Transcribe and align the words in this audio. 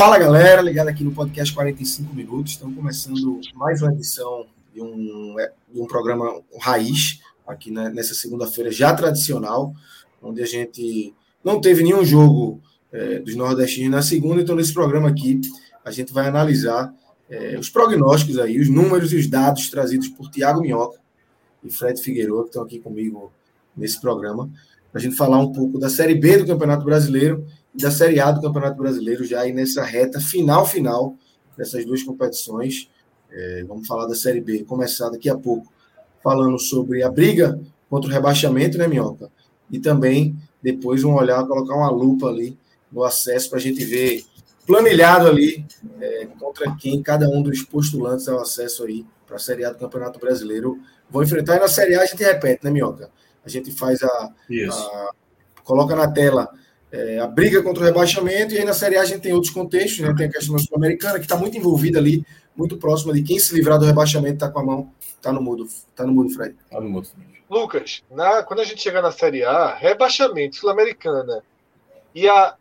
Fala 0.00 0.18
galera, 0.18 0.62
ligado 0.62 0.88
aqui 0.88 1.04
no 1.04 1.12
podcast 1.12 1.52
45 1.52 2.14
minutos. 2.14 2.52
Estamos 2.52 2.74
começando 2.74 3.38
mais 3.54 3.82
uma 3.82 3.92
edição 3.92 4.46
de 4.72 4.80
um, 4.80 5.36
de 5.70 5.78
um 5.78 5.86
programa 5.86 6.40
raiz, 6.58 7.20
aqui 7.46 7.70
nessa 7.70 8.14
segunda-feira 8.14 8.72
já 8.72 8.94
tradicional, 8.94 9.74
onde 10.22 10.42
a 10.42 10.46
gente 10.46 11.12
não 11.44 11.60
teve 11.60 11.82
nenhum 11.82 12.02
jogo 12.02 12.62
é, 12.90 13.18
dos 13.18 13.36
nordestinos 13.36 13.90
na 13.90 14.00
segunda, 14.00 14.40
então 14.40 14.56
nesse 14.56 14.72
programa 14.72 15.10
aqui 15.10 15.38
a 15.84 15.90
gente 15.90 16.14
vai 16.14 16.28
analisar 16.28 16.94
é, 17.28 17.58
os 17.58 17.68
prognósticos 17.68 18.38
aí, 18.38 18.58
os 18.58 18.70
números 18.70 19.12
e 19.12 19.16
os 19.16 19.26
dados 19.26 19.68
trazidos 19.68 20.08
por 20.08 20.30
Tiago 20.30 20.62
Minhoca 20.62 20.98
e 21.62 21.70
Fred 21.70 22.00
Figueiredo, 22.00 22.44
que 22.44 22.48
estão 22.48 22.62
aqui 22.62 22.78
comigo 22.78 23.30
nesse 23.76 24.00
programa, 24.00 24.50
para 24.90 24.98
a 24.98 25.02
gente 25.04 25.14
falar 25.14 25.38
um 25.40 25.52
pouco 25.52 25.78
da 25.78 25.90
Série 25.90 26.14
B 26.14 26.38
do 26.38 26.46
Campeonato 26.46 26.86
Brasileiro 26.86 27.44
da 27.74 27.90
Série 27.90 28.20
A 28.20 28.30
do 28.30 28.40
Campeonato 28.40 28.76
Brasileiro, 28.76 29.24
já 29.24 29.40
aí 29.40 29.52
nessa 29.52 29.82
reta 29.84 30.20
final, 30.20 30.66
final 30.66 31.14
dessas 31.56 31.84
duas 31.84 32.02
competições. 32.02 32.88
É, 33.30 33.64
vamos 33.66 33.86
falar 33.86 34.06
da 34.06 34.14
Série 34.14 34.40
B, 34.40 34.64
começar 34.64 35.08
daqui 35.08 35.28
a 35.28 35.36
pouco 35.36 35.72
falando 36.22 36.58
sobre 36.58 37.02
a 37.02 37.10
briga 37.10 37.60
contra 37.88 38.10
o 38.10 38.12
rebaixamento, 38.12 38.76
né, 38.76 38.86
Minhoca? 38.86 39.30
E 39.70 39.78
também 39.78 40.36
depois 40.62 41.04
um 41.04 41.14
olhar, 41.14 41.46
colocar 41.46 41.74
uma 41.74 41.90
lupa 41.90 42.26
ali 42.26 42.58
no 42.90 43.04
acesso 43.04 43.48
para 43.48 43.58
a 43.58 43.62
gente 43.62 43.84
ver 43.84 44.24
planilhado 44.66 45.26
ali 45.26 45.64
é, 46.00 46.26
contra 46.38 46.74
quem 46.76 47.02
cada 47.02 47.28
um 47.28 47.42
dos 47.42 47.62
postulantes 47.62 48.28
ao 48.28 48.40
acesso 48.40 48.84
aí 48.84 49.06
para 49.26 49.36
a 49.36 49.38
Série 49.38 49.64
A 49.64 49.70
do 49.70 49.78
Campeonato 49.78 50.18
Brasileiro 50.18 50.78
vão 51.08 51.22
enfrentar. 51.22 51.56
E 51.56 51.60
na 51.60 51.68
Série 51.68 51.94
A 51.94 52.02
a 52.02 52.06
gente 52.06 52.22
repete, 52.22 52.64
né, 52.64 52.70
Minhoca? 52.70 53.10
A 53.44 53.48
gente 53.48 53.72
faz 53.72 54.02
a, 54.02 54.08
a 54.08 55.10
coloca 55.64 55.94
na 55.96 56.10
tela 56.10 56.50
é, 56.92 57.18
a 57.18 57.26
briga 57.26 57.62
contra 57.62 57.82
o 57.82 57.86
rebaixamento, 57.86 58.54
e 58.54 58.58
aí 58.58 58.64
na 58.64 58.72
Série 58.72 58.96
A 58.96 59.02
a 59.02 59.04
gente 59.04 59.20
tem 59.20 59.32
outros 59.32 59.52
contextos, 59.52 60.00
né? 60.00 60.14
tem 60.16 60.26
a 60.26 60.32
questão 60.32 60.58
sul-americana, 60.58 61.18
que 61.18 61.24
está 61.24 61.36
muito 61.36 61.56
envolvida 61.56 61.98
ali, 61.98 62.24
muito 62.56 62.76
próxima 62.76 63.12
de 63.12 63.22
quem 63.22 63.38
se 63.38 63.54
livrar 63.54 63.78
do 63.78 63.84
rebaixamento 63.84 64.34
está 64.34 64.50
com 64.50 64.58
a 64.60 64.64
mão, 64.64 64.92
está 65.00 65.32
no 65.32 65.40
mudo, 65.40 65.64
está 65.64 66.04
no 66.04 66.12
mudo, 66.12 66.30
Fred. 66.30 66.56
Tá 66.70 66.80
no 66.80 66.88
mudo. 66.88 67.08
Lucas, 67.48 68.02
na, 68.10 68.42
quando 68.42 68.60
a 68.60 68.64
gente 68.64 68.80
chegar 68.80 69.02
na 69.02 69.10
Série 69.10 69.44
A, 69.44 69.74
rebaixamento, 69.74 70.56
sul-americana 70.56 71.42
e 72.14 72.28
a 72.28 72.54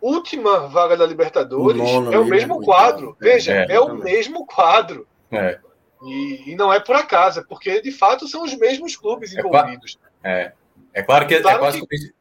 última 0.00 0.68
vaga 0.68 0.96
da 0.96 1.06
Libertadores 1.06 1.80
o 1.80 2.12
é 2.12 2.18
o 2.18 2.24
mesmo 2.24 2.60
quadro. 2.62 3.16
Veja, 3.20 3.52
é, 3.52 3.72
é 3.72 3.80
o 3.80 3.94
mesmo 3.94 4.46
quadro. 4.46 5.06
É. 5.30 5.58
E, 6.02 6.52
e, 6.52 6.56
não 6.56 6.72
é 6.72 6.78
por 6.78 6.94
acaso, 6.94 7.40
é 7.40 7.44
porque 7.48 7.80
de 7.80 7.90
fato 7.90 8.28
são 8.28 8.44
os 8.44 8.54
mesmos 8.54 8.94
clubes 8.96 9.34
é 9.34 9.40
envolvidos. 9.40 9.98
É, 10.22 10.52
é 10.92 11.02
claro 11.02 11.26
que 11.26 11.34
é 11.34 11.40
claro 11.40 11.56
é 11.56 11.60
quase 11.60 11.86
que... 11.86 12.15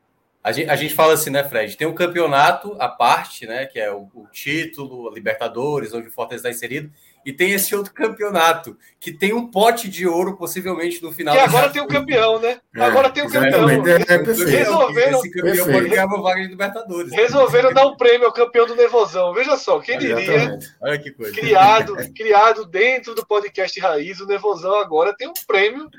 A 0.45 0.51
gente, 0.51 0.69
a 0.69 0.75
gente 0.75 0.93
fala 0.93 1.13
assim, 1.15 1.31
né, 1.31 1.43
Fred? 1.43 1.75
Tem 1.75 1.87
um 1.87 1.95
campeonato 1.95 2.77
à 2.79 2.87
parte, 2.87 3.47
né? 3.47 3.65
Que 3.65 3.79
é 3.79 3.91
o, 3.91 4.07
o 4.13 4.27
título, 4.31 5.09
a 5.09 5.11
Libertadores, 5.11 5.91
onde 5.91 6.07
o 6.07 6.11
Fortaleza 6.11 6.47
está 6.47 6.55
inserido, 6.55 6.91
e 7.25 7.33
tem 7.33 7.53
esse 7.53 7.75
outro 7.75 7.91
campeonato 7.91 8.77
que 8.99 9.11
tem 9.11 9.33
um 9.33 9.49
pote 9.49 9.89
de 9.89 10.07
ouro 10.07 10.37
possivelmente 10.37 11.01
no 11.01 11.11
final. 11.11 11.33
Que 11.33 11.41
agora 11.41 11.71
tem 11.71 11.81
o 11.81 11.85
um 11.85 11.87
campeão, 11.87 12.39
né? 12.39 12.59
É, 12.75 12.83
agora 12.83 13.09
tem 13.09 13.23
o 13.23 13.25
um 13.25 13.31
campeão. 13.31 13.67
É, 13.67 14.17
Resolveram, 14.17 15.19
esse 15.19 15.31
campeão 15.31 15.65
pode 15.65 15.89
ganhar 15.89 16.05
uma 16.05 16.21
vaga 16.21 16.41
de 16.43 16.47
Libertadores. 16.47 17.11
Resolveram 17.11 17.73
dar 17.73 17.87
um 17.87 17.97
prêmio 17.97 18.27
ao 18.27 18.31
campeão 18.31 18.67
do 18.67 18.75
Nervosão. 18.75 19.33
Veja 19.33 19.57
só, 19.57 19.79
quem 19.79 19.97
diria? 19.97 20.59
Olha 20.79 20.99
que 20.99 21.09
coisa. 21.09 21.33
Criado, 21.33 21.95
criado 22.15 22.65
dentro 22.67 23.15
do 23.15 23.25
podcast 23.25 23.79
Raiz, 23.79 24.19
o 24.19 24.27
Nervosão 24.27 24.75
agora 24.75 25.11
tem 25.17 25.27
um 25.27 25.33
prêmio, 25.47 25.89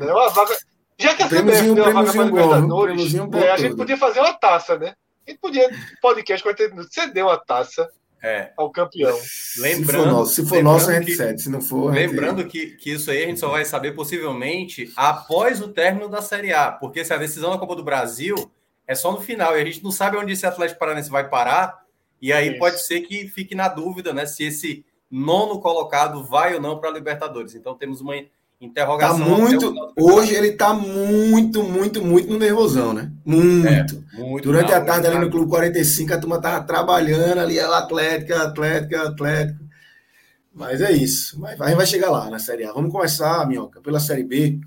né? 0.00 0.10
Uma 0.10 0.30
vaga 0.30 0.56
já 0.98 1.14
que 1.14 1.22
a 1.22 1.28
CBF 1.28 1.74
deu 1.74 1.84
uma 1.84 1.92
vaga 1.92 2.12
para 2.12 2.24
Libertadores, 2.24 3.14
é, 3.14 3.50
a 3.50 3.56
gente 3.56 3.76
podia 3.76 3.96
fazer 3.96 4.20
uma 4.20 4.32
taça, 4.32 4.78
né? 4.78 4.94
A 5.26 5.30
gente 5.30 5.40
podia, 5.40 5.68
podcast 6.00 6.42
40 6.42 6.68
minutos, 6.68 6.92
ceder 6.92 7.24
uma 7.24 7.38
taça 7.38 7.90
é. 8.22 8.52
ao 8.56 8.70
campeão. 8.70 9.18
Lembrando, 9.58 10.24
se 10.26 10.46
for 10.46 10.62
nosso, 10.62 10.90
a 10.90 10.94
gente 10.94 11.14
cede. 11.14 11.42
Se 11.42 11.50
não 11.50 11.60
for. 11.60 11.92
Lembrando 11.92 12.42
gente... 12.42 12.50
que, 12.50 12.66
que 12.76 12.92
isso 12.92 13.10
aí 13.10 13.24
a 13.24 13.26
gente 13.26 13.40
só 13.40 13.48
vai 13.48 13.64
saber 13.64 13.92
possivelmente 13.92 14.92
após 14.96 15.60
o 15.60 15.68
término 15.68 16.08
da 16.08 16.22
Série 16.22 16.52
A, 16.52 16.72
porque 16.72 17.04
se 17.04 17.12
a 17.12 17.18
decisão 17.18 17.50
da 17.50 17.58
Copa 17.58 17.76
do 17.76 17.84
Brasil 17.84 18.34
é 18.86 18.94
só 18.94 19.12
no 19.12 19.20
final 19.20 19.56
e 19.56 19.60
a 19.60 19.64
gente 19.64 19.82
não 19.82 19.90
sabe 19.90 20.16
onde 20.16 20.32
esse 20.32 20.46
Atlético 20.46 20.78
Paranaense 20.78 21.10
vai 21.10 21.28
parar, 21.28 21.84
e 22.20 22.32
aí 22.32 22.50
isso. 22.50 22.58
pode 22.58 22.80
ser 22.80 23.00
que 23.00 23.28
fique 23.28 23.54
na 23.54 23.68
dúvida, 23.68 24.12
né, 24.12 24.24
se 24.24 24.44
esse 24.44 24.84
nono 25.10 25.60
colocado 25.60 26.24
vai 26.24 26.54
ou 26.54 26.60
não 26.60 26.78
para 26.78 26.90
a 26.90 26.92
Libertadores. 26.92 27.54
Então 27.54 27.74
temos 27.74 28.00
uma 28.00 28.14
Interrogação. 28.60 29.18
Tá 29.18 29.24
muito, 29.24 29.74
hoje 29.98 30.34
ele 30.34 30.52
tá 30.52 30.72
muito, 30.72 31.62
muito, 31.62 32.02
muito 32.02 32.30
no 32.30 32.38
nervosão, 32.38 32.92
né? 32.92 33.10
Muito. 33.24 33.68
É, 33.68 34.18
muito 34.18 34.44
Durante 34.44 34.70
não, 34.70 34.78
a 34.78 34.80
tarde 34.80 35.06
ali 35.06 35.18
no 35.18 35.30
Clube 35.30 35.50
45, 35.50 36.14
a 36.14 36.18
turma 36.18 36.40
tava 36.40 36.64
trabalhando 36.64 37.40
ali, 37.40 37.58
ela 37.58 37.78
Atlética, 37.78 38.42
Atlética, 38.42 39.02
Atlética. 39.02 39.60
Mas 40.54 40.80
é 40.80 40.92
isso. 40.92 41.38
Mas 41.38 41.60
a 41.60 41.66
gente 41.66 41.76
vai 41.76 41.86
chegar 41.86 42.10
lá 42.10 42.30
na 42.30 42.38
Série 42.38 42.64
A. 42.64 42.72
Vamos 42.72 42.92
começar, 42.92 43.46
Minhoca, 43.46 43.80
pela 43.80 43.98
Série 43.98 44.22
B. 44.22 44.60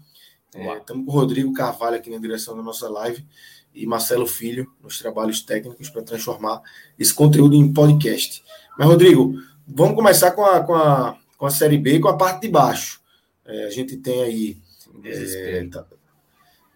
Estamos 0.54 1.02
é, 1.02 1.06
com 1.06 1.12
o 1.12 1.14
Rodrigo 1.14 1.54
Carvalho 1.54 1.96
aqui 1.96 2.10
na 2.10 2.18
direção 2.18 2.56
da 2.56 2.62
nossa 2.62 2.90
live 2.90 3.26
e 3.74 3.86
Marcelo 3.86 4.26
Filho 4.26 4.68
nos 4.82 5.00
trabalhos 5.00 5.42
técnicos 5.42 5.90
para 5.90 6.02
transformar 6.02 6.62
esse 6.98 7.14
conteúdo 7.14 7.56
em 7.56 7.72
podcast. 7.72 8.44
Mas, 8.78 8.88
Rodrigo, 8.88 9.36
vamos 9.68 9.96
começar 9.96 10.32
com 10.32 10.44
a, 10.44 10.62
com 10.62 10.76
a, 10.76 11.16
com 11.38 11.46
a 11.46 11.50
Série 11.50 11.78
B, 11.78 12.00
com 12.00 12.08
a 12.08 12.18
parte 12.18 12.42
de 12.42 12.50
baixo. 12.50 13.00
É, 13.48 13.66
a 13.66 13.70
gente 13.70 13.98
tem 13.98 14.24
aí. 14.24 14.58
Desespero. 15.02 15.68
É, 15.68 15.70
tá, 15.70 15.86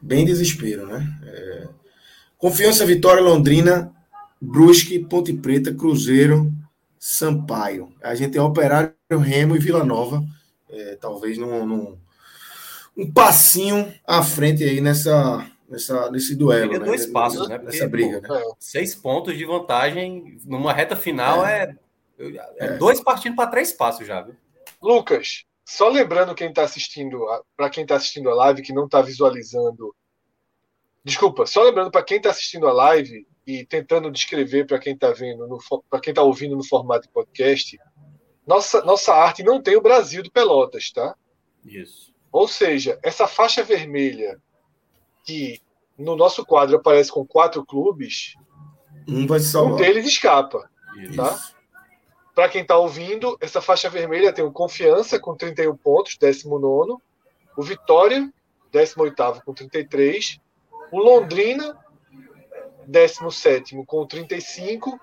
bem 0.01 0.25
desespero, 0.25 0.87
né? 0.87 1.05
É, 1.23 1.67
Confiança, 2.37 2.85
Vitória, 2.85 3.21
Londrina, 3.21 3.93
Brusque, 4.41 4.97
Ponte 4.99 5.33
Preta, 5.33 5.73
Cruzeiro, 5.73 6.51
Sampaio. 6.97 7.93
A 8.01 8.15
gente 8.15 8.31
tem 8.31 8.41
Operário, 8.41 8.95
Remo 9.11 9.55
e 9.55 9.59
Vila 9.59 9.83
Nova. 9.83 10.23
É, 10.69 10.95
talvez 10.95 11.37
num, 11.37 11.65
num, 11.65 11.97
um 12.97 13.11
passinho 13.11 13.93
à 14.05 14.23
frente 14.23 14.63
aí 14.63 14.81
nessa, 14.81 15.45
nessa, 15.69 16.09
nesse 16.09 16.35
duelo. 16.35 16.71
Né? 16.71 16.79
Dois 16.79 17.05
passos, 17.05 17.47
né? 17.47 17.57
Nessa 17.57 17.87
briga, 17.87 18.21
pô, 18.21 18.33
né? 18.33 18.41
Seis 18.59 18.95
pontos 18.95 19.37
de 19.37 19.45
vantagem 19.45 20.39
numa 20.45 20.73
reta 20.73 20.95
final 20.95 21.45
é, 21.45 21.75
é, 22.17 22.25
é, 22.25 22.65
é. 22.65 22.77
dois 22.77 23.01
partindo 23.01 23.35
para 23.35 23.49
três 23.49 23.71
passos 23.71 24.07
já, 24.07 24.21
viu? 24.21 24.35
Lucas, 24.81 25.45
só 25.65 25.89
lembrando 25.89 26.35
quem 26.35 26.49
está 26.49 26.63
assistindo, 26.63 27.25
para 27.55 27.69
quem 27.69 27.83
está 27.83 27.95
assistindo 27.95 28.29
a 28.29 28.35
live 28.35 28.61
que 28.61 28.73
não 28.73 28.85
está 28.85 29.01
visualizando. 29.01 29.95
Desculpa, 31.03 31.45
só 31.45 31.63
lembrando 31.63 31.91
para 31.91 32.03
quem 32.03 32.17
está 32.17 32.29
assistindo 32.29 32.67
a 32.67 32.73
live 32.73 33.25
e 33.45 33.65
tentando 33.65 34.11
descrever 34.11 34.65
para 34.65 34.79
quem 34.79 34.93
está 34.93 35.11
vendo, 35.11 35.47
para 35.89 35.99
quem 35.99 36.11
está 36.11 36.21
ouvindo 36.21 36.55
no 36.55 36.63
formato 36.63 37.07
de 37.07 37.13
podcast, 37.13 37.77
nossa, 38.45 38.83
nossa 38.83 39.13
arte 39.13 39.43
não 39.43 39.61
tem 39.61 39.75
o 39.75 39.81
Brasil 39.81 40.21
do 40.23 40.31
Pelotas, 40.31 40.91
tá? 40.91 41.15
Isso. 41.65 42.13
Ou 42.31 42.47
seja, 42.47 42.99
essa 43.03 43.27
faixa 43.27 43.63
vermelha 43.63 44.39
que 45.25 45.59
no 45.97 46.15
nosso 46.15 46.45
quadro 46.45 46.77
aparece 46.77 47.11
com 47.11 47.25
quatro 47.25 47.65
clubes, 47.65 48.35
um, 49.07 49.27
vai 49.27 49.39
um 49.39 49.75
deles 49.75 50.05
escapa, 50.05 50.69
Isso. 50.97 51.15
tá? 51.15 51.39
Para 52.41 52.49
quem 52.49 52.63
está 52.63 52.75
ouvindo, 52.75 53.37
essa 53.39 53.61
faixa 53.61 53.87
vermelha 53.87 54.33
tem 54.33 54.43
o 54.43 54.51
Confiança 54.51 55.19
com 55.19 55.35
31 55.35 55.77
pontos, 55.77 56.17
19. 56.17 56.95
O 57.55 57.61
Vitória, 57.61 58.33
18 58.71 59.43
com 59.45 59.53
33. 59.53 60.39
O 60.91 60.97
Londrina, 60.97 61.77
17 62.87 63.83
com 63.85 64.07
35. 64.07 64.99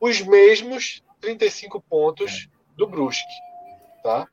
Os 0.00 0.20
mesmos 0.20 1.00
35 1.20 1.80
pontos 1.80 2.48
do 2.76 2.88
Brusque. 2.88 3.22
Tá? 4.02 4.26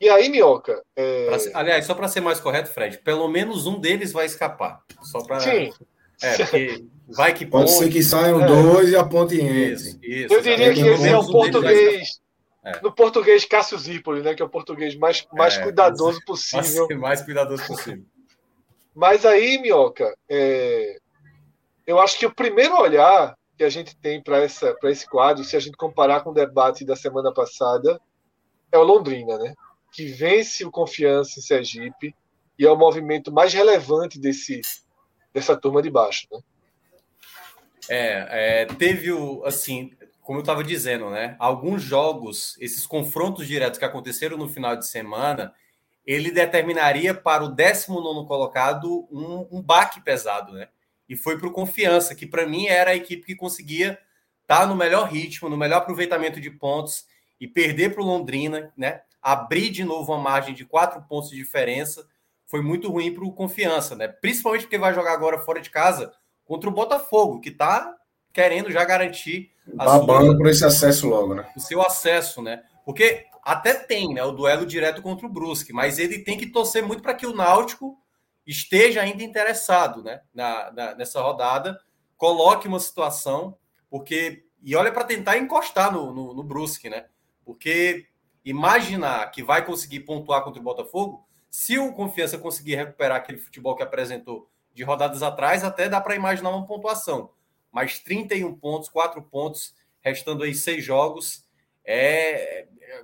E 0.00 0.08
aí, 0.08 0.30
Minhoca. 0.30 0.82
É... 0.96 1.28
aliás, 1.52 1.84
só 1.84 1.94
para 1.94 2.08
ser 2.08 2.22
mais 2.22 2.40
correto, 2.40 2.70
Fred, 2.70 2.96
pelo 3.00 3.28
menos 3.28 3.66
um 3.66 3.78
deles 3.78 4.12
vai 4.12 4.24
escapar. 4.24 4.82
Só 5.02 5.22
para. 5.26 5.40
Sim. 5.40 5.74
É, 6.22 6.36
porque 6.38 6.84
vai 7.08 7.32
que 7.34 7.46
Pode 7.46 7.70
ser 7.70 7.90
que 7.90 8.02
saiam 8.02 8.42
é. 8.42 8.46
dois 8.46 8.90
e 8.90 8.96
a 8.96 9.04
ponte 9.04 9.40
entre. 9.40 9.98
Eu 10.02 10.40
diria 10.40 10.74
que 10.74 10.80
esse 10.80 11.08
é 11.08 11.16
o 11.16 11.26
português. 11.26 12.20
É. 12.64 12.80
No 12.82 12.92
português 12.92 13.44
Cássio 13.44 13.78
Zipoli, 13.78 14.22
né? 14.22 14.34
Que 14.34 14.42
é 14.42 14.44
o 14.44 14.48
português 14.48 14.94
mais, 14.96 15.26
mais 15.32 15.56
é, 15.56 15.62
cuidadoso 15.62 16.20
possível. 16.26 16.88
Mais 16.98 17.22
cuidadoso 17.22 17.66
possível. 17.66 18.04
Mas 18.94 19.24
aí, 19.24 19.58
Minhoca, 19.58 20.12
é... 20.28 20.98
eu 21.86 22.00
acho 22.00 22.18
que 22.18 22.26
o 22.26 22.34
primeiro 22.34 22.76
olhar 22.76 23.36
que 23.56 23.64
a 23.64 23.68
gente 23.68 23.96
tem 23.96 24.22
para 24.22 24.44
esse 24.44 25.08
quadro, 25.08 25.42
se 25.44 25.56
a 25.56 25.60
gente 25.60 25.76
comparar 25.76 26.20
com 26.20 26.30
o 26.30 26.34
debate 26.34 26.84
da 26.84 26.94
semana 26.94 27.32
passada, 27.32 28.00
é 28.70 28.78
o 28.78 28.84
Londrina, 28.84 29.36
né? 29.38 29.54
Que 29.92 30.06
vence 30.06 30.64
o 30.64 30.70
Confiança 30.70 31.38
em 31.38 31.42
Sergipe 31.42 32.14
e 32.58 32.66
é 32.66 32.70
o 32.70 32.76
movimento 32.76 33.32
mais 33.32 33.52
relevante 33.52 34.18
desse, 34.18 34.60
dessa 35.32 35.56
turma 35.56 35.82
de 35.82 35.90
baixo, 35.90 36.26
né? 36.32 36.40
É, 37.90 38.62
é 38.62 38.66
teve 38.66 39.10
o, 39.12 39.42
assim, 39.44 39.92
como 40.28 40.40
eu 40.40 40.42
estava 40.42 40.62
dizendo, 40.62 41.08
né? 41.08 41.36
Alguns 41.38 41.82
jogos, 41.82 42.54
esses 42.60 42.86
confrontos 42.86 43.46
diretos 43.46 43.78
que 43.78 43.84
aconteceram 43.86 44.36
no 44.36 44.46
final 44.46 44.76
de 44.76 44.86
semana, 44.86 45.54
ele 46.04 46.30
determinaria 46.30 47.14
para 47.14 47.44
o 47.44 47.48
19 47.48 48.26
colocado 48.26 49.08
um, 49.10 49.48
um 49.50 49.62
baque 49.62 50.02
pesado, 50.02 50.52
né? 50.52 50.68
E 51.08 51.16
foi 51.16 51.38
para 51.38 51.48
o 51.48 51.52
Confiança, 51.52 52.14
que 52.14 52.26
para 52.26 52.46
mim 52.46 52.66
era 52.66 52.90
a 52.90 52.94
equipe 52.94 53.24
que 53.24 53.34
conseguia 53.34 53.98
estar 54.42 54.60
tá 54.60 54.66
no 54.66 54.76
melhor 54.76 55.08
ritmo, 55.08 55.48
no 55.48 55.56
melhor 55.56 55.78
aproveitamento 55.78 56.40
de 56.40 56.50
pontos 56.50 57.06
e 57.40 57.48
perder 57.48 57.94
para 57.94 58.02
o 58.02 58.06
Londrina, 58.06 58.70
né? 58.76 59.00
Abrir 59.22 59.70
de 59.70 59.82
novo 59.82 60.12
uma 60.12 60.20
margem 60.20 60.54
de 60.54 60.66
quatro 60.66 61.00
pontos 61.02 61.30
de 61.30 61.36
diferença 61.36 62.06
foi 62.48 62.62
muito 62.62 62.90
ruim 62.90 63.14
para 63.14 63.24
o 63.24 63.32
Confiança, 63.32 63.94
né? 63.94 64.08
Principalmente 64.08 64.62
porque 64.62 64.78
vai 64.78 64.92
jogar 64.92 65.12
agora 65.12 65.38
fora 65.38 65.60
de 65.60 65.70
casa 65.70 66.12
contra 66.44 66.68
o 66.68 66.72
Botafogo, 66.72 67.40
que 67.40 67.50
está 67.50 67.94
querendo 68.32 68.72
já 68.72 68.84
garantir 68.84 69.52
babando 69.74 70.36
por 70.36 70.46
esse 70.46 70.64
acesso 70.64 71.06
logo, 71.08 71.34
né? 71.34 71.46
O 71.54 71.60
seu 71.60 71.82
acesso, 71.82 72.40
né? 72.42 72.62
Porque 72.84 73.26
até 73.42 73.74
tem, 73.74 74.14
né, 74.14 74.22
o 74.22 74.32
duelo 74.32 74.66
direto 74.66 75.02
contra 75.02 75.26
o 75.26 75.30
Brusque, 75.30 75.72
mas 75.72 75.98
ele 75.98 76.20
tem 76.20 76.38
que 76.38 76.46
torcer 76.46 76.82
muito 76.82 77.02
para 77.02 77.14
que 77.14 77.26
o 77.26 77.34
Náutico 77.34 77.98
esteja 78.46 79.02
ainda 79.02 79.22
interessado, 79.22 80.02
né, 80.02 80.22
na, 80.34 80.72
na, 80.72 80.94
nessa 80.94 81.20
rodada, 81.20 81.78
coloque 82.16 82.66
uma 82.66 82.80
situação, 82.80 83.56
porque 83.90 84.44
e 84.62 84.74
olha 84.74 84.90
para 84.90 85.04
tentar 85.04 85.38
encostar 85.38 85.92
no, 85.92 86.12
no, 86.12 86.34
no 86.34 86.42
Brusque, 86.42 86.90
né? 86.90 87.06
Porque 87.44 88.06
imaginar 88.44 89.30
que 89.30 89.42
vai 89.42 89.64
conseguir 89.64 90.00
pontuar 90.00 90.42
contra 90.42 90.60
o 90.60 90.64
Botafogo, 90.64 91.27
se 91.50 91.78
o 91.78 91.92
Confiança 91.92 92.38
conseguir 92.38 92.76
recuperar 92.76 93.16
aquele 93.16 93.38
futebol 93.38 93.74
que 93.76 93.82
apresentou 93.82 94.50
de 94.74 94.82
rodadas 94.82 95.22
atrás, 95.22 95.64
até 95.64 95.88
dá 95.88 96.00
para 96.00 96.14
imaginar 96.14 96.50
uma 96.50 96.66
pontuação. 96.66 97.30
Mas 97.72 97.98
31 97.98 98.54
pontos, 98.54 98.88
4 98.88 99.22
pontos, 99.22 99.74
restando 100.00 100.44
aí 100.44 100.54
seis 100.54 100.84
jogos, 100.84 101.44
é, 101.84 102.66
é 102.80 103.02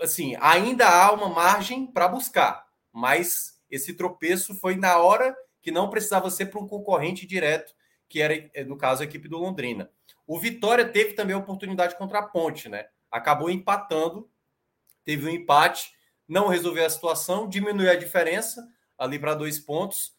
assim, 0.00 0.36
ainda 0.40 0.88
há 0.88 1.12
uma 1.12 1.28
margem 1.28 1.86
para 1.86 2.08
buscar, 2.08 2.66
mas 2.92 3.60
esse 3.70 3.94
tropeço 3.94 4.54
foi 4.54 4.76
na 4.76 4.98
hora 4.98 5.34
que 5.62 5.70
não 5.70 5.90
precisava 5.90 6.30
ser 6.30 6.46
para 6.46 6.60
um 6.60 6.68
concorrente 6.68 7.26
direto, 7.26 7.74
que 8.08 8.20
era, 8.20 8.34
no 8.66 8.76
caso, 8.76 9.02
a 9.02 9.04
equipe 9.04 9.28
do 9.28 9.38
Londrina. 9.38 9.90
O 10.26 10.38
Vitória 10.38 10.86
teve 10.86 11.14
também 11.14 11.34
a 11.34 11.38
oportunidade 11.38 11.96
contra 11.96 12.20
a 12.20 12.22
Ponte, 12.22 12.68
né? 12.68 12.86
acabou 13.10 13.50
empatando, 13.50 14.28
teve 15.04 15.26
um 15.26 15.30
empate, 15.30 15.95
não 16.28 16.48
resolveu 16.48 16.84
a 16.84 16.90
situação, 16.90 17.48
diminuiu 17.48 17.90
a 17.90 17.94
diferença 17.94 18.66
ali 18.98 19.18
para 19.18 19.34
dois 19.34 19.58
pontos, 19.58 20.14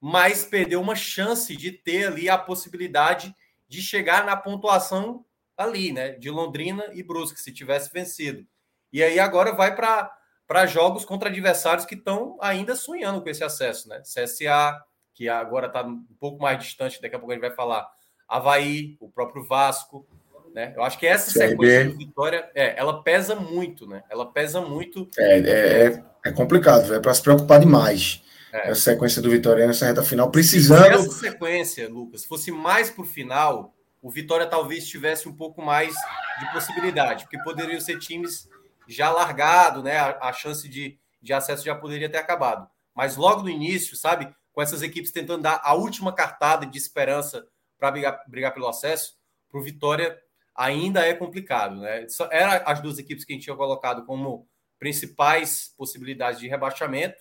mas 0.00 0.44
perdeu 0.44 0.80
uma 0.80 0.94
chance 0.94 1.54
de 1.54 1.70
ter 1.70 2.06
ali 2.06 2.28
a 2.28 2.38
possibilidade 2.38 3.34
de 3.68 3.82
chegar 3.82 4.24
na 4.24 4.36
pontuação 4.36 5.24
ali, 5.56 5.92
né? 5.92 6.12
De 6.12 6.30
Londrina 6.30 6.86
e 6.94 7.02
Brusque, 7.02 7.40
se 7.40 7.52
tivesse 7.52 7.92
vencido. 7.92 8.46
E 8.92 9.02
aí 9.02 9.20
agora 9.20 9.52
vai 9.52 9.74
para 9.76 10.66
jogos 10.66 11.04
contra 11.04 11.28
adversários 11.28 11.84
que 11.84 11.94
estão 11.94 12.38
ainda 12.40 12.74
sonhando 12.74 13.22
com 13.22 13.28
esse 13.28 13.44
acesso, 13.44 13.88
né? 13.88 14.00
CSA, 14.00 14.82
que 15.12 15.28
agora 15.28 15.66
está 15.66 15.82
um 15.82 16.02
pouco 16.18 16.40
mais 16.42 16.58
distante, 16.58 17.00
daqui 17.00 17.14
a 17.14 17.18
pouco 17.18 17.32
a 17.32 17.34
gente 17.34 17.42
vai 17.42 17.54
falar. 17.54 17.86
Havaí, 18.26 18.96
o 19.00 19.10
próprio 19.10 19.44
Vasco. 19.44 20.08
Né? 20.54 20.72
Eu 20.76 20.82
acho 20.82 20.98
que 20.98 21.06
essa 21.06 21.30
sequência 21.30 21.86
de 21.86 21.96
vitória, 21.96 22.50
é, 22.54 22.78
ela 22.78 23.02
pesa 23.02 23.36
muito, 23.36 23.86
né? 23.86 24.02
Ela 24.10 24.26
pesa 24.26 24.60
muito. 24.60 25.08
É, 25.16 25.38
é, 25.38 25.86
é, 25.86 26.04
é 26.26 26.32
complicado, 26.32 26.92
é 26.94 27.00
para 27.00 27.14
se 27.14 27.22
preocupar 27.22 27.60
demais. 27.60 28.22
É. 28.52 28.70
Essa 28.70 28.92
sequência 28.92 29.22
do 29.22 29.30
Vitória 29.30 29.64
nessa 29.64 29.86
reta 29.86 30.02
final, 30.02 30.28
precisando. 30.30 30.82
Se 30.82 31.08
essa 31.08 31.10
sequência, 31.10 31.88
Lucas, 31.88 32.24
fosse 32.24 32.50
mais 32.50 32.90
para 32.90 33.02
o 33.02 33.06
final, 33.06 33.72
o 34.02 34.10
Vitória 34.10 34.44
talvez 34.44 34.88
tivesse 34.88 35.28
um 35.28 35.32
pouco 35.32 35.62
mais 35.62 35.94
de 36.40 36.52
possibilidade, 36.52 37.24
porque 37.24 37.38
poderiam 37.44 37.80
ser 37.80 37.98
times 38.00 38.48
já 38.88 39.08
largado, 39.10 39.84
né? 39.84 39.98
A, 39.98 40.18
a 40.28 40.32
chance 40.32 40.68
de, 40.68 40.98
de 41.22 41.32
acesso 41.32 41.64
já 41.64 41.76
poderia 41.76 42.10
ter 42.10 42.18
acabado. 42.18 42.68
Mas 42.92 43.16
logo 43.16 43.42
no 43.42 43.48
início, 43.48 43.96
sabe, 43.96 44.28
com 44.52 44.60
essas 44.60 44.82
equipes 44.82 45.12
tentando 45.12 45.42
dar 45.42 45.60
a 45.62 45.74
última 45.74 46.12
cartada 46.12 46.66
de 46.66 46.76
esperança 46.76 47.46
para 47.78 47.92
brigar, 47.92 48.24
brigar 48.26 48.52
pelo 48.52 48.66
acesso, 48.68 49.14
para 49.48 49.60
o 49.60 49.62
Vitória 49.62 50.18
ainda 50.60 51.06
é 51.06 51.14
complicado, 51.14 51.76
né? 51.76 52.06
Era 52.30 52.56
as 52.70 52.82
duas 52.82 52.98
equipes 52.98 53.24
que 53.24 53.32
a 53.32 53.34
gente 53.34 53.44
tinha 53.44 53.56
colocado 53.56 54.04
como 54.04 54.46
principais 54.78 55.72
possibilidades 55.74 56.38
de 56.38 56.48
rebaixamento. 56.48 57.16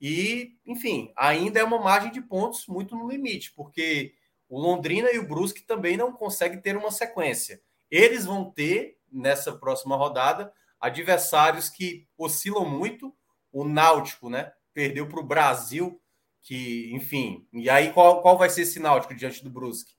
E, 0.00 0.52
enfim, 0.64 1.12
ainda 1.16 1.58
é 1.58 1.64
uma 1.64 1.80
margem 1.80 2.12
de 2.12 2.20
pontos 2.20 2.68
muito 2.68 2.94
no 2.94 3.10
limite, 3.10 3.52
porque 3.56 4.14
o 4.48 4.58
Londrina 4.58 5.10
e 5.10 5.18
o 5.18 5.26
Brusque 5.26 5.62
também 5.62 5.96
não 5.96 6.12
conseguem 6.12 6.60
ter 6.60 6.76
uma 6.76 6.92
sequência. 6.92 7.60
Eles 7.90 8.24
vão 8.24 8.48
ter, 8.48 8.98
nessa 9.10 9.52
próxima 9.52 9.96
rodada, 9.96 10.52
adversários 10.80 11.68
que 11.68 12.06
oscilam 12.16 12.64
muito. 12.64 13.12
O 13.52 13.64
Náutico, 13.64 14.30
né? 14.30 14.52
Perdeu 14.72 15.08
para 15.08 15.18
o 15.18 15.26
Brasil, 15.26 16.00
que, 16.40 16.88
enfim. 16.94 17.48
E 17.52 17.68
aí, 17.68 17.92
qual, 17.92 18.22
qual 18.22 18.38
vai 18.38 18.48
ser 18.48 18.62
esse 18.62 18.78
Náutico 18.78 19.12
diante 19.12 19.42
do 19.42 19.50
Brusque? 19.50 19.92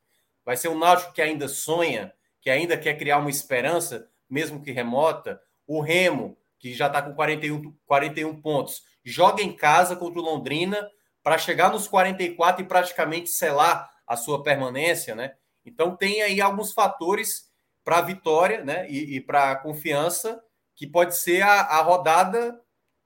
Vai 0.46 0.56
ser 0.56 0.70
um 0.70 0.80
Náutico 0.80 1.12
que 1.12 1.22
ainda 1.22 1.50
sonha 1.50 2.14
que 2.42 2.50
ainda 2.50 2.78
quer 2.78 2.98
criar 2.98 3.20
uma 3.20 3.30
esperança, 3.30 4.10
mesmo 4.30 4.62
que 4.62 4.72
remota, 4.72 5.42
o 5.68 5.80
Remo, 5.80 6.38
que 6.60 6.74
já 6.74 6.88
está 6.88 7.02
com 7.02 7.14
41, 7.14 7.74
41 7.86 8.42
pontos, 8.42 8.84
joga 9.04 9.42
em 9.42 9.56
casa 9.56 9.96
contra 9.96 10.20
o 10.20 10.24
Londrina 10.24 10.90
para 11.24 11.38
chegar 11.38 11.72
nos 11.72 11.88
44 11.88 12.64
e 12.64 12.68
praticamente 12.68 13.30
selar 13.30 13.90
a 14.06 14.18
sua 14.18 14.44
permanência, 14.44 15.16
né? 15.16 15.36
Então 15.64 15.96
tem 15.96 16.22
aí 16.22 16.42
alguns 16.42 16.74
fatores 16.74 17.52
para 17.84 18.00
a 18.00 18.02
vitória, 18.02 18.64
né? 18.64 18.90
E, 18.90 19.18
e 19.18 19.22
para 19.22 19.52
a 19.52 19.56
confiança, 19.56 20.42
que 20.76 20.88
pode 20.88 21.16
ser 21.16 21.42
a, 21.44 21.62
a, 21.62 21.82
rodada 21.82 22.60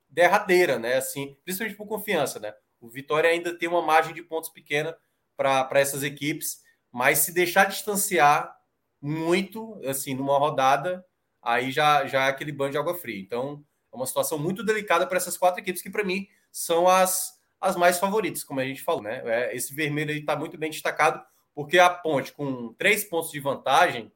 derradeira, 0.09 0.79
né? 0.79 0.95
Assim, 0.95 1.37
principalmente 1.43 1.77
por 1.77 1.87
confiança, 1.87 2.39
né? 2.39 2.53
O 2.79 2.89
Vitória 2.89 3.29
ainda 3.29 3.57
tem 3.57 3.67
uma 3.67 3.81
margem 3.81 4.13
de 4.13 4.21
pontos 4.21 4.49
pequena 4.49 4.95
para 5.35 5.69
essas 5.73 6.03
equipes, 6.03 6.59
mas 6.91 7.19
se 7.19 7.33
deixar 7.33 7.65
distanciar 7.65 8.55
muito, 9.01 9.79
assim, 9.85 10.13
numa 10.13 10.37
rodada, 10.37 11.05
aí 11.41 11.71
já, 11.71 12.05
já 12.05 12.25
é 12.25 12.29
aquele 12.29 12.51
banho 12.51 12.71
de 12.71 12.77
água 12.77 12.95
fria. 12.95 13.19
Então, 13.19 13.63
é 13.91 13.95
uma 13.95 14.05
situação 14.05 14.37
muito 14.37 14.63
delicada 14.63 15.05
para 15.07 15.17
essas 15.17 15.37
quatro 15.37 15.61
equipes 15.61 15.81
que, 15.81 15.89
para 15.89 16.03
mim, 16.03 16.27
são 16.51 16.87
as, 16.87 17.39
as 17.59 17.75
mais 17.75 17.99
favoritas, 17.99 18.43
como 18.43 18.59
a 18.59 18.65
gente 18.65 18.81
falou, 18.81 19.03
né? 19.03 19.21
É, 19.25 19.55
esse 19.55 19.73
vermelho 19.73 20.11
aí 20.11 20.19
está 20.19 20.35
muito 20.35 20.57
bem 20.57 20.69
destacado, 20.69 21.23
porque 21.53 21.79
a 21.79 21.89
Ponte, 21.89 22.33
com 22.33 22.73
três 22.73 23.03
pontos 23.03 23.31
de 23.31 23.39
vantagem, 23.39 24.11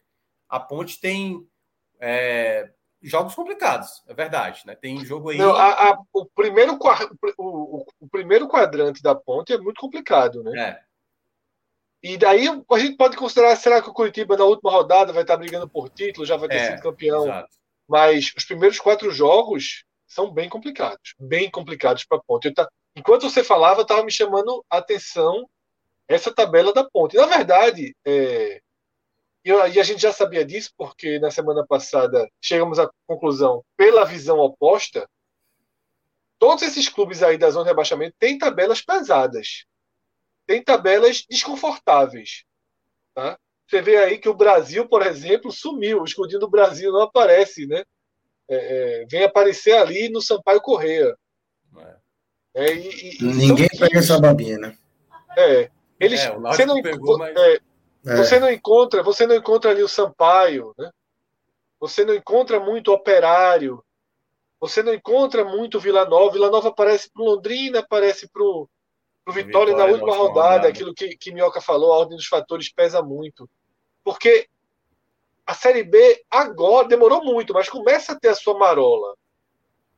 a 0.48 0.59
Ponte 0.59 1.00
tem 1.00 1.48
é, 2.00 2.71
jogos 3.01 3.36
complicados, 3.36 4.03
é 4.07 4.13
verdade, 4.13 4.63
né? 4.65 4.75
Tem 4.75 5.03
jogo 5.05 5.29
aí. 5.29 5.38
Não, 5.38 5.55
a, 5.55 5.89
a, 5.89 6.01
o, 6.13 6.25
primeiro, 6.25 6.77
o, 7.38 7.77
o, 7.77 7.86
o, 8.00 8.09
primeiro 8.09 8.48
quadrante 8.48 9.01
da 9.01 9.15
Ponte 9.15 9.53
é 9.53 9.57
muito 9.57 9.79
complicado, 9.79 10.43
né? 10.43 10.59
É. 10.59 10.88
E 12.01 12.18
daí 12.18 12.48
a 12.48 12.79
gente 12.79 12.96
pode 12.96 13.18
considerar, 13.18 13.56
será 13.58 13.82
que 13.82 13.89
o 13.89 13.94
Curitiba 13.94 14.38
na 14.38 14.46
última 14.46 14.72
rodada 14.72 15.12
vai 15.12 15.24
estar 15.24 15.36
brigando 15.36 15.68
por 15.68 15.89
título, 15.89 16.25
já 16.25 16.38
vai 16.38 16.48
ter 16.48 16.56
é, 16.56 16.72
sido 16.72 16.82
campeão? 16.82 17.24
Exato. 17.24 17.50
Mas 17.88 18.34
os 18.38 18.46
primeiros 18.46 18.79
quatro 18.79 19.12
jogos 19.12 19.84
são 20.08 20.32
bem 20.32 20.48
complicados, 20.48 21.13
bem 21.20 21.50
complicados 21.50 22.06
para 22.06 22.18
a 22.18 22.22
Ponte. 22.22 22.53
Tá, 22.53 22.70
enquanto 22.96 23.29
você 23.29 23.44
falava, 23.44 23.82
estava 23.82 24.03
me 24.03 24.12
chamando 24.12 24.63
a 24.70 24.77
atenção 24.77 25.50
essa 26.08 26.34
tabela 26.34 26.74
da 26.74 26.84
Ponte. 26.84 27.18
Na 27.18 27.25
verdade, 27.25 27.94
é, 28.06 28.62
e 29.44 29.51
a 29.51 29.84
gente 29.84 30.01
já 30.01 30.13
sabia 30.13 30.46
disso, 30.46 30.72
porque 30.77 31.20
na 31.20 31.32
semana 31.32 31.65
passada 31.65 32.29
chegamos 32.41 32.79
à 32.79 32.89
conclusão, 33.08 33.63
pela 33.75 34.06
visão 34.06 34.39
oposta, 34.39 35.10
todos 36.38 36.63
esses 36.63 36.88
clubes 36.88 37.22
aí 37.22 37.38
da 37.38 37.50
zona 37.50 37.65
de 37.65 37.70
rebaixamento 37.70 38.15
têm 38.20 38.38
tabelas 38.38 38.82
pesadas 38.82 39.65
tem 40.50 40.63
tabelas 40.63 41.24
desconfortáveis. 41.29 42.44
Tá? 43.13 43.38
Você 43.68 43.84
vê 43.84 43.98
aí 43.98 44.18
que 44.18 44.27
o 44.27 44.34
Brasil, 44.34 44.88
por 44.88 45.06
exemplo, 45.06 45.51
sumiu. 45.51 46.01
O 46.01 46.06
escudinho 46.06 46.39
do 46.39 46.50
Brasil 46.50 46.91
não 46.91 47.03
aparece, 47.03 47.68
né? 47.68 47.84
é, 48.50 48.56
é, 49.01 49.06
vem 49.06 49.24
aparecer 49.24 49.74
ali 49.74 50.10
no 50.10 50.22
Sampaio 50.22 50.60
Correia. 50.60 51.15
É, 52.51 52.74
e, 52.74 53.20
e, 53.20 53.24
Ninguém 53.24 53.70
pega 53.70 54.00
essa 54.00 54.20
babinha, 54.20 54.58
né? 54.58 54.75
É. 55.38 55.70
Eles, 56.00 56.22
é, 56.22 56.36
você, 56.36 56.65
não, 56.65 56.82
pegou, 56.82 57.20
mas... 57.20 57.36
É, 57.38 57.60
é, 58.08 58.15
você 58.15 58.39
não 58.39 58.50
encontra, 58.50 59.03
você 59.03 59.27
não 59.27 59.36
encontra 59.36 59.70
ali 59.70 59.84
o 59.84 59.88
Sampaio, 59.88 60.74
né? 60.79 60.89
Você 61.79 62.03
não 62.03 62.15
encontra 62.15 62.60
muito 62.60 62.91
Operário. 62.91 63.84
Você 64.60 64.82
não 64.82 64.94
encontra 64.94 65.46
muito 65.46 65.79
Vila 65.79 66.06
Nova. 66.06 66.34
Vila 66.34 66.50
Nova 66.50 66.70
aparece 66.70 67.10
para 67.13 67.24
Londrina, 67.24 67.79
aparece 67.79 68.27
para 68.27 68.41
o 68.41 68.68
Vitória, 69.31 69.74
Vitória 69.74 69.75
na 69.75 69.86
última 69.86 70.15
rodada, 70.15 70.50
rodada, 70.50 70.67
aquilo 70.67 70.93
que, 70.93 71.15
que 71.17 71.31
Minhoca 71.31 71.62
falou, 71.62 71.93
a 71.93 71.98
ordem 71.98 72.17
dos 72.17 72.27
fatores 72.27 72.71
pesa 72.71 73.01
muito. 73.01 73.50
Porque 74.03 74.48
a 75.45 75.53
Série 75.53 75.83
B 75.83 76.24
agora 76.29 76.88
demorou 76.88 77.24
muito, 77.24 77.53
mas 77.53 77.69
começa 77.69 78.13
a 78.13 78.19
ter 78.19 78.29
a 78.29 78.36
sua 78.36 78.57
marola. 78.57 79.15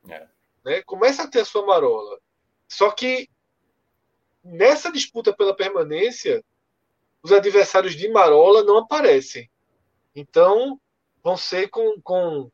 É. 0.08 0.26
Né? 0.64 0.82
Começa 0.82 1.24
a 1.24 1.28
ter 1.28 1.40
a 1.40 1.44
sua 1.44 1.64
marola. 1.66 2.18
Só 2.68 2.90
que 2.90 3.28
nessa 4.42 4.90
disputa 4.90 5.32
pela 5.32 5.54
permanência, 5.54 6.42
os 7.22 7.32
adversários 7.32 7.94
de 7.94 8.08
Marola 8.08 8.64
não 8.64 8.78
aparecem. 8.78 9.48
Então, 10.14 10.80
vão 11.22 11.36
ser 11.36 11.68
com, 11.68 12.00
com, 12.02 12.50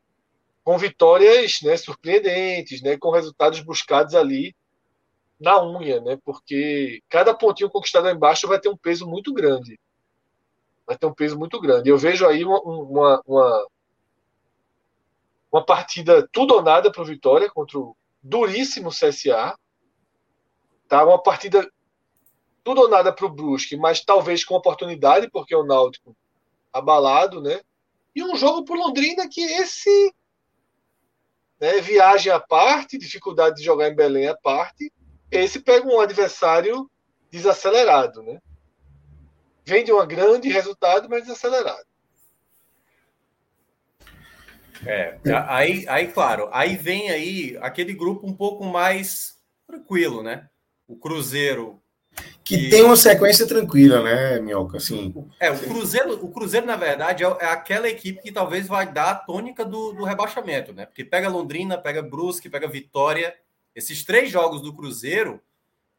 com 0.63 0.79
vitórias 0.79 1.61
né, 1.63 1.77
surpreendentes, 1.77 2.83
né, 2.83 2.99
com 2.99 3.11
resultados 3.11 3.61
buscados 3.61 4.15
ali 4.15 4.55
na 5.41 5.63
unha, 5.63 6.01
né, 6.01 6.19
porque 6.25 7.03
cada 7.09 7.33
pontinho 7.33 7.71
conquistado 7.71 8.05
lá 8.05 8.13
embaixo 8.13 8.49
vai 8.49 8.59
ter 8.59 8.69
um 8.69 8.77
peso 8.77 9.07
muito 9.07 9.33
grande. 9.33 9.79
Vai 10.87 10.97
ter 10.97 11.07
um 11.07 11.15
peso 11.15 11.39
muito 11.39 11.61
grande. 11.61 11.89
Eu 11.89 11.99
vejo 11.99 12.27
aí 12.27 12.45
uma, 12.45 12.61
uma, 12.61 13.23
uma, 13.27 13.67
uma 15.53 15.65
partida 15.65 16.27
tudo 16.33 16.55
ou 16.55 16.63
nada 16.63 16.91
para 16.91 17.03
o 17.03 17.05
Vitória 17.05 17.51
contra 17.51 17.79
o 17.79 17.97
duríssimo 18.23 18.91
CSA. 18.91 19.57
Tá? 20.89 21.05
Uma 21.05 21.23
partida 21.23 21.71
tudo 22.65 22.83
ou 22.83 22.89
nada 22.89 23.13
para 23.13 23.27
o 23.27 23.31
Brusque, 23.31 23.77
mas 23.77 24.05
talvez 24.05 24.45
com 24.45 24.55
oportunidade, 24.55 25.31
porque 25.31 25.55
o 25.55 25.65
Náutico 25.65 26.17
abalado, 26.73 27.41
né? 27.41 27.61
E 28.15 28.23
um 28.23 28.37
jogo 28.37 28.65
para 28.65 28.77
Londrina 28.77 29.29
que 29.29 29.41
esse 29.41 30.15
né, 31.61 31.81
viagem 31.81 32.33
à 32.33 32.41
parte, 32.41 32.99
dificuldade 32.99 33.57
de 33.57 33.65
jogar 33.65 33.89
em 33.89 33.95
Belém 33.95 34.29
à 34.29 34.37
parte, 34.37 34.93
esse 35.31 35.61
pega 35.61 35.87
um 35.87 36.01
adversário 36.01 36.91
desacelerado, 37.31 38.23
né? 38.23 38.41
Vem 39.65 39.85
de 39.85 39.93
um 39.93 40.07
grande 40.07 40.49
resultado, 40.49 41.09
mas 41.09 41.23
desacelerado. 41.23 41.87
É, 44.87 45.19
aí, 45.49 45.85
aí, 45.89 46.09
claro, 46.09 46.49
aí 46.53 46.77
vem 46.77 47.11
aí 47.11 47.59
aquele 47.61 47.93
grupo 47.93 48.27
um 48.27 48.33
pouco 48.33 48.65
mais 48.65 49.39
tranquilo, 49.67 50.23
né? 50.23 50.49
O 50.87 50.97
Cruzeiro 50.97 51.83
que 52.45 52.57
e... 52.57 52.71
tem 52.71 52.83
uma 52.83 52.97
sequência 52.97 53.47
tranquila, 53.47 54.03
né, 54.03 54.41
Minhoca? 54.41 54.79
Assim, 54.79 55.15
é, 55.39 55.51
o 55.51 55.59
Cruzeiro, 55.59 56.25
o 56.25 56.31
Cruzeiro, 56.31 56.67
na 56.67 56.77
verdade, 56.77 57.25
é, 57.25 57.27
é 57.41 57.47
aquela 57.47 57.89
equipe 57.89 58.23
que 58.23 58.33
talvez 58.33 58.67
vai 58.67 58.91
dar 58.91 59.11
a 59.11 59.15
tônica 59.15 59.65
do, 59.65 59.93
do 59.93 60.05
rebaixamento, 60.05 60.73
né? 60.73 60.87
Porque 60.87 61.05
pega 61.05 61.29
Londrina, 61.29 61.77
pega 61.77 62.03
Brusque, 62.03 62.49
pega 62.49 62.67
Vitória. 62.67 63.35
Esses 63.79 64.03
três 64.03 64.29
jogos 64.29 64.61
do 64.61 64.75
Cruzeiro, 64.75 65.41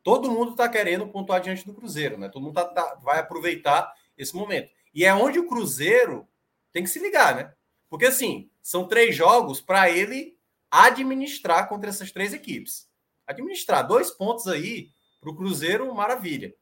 todo 0.04 0.30
mundo 0.30 0.52
está 0.52 0.68
querendo 0.68 1.08
pontuar 1.08 1.40
diante 1.40 1.66
do 1.66 1.74
Cruzeiro, 1.74 2.18
né? 2.18 2.28
Todo 2.28 2.44
mundo 2.44 2.54
tá, 2.54 2.66
tá, 2.66 2.96
vai 3.02 3.20
aproveitar 3.20 3.96
esse 4.18 4.36
momento. 4.36 4.70
E 4.94 5.06
é 5.06 5.14
onde 5.14 5.40
o 5.40 5.48
Cruzeiro 5.48 6.28
tem 6.74 6.84
que 6.84 6.90
se 6.90 7.00
ligar, 7.00 7.34
né? 7.38 7.54
Porque 7.90 8.06
assim, 8.06 8.52
são 8.62 8.86
três 8.86 9.16
jogos 9.16 9.62
para 9.62 9.90
ele 9.90 10.38
administrar 10.70 11.70
contra 11.70 11.90
essas 11.90 12.12
três 12.12 12.34
equipes. 12.34 12.90
Administrar 13.26 13.88
dois 13.88 14.12
pontos 14.12 14.50
aí 14.50 14.90
para 15.22 15.30
o 15.30 15.36
Cruzeiro, 15.36 15.96
maravilha. 15.96 16.54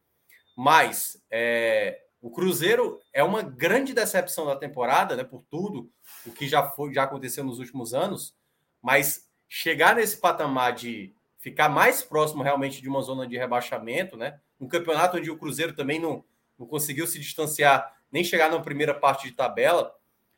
Mas 0.55 1.19
é, 1.31 1.99
o 2.21 2.29
Cruzeiro 2.29 3.01
é 3.11 3.23
uma 3.23 3.41
grande 3.41 3.91
decepção 3.91 4.45
da 4.45 4.55
temporada, 4.55 5.15
né? 5.15 5.23
Por 5.23 5.43
tudo 5.49 5.91
o 6.27 6.31
que 6.31 6.47
já 6.47 6.61
foi, 6.61 6.93
já 6.93 7.05
aconteceu 7.05 7.43
nos 7.43 7.57
últimos 7.57 7.95
anos. 7.95 8.35
Mas 8.83 9.26
chegar 9.47 9.95
nesse 9.95 10.17
patamar 10.17 10.73
de 10.73 11.13
ficar 11.37 11.69
mais 11.69 12.03
próximo 12.03 12.43
realmente 12.43 12.81
de 12.81 12.89
uma 12.89 13.01
zona 13.01 13.27
de 13.27 13.37
rebaixamento, 13.37 14.17
né? 14.17 14.39
Um 14.59 14.67
campeonato 14.67 15.17
onde 15.17 15.31
o 15.31 15.37
Cruzeiro 15.37 15.73
também 15.73 15.99
não, 15.99 16.23
não 16.57 16.67
conseguiu 16.67 17.07
se 17.07 17.19
distanciar, 17.19 17.95
nem 18.11 18.23
chegar 18.23 18.49
na 18.49 18.59
primeira 18.59 18.93
parte 18.93 19.27
de 19.27 19.33
tabela. 19.33 19.95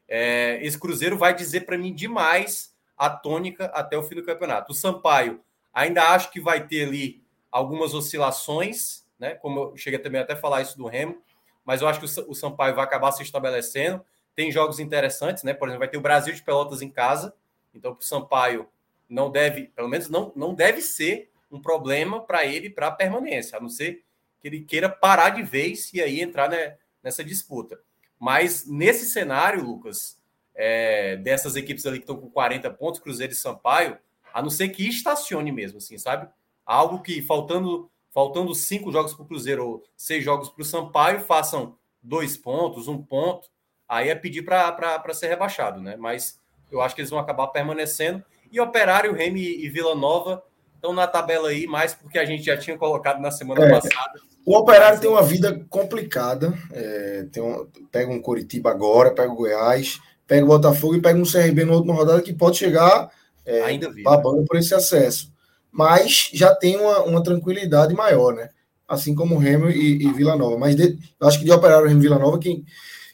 É, 0.08 0.60
esse 0.62 0.78
Cruzeiro 0.78 1.18
vai 1.18 1.34
dizer 1.34 1.62
para 1.62 1.78
mim 1.78 1.94
demais 1.94 2.76
a 2.98 3.10
tônica 3.10 3.66
até 3.68 3.98
o 3.98 4.04
fim 4.04 4.16
do 4.16 4.24
campeonato. 4.24 4.72
O 4.72 4.76
Sampaio 4.76 5.42
ainda 5.74 6.10
acho 6.10 6.32
que 6.32 6.40
vai 6.40 6.68
ter 6.68 6.88
ali 6.88 7.24
algumas 7.52 7.94
oscilações, 7.94 9.06
né? 9.18 9.36
Como 9.36 9.60
eu 9.60 9.78
cheguei 9.78 10.00
também 10.00 10.22
até 10.22 10.34
a 10.34 10.38
falar 10.38 10.62
isso 10.62 10.78
do 10.78 10.86
Remo, 10.86 11.22
mas 11.66 11.82
eu 11.82 11.88
acho 11.88 12.00
que 12.00 12.06
o 12.06 12.36
Sampaio 12.36 12.76
vai 12.76 12.84
acabar 12.84 13.12
se 13.12 13.24
estabelecendo. 13.24 14.04
Tem 14.36 14.52
jogos 14.52 14.80
interessantes, 14.80 15.44
né? 15.44 15.54
Por 15.54 15.68
exemplo, 15.68 15.80
vai 15.80 15.88
ter 15.88 15.98
o 15.98 16.02
Brasil 16.02 16.34
de 16.34 16.44
Pelotas 16.44 16.82
em 16.82 16.90
casa, 16.90 17.34
então 17.74 17.98
o 18.00 18.02
Sampaio 18.02 18.68
não 19.10 19.32
deve, 19.32 19.64
pelo 19.76 19.90
menos 19.90 20.10
não, 20.10 20.32
não 20.36 20.54
deve 20.54 20.82
ser 20.82 21.32
um 21.52 21.60
problema 21.60 22.22
para 22.22 22.46
ele 22.46 22.70
para 22.70 22.88
a 22.88 22.92
permanência, 22.92 23.58
a 23.58 23.62
não 23.62 23.70
ser 23.70 24.04
que 24.40 24.48
ele 24.48 24.62
queira 24.62 24.88
parar 24.88 25.32
de 25.32 25.44
vez 25.44 25.92
e 25.94 26.02
aí 26.02 26.22
entrar 26.22 26.50
né, 26.50 26.78
nessa 27.04 27.24
disputa. 27.24 27.80
Mas 28.20 28.66
nesse 28.68 29.06
cenário, 29.06 29.64
Lucas, 29.64 30.18
é, 30.54 31.18
dessas 31.18 31.56
equipes 31.56 31.86
ali 31.86 31.98
que 31.98 32.04
estão 32.04 32.20
com 32.20 32.30
40 32.30 32.70
pontos, 32.72 33.00
Cruzeiro 33.00 33.34
e 33.34 33.36
Sampaio, 33.36 33.98
a 34.34 34.42
não 34.42 34.50
ser 34.50 34.70
que 34.70 34.88
estacione 34.88 35.52
mesmo, 35.52 35.78
assim, 35.80 35.98
sabe? 35.98 36.30
Algo 36.66 37.02
que 37.02 37.22
faltando 37.22 37.90
faltando 38.12 38.54
cinco 38.56 38.92
jogos 38.92 39.14
para 39.14 39.24
o 39.24 39.28
Cruzeiro 39.28 39.66
ou 39.66 39.84
seis 39.96 40.24
jogos 40.24 40.50
para 40.50 40.62
o 40.62 40.66
Sampaio, 40.66 41.22
façam 41.22 41.78
dois 42.02 42.36
pontos, 42.36 42.88
um 42.88 43.02
ponto, 43.02 43.50
aí 43.88 44.10
é 44.10 44.16
pedir 44.16 44.44
para 44.44 45.14
ser 45.14 45.28
rebaixado, 45.28 45.82
né? 45.82 45.96
Mas 45.96 46.40
eu 46.72 46.82
acho 46.82 46.96
que 46.96 47.02
eles 47.02 47.10
vão 47.10 47.20
acabar 47.20 47.48
permanecendo. 47.48 48.24
E 48.52 48.60
Operário, 48.60 49.14
Remy 49.14 49.64
e 49.64 49.70
Vila 49.70 49.96
Nova 49.96 50.44
estão 50.76 50.94
na 50.94 51.08
tabela 51.08 51.50
aí, 51.50 51.68
mais 51.68 51.94
porque 51.94 52.18
a 52.18 52.26
gente 52.26 52.44
já 52.44 52.58
tinha 52.58 52.78
colocado 52.78 53.22
na 53.22 53.32
semana 53.32 53.66
é, 53.66 53.70
passada. 53.70 54.20
O 54.46 54.58
Operário 54.58 55.00
tem 55.00 55.10
uma 55.10 55.22
vida 55.22 55.66
complicada. 55.70 56.54
É, 56.72 57.26
tem 57.32 57.44
um, 57.44 57.68
pega 57.92 58.12
um 58.12 58.22
Coritiba 58.22 58.72
agora, 58.72 59.14
pega 59.14 59.32
o 59.32 59.36
Goiás, 59.36 60.00
pega 60.26 60.44
o 60.44 60.48
Botafogo 60.48 60.96
e 60.96 61.02
pega 61.02 61.20
um 61.20 61.30
CRB 61.30 61.66
na 61.66 61.74
última 61.74 61.94
rodada 61.94 62.22
que 62.22 62.34
pode 62.34 62.58
chegar 62.58 63.12
é, 63.46 63.62
Ainda 63.64 63.92
vi, 63.92 64.04
babando 64.04 64.42
né? 64.42 64.46
por 64.48 64.58
esse 64.58 64.76
acesso 64.76 65.32
mas 65.72 66.30
já 66.34 66.54
tem 66.56 66.78
uma, 66.78 67.04
uma 67.04 67.24
tranquilidade 67.24 67.94
maior, 67.94 68.34
né? 68.34 68.50
Assim 68.88 69.14
como 69.14 69.36
o 69.36 69.38
Remo 69.38 69.70
e, 69.70 70.04
e 70.04 70.14
Vila 70.14 70.36
Nova. 70.36 70.58
Mas 70.58 70.76
de, 70.76 70.98
eu 71.20 71.28
acho 71.28 71.40
que 71.40 71.46
de 71.46 71.52
Operário 71.52 71.88
Remo 71.88 72.00
e 72.00 72.04
Vila 72.04 72.18
Nova, 72.18 72.40
quem, 72.40 72.66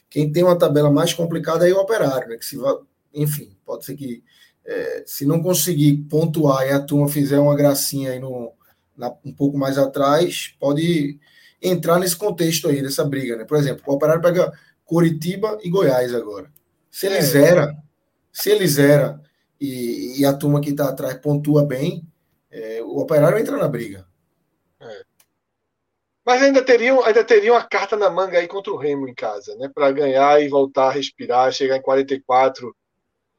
quem 0.08 0.32
tem 0.32 0.42
uma 0.42 0.58
tabela 0.58 0.90
mais 0.90 1.12
complicada 1.12 1.68
é 1.68 1.72
o 1.72 1.78
Operário, 1.78 2.28
né? 2.28 2.36
Que 2.36 2.46
se 2.46 2.56
vai, 2.56 2.74
enfim, 3.14 3.56
pode 3.64 3.84
ser 3.84 3.94
que 3.94 4.22
é, 4.66 5.04
se 5.06 5.24
não 5.24 5.40
conseguir 5.40 5.96
pontuar 6.10 6.66
e 6.66 6.72
a 6.72 6.80
turma 6.80 7.08
fizer 7.08 7.38
uma 7.38 7.54
gracinha 7.54 8.10
aí 8.10 8.18
no, 8.18 8.52
na, 8.96 9.14
um 9.24 9.32
pouco 9.32 9.56
mais 9.56 9.78
atrás, 9.78 10.54
pode 10.58 11.18
entrar 11.62 11.98
nesse 11.98 12.16
contexto 12.16 12.68
aí, 12.68 12.82
dessa 12.82 13.04
briga, 13.04 13.36
né? 13.36 13.44
Por 13.44 13.56
exemplo, 13.56 13.84
o 13.86 13.94
Operário 13.94 14.20
pega 14.20 14.52
Curitiba 14.84 15.58
e 15.62 15.70
Goiás 15.70 16.12
agora. 16.14 16.50
Se 16.90 17.06
ele 17.06 17.16
é. 17.16 17.22
zera, 17.22 17.76
se 18.32 18.50
ele 18.50 18.66
zera 18.66 19.20
e, 19.60 20.20
e 20.20 20.24
a 20.24 20.32
turma 20.32 20.60
que 20.60 20.70
está 20.70 20.88
atrás 20.88 21.14
pontua 21.14 21.64
bem, 21.64 22.04
é, 22.50 22.82
o 22.82 22.98
Operário 22.98 23.38
entra 23.38 23.56
na 23.56 23.68
briga. 23.68 24.06
É. 24.80 25.02
Mas 26.24 26.42
ainda 26.42 26.64
teriam, 26.64 27.04
ainda 27.04 27.22
teriam 27.22 27.56
a 27.56 27.62
carta 27.62 27.96
na 27.96 28.10
manga 28.10 28.38
aí 28.38 28.48
contra 28.48 28.72
o 28.72 28.76
Remo 28.76 29.08
em 29.08 29.14
casa, 29.14 29.54
né? 29.56 29.70
Para 29.72 29.92
ganhar 29.92 30.42
e 30.42 30.48
voltar 30.48 30.88
a 30.88 30.92
respirar, 30.92 31.52
chegar 31.52 31.76
em 31.76 31.82
44. 31.82 32.74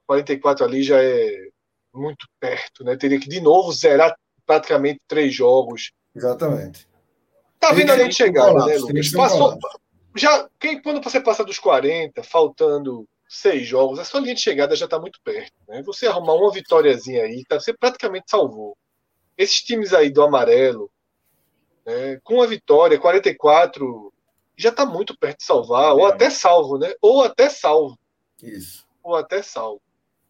44 0.08 0.66
ali 0.66 0.84
já 0.84 1.04
é 1.04 1.50
muito 1.94 2.28
perto, 2.40 2.84
né? 2.84 2.96
Teria 2.96 3.20
que 3.20 3.30
de 3.30 3.42
novo 3.42 3.72
zerar 3.72 4.16
praticamente 4.46 5.02
três 5.08 5.34
jogos. 5.34 5.92
Exatamente. 6.16 6.88
Tá 7.60 7.74
vindo 7.74 7.92
ali 7.92 8.08
de 8.08 8.16
chegada, 8.16 8.66
né, 8.66 8.78
Lucas? 8.78 9.12
Passou, 9.12 9.58
já, 10.16 10.50
quem, 10.60 10.82
quando 10.82 11.04
você 11.04 11.20
passa 11.20 11.44
dos 11.44 11.60
40, 11.60 12.24
faltando 12.24 13.08
seis 13.28 13.68
jogos, 13.68 14.00
a 14.00 14.06
sua 14.06 14.22
linha 14.22 14.36
de 14.36 14.42
chegada 14.42 14.76
já 14.76 14.86
está 14.86 15.00
muito 15.00 15.20
perto. 15.24 15.52
Né? 15.68 15.84
Você 15.84 16.08
arrumar 16.08 16.34
uma 16.34 16.52
vitóriazinha 16.52 17.24
aí, 17.24 17.44
tá, 17.46 17.60
você 17.60 17.74
praticamente 17.74 18.30
salvou 18.30 18.78
esses 19.38 19.62
times 19.62 19.94
aí 19.94 20.10
do 20.10 20.24
amarelo, 20.24 20.90
né, 21.86 22.20
com 22.24 22.42
a 22.42 22.48
vitória, 22.48 23.00
44, 23.00 24.12
já 24.58 24.70
está 24.70 24.86
muito 24.86 25.16
perto 25.18 25.38
de 25.38 25.46
salvar, 25.46 25.92
é. 25.92 25.94
ou 25.94 26.06
até 26.08 26.30
salvo, 26.30 26.80
né? 26.80 26.92
Ou 27.00 27.24
até 27.24 27.48
salvo. 27.48 27.98
Isso. 28.42 28.86
Ou 29.04 29.16
até 29.16 29.44
salvo. 29.44 29.82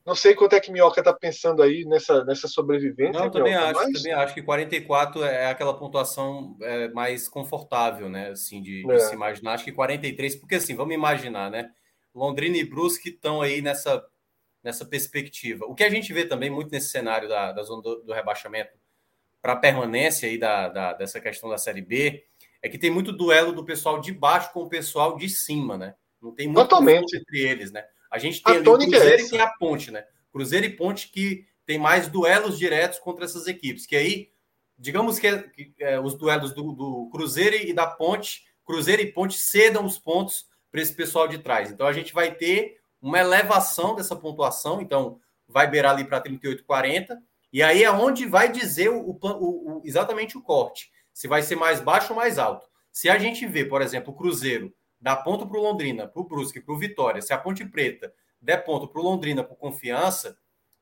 Não 0.08 0.16
sei 0.16 0.34
quanto 0.34 0.56
é 0.56 0.62
que 0.62 0.72
Minhoca 0.72 1.02
está 1.02 1.12
pensando 1.12 1.62
aí 1.62 1.84
nessa, 1.84 2.24
nessa 2.24 2.48
sobrevivência. 2.48 3.20
Não, 3.20 3.30
também 3.30 3.52
Minhoca, 3.52 3.72
acho, 3.72 3.92
mas... 3.92 4.02
também 4.02 4.14
acho 4.14 4.34
que 4.34 4.42
44 4.42 5.22
é 5.26 5.48
aquela 5.48 5.78
pontuação 5.78 6.56
é, 6.62 6.88
mais 6.94 7.28
confortável, 7.28 8.08
né? 8.08 8.30
Assim, 8.30 8.62
de, 8.62 8.86
de 8.86 8.92
é. 8.94 9.00
se 9.00 9.14
imaginar. 9.14 9.52
Acho 9.52 9.66
que 9.66 9.74
43, 9.74 10.38
porque 10.38 10.56
assim, 10.56 10.78
vamos 10.78 10.96
imaginar, 10.96 11.52
né? 11.52 11.70
Londrina 12.16 12.56
e 12.56 12.64
Brusque 12.64 13.10
estão 13.10 13.42
aí 13.42 13.62
nessa 13.62 14.02
nessa 14.64 14.86
perspectiva. 14.86 15.66
O 15.66 15.76
que 15.76 15.84
a 15.84 15.90
gente 15.90 16.14
vê 16.14 16.24
também 16.24 16.50
muito 16.50 16.72
nesse 16.72 16.88
cenário 16.88 17.28
da, 17.28 17.52
da 17.52 17.64
zona 17.64 17.82
do, 17.82 18.04
do 18.04 18.14
rebaixamento 18.14 18.72
para 19.42 19.54
a 19.54 19.58
permanência 19.58 20.30
aí 20.30 20.38
da, 20.38 20.70
da, 20.70 20.94
dessa 20.94 21.20
questão 21.20 21.50
da 21.50 21.58
Série 21.58 21.82
B 21.82 22.24
é 22.62 22.70
que 22.70 22.78
tem 22.78 22.90
muito 22.90 23.12
duelo 23.12 23.52
do 23.52 23.66
pessoal 23.66 24.00
de 24.00 24.14
baixo 24.14 24.54
com 24.54 24.62
o 24.62 24.70
pessoal 24.70 25.18
de 25.18 25.28
cima, 25.28 25.78
né? 25.78 25.96
Não 26.22 26.34
tem 26.34 26.48
muito 26.48 27.16
entre 27.16 27.40
eles, 27.42 27.74
né? 27.74 27.86
A 28.12 28.18
gente 28.18 28.42
tem 28.42 28.56
a 28.56 28.58
ali 28.58 28.68
o 28.68 28.74
é 28.76 28.78
Cruzeiro 28.78 29.22
é 29.22 29.26
e 29.26 29.30
tem 29.30 29.40
a 29.40 29.48
Ponte, 29.48 29.92
né? 29.92 30.06
Cruzeiro 30.32 30.66
e 30.66 30.76
Ponte 30.76 31.10
que 31.10 31.46
tem 31.66 31.78
mais 31.78 32.08
duelos 32.08 32.58
diretos 32.58 33.00
contra 33.00 33.26
essas 33.26 33.48
equipes, 33.48 33.86
que 33.86 33.96
aí, 33.96 34.30
digamos 34.78 35.20
que, 35.20 35.38
que 35.50 35.74
é, 35.80 36.00
os 36.00 36.14
duelos 36.16 36.54
do, 36.54 36.72
do 36.72 37.10
Cruzeiro 37.12 37.56
e 37.56 37.74
da 37.74 37.86
Ponte, 37.86 38.46
Cruzeiro 38.66 39.02
e 39.02 39.12
Ponte 39.12 39.38
cedam 39.38 39.86
os 39.86 40.00
pontos 40.00 40.48
para 40.72 40.82
esse 40.82 40.94
pessoal 40.94 41.28
de 41.28 41.40
trás. 41.40 41.72
Então 41.72 41.88
a 41.88 41.94
gente 41.94 42.14
vai 42.14 42.34
ter 42.34 42.78
uma 43.02 43.20
elevação 43.20 43.96
dessa 43.96 44.16
pontuação, 44.16 44.82
então 44.82 45.20
vai 45.48 45.68
beirar 45.70 45.94
ali 45.94 46.04
para 46.04 46.22
38, 46.22 46.64
40, 46.64 47.22
e 47.52 47.64
aí 47.64 47.84
é 47.84 47.92
onde 47.92 48.26
vai 48.26 48.52
dizer 48.52 48.90
o, 48.90 49.00
o, 49.00 49.18
o, 49.22 49.82
exatamente 49.84 50.38
o 50.38 50.42
corte, 50.42 50.92
se 51.14 51.28
vai 51.28 51.42
ser 51.42 51.56
mais 51.56 51.80
baixo 51.80 52.14
ou 52.14 52.18
mais 52.18 52.38
alto. 52.38 52.68
Se 52.92 53.10
a 53.10 53.18
gente 53.18 53.46
vê, 53.46 53.64
por 53.64 53.82
exemplo, 53.82 54.14
o 54.14 54.16
Cruzeiro 54.16 54.74
dar 55.00 55.18
ponto 55.18 55.48
para 55.48 55.58
o 55.58 55.62
Londrina, 55.62 56.08
para 56.08 56.22
o 56.22 56.26
Brusque, 56.26 56.62
para 56.62 56.74
o 56.74 56.78
Vitória, 56.78 57.22
se 57.22 57.34
a 57.34 57.38
Ponte 57.38 57.66
Preta 57.66 58.14
der 58.42 58.64
ponto 58.64 58.88
para 58.88 59.02
o 59.02 59.04
Londrina 59.04 59.44
por 59.44 59.58
confiança, 59.58 60.38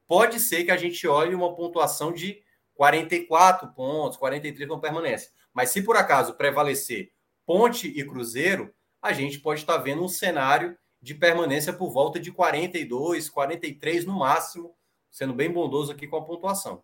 pode 0.08 0.40
ser 0.40 0.64
que 0.66 0.72
a 0.72 0.78
gente 0.78 1.08
olhe 1.08 1.34
uma 1.34 1.56
pontuação 1.56 2.12
de 2.12 2.42
44 2.74 3.74
pontos, 3.74 4.18
43 4.18 4.68
não 4.68 4.80
permanece. 4.80 5.32
Mas 5.54 5.70
se 5.70 5.82
por 5.82 5.96
acaso 5.96 6.36
prevalecer 6.36 7.12
Ponte 7.46 7.88
e 7.88 8.04
Cruzeiro, 8.06 8.74
a 9.02 9.14
gente 9.14 9.40
pode 9.40 9.62
estar 9.62 9.78
vendo 9.78 10.04
um 10.04 10.08
cenário 10.08 10.78
de 11.02 11.14
permanência 11.14 11.72
por 11.72 11.92
volta 11.92 12.20
de 12.20 12.32
42, 12.32 13.30
43 13.30 14.06
no 14.06 14.18
máximo, 14.18 14.76
sendo 15.12 15.34
bem 15.34 15.52
bondoso 15.52 15.92
aqui 15.92 16.08
com 16.08 16.18
a 16.18 16.26
pontuação. 16.26 16.84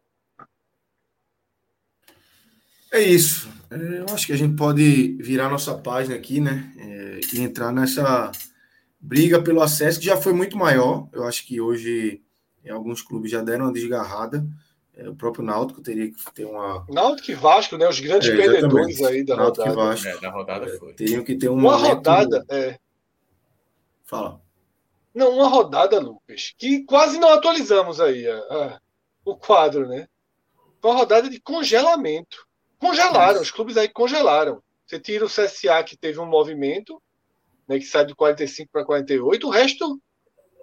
É 2.91 2.99
isso. 3.01 3.49
É, 3.69 3.99
eu 3.99 4.05
acho 4.13 4.27
que 4.27 4.33
a 4.33 4.37
gente 4.37 4.55
pode 4.55 5.13
virar 5.21 5.49
nossa 5.49 5.73
página 5.75 6.15
aqui, 6.15 6.41
né? 6.41 6.71
É, 6.77 7.19
e 7.33 7.41
entrar 7.41 7.71
nessa 7.71 8.31
briga 8.99 9.41
pelo 9.41 9.61
acesso, 9.61 9.99
que 9.99 10.05
já 10.05 10.17
foi 10.17 10.33
muito 10.33 10.57
maior. 10.57 11.07
Eu 11.13 11.23
acho 11.23 11.47
que 11.47 11.61
hoje 11.61 12.21
alguns 12.69 13.01
clubes 13.01 13.31
já 13.31 13.41
deram 13.41 13.65
uma 13.65 13.73
desgarrada. 13.73 14.45
É, 14.93 15.09
o 15.09 15.15
próprio 15.15 15.43
Náutico 15.43 15.81
teria 15.81 16.11
que 16.11 16.33
ter 16.33 16.45
uma. 16.45 16.85
Náutico 16.89 17.31
e 17.31 17.33
Vasco, 17.33 17.77
né? 17.77 17.87
Os 17.87 17.99
grandes 17.99 18.29
é, 18.29 18.35
perdedores 18.35 19.01
aí 19.01 19.23
da 19.23 19.37
Náutico 19.37 19.69
rodada. 19.69 19.81
E 19.81 19.87
Vasco, 19.87 20.07
é, 20.07 20.19
da 20.19 20.29
rodada 20.29 20.65
é, 20.65 20.77
foi. 20.77 20.93
Teriam 20.93 21.23
que 21.23 21.35
ter 21.35 21.49
uma. 21.49 21.75
Uma 21.75 21.77
rodada, 21.77 22.45
é. 22.49 22.77
Fala. 24.03 24.41
Não, 25.13 25.29
uma 25.35 25.47
rodada, 25.47 25.99
Lucas, 25.99 26.53
que 26.57 26.83
quase 26.83 27.17
não 27.17 27.33
atualizamos 27.33 27.99
aí 27.99 28.27
a, 28.27 28.37
a, 28.37 28.81
o 29.25 29.35
quadro, 29.35 29.87
né? 29.87 30.07
Uma 30.83 30.93
rodada 30.93 31.29
de 31.29 31.39
congelamento. 31.39 32.45
Congelaram, 32.81 33.39
os 33.39 33.51
clubes 33.51 33.77
aí 33.77 33.87
congelaram. 33.87 34.61
Você 34.87 34.99
tira 34.99 35.23
o 35.23 35.29
CSA, 35.29 35.83
que 35.83 35.95
teve 35.95 36.19
um 36.19 36.25
movimento, 36.25 36.99
né, 37.67 37.77
que 37.77 37.85
sai 37.85 38.03
de 38.05 38.15
45 38.15 38.71
para 38.71 38.83
48, 38.83 39.47
o 39.47 39.51
resto 39.51 40.01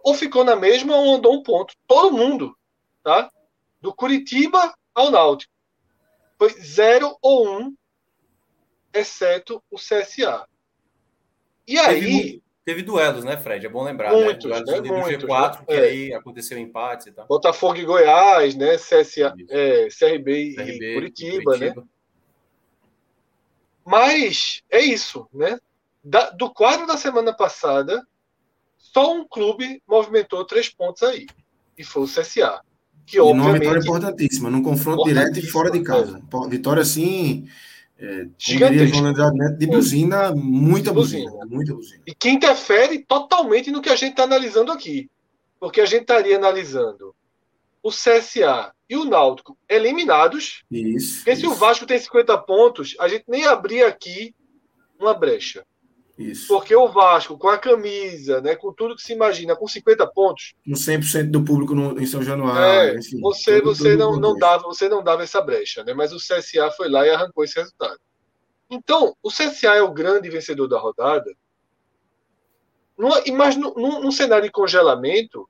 ou 0.02 0.14
ficou 0.14 0.42
na 0.42 0.56
mesma 0.56 0.96
ou 0.96 1.14
andou 1.14 1.32
um 1.34 1.42
ponto. 1.44 1.74
Todo 1.86 2.16
mundo, 2.16 2.56
tá? 3.04 3.30
Do 3.80 3.94
Curitiba 3.94 4.74
ao 4.92 5.12
Náutico. 5.12 5.52
Foi 6.36 6.50
0 6.50 7.16
ou 7.22 7.46
1, 7.46 7.58
um, 7.60 7.76
exceto 8.92 9.62
o 9.70 9.76
CSA. 9.76 10.44
E 11.68 11.78
aí, 11.78 12.42
Teve 12.64 12.82
duelos, 12.82 13.24
né, 13.24 13.36
Fred? 13.36 13.64
É 13.64 13.68
bom 13.68 13.82
lembrar. 13.82 14.12
Né? 14.12 14.24
Muitos, 14.24 14.50
né? 14.50 14.60
Duelos 14.60 14.90
né? 14.90 15.00
Muitos, 15.00 15.24
G4, 15.24 15.60
né? 15.60 15.64
que 15.66 15.72
é. 15.72 15.80
aí 15.80 16.12
aconteceu 16.12 16.58
empates 16.58 17.06
e 17.06 17.12
tal. 17.12 17.26
Botafogo 17.26 17.78
e 17.78 17.84
Goiás, 17.84 18.54
né? 18.56 18.76
CSA, 18.76 19.34
é, 19.48 19.88
CRB, 19.88 20.54
CRB, 20.54 20.90
e 20.90 20.94
Curitiba, 20.94 21.56
né? 21.56 21.74
Mas 23.88 24.62
é 24.70 24.80
isso, 24.80 25.26
né? 25.32 25.58
Da, 26.04 26.28
do 26.28 26.52
quadro 26.52 26.86
da 26.86 26.98
semana 26.98 27.32
passada, 27.32 28.06
só 28.76 29.14
um 29.14 29.26
clube 29.26 29.82
movimentou 29.88 30.44
três 30.44 30.68
pontos 30.68 31.02
aí. 31.02 31.26
E 31.76 31.82
foi 31.82 32.02
o 32.02 32.06
CSA. 32.06 32.60
Que, 33.06 33.16
e 33.16 33.20
obviamente, 33.20 33.46
uma 33.46 33.58
vitória 33.58 33.80
importantíssima, 33.80 34.50
num 34.50 34.62
confronto 34.62 35.04
direto 35.04 35.38
e 35.38 35.46
fora 35.46 35.70
de 35.70 35.80
casa. 35.80 36.18
É. 36.18 36.48
Vitória, 36.48 36.82
assim, 36.82 37.48
é, 37.98 38.26
de 38.36 39.66
buzina, 39.66 40.34
muita 40.34 40.92
buzina, 40.92 41.30
buzina, 41.30 41.46
muita 41.46 41.74
buzina. 41.74 42.02
E 42.06 42.14
que 42.14 42.28
interfere 42.28 42.98
totalmente 43.08 43.70
no 43.70 43.80
que 43.80 43.88
a 43.88 43.96
gente 43.96 44.10
está 44.10 44.24
analisando 44.24 44.70
aqui. 44.70 45.10
Porque 45.58 45.80
a 45.80 45.86
gente 45.86 46.02
estaria 46.02 46.36
analisando 46.36 47.14
o 47.82 47.88
CSA 47.88 48.70
e 48.88 48.96
o 48.96 49.04
Náutico 49.04 49.58
eliminados. 49.68 50.64
Isso. 50.70 51.16
Porque 51.16 51.32
isso. 51.32 51.40
se 51.42 51.46
o 51.46 51.54
Vasco 51.54 51.86
tem 51.86 51.98
50 51.98 52.38
pontos, 52.38 52.96
a 52.98 53.08
gente 53.08 53.24
nem 53.28 53.44
abria 53.44 53.86
aqui 53.86 54.34
uma 54.98 55.14
brecha. 55.14 55.64
Isso. 56.18 56.48
Porque 56.48 56.74
o 56.74 56.88
Vasco, 56.88 57.38
com 57.38 57.48
a 57.48 57.56
camisa, 57.56 58.40
né, 58.40 58.56
com 58.56 58.72
tudo 58.72 58.96
que 58.96 59.02
se 59.02 59.12
imagina, 59.12 59.54
com 59.54 59.68
50 59.68 60.04
pontos. 60.08 60.54
Com 60.64 60.72
100% 60.72 61.30
do 61.30 61.44
público 61.44 61.76
no, 61.76 62.00
em 62.00 62.06
São 62.06 62.22
Januário. 62.22 62.96
É, 62.96 62.98
enfim, 62.98 63.20
você 63.20 63.60
tudo, 63.60 63.76
você 63.76 63.94
não, 63.94 64.16
não, 64.18 64.36
dava, 64.36 64.64
você 64.64 64.88
não 64.88 65.02
dava 65.02 65.22
essa 65.22 65.40
brecha, 65.40 65.84
né? 65.84 65.94
mas 65.94 66.12
o 66.12 66.16
CSA 66.16 66.72
foi 66.76 66.88
lá 66.88 67.06
e 67.06 67.10
arrancou 67.10 67.44
esse 67.44 67.56
resultado. 67.56 67.98
Então, 68.68 69.14
o 69.22 69.30
CSA 69.30 69.76
é 69.76 69.82
o 69.82 69.92
grande 69.92 70.28
vencedor 70.28 70.66
da 70.66 70.78
rodada. 70.78 71.32
mas 73.32 73.56
num, 73.56 73.72
num 73.76 74.10
cenário 74.10 74.44
de 74.44 74.50
congelamento, 74.50 75.48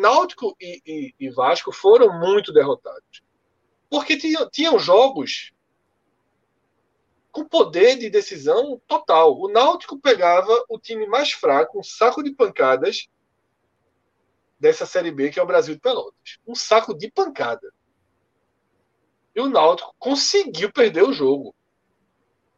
Náutico 0.00 0.56
e, 0.60 0.82
e, 0.86 1.14
e, 1.20 1.30
Vasco 1.30 1.72
foram 1.72 2.18
muito 2.18 2.52
derrotados. 2.52 3.22
Porque 3.88 4.16
tinham, 4.16 4.48
tinham 4.50 4.78
jogos 4.78 5.52
com 7.30 7.44
poder 7.44 7.96
de 7.96 8.10
decisão 8.10 8.80
total. 8.86 9.38
O 9.38 9.48
Náutico 9.48 9.98
pegava 9.98 10.64
o 10.68 10.78
time 10.78 11.06
mais 11.06 11.32
fraco, 11.32 11.78
um 11.78 11.82
saco 11.82 12.22
de 12.22 12.32
pancadas 12.32 13.08
dessa 14.58 14.84
Série 14.84 15.10
B, 15.10 15.30
que 15.30 15.38
é 15.38 15.42
o 15.42 15.46
Brasil 15.46 15.74
de 15.74 15.80
Pelotas. 15.80 16.38
Um 16.46 16.54
saco 16.54 16.92
de 16.94 17.10
pancada. 17.10 17.72
E 19.34 19.40
o 19.40 19.48
Náutico 19.48 19.94
conseguiu 19.98 20.72
perder 20.72 21.04
o 21.04 21.12
jogo. 21.12 21.54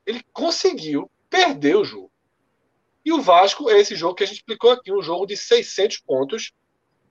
Ele 0.06 0.22
conseguiu 0.32 1.10
perder 1.28 1.76
o 1.76 1.84
jogo. 1.84 2.10
E 3.04 3.12
o 3.12 3.20
Vasco 3.20 3.68
é 3.68 3.80
esse 3.80 3.96
jogo 3.96 4.14
que 4.14 4.24
a 4.24 4.26
gente 4.26 4.38
explicou 4.38 4.70
aqui, 4.70 4.92
um 4.92 5.02
jogo 5.02 5.26
de 5.26 5.36
600 5.36 5.98
pontos. 5.98 6.52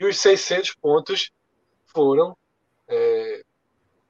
E 0.02 0.06
os 0.06 0.18
600 0.18 0.74
pontos 0.74 1.32
foram 1.86 2.36
é, 2.88 3.44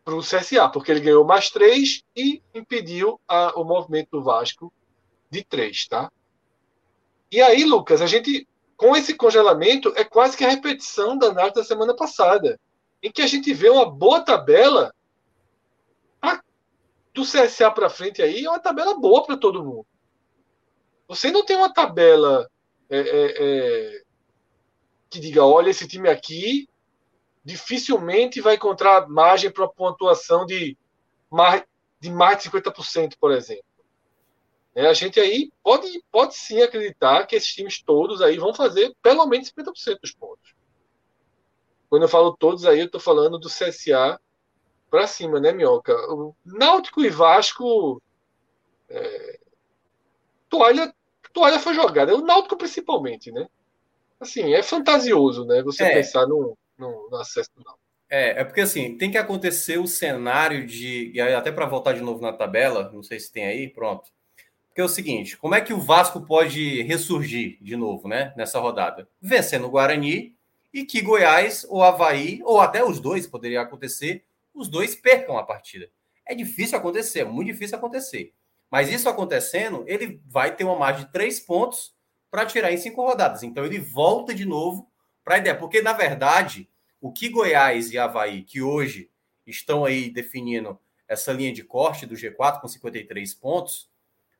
para 0.05 0.15
o 0.15 0.21
CSA, 0.21 0.69
porque 0.69 0.89
ele 0.89 1.01
ganhou 1.01 1.25
mais 1.25 1.49
três 1.49 2.01
e 2.15 2.41
impediu 2.55 3.19
a, 3.27 3.59
o 3.59 3.65
movimento 3.65 4.07
do 4.11 4.23
Vasco 4.23 4.71
de 5.29 5.43
três, 5.43 5.85
tá? 5.89 6.09
E 7.29 7.41
aí, 7.41 7.65
Lucas, 7.65 8.01
a 8.01 8.07
gente, 8.07 8.47
com 8.77 8.95
esse 8.95 9.13
congelamento, 9.15 9.91
é 9.97 10.05
quase 10.05 10.37
que 10.37 10.45
a 10.45 10.49
repetição 10.49 11.17
da 11.17 11.27
análise 11.27 11.55
da 11.55 11.63
semana 11.65 11.93
passada, 11.93 12.57
em 13.03 13.11
que 13.11 13.21
a 13.21 13.27
gente 13.27 13.53
vê 13.53 13.67
uma 13.67 13.91
boa 13.91 14.21
tabela 14.21 14.95
a, 16.21 16.41
do 17.13 17.23
CSA 17.23 17.69
para 17.69 17.89
frente 17.89 18.21
aí, 18.21 18.45
é 18.45 18.49
uma 18.49 18.61
tabela 18.61 18.97
boa 18.97 19.25
para 19.25 19.35
todo 19.35 19.61
mundo. 19.61 19.85
Você 21.09 21.29
não 21.31 21.43
tem 21.43 21.57
uma 21.57 21.73
tabela 21.73 22.49
é, 22.89 22.97
é, 22.97 23.35
é, 23.39 24.00
que 25.11 25.19
diga, 25.19 25.45
olha, 25.45 25.69
esse 25.69 25.85
time 25.87 26.09
aqui 26.09 26.69
dificilmente 27.43 28.39
vai 28.39 28.55
encontrar 28.55 29.09
margem 29.09 29.51
para 29.51 29.63
uma 29.63 29.73
pontuação 29.73 30.45
de 30.45 30.77
mais 31.29 31.63
de, 31.99 32.09
mais 32.09 32.37
de 32.37 32.49
50%, 32.49 33.15
por 33.19 33.31
exemplo. 33.31 33.63
É, 34.73 34.87
a 34.87 34.93
gente 34.93 35.19
aí 35.19 35.51
pode, 35.61 36.01
pode 36.09 36.35
sim 36.35 36.61
acreditar 36.61 37.27
que 37.27 37.35
esses 37.35 37.53
times 37.53 37.81
todos 37.81 38.21
aí 38.21 38.37
vão 38.37 38.53
fazer 38.53 38.95
pelo 39.03 39.25
menos 39.27 39.51
50% 39.51 39.99
dos 40.01 40.13
pontos. 40.13 40.55
Quando 41.89 42.03
eu 42.03 42.09
falo 42.09 42.35
todos 42.37 42.65
aí, 42.65 42.79
eu 42.79 42.85
estou 42.85 43.01
falando 43.01 43.37
do 43.37 43.49
CSA 43.49 44.19
para 44.89 45.07
cima, 45.07 45.41
né, 45.41 45.51
Minhoca? 45.51 45.93
O 46.09 46.33
Náutico 46.45 47.01
e 47.01 47.09
Vasco. 47.09 48.01
É, 48.89 49.39
toalha, 50.49 50.95
toalha 51.33 51.59
foi 51.59 51.73
jogada. 51.73 52.15
O 52.15 52.21
Náutico 52.21 52.55
principalmente, 52.55 53.29
né? 53.29 53.47
Assim, 54.21 54.53
é 54.53 54.61
fantasioso, 54.61 55.45
né? 55.45 55.63
Você 55.63 55.83
é. 55.83 55.93
pensar 55.95 56.27
no, 56.27 56.55
no, 56.77 57.09
no 57.09 57.17
acesso 57.17 57.49
não. 57.57 57.75
É, 58.07 58.41
é 58.41 58.43
porque 58.43 58.61
assim, 58.61 58.97
tem 58.97 59.09
que 59.09 59.17
acontecer 59.17 59.79
o 59.79 59.87
cenário 59.87 60.67
de. 60.67 61.11
E 61.13 61.19
até 61.19 61.51
para 61.51 61.65
voltar 61.65 61.93
de 61.93 62.01
novo 62.01 62.21
na 62.21 62.31
tabela, 62.31 62.91
não 62.93 63.01
sei 63.01 63.19
se 63.19 63.31
tem 63.31 63.45
aí, 63.45 63.67
pronto. 63.67 64.11
Porque 64.67 64.81
é 64.81 64.83
o 64.83 64.89
seguinte: 64.89 65.37
como 65.37 65.55
é 65.55 65.61
que 65.61 65.73
o 65.73 65.79
Vasco 65.79 66.21
pode 66.21 66.83
ressurgir 66.83 67.57
de 67.61 67.75
novo, 67.75 68.07
né? 68.07 68.33
Nessa 68.37 68.59
rodada? 68.59 69.07
Vencendo 69.21 69.65
o 69.65 69.71
Guarani 69.71 70.35
e 70.73 70.85
que 70.85 71.01
Goiás 71.01 71.65
ou 71.67 71.81
Havaí, 71.81 72.41
ou 72.43 72.59
até 72.59 72.83
os 72.83 72.99
dois, 72.99 73.25
poderia 73.25 73.61
acontecer, 73.61 74.23
os 74.53 74.67
dois 74.67 74.93
percam 74.93 75.37
a 75.37 75.43
partida. 75.43 75.89
É 76.27 76.35
difícil 76.35 76.77
acontecer, 76.77 77.21
é 77.21 77.25
muito 77.25 77.47
difícil 77.47 77.77
acontecer. 77.77 78.33
Mas 78.69 78.89
isso 78.89 79.09
acontecendo, 79.09 79.83
ele 79.87 80.21
vai 80.25 80.55
ter 80.55 80.63
uma 80.63 80.77
margem 80.77 81.05
de 81.05 81.11
três 81.11 81.39
pontos 81.39 81.93
para 82.31 82.45
tirar 82.45 82.71
em 82.71 82.77
cinco 82.77 83.05
rodadas. 83.05 83.43
Então 83.43 83.65
ele 83.65 83.77
volta 83.77 84.33
de 84.33 84.45
novo 84.45 84.89
para 85.23 85.37
ideia, 85.37 85.55
porque 85.55 85.81
na 85.81 85.93
verdade, 85.93 86.69
o 86.99 87.11
que 87.11 87.29
Goiás 87.29 87.91
e 87.91 87.99
Havaí, 87.99 88.43
que 88.43 88.61
hoje 88.61 89.11
estão 89.45 89.83
aí 89.83 90.09
definindo 90.09 90.79
essa 91.07 91.33
linha 91.33 91.51
de 91.51 91.61
corte 91.61 92.05
do 92.05 92.15
G4 92.15 92.61
com 92.61 92.67
53 92.67 93.33
pontos, 93.35 93.91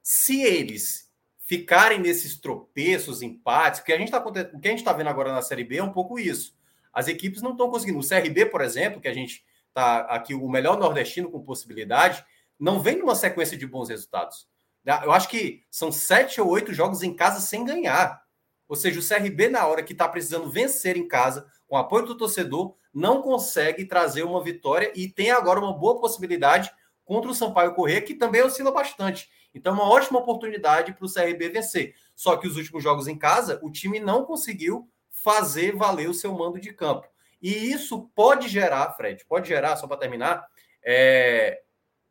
se 0.02 0.42
eles 0.42 1.12
ficarem 1.52 2.00
nesses 2.00 2.40
tropeços, 2.40 3.22
empates, 3.22 3.82
que 3.82 3.92
a 3.92 3.98
gente 3.98 4.08
está 4.08 4.26
o 4.26 4.32
que 4.32 4.68
a 4.68 4.72
gente 4.72 4.80
está 4.80 4.94
vendo 4.94 5.10
agora 5.10 5.34
na 5.34 5.42
Série 5.42 5.66
B 5.66 5.78
é 5.78 5.84
um 5.84 5.92
pouco 5.92 6.18
isso. 6.18 6.56
As 6.94 7.10
equipes 7.10 7.42
não 7.42 7.52
estão 7.52 7.70
conseguindo. 7.70 8.00
O 8.00 8.08
CRB, 8.08 8.46
por 8.46 8.62
exemplo, 8.62 9.02
que 9.02 9.08
a 9.08 9.14
gente 9.14 9.46
está 9.68 10.00
aqui 10.02 10.34
o 10.34 10.50
melhor 10.50 10.80
nordestino 10.80 11.30
com 11.30 11.44
possibilidade, 11.44 12.24
não 12.58 12.80
vem 12.80 12.98
numa 12.98 13.16
sequência 13.16 13.58
de 13.58 13.68
bons 13.68 13.90
resultados. 13.90 14.48
Eu 14.86 15.12
acho 15.12 15.30
que 15.30 15.64
são 15.70 15.92
sete 15.92 16.42
ou 16.42 16.50
oito 16.50 16.74
jogos 16.74 17.04
em 17.04 17.14
casa 17.14 17.40
sem 17.40 17.64
ganhar. 17.64 18.22
Ou 18.68 18.76
seja, 18.76 19.00
o 19.00 19.08
CRB, 19.08 19.50
na 19.50 19.68
hora 19.68 19.84
que 19.84 19.94
está 19.94 20.08
precisando 20.08 20.50
vencer 20.50 20.98
em 20.98 21.08
casa, 21.08 21.46
com 21.68 21.78
apoio 21.78 22.06
do 22.06 22.18
torcedor, 22.18 22.76
não 22.94 23.22
consegue 23.22 23.86
trazer 23.86 24.24
uma 24.24 24.44
vitória 24.44 24.92
e 24.96 25.10
tem 25.10 25.32
agora 25.32 25.60
uma 25.60 25.78
boa 25.78 26.00
possibilidade 26.00 26.72
contra 27.04 27.30
o 27.30 27.36
Sampaio 27.36 27.76
Corrêa, 27.76 28.02
que 28.02 28.16
também 28.16 28.42
oscila 28.42 28.72
bastante. 28.72 29.30
Então, 29.54 29.74
uma 29.74 29.90
ótima 29.90 30.20
oportunidade 30.20 30.94
para 30.94 31.06
o 31.06 31.14
CRB 31.14 31.50
vencer. 31.50 31.96
Só 32.16 32.38
que 32.38 32.48
os 32.48 32.56
últimos 32.56 32.82
jogos 32.82 33.08
em 33.08 33.18
casa, 33.18 33.60
o 33.62 33.70
time 33.70 34.00
não 34.00 34.24
conseguiu 34.24 34.90
fazer 35.10 35.76
valer 35.76 36.10
o 36.10 36.14
seu 36.14 36.34
mando 36.34 36.60
de 36.60 36.74
campo. 36.74 37.08
E 37.42 37.72
isso 37.72 38.10
pode 38.16 38.48
gerar, 38.48 38.92
Fred, 38.94 39.26
pode 39.26 39.48
gerar, 39.48 39.76
só 39.76 39.88
para 39.88 39.98
terminar, 39.98 40.48
é, 40.84 41.62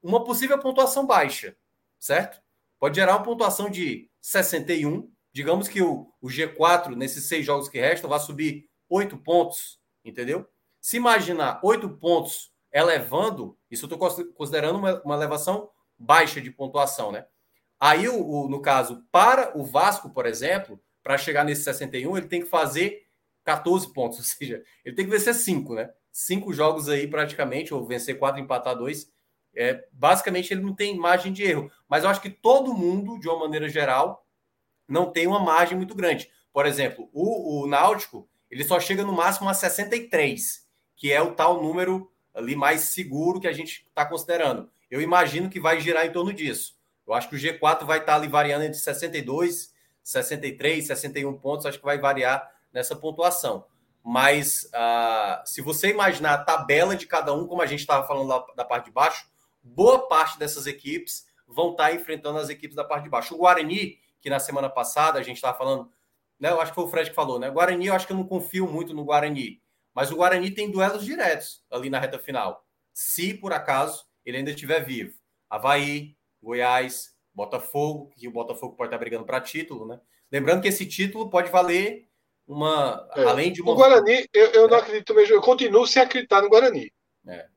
uma 0.02 0.22
possível 0.22 0.59
pontuação 0.59 1.06
baixa, 1.06 1.56
certo? 1.98 2.42
Pode 2.81 2.97
gerar 2.97 3.16
uma 3.16 3.23
pontuação 3.23 3.69
de 3.69 4.11
61. 4.23 5.12
Digamos 5.33 5.69
que 5.69 5.83
o, 5.83 6.11
o 6.21 6.29
G4, 6.29 6.97
nesses 6.97 7.29
seis 7.29 7.45
jogos 7.45 7.69
que 7.69 7.79
restam, 7.79 8.09
vai 8.09 8.19
subir 8.19 8.69
oito 8.88 9.19
pontos, 9.19 9.79
entendeu? 10.03 10.49
Se 10.81 10.97
imaginar 10.97 11.61
oito 11.62 11.90
pontos 11.90 12.51
elevando, 12.73 13.57
isso 13.71 13.85
eu 13.85 13.95
estou 13.95 14.25
considerando 14.33 14.79
uma, 14.79 15.01
uma 15.03 15.14
elevação 15.14 15.69
baixa 15.99 16.40
de 16.40 16.51
pontuação, 16.51 17.12
né? 17.12 17.27
Aí, 17.79 18.09
o, 18.09 18.27
o, 18.27 18.49
no 18.49 18.62
caso, 18.62 19.05
para 19.12 19.57
o 19.57 19.62
Vasco, 19.62 20.11
por 20.11 20.25
exemplo, 20.25 20.81
para 21.03 21.19
chegar 21.19 21.45
nesse 21.45 21.62
61, 21.64 22.16
ele 22.16 22.29
tem 22.29 22.40
que 22.40 22.49
fazer 22.49 23.07
14 23.45 23.93
pontos, 23.93 24.19
ou 24.21 24.25
seja, 24.25 24.62
ele 24.85 24.97
tem 24.97 25.05
que 25.05 25.11
vencer 25.11 25.35
5, 25.35 25.75
né? 25.75 25.90
Cinco 26.11 26.53
jogos 26.53 26.88
aí 26.88 27.07
praticamente, 27.07 27.73
ou 27.73 27.87
vencer 27.87 28.19
quatro, 28.19 28.40
empatar 28.40 28.77
dois. 28.77 29.11
É, 29.54 29.84
basicamente, 29.92 30.52
ele 30.52 30.62
não 30.62 30.74
tem 30.74 30.96
margem 30.96 31.32
de 31.32 31.42
erro. 31.42 31.70
Mas 31.88 32.04
eu 32.04 32.10
acho 32.10 32.20
que 32.20 32.30
todo 32.30 32.74
mundo, 32.74 33.18
de 33.18 33.28
uma 33.28 33.38
maneira 33.38 33.68
geral, 33.68 34.26
não 34.88 35.10
tem 35.10 35.26
uma 35.26 35.40
margem 35.40 35.76
muito 35.76 35.94
grande. 35.94 36.30
Por 36.52 36.66
exemplo, 36.66 37.08
o, 37.12 37.62
o 37.62 37.66
Náutico, 37.66 38.28
ele 38.50 38.64
só 38.64 38.80
chega 38.80 39.04
no 39.04 39.12
máximo 39.12 39.48
a 39.48 39.54
63, 39.54 40.66
que 40.96 41.12
é 41.12 41.22
o 41.22 41.34
tal 41.34 41.62
número 41.62 42.10
ali 42.34 42.54
mais 42.54 42.80
seguro 42.82 43.40
que 43.40 43.48
a 43.48 43.52
gente 43.52 43.86
está 43.88 44.04
considerando 44.04 44.70
eu 44.90 45.00
imagino 45.00 45.48
que 45.48 45.60
vai 45.60 45.80
girar 45.80 46.04
em 46.04 46.12
torno 46.12 46.32
disso. 46.32 46.76
Eu 47.06 47.14
acho 47.14 47.28
que 47.28 47.36
o 47.36 47.38
G4 47.38 47.84
vai 47.84 48.00
estar 48.00 48.16
ali 48.16 48.26
variando 48.26 48.64
entre 48.64 48.78
62, 48.78 49.72
63, 50.02 50.86
61 50.86 51.38
pontos, 51.38 51.64
acho 51.64 51.78
que 51.78 51.84
vai 51.84 51.98
variar 51.98 52.50
nessa 52.72 52.96
pontuação. 52.96 53.64
Mas 54.02 54.64
uh, 54.74 55.42
se 55.44 55.60
você 55.60 55.90
imaginar 55.90 56.34
a 56.34 56.44
tabela 56.44 56.96
de 56.96 57.06
cada 57.06 57.32
um, 57.32 57.46
como 57.46 57.62
a 57.62 57.66
gente 57.66 57.80
estava 57.80 58.06
falando 58.06 58.26
lá 58.26 58.44
da 58.56 58.64
parte 58.64 58.86
de 58.86 58.90
baixo, 58.90 59.28
boa 59.62 60.09
parte 60.09 60.38
dessas 60.38 60.66
equipes 60.66 61.25
vão 61.46 61.73
estar 61.73 61.94
enfrentando 61.94 62.38
as 62.38 62.49
equipes 62.49 62.77
da 62.77 62.85
parte 62.85 63.05
de 63.05 63.11
baixo. 63.11 63.35
O 63.35 63.38
Guarani, 63.38 63.99
que 64.20 64.31
na 64.31 64.38
semana 64.38 64.68
passada 64.68 65.18
a 65.18 65.23
gente 65.23 65.37
estava 65.37 65.57
falando, 65.57 65.90
né, 66.38 66.51
eu 66.51 66.61
acho 66.61 66.73
que 66.73 66.77
foi 66.77 66.85
o 66.85 66.88
Fred 66.88 67.11
que 67.11 67.16
falou, 67.16 67.38
né? 67.38 67.51
O 67.51 67.53
Guarani, 67.53 67.87
eu 67.87 67.94
acho 67.94 68.07
que 68.07 68.12
eu 68.12 68.16
não 68.16 68.27
confio 68.27 68.66
muito 68.66 68.94
no 68.94 69.05
Guarani, 69.05 69.61
mas 69.94 70.11
o 70.11 70.16
Guarani 70.16 70.51
tem 70.51 70.70
duelos 70.70 71.05
diretos 71.05 71.64
ali 71.70 71.90
na 71.90 71.99
reta 71.99 72.18
final. 72.18 72.64
Se 72.92 73.35
por 73.35 73.53
acaso 73.53 74.05
ele 74.25 74.38
ainda 74.38 74.51
estiver 74.51 74.85
vivo. 74.85 75.18
Havaí, 75.49 76.16
Goiás, 76.42 77.14
Botafogo, 77.35 78.11
que 78.16 78.29
o 78.29 78.33
Botafogo 78.33 78.77
pode 78.77 78.88
estar 78.88 78.99
brigando 78.99 79.25
para 79.25 79.40
título, 79.40 79.87
né? 79.87 80.01
Lembrando 80.31 80.62
que 80.62 80.68
esse 80.68 80.87
título 80.87 81.29
pode 81.29 81.51
valer 81.51 82.09
uma. 82.46 83.09
É. 83.16 83.25
Além 83.25 83.53
de 83.53 83.62
uma. 83.62 83.73
O 83.73 83.75
Guarani, 83.75 84.29
eu, 84.33 84.46
eu 84.53 84.68
não 84.68 84.79
acredito 84.79 85.14
mesmo, 85.14 85.35
eu 85.35 85.40
continuo 85.40 85.87
sem 85.87 86.03
acreditar 86.03 86.42
no 86.42 86.49
Guarani. 86.49 86.92
É. 87.27 87.49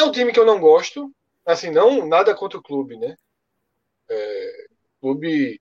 é 0.00 0.04
um 0.04 0.12
time 0.12 0.32
que 0.32 0.38
eu 0.38 0.44
não 0.44 0.60
gosto, 0.60 1.12
assim, 1.44 1.70
não 1.70 2.06
nada 2.06 2.34
contra 2.34 2.58
o 2.58 2.62
clube, 2.62 2.96
né? 2.96 3.16
É, 4.08 4.66
clube. 5.00 5.60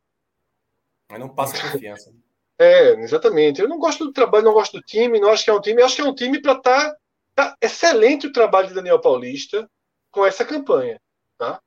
Mas 1.10 1.20
não 1.20 1.30
passa 1.30 1.72
confiança. 1.72 2.14
é, 2.60 2.92
exatamente. 3.02 3.62
Eu 3.62 3.70
não 3.70 3.80
gosto 3.80 4.06
do 4.06 4.14
trabalho, 4.14 4.46
não 4.46 4.54
gosto 4.54 4.74
do 4.74 4.84
time, 4.84 5.20
não 5.20 5.30
acho 5.30 5.44
que 5.44 5.50
é 5.50 5.54
um 5.54 5.62
time. 5.62 5.82
Acho 5.82 5.96
que 5.96 6.02
é 6.02 6.06
um 6.06 6.16
time 6.16 6.42
para 6.42 6.54
estar. 6.54 6.92
Tá, 7.34 7.50
tá 7.50 7.58
excelente 7.62 8.28
o 8.28 8.34
trabalho 8.34 8.68
de 8.68 8.74
Daniel 8.74 9.00
Paulista 9.00 9.70
com 10.12 10.26
essa 10.26 10.46
campanha. 10.46 11.00
Tá? 11.38 11.62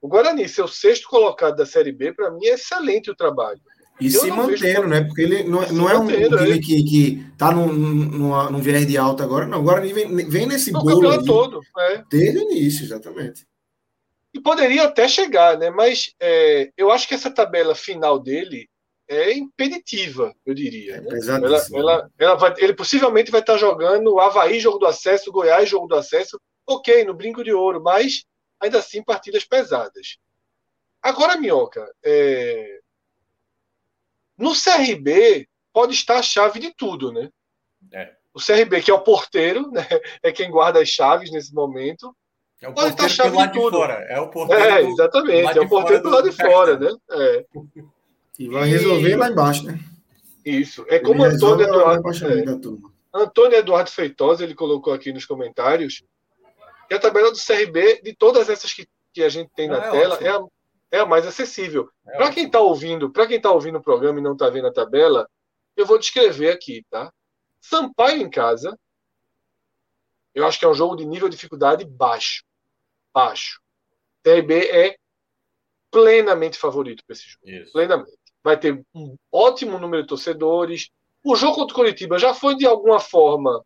O 0.00 0.08
Guarani, 0.08 0.48
seu 0.48 0.66
sexto 0.66 1.08
colocado 1.08 1.56
da 1.56 1.66
Série 1.66 1.92
B, 1.92 2.12
para 2.12 2.30
mim 2.30 2.46
é 2.46 2.54
excelente 2.54 3.10
o 3.10 3.16
trabalho. 3.16 3.60
E 4.00 4.06
eu 4.06 4.20
se 4.20 4.30
mantendo, 4.30 4.88
né? 4.88 5.02
Porque 5.02 5.22
ele 5.22 5.42
não, 5.44 5.62
é, 5.62 5.72
não 5.72 5.90
é 5.90 5.98
um 5.98 6.06
time 6.06 6.52
é. 6.52 6.58
que, 6.58 6.82
que 6.82 7.26
tá 7.36 7.52
num, 7.52 7.72
num, 7.72 8.50
num 8.50 8.60
viés 8.60 8.86
de 8.86 8.96
alta 8.96 9.22
agora, 9.22 9.46
não. 9.46 9.60
O 9.60 9.62
Guarani 9.62 9.92
vem, 9.92 10.28
vem 10.28 10.46
nesse 10.46 10.70
o 10.70 10.80
bolo. 10.80 11.10
Aí, 11.10 11.24
todo, 11.24 11.60
é. 11.78 12.02
Desde 12.10 12.38
o 12.38 12.42
início, 12.42 12.84
exatamente. 12.84 13.46
E 14.32 14.40
poderia 14.40 14.84
até 14.84 15.08
chegar, 15.08 15.58
né? 15.58 15.70
Mas 15.70 16.14
é, 16.20 16.70
eu 16.76 16.90
acho 16.90 17.06
que 17.06 17.14
essa 17.14 17.30
tabela 17.30 17.74
final 17.74 18.18
dele 18.18 18.68
é 19.08 19.32
impeditiva, 19.32 20.32
eu 20.46 20.54
diria. 20.54 20.96
É 20.96 21.00
né? 21.00 21.18
ela, 21.42 21.66
ela, 21.74 22.10
ela 22.16 22.34
vai, 22.36 22.54
ele 22.58 22.74
possivelmente 22.74 23.30
vai 23.30 23.40
estar 23.40 23.58
jogando 23.58 24.20
Havaí, 24.20 24.60
jogo 24.60 24.78
do 24.78 24.86
acesso, 24.86 25.32
Goiás, 25.32 25.68
jogo 25.68 25.88
do 25.88 25.96
acesso, 25.96 26.40
ok, 26.64 27.04
no 27.04 27.12
brinco 27.12 27.42
de 27.42 27.52
ouro, 27.52 27.82
mas 27.82 28.24
ainda 28.60 28.78
assim 28.78 29.02
partidas 29.02 29.44
pesadas. 29.44 30.16
Agora, 31.02 31.36
Minhoca, 31.36 31.90
é... 32.04 32.79
no 34.40 34.52
CRB 34.52 35.46
pode 35.72 35.94
estar 35.94 36.18
a 36.18 36.22
chave 36.22 36.58
de 36.58 36.74
tudo, 36.74 37.12
né? 37.12 37.28
É. 37.92 38.12
O 38.32 38.40
CRB, 38.40 38.80
que 38.80 38.90
é 38.90 38.94
o 38.94 39.00
porteiro, 39.00 39.70
né? 39.70 39.86
é 40.22 40.32
quem 40.32 40.50
guarda 40.50 40.80
as 40.80 40.88
chaves 40.88 41.30
nesse 41.30 41.54
momento. 41.54 42.14
É 42.60 42.68
o 42.68 42.74
pode 42.74 42.90
estar 42.90 43.06
a 43.06 43.08
chave 43.08 43.36
de 43.36 43.52
tudo. 43.52 43.70
De 43.70 43.76
fora. 43.76 43.94
É 44.08 44.20
o 44.20 44.28
porteiro. 44.28 44.62
É, 44.62 44.82
exatamente. 44.82 45.58
é 45.58 45.60
o 45.60 45.68
porteiro 45.68 46.02
do 46.02 46.10
lado 46.10 46.28
de 46.28 46.36
fora, 46.36 46.78
né? 46.78 46.90
É. 47.10 47.44
E 48.38 48.48
vai 48.48 48.68
resolver 48.68 49.10
e... 49.10 49.16
lá 49.16 49.28
embaixo, 49.28 49.64
né? 49.64 49.78
Isso. 50.44 50.84
É 50.88 50.98
como 50.98 51.22
Antônio 51.22 51.66
Eduardo. 51.66 52.08
É. 52.08 53.22
Antônio 53.22 53.58
Eduardo 53.58 53.90
Feitosa, 53.90 54.44
ele 54.44 54.54
colocou 54.54 54.92
aqui 54.92 55.12
nos 55.12 55.26
comentários 55.26 56.02
e 56.90 56.94
a 56.94 56.98
tabela 56.98 57.30
do 57.30 57.38
CRB, 57.38 58.00
de 58.02 58.12
todas 58.14 58.48
essas 58.48 58.72
que, 58.72 58.86
que 59.12 59.22
a 59.22 59.28
gente 59.28 59.50
tem 59.54 59.68
na 59.68 59.76
é 59.76 59.90
tela, 59.90 60.18
é 60.20 60.28
a, 60.28 60.40
é 60.90 60.98
a, 60.98 61.06
mais 61.06 61.26
acessível. 61.26 61.90
É 62.06 62.16
para 62.16 62.32
quem 62.32 62.46
está 62.46 62.60
ouvindo, 62.60 63.10
para 63.10 63.26
quem 63.26 63.36
está 63.36 63.50
ouvindo 63.50 63.78
o 63.78 63.82
programa 63.82 64.18
e 64.18 64.22
não 64.22 64.32
está 64.32 64.48
vendo 64.50 64.68
a 64.68 64.72
tabela, 64.72 65.28
eu 65.76 65.86
vou 65.86 65.98
descrever 65.98 66.50
aqui, 66.50 66.84
tá? 66.90 67.12
Sampaio 67.60 68.22
em 68.22 68.30
casa, 68.30 68.78
eu 70.34 70.46
acho 70.46 70.58
que 70.58 70.64
é 70.64 70.68
um 70.68 70.74
jogo 70.74 70.96
de 70.96 71.06
nível 71.06 71.28
de 71.28 71.36
dificuldade 71.36 71.84
baixo. 71.84 72.44
Baixo. 73.12 73.60
CRB 74.22 74.68
é 74.68 74.96
plenamente 75.90 76.58
favorito 76.58 77.04
para 77.04 77.14
esse 77.14 77.28
jogo. 77.28 77.48
Isso. 77.48 77.72
Plenamente. 77.72 78.18
Vai 78.42 78.58
ter 78.58 78.82
um 78.94 79.16
ótimo 79.30 79.78
número 79.78 80.02
de 80.02 80.08
torcedores. 80.08 80.90
O 81.24 81.34
jogo 81.36 81.56
contra 81.56 81.72
o 81.72 81.76
Curitiba 81.76 82.18
já 82.18 82.32
foi, 82.32 82.56
de 82.56 82.66
alguma 82.66 83.00
forma, 83.00 83.64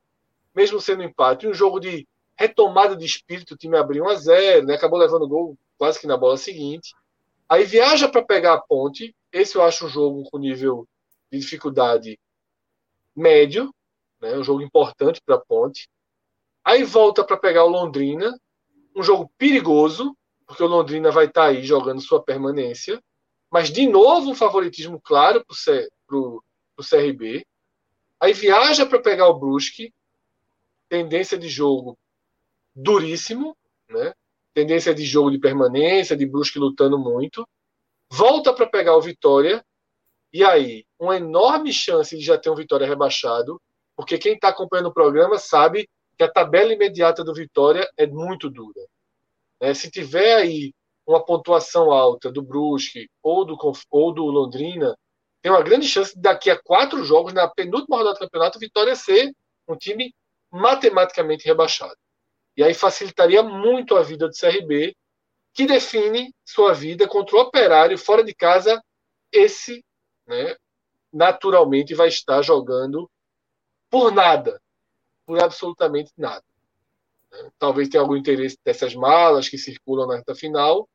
mesmo 0.54 0.80
sendo 0.80 1.02
empate, 1.02 1.46
um 1.46 1.54
jogo 1.54 1.78
de 1.78 2.06
retomada 2.36 2.96
de 2.96 3.04
espírito, 3.04 3.54
o 3.54 3.56
time 3.56 3.76
abriu 3.76 4.04
1 4.04 4.08
a 4.08 4.14
0 4.16 4.66
né? 4.66 4.74
acabou 4.74 4.98
levando 4.98 5.28
gol 5.28 5.56
quase 5.78 6.00
que 6.00 6.06
na 6.06 6.16
bola 6.16 6.36
seguinte. 6.36 6.92
Aí 7.54 7.64
viaja 7.64 8.08
para 8.08 8.20
pegar 8.20 8.54
a 8.54 8.60
ponte. 8.60 9.14
Esse 9.30 9.54
eu 9.54 9.62
acho 9.62 9.86
um 9.86 9.88
jogo 9.88 10.28
com 10.28 10.38
nível 10.38 10.88
de 11.30 11.38
dificuldade 11.38 12.18
médio, 13.14 13.72
né? 14.20 14.36
um 14.36 14.42
jogo 14.42 14.60
importante 14.60 15.20
para 15.24 15.36
a 15.36 15.40
ponte. 15.40 15.88
Aí 16.64 16.82
volta 16.82 17.22
para 17.22 17.36
pegar 17.36 17.64
o 17.64 17.68
Londrina, 17.68 18.36
um 18.92 19.04
jogo 19.04 19.30
perigoso, 19.38 20.16
porque 20.44 20.64
o 20.64 20.66
Londrina 20.66 21.12
vai 21.12 21.26
estar 21.26 21.42
tá 21.42 21.46
aí 21.46 21.62
jogando 21.62 22.00
sua 22.00 22.20
permanência. 22.20 23.00
Mas, 23.48 23.70
de 23.70 23.86
novo, 23.86 24.32
um 24.32 24.34
favoritismo 24.34 25.00
claro 25.00 25.44
para 25.46 26.16
o 26.16 26.42
CRB. 26.82 27.46
Aí 28.18 28.32
viaja 28.32 28.84
para 28.84 29.00
pegar 29.00 29.28
o 29.28 29.38
Brusque, 29.38 29.94
tendência 30.88 31.38
de 31.38 31.48
jogo 31.48 31.96
duríssimo, 32.74 33.56
né? 33.88 34.12
Tendência 34.54 34.94
de 34.94 35.04
jogo 35.04 35.30
de 35.30 35.38
permanência, 35.38 36.16
de 36.16 36.24
Brusque 36.24 36.58
lutando 36.58 36.98
muito. 36.98 37.46
Volta 38.10 38.52
para 38.54 38.66
pegar 38.66 38.96
o 38.96 39.02
Vitória. 39.02 39.64
E 40.32 40.44
aí, 40.44 40.84
uma 40.98 41.16
enorme 41.16 41.72
chance 41.72 42.16
de 42.16 42.24
já 42.24 42.38
ter 42.38 42.50
um 42.50 42.54
Vitória 42.54 42.86
rebaixado, 42.86 43.60
porque 43.96 44.16
quem 44.16 44.34
está 44.34 44.48
acompanhando 44.48 44.86
o 44.88 44.94
programa 44.94 45.38
sabe 45.38 45.88
que 46.16 46.24
a 46.24 46.30
tabela 46.30 46.72
imediata 46.72 47.24
do 47.24 47.34
Vitória 47.34 47.88
é 47.96 48.06
muito 48.06 48.48
dura. 48.48 48.80
É, 49.60 49.74
se 49.74 49.90
tiver 49.90 50.36
aí 50.36 50.72
uma 51.06 51.24
pontuação 51.24 51.90
alta 51.90 52.30
do 52.30 52.42
Brusque 52.42 53.08
ou 53.22 53.44
do, 53.44 53.56
ou 53.90 54.12
do 54.12 54.24
Londrina, 54.24 54.96
tem 55.42 55.52
uma 55.52 55.62
grande 55.62 55.86
chance 55.86 56.14
de 56.14 56.20
daqui 56.20 56.50
a 56.50 56.60
quatro 56.60 57.04
jogos, 57.04 57.32
na 57.32 57.48
penúltima 57.48 57.96
rodada 57.96 58.14
do 58.14 58.20
campeonato, 58.20 58.58
Vitória 58.58 58.94
ser 58.96 59.32
um 59.68 59.76
time 59.76 60.14
matematicamente 60.50 61.44
rebaixado. 61.44 61.96
E 62.56 62.62
aí 62.62 62.74
facilitaria 62.74 63.42
muito 63.42 63.96
a 63.96 64.02
vida 64.02 64.28
do 64.28 64.34
CRB, 64.34 64.94
que 65.52 65.66
define 65.66 66.34
sua 66.44 66.72
vida 66.72 67.06
contra 67.08 67.36
o 67.36 67.40
operário 67.40 67.96
fora 67.98 68.22
de 68.22 68.34
casa. 68.34 68.82
Esse, 69.32 69.84
né, 70.26 70.56
naturalmente, 71.12 71.94
vai 71.94 72.08
estar 72.08 72.42
jogando 72.42 73.10
por 73.90 74.12
nada, 74.12 74.60
por 75.26 75.42
absolutamente 75.42 76.12
nada. 76.16 76.44
Talvez 77.58 77.88
tenha 77.88 78.02
algum 78.02 78.16
interesse 78.16 78.58
dessas 78.64 78.94
malas 78.94 79.48
que 79.48 79.58
circulam 79.58 80.06
na 80.06 80.16
reta 80.16 80.34
final, 80.34 80.88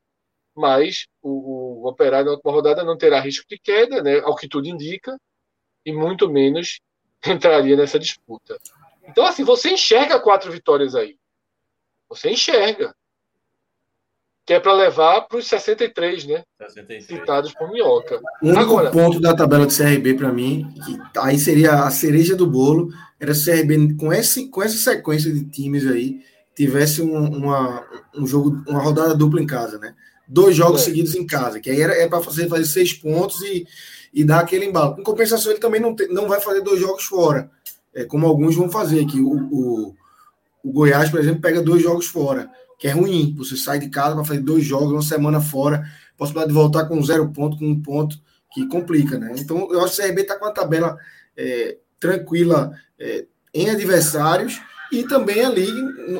mas 0.54 1.06
o, 1.22 1.82
o 1.82 1.88
Operário 1.88 2.26
na 2.26 2.32
última 2.32 2.52
rodada 2.52 2.84
não 2.84 2.96
terá 2.96 3.20
risco 3.20 3.46
de 3.48 3.58
queda, 3.58 4.02
né, 4.02 4.20
ao 4.20 4.34
que 4.36 4.48
tudo 4.48 4.66
indica, 4.66 5.18
e 5.84 5.92
muito 5.92 6.28
menos 6.28 6.80
entraria 7.26 7.76
nessa 7.76 7.98
disputa. 7.98 8.58
Então, 9.04 9.24
assim, 9.24 9.44
você 9.44 9.70
enxerga 9.70 10.20
quatro 10.20 10.50
vitórias 10.50 10.94
aí. 10.94 11.19
Você 12.10 12.30
enxerga. 12.30 12.92
Que 14.44 14.54
é 14.54 14.60
para 14.60 14.72
levar 14.72 15.22
para 15.22 15.38
os 15.38 15.46
63, 15.46 16.26
né? 16.26 16.42
63. 16.58 17.06
Citados 17.06 17.54
por 17.54 17.70
Minhoca. 17.70 18.20
O 18.42 18.48
único 18.48 18.60
Agora, 18.60 18.90
ponto 18.90 19.20
da 19.20 19.34
tabela 19.34 19.64
do 19.64 19.72
CRB, 19.72 20.14
para 20.14 20.32
mim, 20.32 20.74
que 20.84 20.98
aí 21.18 21.38
seria 21.38 21.84
a 21.84 21.90
cereja 21.90 22.34
do 22.34 22.48
bolo, 22.48 22.90
era 23.20 23.30
o 23.30 23.34
CRB 23.34 23.94
com, 23.94 24.12
esse, 24.12 24.48
com 24.48 24.60
essa 24.60 24.76
sequência 24.76 25.32
de 25.32 25.44
times 25.44 25.86
aí, 25.86 26.20
tivesse 26.56 27.00
um, 27.00 27.14
uma, 27.14 27.86
um 28.16 28.26
jogo, 28.26 28.60
uma 28.66 28.82
rodada 28.82 29.14
dupla 29.14 29.40
em 29.40 29.46
casa, 29.46 29.78
né? 29.78 29.94
Dois 30.26 30.56
jogos 30.56 30.82
é. 30.82 30.84
seguidos 30.86 31.14
em 31.14 31.26
casa, 31.26 31.60
que 31.60 31.70
aí 31.70 31.80
era, 31.80 31.94
era 31.94 32.08
para 32.08 32.20
fazer, 32.20 32.48
fazer 32.48 32.64
seis 32.64 32.92
pontos 32.92 33.40
e, 33.42 33.66
e 34.12 34.24
dar 34.24 34.40
aquele 34.40 34.64
embalo. 34.64 34.96
Em 34.98 35.04
compensação, 35.04 35.52
ele 35.52 35.60
também 35.60 35.80
não, 35.80 35.94
te, 35.94 36.08
não 36.08 36.26
vai 36.26 36.40
fazer 36.40 36.60
dois 36.60 36.80
jogos 36.80 37.04
fora, 37.04 37.48
é, 37.94 38.04
como 38.04 38.26
alguns 38.26 38.56
vão 38.56 38.68
fazer, 38.68 39.06
que 39.06 39.20
o, 39.20 39.48
o, 39.52 39.96
o 40.64 40.72
Goiás, 40.72 41.10
por 41.10 41.20
exemplo, 41.20 41.40
pega 41.40 41.62
dois 41.62 41.82
jogos 41.82 42.06
fora, 42.06 42.50
que 42.78 42.88
é 42.88 42.92
ruim. 42.92 43.34
Você 43.38 43.56
sai 43.56 43.78
de 43.78 43.88
casa 43.88 44.14
para 44.14 44.24
fazer 44.24 44.40
dois 44.40 44.64
jogos, 44.64 44.92
uma 44.92 45.02
semana 45.02 45.40
fora, 45.40 45.84
possibilidade 46.16 46.52
de 46.52 46.58
voltar 46.58 46.86
com 46.86 47.02
zero 47.02 47.30
ponto, 47.30 47.58
com 47.58 47.66
um 47.66 47.80
ponto, 47.80 48.16
que 48.52 48.66
complica, 48.66 49.18
né? 49.18 49.32
Então, 49.38 49.72
eu 49.72 49.84
acho 49.84 49.96
que 49.96 50.02
o 50.02 50.06
CRB 50.06 50.22
está 50.22 50.38
com 50.38 50.44
a 50.44 50.52
tabela 50.52 50.98
é, 51.36 51.78
tranquila 51.98 52.72
é, 52.98 53.26
em 53.54 53.70
adversários 53.70 54.60
e 54.90 55.04
também 55.04 55.44
ali 55.44 55.70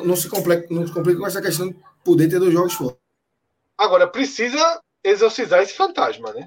não 0.05 0.15
se, 0.15 0.29
complica, 0.29 0.65
não 0.69 0.87
se 0.87 0.93
complica 0.93 1.19
com 1.19 1.27
essa 1.27 1.41
questão 1.41 1.67
de 1.67 1.75
poder 2.03 2.29
ter 2.29 2.39
dois 2.39 2.53
jogos 2.53 2.73
fora. 2.73 2.95
Agora, 3.77 4.07
precisa 4.07 4.81
exorcizar 5.03 5.61
esse 5.61 5.73
fantasma, 5.73 6.31
né? 6.33 6.45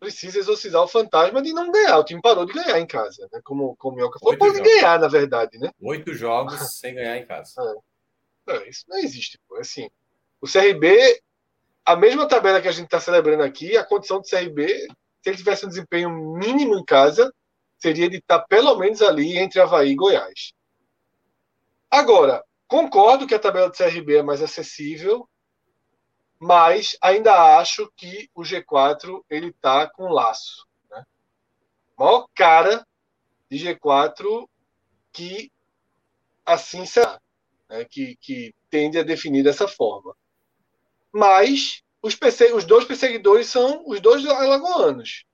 Precisa 0.00 0.38
exorcizar 0.38 0.82
o 0.82 0.88
fantasma 0.88 1.42
de 1.42 1.52
não 1.52 1.70
ganhar. 1.72 1.98
O 1.98 2.04
time 2.04 2.20
parou 2.22 2.46
de 2.46 2.52
ganhar 2.52 2.78
em 2.78 2.86
casa, 2.86 3.28
né? 3.32 3.40
Como, 3.42 3.74
como 3.76 3.94
o 3.94 3.96
Mioca 3.96 4.18
falou, 4.18 4.38
pode 4.38 4.60
ganhar, 4.60 4.98
na 4.98 5.08
verdade, 5.08 5.58
né? 5.58 5.70
Oito 5.80 6.14
jogos 6.14 6.78
sem 6.78 6.94
ganhar 6.94 7.16
em 7.16 7.26
casa. 7.26 7.52
É. 8.48 8.68
isso 8.68 8.84
não 8.88 8.98
existe, 8.98 9.40
pô. 9.48 9.56
Assim, 9.56 9.90
o 10.40 10.46
CRB, 10.46 11.20
a 11.84 11.96
mesma 11.96 12.28
tabela 12.28 12.60
que 12.60 12.68
a 12.68 12.72
gente 12.72 12.84
está 12.84 13.00
celebrando 13.00 13.42
aqui, 13.42 13.76
a 13.76 13.84
condição 13.84 14.20
do 14.20 14.28
CRB, 14.28 14.86
se 15.22 15.28
ele 15.28 15.36
tivesse 15.36 15.66
um 15.66 15.68
desempenho 15.68 16.10
mínimo 16.10 16.78
em 16.78 16.84
casa, 16.84 17.32
seria 17.78 18.08
de 18.08 18.18
estar 18.18 18.40
pelo 18.40 18.76
menos 18.76 19.02
ali 19.02 19.36
entre 19.36 19.60
Havaí 19.60 19.90
e 19.90 19.96
Goiás. 19.96 20.52
Agora, 21.90 22.44
concordo 22.66 23.26
que 23.26 23.34
a 23.34 23.38
tabela 23.38 23.68
do 23.68 23.76
CRB 23.76 24.18
é 24.18 24.22
mais 24.22 24.42
acessível, 24.42 25.28
mas 26.38 26.96
ainda 27.02 27.58
acho 27.58 27.90
que 27.96 28.30
o 28.34 28.42
G4 28.42 29.24
ele 29.28 29.48
está 29.48 29.88
com 29.88 30.12
laço. 30.12 30.66
Né? 30.90 31.04
Maior 31.98 32.28
cara 32.34 32.86
de 33.50 33.58
G4 33.58 34.48
que 35.12 35.50
assim 36.46 36.86
será, 36.86 37.20
né? 37.68 37.84
que, 37.84 38.16
que 38.20 38.54
tende 38.70 38.98
a 38.98 39.02
definir 39.02 39.42
dessa 39.42 39.66
forma. 39.66 40.14
Mas 41.12 41.82
os, 42.00 42.16
os 42.54 42.64
dois 42.64 42.84
perseguidores 42.84 43.48
são 43.48 43.82
os 43.86 44.00
dois 44.00 44.24
alagoanos. 44.26 45.24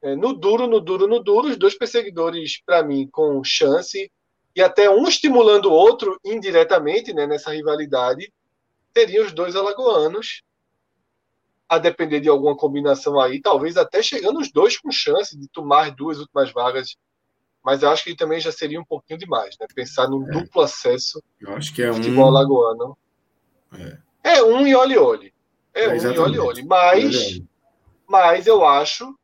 É, 0.00 0.16
no 0.16 0.32
duro, 0.32 0.66
no 0.66 0.80
duro, 0.80 1.06
no 1.06 1.22
duro, 1.22 1.48
os 1.48 1.56
dois 1.56 1.76
perseguidores, 1.76 2.60
para 2.64 2.82
mim, 2.82 3.08
com 3.10 3.42
chance, 3.44 4.10
e 4.54 4.60
até 4.60 4.90
um 4.90 5.06
estimulando 5.06 5.66
o 5.66 5.72
outro 5.72 6.18
indiretamente 6.24 7.12
né, 7.12 7.26
nessa 7.26 7.52
rivalidade, 7.52 8.32
teriam 8.92 9.24
os 9.24 9.32
dois 9.32 9.56
alagoanos, 9.56 10.42
a 11.68 11.78
depender 11.78 12.20
de 12.20 12.28
alguma 12.28 12.56
combinação 12.56 13.18
aí, 13.18 13.40
talvez 13.40 13.76
até 13.76 14.02
chegando 14.02 14.38
os 14.38 14.52
dois 14.52 14.76
com 14.76 14.90
chance 14.90 15.38
de 15.38 15.48
tomar 15.48 15.90
duas 15.90 16.18
últimas 16.18 16.52
vagas. 16.52 16.96
Mas 17.64 17.82
eu 17.82 17.90
acho 17.90 18.04
que 18.04 18.14
também 18.14 18.40
já 18.40 18.52
seria 18.52 18.80
um 18.80 18.84
pouquinho 18.84 19.18
demais, 19.18 19.56
né? 19.58 19.66
Pensar 19.74 20.08
num 20.08 20.28
é. 20.28 20.32
duplo 20.32 20.62
acesso 20.62 21.22
eu 21.40 21.54
acho 21.54 21.74
que 21.74 21.82
é 21.82 21.92
futebol 21.92 22.24
um... 22.24 22.28
alagoano. 22.28 22.98
É. 24.24 24.34
é 24.34 24.42
um 24.42 24.66
e 24.66 24.74
olhe-olhe. 24.74 25.32
É, 25.72 25.84
é 25.84 25.88
um 25.88 26.12
e 26.12 26.18
olhe-olhe. 26.18 26.62
Mas, 26.64 27.40
mas 28.06 28.46
eu 28.46 28.66
acho 28.66 29.16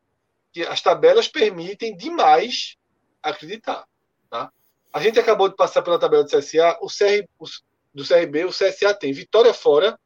que 0.53 0.63
as 0.63 0.81
tabelas 0.81 1.29
permitem 1.29 1.97
demais 1.97 2.77
acreditar. 3.23 3.85
Tá? 4.31 4.51
A 4.93 5.01
gente 5.01 5.21
acabou 5.21 5.49
de 5.49 5.57
passar 5.57 5.83
pela 5.83 5.99
tabela 5.99 6.25
do 6.25 6.31
CSA, 6.31 6.79
o 6.81 6.87
CR, 6.87 7.29
do 7.95 8.07
CRB, 8.07 8.45
o 8.45 8.51
CSA 8.51 8.95
tem 8.95 9.13
vitória 9.13 9.53
fora, 9.53 9.99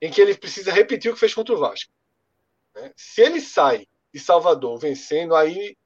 em 0.00 0.10
que 0.10 0.20
ele 0.20 0.34
precisa 0.34 0.72
repetir 0.72 1.10
o 1.10 1.14
que 1.14 1.20
fez 1.20 1.34
contra 1.34 1.54
o 1.54 1.58
Vasco. 1.58 1.92
Né? 2.74 2.92
Se 2.96 3.20
ele 3.20 3.40
sai 3.40 3.86
de 4.12 4.18
Salvador 4.18 4.78
vencendo, 4.78 5.34
aí 5.34 5.76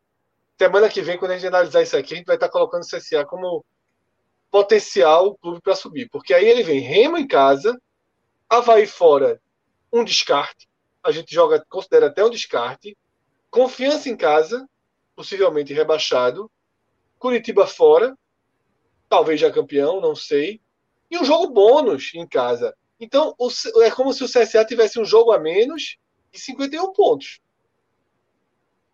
semana 0.58 0.88
que 0.88 1.02
vem, 1.02 1.18
quando 1.18 1.32
a 1.32 1.34
gente 1.34 1.48
analisar 1.48 1.82
isso 1.82 1.96
aqui, 1.96 2.14
a 2.14 2.16
gente 2.16 2.26
vai 2.26 2.36
estar 2.36 2.48
colocando 2.48 2.82
o 2.82 2.86
CSA 2.86 3.24
como 3.24 3.64
potencial 4.50 5.36
clube 5.38 5.60
para 5.60 5.74
subir. 5.74 6.08
Porque 6.08 6.32
aí 6.32 6.46
ele 6.46 6.62
vem 6.62 6.78
Remo 6.78 7.18
em 7.18 7.26
casa, 7.26 7.76
Havaí 8.48 8.86
fora, 8.86 9.40
um 9.92 10.04
descarte. 10.04 10.68
A 11.02 11.10
gente 11.10 11.34
joga, 11.34 11.64
considera 11.68 12.06
até 12.06 12.24
um 12.24 12.30
descarte. 12.30 12.96
Confiança 13.50 14.08
em 14.08 14.16
casa, 14.16 14.68
possivelmente 15.16 15.72
rebaixado. 15.72 16.50
Curitiba 17.18 17.66
fora, 17.66 18.16
talvez 19.08 19.40
já 19.40 19.50
campeão, 19.50 20.00
não 20.00 20.14
sei. 20.14 20.60
E 21.14 21.18
um 21.18 21.24
jogo 21.24 21.52
bônus 21.52 22.10
em 22.14 22.26
casa. 22.26 22.74
Então, 22.98 23.34
o, 23.38 23.48
é 23.82 23.90
como 23.90 24.12
se 24.12 24.24
o 24.24 24.28
CSA 24.28 24.64
tivesse 24.64 24.98
um 24.98 25.04
jogo 25.04 25.30
a 25.30 25.38
menos 25.38 25.96
e 26.32 26.38
51 26.38 26.92
pontos. 26.92 27.40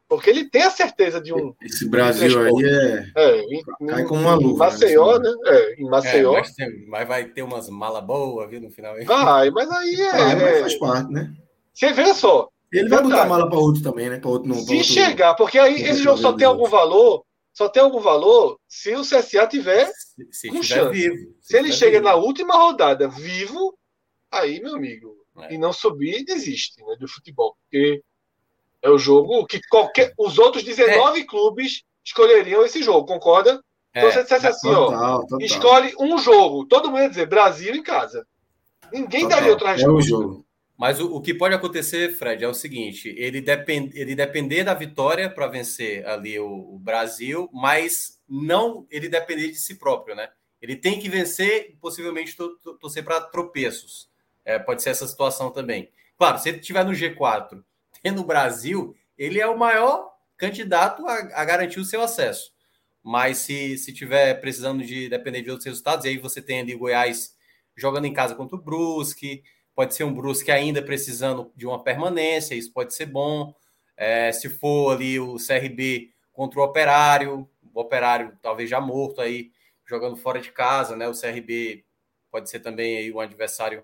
Porque 0.06 0.28
ele 0.28 0.50
tem 0.50 0.62
a 0.62 0.70
certeza 0.70 1.18
de 1.18 1.32
um. 1.32 1.54
Esse 1.62 1.88
Brasil 1.88 2.38
aí 2.40 2.64
é. 2.64 3.12
é 3.16 3.40
em, 3.42 3.62
cai 3.86 4.04
como 4.04 4.20
uma 4.20 4.34
luva. 4.34 4.66
Em 4.66 4.68
né, 4.68 4.72
Maceió, 4.72 5.18
né? 5.18 5.30
É, 5.46 5.80
em 5.80 5.88
Maceió. 5.88 6.34
É, 6.34 6.40
mas, 6.40 6.54
tem, 6.54 6.86
mas, 6.88 7.08
vai 7.08 7.24
ter 7.24 7.42
umas 7.42 7.70
malas 7.70 8.04
boas, 8.04 8.50
viu, 8.50 8.60
no 8.60 8.70
final. 8.70 8.94
Vai, 9.04 9.50
mas 9.50 9.70
aí 9.70 9.94
é. 9.94 10.10
Ah, 10.10 10.36
mas 10.36 10.60
faz 10.60 10.74
parte, 10.78 11.12
né? 11.12 11.32
Você 11.72 11.92
vê 11.92 12.12
só, 12.12 12.50
ele 12.72 12.88
vai 12.88 13.02
botar 13.02 13.24
mala 13.24 13.48
para 13.48 13.58
outro 13.58 13.82
também, 13.82 14.10
né? 14.10 14.18
Pra 14.18 14.30
outro, 14.30 14.48
não, 14.48 14.56
se 14.56 14.74
outro, 14.74 14.92
chegar, 14.92 15.34
porque 15.34 15.58
aí 15.58 15.80
esse 15.82 16.02
jogo 16.02 16.18
só 16.18 16.32
tem 16.32 16.46
algum 16.46 16.68
valor, 16.68 17.24
só 17.52 17.68
tem 17.68 17.82
algum 17.82 18.00
valor 18.00 18.58
se 18.68 18.94
o 18.94 19.02
CSA 19.02 19.46
tiver 19.46 19.86
se, 19.86 20.28
se 20.30 20.48
com 20.48 20.62
chance. 20.62 20.92
Vivo, 20.92 21.34
se, 21.40 21.48
se 21.48 21.56
ele 21.56 21.72
chega 21.72 21.98
vivo. 21.98 22.04
na 22.04 22.14
última 22.14 22.54
rodada 22.54 23.08
vivo, 23.08 23.76
aí, 24.30 24.60
meu 24.60 24.76
amigo, 24.76 25.16
é. 25.38 25.54
e 25.54 25.58
não 25.58 25.72
subir, 25.72 26.24
desiste 26.24 26.82
né, 26.84 26.96
do 26.98 27.08
futebol, 27.08 27.56
porque 27.62 28.02
é 28.82 28.88
o 28.88 28.98
jogo 28.98 29.46
que 29.46 29.60
qualquer 29.68 30.12
os 30.18 30.38
outros 30.38 30.62
19 30.62 31.20
é. 31.20 31.24
clubes 31.24 31.82
escolheriam 32.04 32.64
esse 32.64 32.82
jogo, 32.82 33.06
concorda? 33.06 33.62
Então, 33.90 34.08
é. 34.08 34.12
você 34.12 34.22
dissesse 34.22 34.46
assim, 34.46 34.72
total, 34.72 35.16
ó, 35.16 35.20
total. 35.20 35.40
escolhe 35.40 35.94
um 35.98 36.18
jogo, 36.18 36.66
todo 36.66 36.90
mundo 36.90 37.02
ia 37.02 37.08
dizer 37.08 37.26
Brasil 37.26 37.74
em 37.74 37.82
casa. 37.82 38.26
Ninguém 38.92 39.22
total. 39.22 39.38
daria 39.38 39.52
outra 39.52 39.72
resposta. 39.72 39.90
É 39.90 39.94
o 39.94 40.00
jogo. 40.00 40.46
Mas 40.80 40.98
o, 40.98 41.14
o, 41.14 41.20
que 41.20 41.34
pode 41.34 41.54
acontecer, 41.54 42.16
Fred, 42.16 42.42
é 42.42 42.48
o 42.48 42.54
seguinte: 42.54 43.14
ele, 43.18 43.42
depend, 43.42 43.92
ele 43.94 44.14
depender 44.14 44.64
da 44.64 44.72
vitória 44.72 45.28
para 45.28 45.46
vencer 45.46 46.06
ali 46.06 46.40
o, 46.40 46.46
o, 46.46 46.78
Brasil, 46.78 47.50
mas 47.52 48.18
não 48.26 48.86
ele 48.90 49.06
depender 49.06 49.48
de 49.48 49.56
si 49.56 49.74
próprio, 49.74 50.16
né? 50.16 50.30
Ele 50.58 50.74
tem 50.74 50.98
que 50.98 51.06
vencer, 51.06 51.76
possivelmente 51.82 52.34
to, 52.34 52.56
to, 52.60 52.78
torcer 52.78 53.04
para 53.04 53.20
tropeços. 53.20 54.08
É, 54.42 54.58
pode 54.58 54.82
ser 54.82 54.88
essa 54.88 55.06
situação 55.06 55.50
também. 55.50 55.90
Claro, 56.16 56.38
se 56.38 56.48
ele 56.48 56.60
estiver 56.60 56.82
no 56.82 56.92
G4, 56.92 57.62
tendo 58.02 58.22
o 58.22 58.26
Brasil, 58.26 58.96
ele 59.18 59.38
é 59.38 59.46
o 59.46 59.58
maior 59.58 60.10
candidato 60.38 61.06
a, 61.06 61.42
a 61.42 61.44
garantir 61.44 61.78
o 61.78 61.84
seu 61.84 62.00
acesso. 62.00 62.52
Mas 63.02 63.36
se, 63.36 63.76
se 63.76 63.92
tiver 63.92 64.40
precisando 64.40 64.82
de 64.82 65.10
depender 65.10 65.42
de 65.42 65.50
outros 65.50 65.66
resultados, 65.66 66.06
e 66.06 66.08
aí 66.08 66.16
você 66.16 66.40
tem 66.40 66.60
ali 66.60 66.74
Goiás 66.74 67.36
jogando 67.76 68.06
em 68.06 68.14
casa 68.14 68.34
contra 68.34 68.56
o 68.56 68.62
Brusque 68.62 69.42
Pode 69.80 69.94
ser 69.94 70.04
um 70.04 70.12
Brusque 70.12 70.50
ainda 70.50 70.82
precisando 70.82 71.50
de 71.56 71.66
uma 71.66 71.82
permanência, 71.82 72.54
isso 72.54 72.70
pode 72.70 72.94
ser 72.94 73.06
bom. 73.06 73.54
É, 73.96 74.30
se 74.30 74.50
for 74.50 74.92
ali 74.92 75.18
o 75.18 75.36
CRB 75.36 76.12
contra 76.34 76.60
o 76.60 76.62
Operário, 76.62 77.48
o 77.72 77.80
Operário 77.80 78.36
talvez 78.42 78.68
já 78.68 78.78
morto 78.78 79.22
aí, 79.22 79.50
jogando 79.86 80.18
fora 80.18 80.38
de 80.38 80.52
casa, 80.52 80.94
né? 80.96 81.08
O 81.08 81.18
CRB 81.18 81.82
pode 82.30 82.50
ser 82.50 82.60
também 82.60 82.98
aí 82.98 83.10
um 83.10 83.20
adversário 83.20 83.82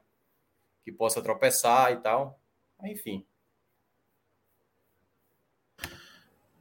que 0.84 0.92
possa 0.92 1.22
tropeçar 1.22 1.90
e 1.92 1.96
tal. 1.96 2.38
Enfim. 2.84 3.24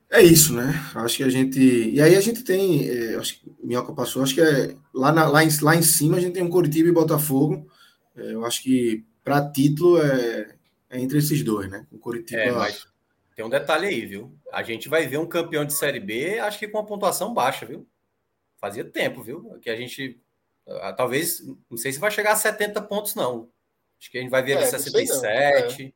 É 0.09 0.23
isso, 0.23 0.53
né? 0.53 0.71
Acho 0.95 1.17
que 1.17 1.23
a 1.23 1.29
gente. 1.29 1.59
E 1.59 2.01
aí 2.01 2.15
a 2.15 2.21
gente 2.21 2.41
tem. 2.41 2.87
É, 2.87 3.15
acho 3.15 3.41
que 3.41 3.53
Minhoca 3.61 3.91
passou, 3.91 4.23
acho 4.23 4.33
que 4.33 4.39
é. 4.39 4.77
Lá, 4.93 5.11
na, 5.11 5.27
lá, 5.27 5.43
em, 5.43 5.49
lá 5.61 5.75
em 5.75 5.81
cima 5.81 6.15
a 6.15 6.21
gente 6.21 6.35
tem 6.35 6.43
um 6.43 6.49
Curitiba 6.49 6.87
e 6.87 6.93
Botafogo. 6.93 7.69
É, 8.15 8.31
eu 8.31 8.45
acho 8.45 8.63
que 8.63 9.05
para 9.25 9.51
título 9.51 9.99
é, 10.01 10.55
é, 10.89 10.99
entre 10.99 11.17
esses 11.17 11.43
dois, 11.43 11.69
né? 11.69 11.85
O 11.91 11.97
Curitiba. 11.97 12.41
É, 12.41 12.51
mas 12.51 12.87
tem 13.35 13.43
um 13.43 13.49
detalhe 13.49 13.87
aí, 13.87 14.05
viu? 14.05 14.33
A 14.53 14.61
gente 14.61 14.87
vai 14.87 15.07
ver 15.07 15.17
um 15.17 15.25
campeão 15.25 15.65
de 15.65 15.73
Série 15.73 15.99
B, 15.99 16.39
acho 16.39 16.59
que 16.59 16.67
com 16.67 16.77
uma 16.77 16.85
pontuação 16.85 17.33
baixa, 17.33 17.65
viu? 17.65 17.85
Fazia 18.57 18.85
tempo, 18.85 19.23
viu? 19.23 19.57
Que 19.59 19.69
a 19.69 19.75
gente. 19.75 20.21
Ah, 20.67 20.93
talvez. 20.93 21.41
Não 21.69 21.77
sei 21.77 21.91
se 21.91 21.99
vai 21.99 22.11
chegar 22.11 22.33
a 22.33 22.35
70 22.37 22.81
pontos, 22.83 23.15
não. 23.15 23.49
Acho 23.99 24.11
que 24.11 24.19
a 24.19 24.21
gente 24.21 24.29
vai 24.29 24.43
ver 24.43 24.57
é, 24.57 24.65
67, 24.65 25.83
não, 25.83 25.89
é. 25.89 25.93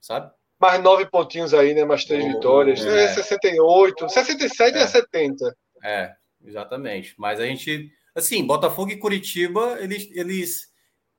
sabe? 0.00 0.32
mais 0.60 0.82
nove 0.82 1.06
pontinhos 1.06 1.54
aí, 1.54 1.72
né? 1.72 1.84
Mais 1.84 2.04
três 2.04 2.22
oh, 2.22 2.28
vitórias. 2.28 2.84
É. 2.84 3.04
é 3.04 3.08
68, 3.08 4.08
67 4.10 4.76
é. 4.76 4.82
é 4.82 4.86
70. 4.86 5.56
É, 5.82 6.14
exatamente. 6.44 7.14
Mas 7.16 7.40
a 7.40 7.46
gente, 7.46 7.90
assim, 8.14 8.46
Botafogo 8.46 8.90
e 8.90 8.98
Curitiba, 8.98 9.78
eles, 9.80 10.08
eles 10.12 10.69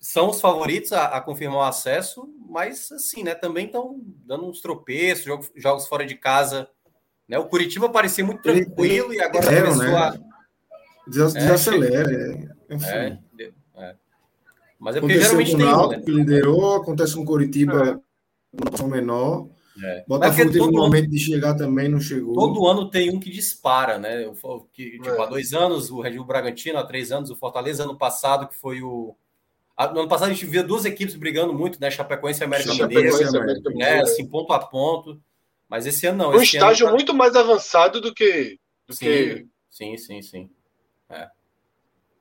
são 0.02 0.32
os 0.32 0.42
favoritos 0.42 0.92
a, 0.92 1.06
a 1.06 1.22
confirmar 1.22 1.60
o 1.60 1.62
acesso, 1.62 2.28
mas 2.50 2.92
assim, 2.92 3.24
né? 3.24 3.36
Também 3.36 3.68
estão 3.68 4.02
dando 4.26 4.48
uns 4.48 4.60
tropeços, 4.60 5.24
jogos, 5.24 5.52
jogos, 5.56 5.88
fora 5.88 6.04
de 6.06 6.16
casa. 6.16 6.68
Né? 7.30 7.38
O 7.38 7.46
Curitiba 7.46 7.88
parecia 7.88 8.26
muito 8.26 8.42
tranquilo 8.42 9.14
e 9.14 9.22
agora 9.22 9.54
é, 9.54 9.62
começou 9.62 9.86
né? 9.86 9.96
a. 9.96 10.20
Desacelera. 11.08 12.12
É, 12.70 12.76
é, 12.76 13.20
é, 13.78 13.96
Mas 14.80 14.96
é 14.96 15.00
porque 15.00 15.14
aconteceu 15.14 15.46
geralmente 15.46 15.58
tem. 15.58 15.66
Um, 15.66 15.88
né? 15.90 16.00
que 16.00 16.12
liderou, 16.12 16.76
acontece 16.76 17.16
com 17.16 17.22
o 17.22 17.26
Curitiba 17.26 18.02
pontuação 18.52 18.88
menor. 18.88 19.48
É. 19.84 20.04
Botafogo 20.08 20.52
teve 20.52 20.62
um 20.62 20.72
momento 20.72 21.10
de 21.10 21.18
chegar 21.18 21.56
também, 21.56 21.88
não 21.88 22.00
chegou. 22.00 22.34
Todo 22.34 22.68
ano 22.68 22.90
tem 22.90 23.10
um 23.10 23.20
que 23.20 23.30
dispara, 23.30 23.98
né? 23.98 24.26
Que, 24.74 24.92
tipo, 24.92 25.10
é. 25.10 25.22
Há 25.22 25.26
dois 25.28 25.54
anos 25.54 25.90
o 25.90 26.02
Red 26.02 26.12
Bull 26.12 26.26
Bragantino, 26.26 26.78
há 26.78 26.84
três 26.84 27.12
anos 27.12 27.30
o 27.30 27.36
Fortaleza, 27.36 27.84
ano 27.84 27.98
passado 27.98 28.48
que 28.48 28.56
foi 28.56 28.82
o. 28.82 29.16
No 29.90 30.02
ano 30.02 30.10
passado 30.10 30.30
a 30.30 30.34
gente 30.34 30.46
via 30.46 30.64
duas 30.64 30.86
equipes 30.86 31.16
brigando 31.16 31.54
muito, 31.54 31.80
né? 31.80 31.90
Chapecoense 31.90 32.42
e 32.42 32.44
América 32.44 32.74
Mineiro, 32.74 33.18
né? 33.76 34.02
Assim, 34.02 34.28
ponto 34.28 34.52
a 34.54 34.60
ponto. 34.60 35.22
Mas 35.68 35.86
esse 35.86 36.06
ano 36.06 36.18
não. 36.18 36.32
Um 36.32 36.42
estágio 36.42 36.86
ano... 36.86 36.94
Tá 36.94 36.98
muito 36.98 37.14
mais 37.14 37.36
avançado 37.36 38.02
do 38.02 38.14
que. 38.14 38.60
Do 38.88 38.94
sim, 38.94 39.06
que... 39.06 39.48
sim, 39.70 39.98
sim, 39.98 40.22
sim. 40.22 40.50
É. 41.10 41.30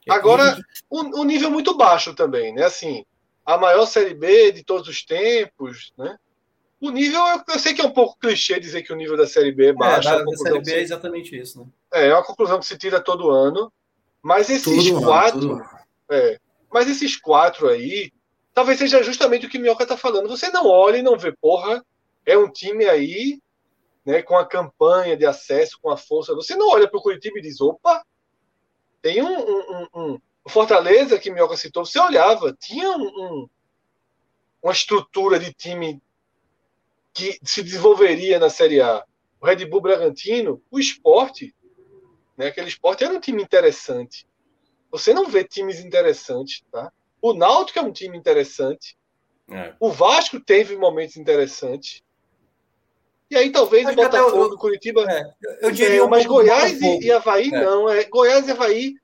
Agora, 0.09 0.57
um, 0.90 1.20
um 1.20 1.25
nível 1.25 1.51
muito 1.51 1.77
baixo 1.77 2.14
também, 2.14 2.55
né? 2.55 2.64
Assim, 2.64 3.05
a 3.44 3.59
maior 3.59 3.87
Série 3.87 4.14
B 4.14 4.53
de 4.53 4.64
todos 4.64 4.88
os 4.88 5.05
tempos, 5.05 5.92
né? 5.99 6.16
O 6.81 6.90
nível, 6.90 7.20
eu, 7.20 7.42
eu 7.46 7.59
sei 7.59 7.75
que 7.75 7.83
é 7.83 7.85
um 7.85 7.92
pouco 7.92 8.18
clichê 8.18 8.59
dizer 8.59 8.83
que 8.83 8.92
o 8.92 8.96
nível 8.96 9.16
da 9.16 9.27
Série 9.27 9.53
B 9.53 9.66
é 9.66 9.73
baixo. 9.73 10.09
É, 10.09 10.12
da, 10.12 10.25
da 10.25 10.37
Série 10.37 10.61
B 10.61 10.73
é 10.73 10.81
exatamente 10.81 11.37
isso, 11.37 11.61
né? 11.61 11.66
É, 11.92 12.07
é 12.07 12.14
uma 12.14 12.25
conclusão 12.25 12.59
que 12.59 12.66
se 12.66 12.79
tira 12.79 13.01
todo 13.01 13.31
ano. 13.31 13.70
Mas 14.23 14.49
esses 14.49 14.90
todo 14.90 15.03
quatro. 15.03 15.53
Ano, 15.53 15.64
é, 16.11 16.38
mas 16.72 16.88
esses 16.88 17.16
quatro 17.16 17.68
aí, 17.68 18.12
talvez 18.54 18.78
seja 18.78 19.02
justamente 19.02 19.46
o 19.46 19.48
que 19.48 19.59
o 19.59 19.61
Minhoca 19.61 19.87
tá 19.87 19.96
falando. 19.96 20.28
Você 20.28 20.48
não 20.50 20.66
olha 20.66 20.98
e 20.98 21.02
não 21.02 21.18
vê, 21.18 21.33
porra, 21.33 21.85
é 22.24 22.37
um 22.37 22.50
time 22.50 22.87
aí, 22.87 23.40
né, 24.04 24.22
com 24.22 24.37
a 24.37 24.46
campanha 24.46 25.16
de 25.16 25.26
acesso, 25.26 25.78
com 25.80 25.90
a 25.90 25.96
força. 25.96 26.35
Você 26.35 26.56
não 26.56 26.68
olha 26.68 26.88
para 26.88 26.98
o 26.98 27.02
Curitiba 27.02 27.38
e 27.38 27.42
diz, 27.42 27.61
opa, 27.61 28.04
tem 29.02 29.22
um, 29.22 29.38
um, 29.38 29.87
um, 29.94 30.20
o 30.44 30.50
Fortaleza, 30.50 31.18
que 31.18 31.30
Minhoca 31.30 31.56
citou, 31.56 31.85
você 31.85 31.98
olhava, 31.98 32.56
tinha 32.59 32.90
um, 32.90 33.48
uma 34.62 34.72
estrutura 34.72 35.38
de 35.38 35.52
time 35.52 36.00
que 37.12 37.38
se 37.42 37.62
desenvolveria 37.62 38.38
na 38.38 38.50
Série 38.50 38.80
A. 38.80 39.04
O 39.40 39.46
Red 39.46 39.64
Bull 39.66 39.80
Bragantino, 39.80 40.62
o 40.70 40.78
esporte, 40.78 41.54
né, 42.37 42.48
aquele 42.48 42.68
esporte 42.68 43.04
era 43.04 43.12
um 43.12 43.20
time 43.20 43.42
interessante. 43.42 44.26
Você 44.90 45.14
não 45.14 45.26
vê 45.26 45.44
times 45.44 45.81
interessantes, 45.81 46.62
tá? 46.70 46.92
O 47.22 47.33
Náutico 47.33 47.79
é 47.79 47.83
um 47.83 47.92
time 47.92 48.16
interessante. 48.16 48.96
É. 49.50 49.74
O 49.79 49.90
Vasco 49.90 50.40
teve 50.40 50.76
momentos 50.76 51.16
interessantes. 51.16 52.03
E 53.31 53.37
aí 53.37 53.50
talvez 53.50 53.88
o 53.88 53.94
Botafogo, 53.94 54.55
o 54.55 54.59
Curitiba. 54.59 55.05
É, 55.09 55.31
eu 55.62 55.70
diria 55.70 56.03
é, 56.03 56.07
mas 56.07 56.26
Goiás 56.26 56.81
e, 56.81 57.07
e 57.07 57.12
Havaí 57.12 57.48
é. 57.48 57.64
não. 57.64 57.88
É, 57.88 58.05
Goiás 58.05 58.48
e 58.48 58.50
Havaí 58.50 58.94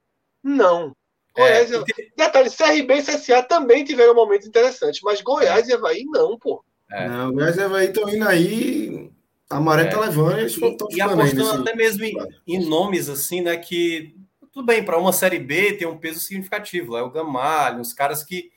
não. 0.42 0.96
Goiás 1.36 1.70
é, 1.70 1.78
porque... 1.78 2.10
Detalhe, 2.16 2.50
CRB 2.50 2.94
e 2.94 3.02
CSA 3.02 3.42
também 3.42 3.84
tiveram 3.84 4.14
momentos 4.14 4.46
interessantes, 4.46 5.00
mas 5.02 5.20
Goiás 5.20 5.68
é. 5.68 5.72
e 5.72 5.74
Havaí 5.74 6.04
não, 6.06 6.38
pô. 6.38 6.64
É. 6.90 7.08
Não, 7.08 7.32
Goiás 7.32 7.56
e 7.56 7.60
Havaí 7.60 7.86
estão 7.86 8.08
indo 8.08 8.26
aí, 8.26 9.10
a 9.48 9.60
maré 9.60 9.84
tá 9.84 9.90
é. 9.90 9.92
tá 9.92 10.00
levando, 10.00 10.38
eles 10.38 10.52
estão 10.52 10.88
E 10.90 11.00
apostando 11.00 11.62
até 11.62 11.76
mesmo 11.76 12.04
em, 12.04 12.16
em, 12.48 12.66
nomes 12.66 13.08
assim, 13.08 13.42
né, 13.42 13.56
que 13.56 14.15
tudo 14.56 14.64
bem, 14.64 14.82
para 14.82 14.96
uma 14.96 15.12
Série 15.12 15.38
B 15.38 15.74
tem 15.74 15.86
um 15.86 15.98
peso 15.98 16.18
significativo, 16.18 16.96
é 16.96 17.02
o 17.02 17.10
Gamalho, 17.10 17.78
os 17.78 17.92
caras 17.92 18.24
que, 18.24 18.50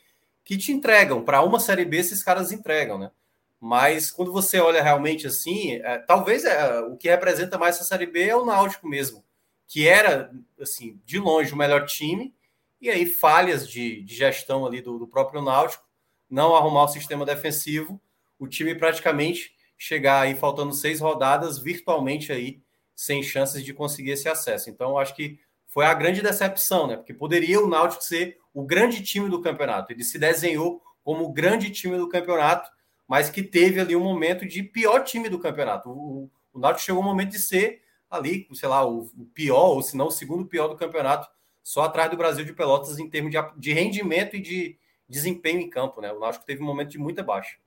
que 0.46 0.58
te 0.58 0.72
entregam, 0.72 1.26
para 1.26 1.42
uma 1.42 1.60
Série 1.60 1.84
B 1.84 1.98
esses 1.98 2.24
caras 2.24 2.54
entregam, 2.54 2.98
né? 2.98 3.12
Mas 3.60 4.10
quando 4.10 4.32
você 4.32 4.62
olha 4.62 4.82
realmente 4.82 5.28
assim, 5.28 5.74
é, 5.74 5.98
talvez 5.98 6.46
é, 6.46 6.80
o 6.84 6.96
que 6.96 7.10
representa 7.10 7.58
mais 7.58 7.76
essa 7.76 7.84
Série 7.84 8.06
B 8.06 8.30
é 8.30 8.34
o 8.34 8.46
Náutico 8.46 8.88
mesmo, 8.88 9.26
que 9.68 9.90
era, 9.90 10.32
assim, 10.58 10.98
de 11.06 11.20
longe 11.20 11.52
o 11.52 11.58
melhor 11.58 11.86
time, 11.86 12.34
e 12.80 12.90
aí 12.90 13.06
falhas 13.06 13.68
de, 13.68 14.02
de 14.02 14.16
gestão 14.16 14.66
ali 14.66 14.80
do, 14.82 14.98
do, 15.00 15.06
próprio 15.06 15.42
Náutico, 15.42 15.84
não 16.30 16.56
arrumar 16.56 16.86
o 16.86 16.88
sistema 16.88 17.26
defensivo, 17.26 18.00
o 18.40 18.48
time 18.48 18.74
praticamente 18.74 19.54
chegar 19.78 20.22
aí 20.22 20.34
faltando 20.34 20.72
seis 20.72 21.02
rodadas 21.02 21.60
virtualmente 21.60 22.32
aí 22.32 22.62
sem 22.96 23.22
chances 23.22 23.66
de 23.66 23.74
conseguir 23.74 24.12
esse 24.12 24.30
acesso. 24.30 24.70
Então 24.70 24.98
acho 24.98 25.14
que 25.14 25.38
foi 25.70 25.86
a 25.86 25.94
grande 25.94 26.22
decepção, 26.22 26.88
né? 26.88 26.98
Porque 26.98 27.14
poderia 27.14 27.62
o 27.62 27.70
Náutico 27.70 28.04
ser 28.04 28.38
o 28.54 28.64
grande 28.64 29.02
time 29.02 29.30
do 29.30 29.42
campeonato. 29.42 29.94
Ele 29.94 30.04
se 30.04 30.20
desenhou 30.20 30.82
como 31.04 31.24
o 31.24 31.32
grande 31.32 31.70
time 31.70 31.98
do 31.98 32.10
campeonato, 32.10 32.70
mas 33.08 33.30
que 33.30 33.42
teve 33.42 33.80
ali 33.80 33.96
um 33.96 34.04
momento 34.04 34.46
de 34.48 34.62
pior 34.64 35.04
time 35.04 35.30
do 35.30 35.40
campeonato. 35.40 35.90
O, 35.90 36.30
o 36.52 36.60
Náutico 36.60 36.86
chegou 36.86 37.02
um 37.02 37.06
momento 37.06 37.32
de 37.32 37.40
ser 37.40 37.82
ali, 38.10 38.48
sei 38.54 38.68
lá, 38.68 38.86
o, 38.86 39.12
o 39.18 39.26
pior, 39.34 39.70
ou 39.70 39.82
se 39.82 39.96
não 39.96 40.08
o 40.08 40.12
segundo 40.12 40.46
pior 40.46 40.68
do 40.68 40.76
campeonato 40.76 41.30
só 41.64 41.84
atrás 41.84 42.10
do 42.10 42.18
Brasil 42.18 42.44
de 42.44 42.54
Pelotas 42.54 42.98
em 42.98 43.08
termos 43.08 43.32
de, 43.32 43.38
de 43.58 43.74
rendimento 43.74 44.36
e 44.36 44.42
de 44.42 44.78
desempenho 45.08 45.60
em 45.60 45.70
campo, 45.70 46.02
né? 46.02 46.12
O 46.12 46.20
Náutico 46.20 46.46
teve 46.46 46.64
um 46.64 46.66
momento 46.66 46.90
de 46.90 46.98
muita 46.98 47.24
baixa. 47.24 47.58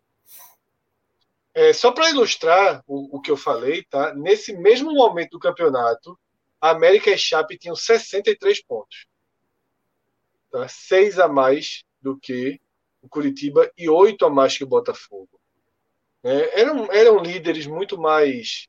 É, 1.55 1.73
só 1.73 1.93
para 1.93 2.11
ilustrar 2.11 2.83
o, 2.87 3.17
o, 3.17 3.21
que 3.21 3.31
eu 3.31 3.37
falei, 3.37 3.85
tá? 3.85 4.15
Nesse 4.15 4.57
mesmo 4.57 4.93
momento 4.93 5.33
do 5.33 5.39
campeonato, 5.39 6.19
América 6.71 7.11
e 7.11 7.19
Chape 7.19 7.59
tinham 7.59 7.77
63 7.77 8.63
pontos. 8.63 9.07
Tá? 10.51 10.67
Seis 10.69 11.19
a 11.19 11.29
mais 11.29 11.85
do 12.01 12.19
que 12.19 12.61
o 13.03 13.09
Curitiba 13.09 13.71
e 13.77 13.89
oito 13.89 14.25
a 14.25 14.31
mais 14.31 14.57
que 14.57 14.65
o 14.65 14.69
Botafogo. 14.69 15.41
É, 16.23 16.61
eram, 16.61 16.93
eram 16.93 17.19
líderes 17.19 17.67
muito 17.67 18.01
mais. 18.01 18.69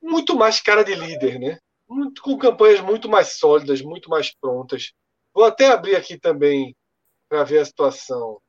Muito 0.00 0.36
mais 0.36 0.60
cara 0.60 0.82
de 0.82 0.94
líder, 0.94 1.38
né? 1.38 1.58
muito, 1.92 2.22
com 2.22 2.36
campanhas 2.38 2.80
muito 2.80 3.08
mais 3.08 3.38
sólidas, 3.38 3.82
muito 3.82 4.08
mais 4.08 4.34
prontas. 4.34 4.92
Vou 5.32 5.44
até 5.44 5.68
abrir 5.68 5.94
aqui 5.96 6.18
também 6.18 6.74
para 7.28 7.44
ver 7.44 7.58
a 7.58 7.64
situação 7.64 8.40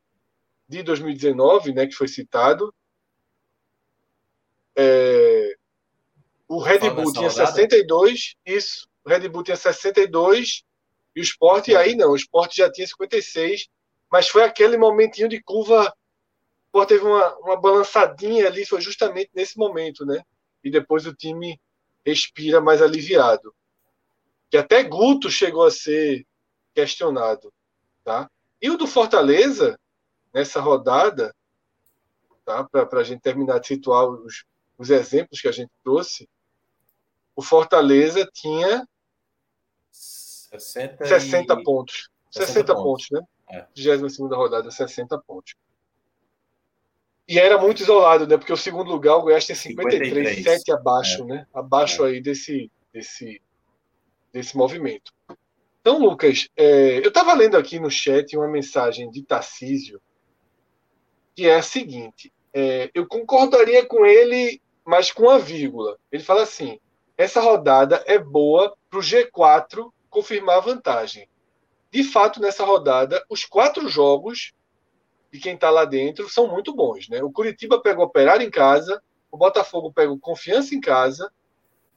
de 0.67 0.81
2019, 0.81 1.73
né, 1.73 1.85
que 1.85 1.93
foi 1.93 2.07
citado. 2.07 2.73
É, 4.75 5.55
o 6.53 6.59
Red 6.59 6.89
Bull 6.91 7.11
tinha 7.11 7.29
62, 7.29 8.35
isso. 8.45 8.87
O 9.03 9.09
Red 9.09 9.27
Bull 9.27 9.43
tinha 9.43 9.57
62 9.57 10.63
e 11.15 11.19
o 11.19 11.23
Sport 11.23 11.69
aí 11.69 11.95
não, 11.95 12.11
o 12.11 12.15
Sport 12.15 12.55
já 12.55 12.71
tinha 12.71 12.85
56, 12.85 13.67
mas 14.11 14.27
foi 14.27 14.43
aquele 14.43 14.77
momentinho 14.77 15.27
de 15.27 15.41
curva. 15.41 15.81
O 15.81 16.67
Sport 16.67 16.89
teve 16.89 17.05
uma, 17.05 17.35
uma 17.37 17.59
balançadinha 17.59 18.47
ali, 18.47 18.65
foi 18.65 18.81
justamente 18.81 19.31
nesse 19.33 19.57
momento, 19.57 20.05
né? 20.05 20.23
E 20.63 20.69
depois 20.69 21.05
o 21.05 21.13
time 21.13 21.59
respira 22.05 22.61
mais 22.61 22.81
aliviado. 22.81 23.53
Que 24.49 24.57
até 24.57 24.83
Guto 24.83 25.29
chegou 25.29 25.65
a 25.65 25.71
ser 25.71 26.25
questionado. 26.73 27.51
Tá? 28.03 28.29
E 28.61 28.69
o 28.69 28.77
do 28.77 28.85
Fortaleza, 28.85 29.79
nessa 30.33 30.59
rodada, 30.59 31.33
tá? 32.45 32.63
para 32.63 32.99
a 32.99 33.03
gente 33.03 33.21
terminar 33.21 33.59
de 33.59 33.67
situar 33.67 34.05
os, 34.05 34.45
os 34.77 34.89
exemplos 34.89 35.41
que 35.41 35.47
a 35.47 35.51
gente 35.51 35.71
trouxe, 35.83 36.27
o 37.35 37.41
Fortaleza 37.41 38.27
tinha 38.33 38.87
60, 39.91 41.05
60 41.05 41.53
e... 41.53 41.63
pontos. 41.63 42.09
60, 42.31 42.47
60 42.47 42.75
pontos. 42.75 42.83
pontos, 42.83 43.11
né? 43.11 43.21
É. 43.49 43.65
22 43.75 44.17
rodada, 44.31 44.71
60 44.71 45.17
pontos. 45.19 45.55
E 47.27 47.39
era 47.39 47.57
muito 47.57 47.81
isolado, 47.81 48.27
né? 48.27 48.37
Porque 48.37 48.51
o 48.51 48.57
segundo 48.57 48.91
lugar, 48.91 49.15
o 49.15 49.21
Goiás 49.21 49.45
tem 49.45 49.55
53, 49.55 50.09
53. 50.09 50.43
7 50.59 50.71
abaixo, 50.71 51.23
é. 51.23 51.25
né? 51.25 51.47
Abaixo 51.53 52.05
é. 52.05 52.09
aí 52.09 52.21
desse, 52.21 52.69
desse, 52.91 53.41
desse 54.31 54.57
movimento. 54.57 55.13
Então, 55.79 55.99
Lucas, 55.99 56.49
é, 56.55 56.97
eu 56.99 57.09
estava 57.09 57.33
lendo 57.33 57.57
aqui 57.57 57.79
no 57.79 57.89
chat 57.89 58.35
uma 58.35 58.47
mensagem 58.47 59.09
de 59.09 59.23
Tarcísio, 59.23 60.01
que 61.35 61.47
é 61.47 61.55
a 61.55 61.61
seguinte: 61.61 62.31
é, 62.53 62.89
eu 62.93 63.07
concordaria 63.07 63.85
com 63.85 64.05
ele, 64.05 64.61
mas 64.85 65.11
com 65.11 65.29
a 65.29 65.37
vírgula. 65.37 65.97
Ele 66.11 66.23
fala 66.23 66.43
assim: 66.43 66.79
essa 67.17 67.41
rodada 67.41 68.03
é 68.05 68.17
boa 68.17 68.75
para 68.89 68.99
o 68.99 69.01
G4 69.01 69.91
confirmar 70.09 70.57
a 70.57 70.61
vantagem. 70.61 71.27
De 71.91 72.03
fato, 72.03 72.41
nessa 72.41 72.65
rodada, 72.65 73.23
os 73.29 73.45
quatro 73.45 73.87
jogos 73.87 74.53
de 75.31 75.39
quem 75.39 75.55
está 75.55 75.69
lá 75.69 75.85
dentro 75.85 76.29
são 76.29 76.47
muito 76.47 76.73
bons. 76.75 77.09
Né? 77.09 77.21
O 77.23 77.31
Curitiba 77.31 77.81
pega 77.81 77.99
o 77.99 78.03
Operário 78.03 78.45
em 78.45 78.51
casa, 78.51 79.01
o 79.31 79.37
Botafogo 79.37 79.91
pega 79.91 80.11
o 80.11 80.19
Confiança 80.19 80.75
em 80.75 80.81
casa, 80.81 81.31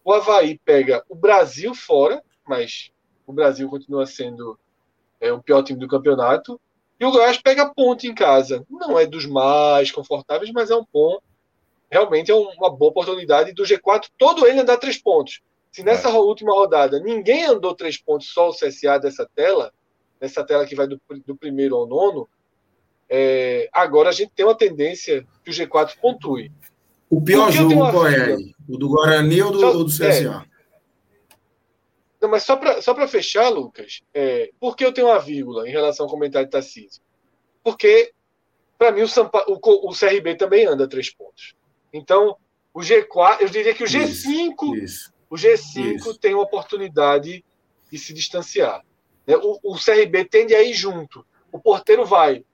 o 0.04 0.12
Havaí 0.12 0.58
pega 0.64 1.04
o 1.08 1.14
Brasil 1.14 1.74
fora, 1.74 2.22
mas 2.46 2.90
o 3.26 3.32
Brasil 3.32 3.68
continua 3.68 4.06
sendo 4.06 4.58
é, 5.20 5.32
o 5.32 5.42
pior 5.42 5.62
time 5.62 5.78
do 5.78 5.88
campeonato. 5.88 6.60
E 6.98 7.04
o 7.04 7.10
Goiás 7.10 7.36
pega 7.36 7.64
a 7.64 7.74
ponte 7.74 8.06
em 8.06 8.14
casa. 8.14 8.64
Não 8.70 8.98
é 8.98 9.04
dos 9.04 9.26
mais 9.26 9.90
confortáveis, 9.90 10.50
mas 10.52 10.70
é 10.70 10.76
um 10.76 10.86
bom. 10.92 11.18
Realmente 11.90 12.30
é 12.30 12.34
uma 12.34 12.70
boa 12.70 12.90
oportunidade 12.90 13.52
do 13.52 13.62
G4, 13.62 14.06
todo 14.18 14.46
ele 14.46 14.60
andar 14.60 14.76
três 14.76 14.98
pontos. 14.98 15.40
Se 15.70 15.82
nessa 15.82 16.08
é. 16.08 16.12
última 16.12 16.52
rodada 16.52 16.98
ninguém 16.98 17.44
andou 17.44 17.74
três 17.74 17.96
pontos, 17.96 18.32
só 18.32 18.48
o 18.48 18.54
CSA 18.54 18.98
dessa 18.98 19.28
tela, 19.34 19.72
nessa 20.20 20.44
tela 20.44 20.66
que 20.66 20.74
vai 20.74 20.86
do, 20.86 21.00
do 21.26 21.36
primeiro 21.36 21.76
ao 21.76 21.86
nono, 21.86 22.28
é, 23.08 23.68
agora 23.72 24.08
a 24.08 24.12
gente 24.12 24.32
tem 24.34 24.44
uma 24.44 24.56
tendência 24.56 25.26
que 25.44 25.50
o 25.50 25.54
G4 25.54 25.96
pontue. 26.00 26.50
O 27.08 27.22
pior 27.22 27.50
jogo 27.52 27.74
qual 27.74 28.06
é 28.08 28.32
aí? 28.32 28.54
O 28.68 28.76
do 28.76 28.88
Guarani 28.88 29.42
ou 29.42 29.52
do, 29.52 29.60
só, 29.60 29.72
ou 29.72 29.84
do 29.84 29.90
CSA? 29.90 30.46
É. 30.52 30.56
Não, 32.20 32.30
mas 32.30 32.42
só 32.42 32.56
para 32.56 32.82
só 32.82 32.94
fechar, 33.06 33.48
Lucas, 33.48 34.02
é, 34.12 34.50
por 34.58 34.74
que 34.76 34.84
eu 34.84 34.92
tenho 34.92 35.06
uma 35.06 35.18
vírgula 35.18 35.68
em 35.68 35.70
relação 35.70 36.06
ao 36.06 36.10
comentário 36.10 36.46
de 36.46 36.50
Tarcísio? 36.52 37.02
Porque, 37.62 38.12
para 38.78 38.92
mim, 38.92 39.02
o, 39.02 39.08
Sampa, 39.08 39.44
o, 39.48 39.58
o, 39.62 39.92
CRB 39.92 40.36
também 40.36 40.66
anda 40.66 40.88
três 40.88 41.10
pontos. 41.10 41.54
Então, 41.96 42.36
o 42.72 42.80
G4, 42.80 43.40
eu 43.40 43.48
diria 43.48 43.74
que 43.74 43.82
o 43.82 43.86
G5, 43.86 44.76
isso, 44.82 45.12
o 45.30 45.34
G5 45.34 45.96
isso. 45.96 46.18
tem 46.18 46.34
uma 46.34 46.42
oportunidade 46.42 47.44
de 47.90 47.98
se 47.98 48.12
distanciar. 48.12 48.82
Né? 49.26 49.36
O, 49.36 49.58
o 49.62 49.74
CRB 49.74 50.24
tende 50.24 50.54
a 50.54 50.62
ir 50.62 50.74
junto. 50.74 51.24
O 51.50 51.58
porteiro 51.58 52.04
vai 52.04 52.44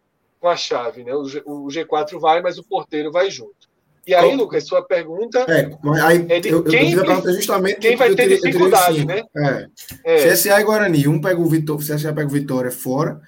com 0.40 0.48
a 0.48 0.56
chave, 0.56 1.04
né? 1.04 1.14
O, 1.14 1.24
G, 1.24 1.42
o 1.44 1.66
G4 1.68 2.18
vai, 2.18 2.40
mas 2.40 2.58
o 2.58 2.64
porteiro 2.64 3.10
vai 3.12 3.30
junto. 3.30 3.70
E 4.04 4.12
aí, 4.14 4.34
Lucas, 4.34 4.66
sua 4.66 4.82
pergunta 4.82 5.46
é, 5.48 5.70
aí, 6.02 6.26
é 6.28 6.40
de 6.40 6.48
eu, 6.48 6.64
quem, 6.64 6.92
eu 6.92 7.32
justamente 7.34 7.78
quem 7.78 7.96
vai 7.96 8.12
ter 8.16 8.28
dificuldade, 8.28 9.06
né? 9.06 9.22
É. 9.36 9.68
É. 10.04 10.32
CSA 10.32 10.60
e 10.60 10.64
Guarani, 10.64 11.06
um 11.06 11.20
pega 11.20 11.40
o 11.40 11.46
Vitória, 11.46 11.94
CSA 11.94 12.12
pega 12.12 12.26
o 12.26 12.32
Vitória 12.32 12.72
fora 12.72 13.20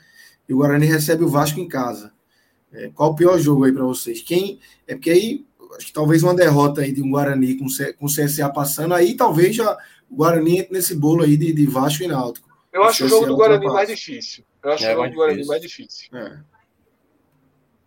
e 0.48 0.52
o 0.52 0.56
Guarani 0.56 0.86
recebe 0.86 1.22
o 1.22 1.28
Vasco 1.28 1.60
em 1.60 1.68
casa. 1.68 2.12
É, 2.72 2.90
qual 2.92 3.12
o 3.12 3.14
pior 3.14 3.38
jogo 3.38 3.64
aí 3.64 3.72
para 3.72 3.84
vocês? 3.84 4.20
Quem 4.20 4.58
é 4.88 4.94
porque 4.94 5.10
aí 5.10 5.46
acho 5.76 5.86
que 5.86 5.92
talvez 5.92 6.22
uma 6.22 6.34
derrota 6.34 6.80
aí 6.80 6.92
de 6.92 7.02
um 7.02 7.10
Guarani 7.10 7.56
com 7.56 7.66
com 7.98 8.06
o 8.06 8.08
CSA 8.08 8.50
passando 8.50 8.94
aí 8.94 9.16
talvez 9.16 9.56
já 9.56 9.76
o 10.10 10.16
Guarani 10.16 10.58
entre 10.58 10.72
nesse 10.72 10.94
bolo 10.94 11.22
aí 11.22 11.36
de, 11.36 11.52
de 11.52 11.66
Vasco 11.66 12.02
e 12.02 12.08
Náutico. 12.08 12.48
Eu 12.72 12.84
acho 12.84 13.04
o 13.04 13.08
jogo 13.08 13.26
do 13.26 13.36
Guarani 13.36 13.66
mais 13.66 13.88
difícil. 13.88 14.44
Eu 14.62 14.72
acho 14.72 14.84
é, 14.84 14.92
o 14.92 14.96
jogo 14.96 15.08
do 15.08 15.14
Guarani 15.14 15.46
mais 15.46 15.62
difícil. 15.62 16.08
É. 16.16 16.40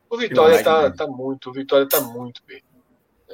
O 0.09 0.17
Vitória 0.17 0.63
tá, 0.63 0.89
tá 0.91 1.07
muito, 1.07 1.49
o 1.49 1.53
Vitória 1.53 1.87
tá 1.87 1.99
muito 1.99 2.41
bem. 2.47 2.63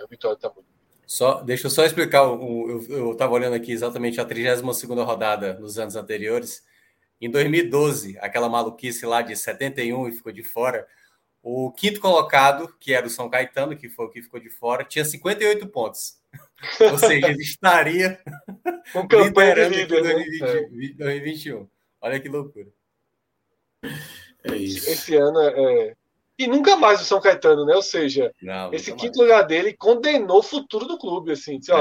O 0.04 0.08
Vitória 0.08 0.36
está 0.36 0.49
muito. 0.49 0.74
Só, 1.06 1.41
deixa 1.43 1.68
eu 1.68 1.72
só 1.72 1.86
explicar. 1.86 2.28
O, 2.28 2.84
eu 2.89 3.12
estava 3.12 3.34
olhando 3.34 3.54
aqui 3.54 3.72
exatamente 3.72 4.20
a 4.20 4.26
32 4.26 4.84
rodada 5.06 5.54
nos 5.60 5.78
anos 5.78 5.95
anteriores. 5.95 6.64
Em 7.22 7.30
2012, 7.30 8.18
aquela 8.20 8.49
maluquice 8.49 9.06
lá 9.06 9.22
de 9.22 9.36
71 9.36 10.10
e 10.10 10.12
ficou 10.12 10.32
de 10.32 10.43
fora. 10.43 10.88
O 11.44 11.74
quinto 11.74 12.00
colocado, 12.00 12.74
que 12.80 12.94
era 12.94 13.06
o 13.06 13.10
São 13.10 13.30
Caetano, 13.30 13.76
que 13.76 13.89
foi 13.89 14.06
o 14.06 14.10
que 14.10 14.22
ficou 14.22 14.39
de 14.39 14.50
fora, 14.50 14.86
tinha 14.86 15.04
58 15.04 15.68
pontos. 15.68 16.18
Ou 16.80 16.98
seja, 16.98 17.28
ele 17.28 17.44
estaria 17.44 18.20
com 18.94 19.06
campanha 19.06 19.70
de 19.70 19.82
líder, 19.82 20.02
2020, 20.02 20.94
2021. 20.96 21.68
Olha 22.02 22.20
que 22.20 22.30
loucura. 22.30 22.68
É 24.46 24.56
isso. 24.56 24.89
Esse 24.89 25.16
ano 25.18 25.39
é, 25.41 25.96
e 26.38 26.48
nunca 26.48 26.76
mais 26.76 27.02
o 27.02 27.06
São 27.06 27.22
Caetano, 27.22 27.66
né? 27.66 27.76
Ou 27.76 27.82
seja, 27.82 28.34
não, 28.41 28.74
esse 28.74 28.91
quinto 28.94 29.20
mais. 29.20 29.30
lugar 29.30 29.44
dele 29.44 29.74
condenou 29.74 30.39
o 30.39 30.44
futuro 30.44 30.86
do 30.88 30.98
clube, 30.98 31.32
assim. 31.32 31.60
Disse, 31.60 31.72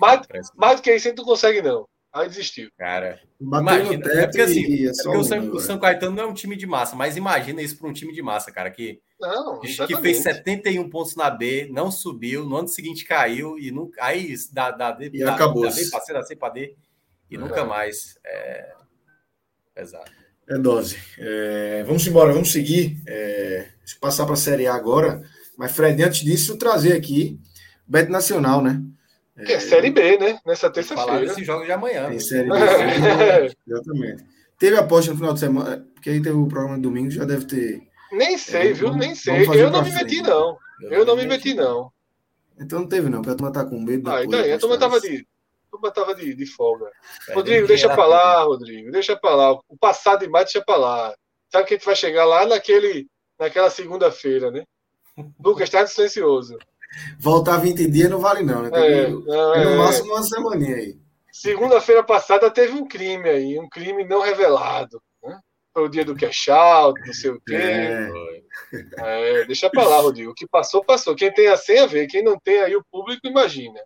mais, 0.00 0.26
mais 0.56 0.80
do 0.80 0.82
que 0.82 0.94
isso, 0.94 1.06
a 1.06 1.10
gente 1.10 1.18
não 1.18 1.24
consegue, 1.24 1.60
não. 1.60 1.86
Aí 2.12 2.28
desistiu. 2.28 2.70
Cara, 2.76 3.20
imagina. 3.40 4.04
É 4.12 4.26
porque 4.26 4.40
assim, 4.40 4.86
é 4.86 4.90
porque 4.90 5.16
o, 5.16 5.24
São, 5.24 5.50
o 5.52 5.60
São 5.60 5.78
Caetano 5.78 6.16
não 6.16 6.24
é 6.24 6.26
um 6.26 6.34
time 6.34 6.56
de 6.56 6.66
massa, 6.66 6.96
mas 6.96 7.16
imagina 7.16 7.62
isso 7.62 7.78
para 7.78 7.88
um 7.88 7.92
time 7.92 8.12
de 8.12 8.20
massa, 8.20 8.50
cara, 8.50 8.70
que, 8.70 9.00
não, 9.20 9.60
que 9.60 9.96
fez 9.98 10.18
71 10.18 10.90
pontos 10.90 11.14
na 11.14 11.30
B, 11.30 11.68
não 11.70 11.90
subiu, 11.90 12.44
no 12.44 12.56
ano 12.56 12.68
seguinte 12.68 13.04
caiu, 13.04 13.56
e 13.58 13.70
nunca, 13.70 14.04
aí 14.04 14.34
da, 14.52 14.72
da, 14.72 14.90
D, 14.90 15.10
e 15.12 15.20
da, 15.20 15.34
acabou. 15.34 15.62
da 15.62 15.70
B 15.70 15.88
para 15.88 16.00
C, 16.00 16.12
da 16.12 16.22
C 16.24 16.34
para 16.34 16.52
D, 16.52 16.76
e 17.30 17.36
é. 17.36 17.38
nunca 17.38 17.64
mais. 17.64 18.18
É... 18.26 18.72
Exato. 19.76 20.10
É 20.48 20.58
dose. 20.58 20.98
É, 21.16 21.84
vamos 21.86 22.04
embora, 22.08 22.32
vamos 22.32 22.50
seguir. 22.50 23.00
É, 23.06 23.68
passar 24.00 24.24
para 24.24 24.34
a 24.34 24.36
Série 24.36 24.66
A 24.66 24.74
agora. 24.74 25.22
Mas, 25.56 25.70
Fred, 25.70 26.02
antes 26.02 26.22
disso, 26.22 26.58
trazer 26.58 26.92
aqui 26.92 27.38
o 27.86 27.92
Bet 27.92 28.10
Nacional, 28.10 28.60
né? 28.60 28.82
É, 29.36 29.52
é 29.52 29.60
Série 29.60 29.90
B, 29.90 30.18
né? 30.18 30.38
Nessa 30.44 30.70
terça-feira. 30.70 31.10
Falar 31.10 31.20
desse 31.20 31.44
jogo 31.44 31.64
de 31.64 31.72
amanhã. 31.72 32.08
Tem 32.08 32.18
Série 32.18 32.48
B. 32.48 32.56
É. 32.56 33.50
Exatamente. 33.66 34.24
Teve 34.58 34.76
aposta 34.76 35.10
no 35.12 35.16
final 35.16 35.32
de 35.32 35.40
semana, 35.40 35.86
porque 35.94 36.10
aí 36.10 36.20
teve 36.20 36.36
o 36.36 36.46
programa 36.46 36.76
de 36.76 36.82
domingo, 36.82 37.10
já 37.10 37.24
deve 37.24 37.46
ter. 37.46 37.82
Nem 38.12 38.36
sei, 38.36 38.70
é, 38.70 38.72
viu? 38.72 38.94
Nem 38.94 39.14
sei. 39.14 39.46
Eu 39.46 39.70
não 39.70 39.82
me 39.82 39.90
meti, 39.90 40.20
não. 40.20 40.58
Eu, 40.82 40.90
eu 40.90 41.04
não 41.04 41.16
me 41.16 41.26
meti, 41.26 41.54
não. 41.54 41.90
Então 42.58 42.80
não 42.80 42.86
teve, 42.86 43.08
não, 43.08 43.22
porque 43.22 43.30
a 43.30 43.36
turma 43.36 43.52
tá 43.52 43.64
com 43.64 43.80
medo. 43.80 44.10
Ah, 44.10 44.22
então 44.22 44.38
aí, 44.38 44.52
a 44.52 44.58
turma 44.58 44.78
tava 44.78 45.00
de 45.00 45.26
turma 45.70 45.90
tava 45.90 46.14
de, 46.14 46.34
de 46.34 46.46
folga. 46.46 46.90
É, 47.28 47.34
Rodrigo, 47.34 47.66
deixa 47.66 47.88
pra 47.88 48.06
lá, 48.06 48.42
Rodrigo, 48.42 48.90
deixa 48.90 49.16
pra 49.16 49.34
lá. 49.34 49.52
O 49.68 49.78
passado 49.78 50.20
demais, 50.20 50.46
deixa 50.46 50.62
pra 50.62 50.76
lá. 50.76 51.14
Sabe 51.48 51.66
que 51.66 51.74
a 51.74 51.76
gente 51.76 51.86
vai 51.86 51.96
chegar 51.96 52.24
lá 52.24 52.44
naquele, 52.44 53.08
naquela 53.38 53.70
segunda-feira, 53.70 54.50
né? 54.50 54.64
Lucas 55.42 55.70
tá 55.70 55.86
silencioso. 55.86 56.58
Voltar 57.18 57.58
20 57.58 57.90
dias 57.90 58.10
não 58.10 58.18
vale, 58.18 58.42
não, 58.42 58.62
né? 58.62 58.70
É, 58.72 59.02
é, 59.04 59.08
no 59.08 59.78
máximo 59.78 60.12
uma 60.12 60.22
semana 60.22 60.66
aí. 60.66 60.98
Segunda-feira 61.32 62.02
passada 62.02 62.50
teve 62.50 62.74
um 62.74 62.86
crime 62.86 63.28
aí, 63.28 63.58
um 63.58 63.68
crime 63.68 64.04
não 64.04 64.20
revelado. 64.20 65.00
Né? 65.22 65.38
Foi 65.72 65.84
o 65.84 65.88
dia 65.88 66.04
do 66.04 66.16
cash 66.16 66.48
out, 66.48 67.00
não 67.06 67.14
sei 67.14 67.30
o 67.30 67.40
quê. 67.40 67.54
É. 67.54 68.10
É, 68.98 69.44
deixa 69.44 69.70
pra 69.70 69.86
lá, 69.86 70.00
Rodrigo. 70.00 70.32
O 70.32 70.34
que 70.34 70.46
passou, 70.46 70.84
passou. 70.84 71.14
Quem 71.14 71.32
tem 71.32 71.48
a 71.48 71.56
senha, 71.56 71.86
vê. 71.86 72.06
Quem 72.06 72.22
não 72.22 72.38
tem, 72.38 72.60
aí 72.60 72.74
o 72.74 72.84
público 72.90 73.26
imagina. 73.26 73.80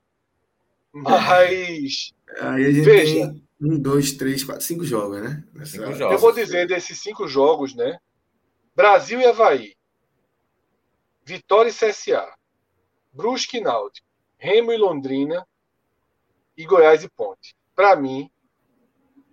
Mas. 0.92 2.12
Aí 2.40 2.64
a 2.64 2.70
gente 2.70 2.84
veja, 2.84 3.26
tem 3.26 3.44
um, 3.60 3.78
dois, 3.78 4.12
três, 4.12 4.42
quatro, 4.42 4.64
cinco 4.64 4.84
jogos, 4.84 5.22
né? 5.22 5.44
Nessa... 5.52 5.72
Cinco 5.72 5.92
jogos. 5.92 6.12
Eu 6.12 6.18
vou 6.18 6.32
dizer 6.32 6.66
desses 6.66 7.00
cinco 7.00 7.28
jogos, 7.28 7.74
né? 7.74 7.98
Brasil 8.74 9.20
e 9.20 9.26
Havaí. 9.26 9.74
Vitória 11.24 11.70
e 11.70 11.72
CSA. 11.72 12.26
Brusque 13.14 13.58
e 13.58 13.60
Náutico. 13.60 14.06
Remo 14.36 14.72
e 14.72 14.76
Londrina. 14.76 15.46
E 16.56 16.64
Goiás 16.64 17.02
e 17.02 17.08
Ponte. 17.08 17.56
Para 17.74 17.96
mim, 17.96 18.30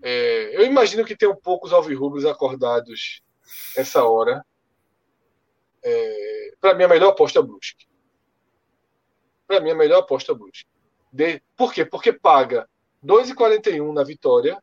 é, 0.02 0.56
eu 0.56 0.66
imagino 0.66 1.06
que 1.06 1.16
tem 1.16 1.34
poucos 1.36 1.74
alvirrubros 1.74 2.26
acordados 2.26 3.22
essa 3.76 4.04
hora. 4.04 4.44
É, 5.84 6.54
para 6.60 6.74
mim, 6.74 6.84
a 6.84 6.88
melhor 6.88 7.10
aposta 7.10 7.40
é 7.40 7.44
Brusque. 7.44 7.86
Para 9.48 9.60
mim, 9.60 9.72
a 9.72 9.76
melhor 9.76 10.00
aposta 10.00 10.32
é 10.32 10.36
Brusque. 10.36 10.66
De... 11.12 11.42
Por 11.56 11.74
quê? 11.74 11.86
Porque 11.86 12.14
paga 12.14 12.68
2,41 13.06 13.94
na 13.94 14.04
vitória 14.04 14.62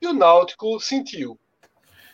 e 0.00 0.06
o 0.06 0.12
Náutico 0.12 0.80
sentiu. 0.80 1.38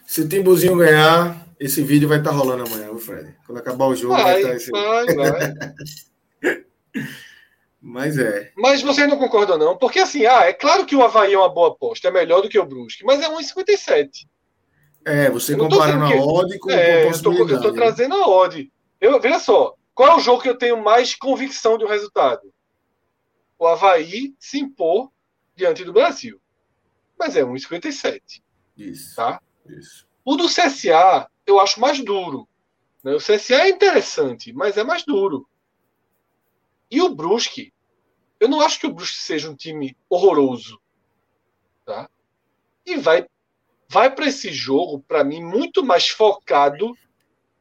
Se 0.07 0.23
o 0.23 0.29
Timbuzinho 0.29 0.77
ganhar, 0.77 1.47
esse 1.61 1.83
vídeo 1.83 2.09
vai 2.09 2.19
estar 2.19 2.31
tá 2.31 2.37
rolando 2.37 2.65
amanhã, 2.65 2.87
viu, 2.87 2.99
Fred? 2.99 3.37
Quando 3.47 3.59
acabar 3.59 3.87
o 3.87 3.95
jogo, 3.95 4.15
vai, 4.15 4.25
vai 4.25 4.37
estar 4.37 4.49
tá 4.49 4.57
esse 4.57 4.71
vai, 4.71 5.07
vai. 5.15 5.75
Mas 7.81 8.19
é. 8.19 8.53
Mas 8.57 8.83
vocês 8.83 9.09
não 9.09 9.17
concordam, 9.17 9.57
não? 9.57 9.77
Porque 9.77 10.01
assim, 10.01 10.27
ah, 10.27 10.45
é 10.45 10.53
claro 10.53 10.85
que 10.85 10.97
o 10.97 11.03
Havaí 11.03 11.33
é 11.33 11.39
uma 11.39 11.49
boa 11.49 11.69
aposta, 11.69 12.09
é 12.09 12.11
melhor 12.11 12.43
do 12.43 12.49
que 12.49 12.59
o 12.59 12.67
Brusque, 12.67 13.05
mas 13.05 13.21
é 13.21 13.29
1,57. 13.29 14.27
É, 15.05 15.31
você 15.31 15.57
comparando 15.57 16.05
a 16.05 16.17
odd 16.17 16.59
com 16.59 16.71
é, 16.71 17.05
a 17.05 17.09
possibilidade. 17.09 17.51
Eu 17.53 17.57
estou 17.57 17.73
né? 17.73 17.79
trazendo 17.79 18.15
a 18.15 18.29
odd. 18.29 18.71
Eu, 19.01 19.21
veja 19.21 19.39
só, 19.39 19.75
qual 19.95 20.09
é 20.11 20.17
o 20.17 20.21
jogo 20.21 20.43
que 20.43 20.49
eu 20.49 20.59
tenho 20.59 20.83
mais 20.83 21.15
convicção 21.15 21.79
de 21.79 21.85
um 21.85 21.89
resultado? 21.89 22.43
o 23.59 23.67
Havaí 23.67 24.35
se 24.39 24.61
impor 24.61 25.11
diante 25.57 25.85
do 25.85 25.93
Brasil. 25.93 26.41
Mas 27.19 27.35
é 27.35 27.43
1,57. 27.43 28.41
Isso. 28.77 29.17
Tá? 29.17 29.41
Isso. 29.67 30.07
O 30.25 30.37
do 30.37 30.47
CSA 30.47 31.29
eu 31.45 31.59
acho 31.59 31.81
mais 31.81 31.99
duro. 32.05 32.49
Né? 33.03 33.15
O 33.15 33.19
CSA 33.19 33.63
é 33.63 33.69
interessante, 33.71 34.53
mas 34.53 34.77
é 34.77 34.85
mais 34.85 35.05
duro. 35.05 35.49
E 36.91 37.01
o 37.03 37.15
Brusque, 37.15 37.73
eu 38.41 38.49
não 38.49 38.61
acho 38.61 38.81
que 38.81 38.87
o 38.87 38.93
Brusque 38.93 39.19
seja 39.19 39.51
um 39.51 39.57
time 39.57 39.97
horroroso. 40.09 40.81
Tá? 41.85 42.09
E 42.85 42.97
vai, 42.97 43.27
vai 43.89 44.15
para 44.15 44.27
esse 44.27 44.53
jogo, 44.53 45.01
para 45.01 45.25
mim, 45.25 45.43
muito 45.43 45.85
mais 45.85 46.09
focado 46.09 46.97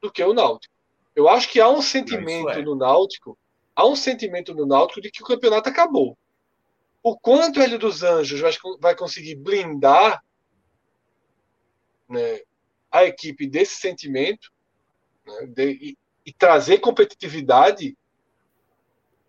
do 0.02 0.12
que 0.12 0.24
o 0.24 0.34
Náutico. 0.34 0.74
Eu 1.16 1.28
acho 1.28 1.50
que 1.50 1.60
há 1.60 1.70
um 1.70 1.82
sentimento 1.82 2.50
é. 2.50 2.62
no 2.62 2.76
Náutico, 2.76 3.38
há 3.76 3.86
um 3.88 3.96
sentimento 3.96 4.54
no 4.54 4.66
Náutico 4.66 5.02
de 5.02 5.10
que 5.10 5.24
o 5.24 5.26
campeonato 5.26 5.68
acabou. 5.68 6.18
O 7.02 7.18
quanto 7.18 7.62
ele 7.62 7.78
dos 7.78 8.04
Anjos 8.04 8.40
vai, 8.40 8.52
vai 8.80 8.96
conseguir 8.96 9.36
blindar 9.36 10.22
né, 12.08 12.42
a 12.92 13.04
equipe 13.06 13.48
desse 13.48 13.76
sentimento 13.76 14.52
né, 15.26 15.46
de, 15.48 15.72
e, 15.72 15.98
e, 16.26 16.34
trazer 16.34 16.80
competitividade, 16.80 17.98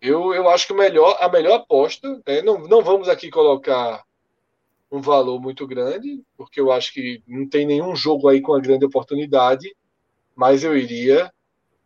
eu, 0.01 0.33
eu 0.33 0.49
acho 0.49 0.67
que 0.67 0.73
o 0.73 0.77
melhor, 0.77 1.17
a 1.19 1.29
melhor 1.29 1.59
aposta, 1.59 2.21
né, 2.25 2.41
não, 2.41 2.59
não 2.59 2.81
vamos 2.81 3.09
aqui 3.09 3.29
colocar 3.29 4.03
um 4.91 5.01
valor 5.01 5.39
muito 5.39 5.67
grande, 5.67 6.23
porque 6.35 6.59
eu 6.59 6.71
acho 6.71 6.93
que 6.93 7.21
não 7.27 7.47
tem 7.47 7.65
nenhum 7.65 7.95
jogo 7.95 8.27
aí 8.27 8.41
com 8.41 8.53
a 8.53 8.59
grande 8.59 8.85
oportunidade, 8.85 9.75
mas 10.35 10.63
eu 10.63 10.75
iria 10.75 11.31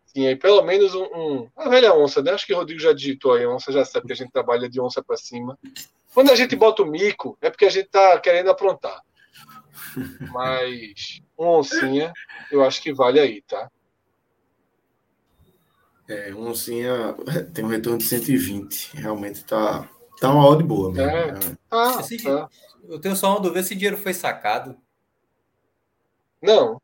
sim, 0.05 0.27
aí 0.27 0.35
pelo 0.35 0.61
menos 0.61 0.93
um, 0.93 1.03
um, 1.03 1.49
a 1.55 1.67
velha 1.67 1.93
onça, 1.93 2.21
né? 2.21 2.31
Acho 2.31 2.45
que 2.45 2.53
o 2.53 2.57
Rodrigo 2.57 2.79
já 2.79 2.93
digitou 2.93 3.33
aí, 3.33 3.43
a 3.43 3.49
onça 3.49 3.71
já 3.71 3.83
sabe 3.83 4.05
que 4.07 4.13
a 4.13 4.15
gente 4.15 4.31
trabalha 4.31 4.69
de 4.69 4.79
onça 4.79 5.03
para 5.03 5.17
cima. 5.17 5.57
Quando 6.13 6.31
a 6.31 6.35
gente 6.35 6.55
bota 6.55 6.83
o 6.83 6.85
mico, 6.85 7.37
é 7.41 7.49
porque 7.49 7.65
a 7.65 7.69
gente 7.69 7.89
tá 7.89 8.19
querendo 8.19 8.51
aprontar. 8.51 9.01
Mas 10.31 11.19
um 11.37 11.47
oncinha, 11.47 12.13
eu 12.51 12.63
acho 12.63 12.81
que 12.81 12.93
vale 12.93 13.19
aí, 13.19 13.41
tá? 13.41 13.69
É, 16.07 16.33
um 16.33 16.49
oncinha 16.49 17.15
tem 17.53 17.63
um 17.63 17.69
retorno 17.69 17.97
de 17.97 18.05
120. 18.05 18.97
Realmente 18.97 19.43
tá, 19.45 19.87
tá 20.19 20.31
uma 20.31 20.45
odd 20.47 20.63
boa. 20.63 20.91
Mesmo. 20.91 21.09
É. 21.09 21.29
é. 21.29 21.57
Ah, 21.71 22.01
tá. 22.23 22.49
Eu 22.87 22.99
tenho 22.99 23.15
só 23.15 23.31
uma 23.31 23.39
dúvida 23.39 23.63
se 23.63 23.75
dinheiro 23.75 23.97
foi 23.97 24.13
sacado. 24.13 24.77
Não. 26.41 26.81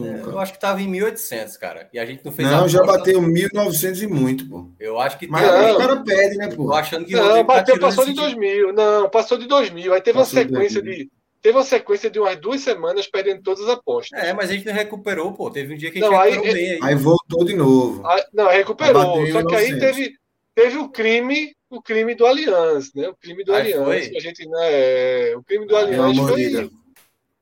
É, 0.00 0.20
eu 0.20 0.38
acho 0.38 0.52
que 0.52 0.58
estava 0.58 0.80
em 0.80 0.88
1.800, 0.92 1.58
cara. 1.58 1.88
E 1.92 1.98
a 1.98 2.06
gente 2.06 2.24
não 2.24 2.30
fez 2.30 2.48
Não, 2.48 2.68
já 2.68 2.84
bateu 2.84 3.20
1.900 3.20 4.02
e 4.02 4.06
muito, 4.06 4.48
pô. 4.48 4.70
Eu 4.78 5.00
acho 5.00 5.18
que 5.18 5.26
Mas 5.26 5.42
não, 5.42 5.74
o 5.74 5.78
cara 5.78 5.96
pede, 6.04 6.36
né, 6.36 6.48
pô? 6.54 6.66
Tô 6.66 6.74
achando 6.74 7.04
que 7.04 7.14
não, 7.14 7.44
bateu, 7.44 7.74
tá 7.74 7.80
passou 7.80 8.04
de 8.04 8.12
2.000. 8.12 8.72
Não, 8.72 9.10
passou 9.10 9.36
de 9.36 9.48
2.000. 9.48 9.92
Aí 9.92 10.00
teve 10.00 10.18
passou 10.18 10.38
uma 10.38 10.44
sequência 10.44 10.80
de. 10.80 11.10
Teve 11.40 11.56
uma 11.56 11.64
sequência 11.64 12.10
de 12.10 12.18
umas 12.18 12.36
duas 12.40 12.60
semanas 12.60 13.06
perdendo 13.06 13.42
todas 13.42 13.62
as 13.62 13.70
apostas. 13.70 14.18
É, 14.18 14.32
mas 14.32 14.50
a 14.50 14.54
gente 14.54 14.66
não 14.66 14.72
recuperou, 14.74 15.32
pô. 15.32 15.50
Teve 15.50 15.74
um 15.74 15.76
dia 15.76 15.90
que 15.90 15.98
a 15.98 16.02
gente 16.02 16.10
não, 16.10 16.20
recuperou 16.20 16.46
aí, 16.46 16.52
bem 16.52 16.70
aí. 16.72 16.78
Aí 16.82 16.94
voltou 16.96 17.44
de 17.44 17.54
novo. 17.54 18.06
Aí, 18.06 18.24
não, 18.32 18.48
recuperou. 18.48 19.26
Só 19.28 19.46
que 19.46 19.54
aí 19.54 19.78
teve, 19.78 20.14
teve 20.54 20.78
o 20.78 20.88
crime, 20.88 21.54
o 21.70 21.80
crime 21.80 22.14
do 22.14 22.26
Allianz, 22.26 22.92
né? 22.92 23.08
O 23.08 23.16
crime 23.16 23.44
do 23.44 23.54
Allianz. 23.54 24.08
Que 24.08 24.16
a 24.16 24.20
gente, 24.20 24.48
né, 24.48 25.36
o 25.36 25.42
crime 25.44 25.66
do 25.66 25.76
ah, 25.76 25.80
Allianz 25.80 26.18
foi. 26.18 26.70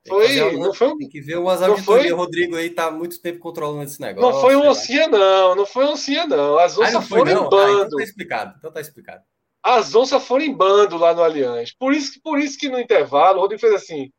Foi, 0.07 0.53
não 0.53 0.73
foi 0.73 0.89
um, 0.89 0.99
Tem 0.99 1.09
que 1.09 1.21
ver 1.21 1.37
umas 1.37 1.61
auditorias. 1.61 2.13
O 2.13 2.17
Rodrigo 2.17 2.57
aí 2.57 2.71
tá 2.71 2.91
muito 2.91 3.21
tempo 3.21 3.41
controlando 3.41 3.83
esse 3.83 4.01
negócio. 4.01 4.31
Não 4.31 4.41
foi 4.41 4.55
um 4.55 4.69
oncinha, 4.69 5.09
não. 5.09 5.57
Não 5.57 5.67
foi 5.67 5.85
um 5.85 5.93
oncinha, 5.93 6.27
não. 6.27 6.59
As 6.59 6.79
onças 6.79 6.95
ah, 6.95 7.03
foram 7.03 7.35
não. 7.35 7.47
em 7.47 7.51
bando. 7.51 7.83
Ah, 7.83 7.87
então 7.87 7.99
tá 7.99 8.05
explicado. 8.05 8.55
Então 8.57 8.73
tá 8.73 8.81
explicado. 8.81 9.23
As 9.67 9.97
onças 9.97 10.25
foram 10.25 10.45
em 10.45 10.55
bando 10.55 10.97
lá 10.97 11.13
no 11.13 11.25
Allianz. 11.25 11.73
Por 11.73 11.93
isso, 11.93 12.21
por 12.23 12.39
isso 12.39 12.57
que 12.57 12.69
no 12.69 12.79
intervalo 12.79 13.39
o 13.39 13.41
Rodrigo 13.41 13.61
fez 13.61 13.75
assim: 13.75 14.13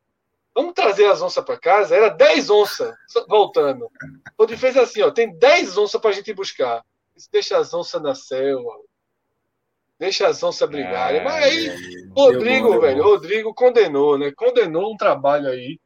vamos 0.53 0.73
trazer 0.73 1.05
as 1.05 1.21
onças 1.21 1.41
para 1.45 1.57
casa. 1.57 1.95
Era 1.95 2.09
10 2.09 2.49
onças 2.49 2.93
voltando. 3.29 3.85
O 3.85 3.91
Rodrigo 4.37 4.59
fez 4.59 4.75
assim: 4.75 5.01
ó, 5.03 5.09
tem 5.09 5.33
10 5.37 5.77
onças 5.77 6.01
pra 6.01 6.11
gente 6.11 6.31
ir 6.31 6.33
buscar. 6.33 6.83
Deixa 7.31 7.57
as 7.57 7.73
onças 7.73 8.01
na 8.01 8.13
selva. 8.13 8.69
Deixa 9.97 10.27
as 10.27 10.43
onças 10.43 10.69
brigarem. 10.69 11.23
Mas 11.23 11.45
aí, 11.45 12.09
Rodrigo, 12.09 12.73
bom, 12.73 12.81
velho, 12.81 13.03
Rodrigo 13.03 13.53
condenou, 13.53 14.17
né? 14.17 14.33
Condenou 14.35 14.91
um 14.91 14.97
trabalho 14.97 15.47
aí. 15.47 15.79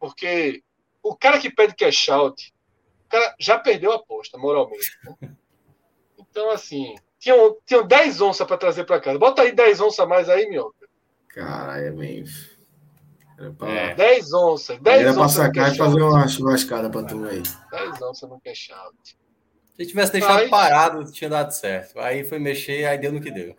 Porque 0.00 0.60
o 1.00 1.14
cara 1.14 1.38
que 1.38 1.54
pede 1.54 1.76
cash 1.76 2.08
out, 2.08 2.52
o 3.06 3.08
cara 3.08 3.32
já 3.38 3.56
perdeu 3.60 3.92
a 3.92 3.94
aposta, 3.94 4.36
moralmente. 4.36 4.90
Né? 5.04 5.36
Então, 6.18 6.50
assim, 6.50 6.96
tinham, 7.22 7.56
tinham 7.64 7.86
10 7.86 8.20
onças 8.20 8.44
para 8.44 8.56
trazer 8.56 8.84
para 8.84 9.00
casa. 9.00 9.16
Bota 9.16 9.42
aí 9.42 9.52
10 9.52 9.80
onças 9.80 10.08
mais 10.08 10.28
aí, 10.28 10.48
Minhoca. 10.48 10.88
Caralho, 11.28 11.86
é 11.86 11.90
bem. 11.92 12.24
Pra... 13.56 13.70
É. 13.70 13.94
10 13.94 14.32
onças. 14.34 14.78
10 14.80 15.00
Era 15.00 15.14
pra 15.14 15.28
sacar 15.28 15.72
e 15.72 15.76
fazer 15.76 16.02
uma 16.02 16.26
churrascada 16.26 16.90
pra 16.90 17.04
tu 17.04 17.24
aí. 17.24 17.42
10 17.70 18.02
onças 18.02 18.28
no 18.28 18.40
cash 18.40 18.70
out. 18.72 19.16
Se 19.76 19.86
tivesse 19.86 20.12
deixado 20.12 20.40
aí... 20.40 20.48
parado, 20.48 21.10
tinha 21.12 21.30
dado 21.30 21.52
certo. 21.52 21.98
Aí 22.00 22.24
foi 22.24 22.40
mexer, 22.40 22.84
aí 22.86 22.98
deu 22.98 23.12
no 23.12 23.20
que 23.20 23.30
deu. 23.30 23.54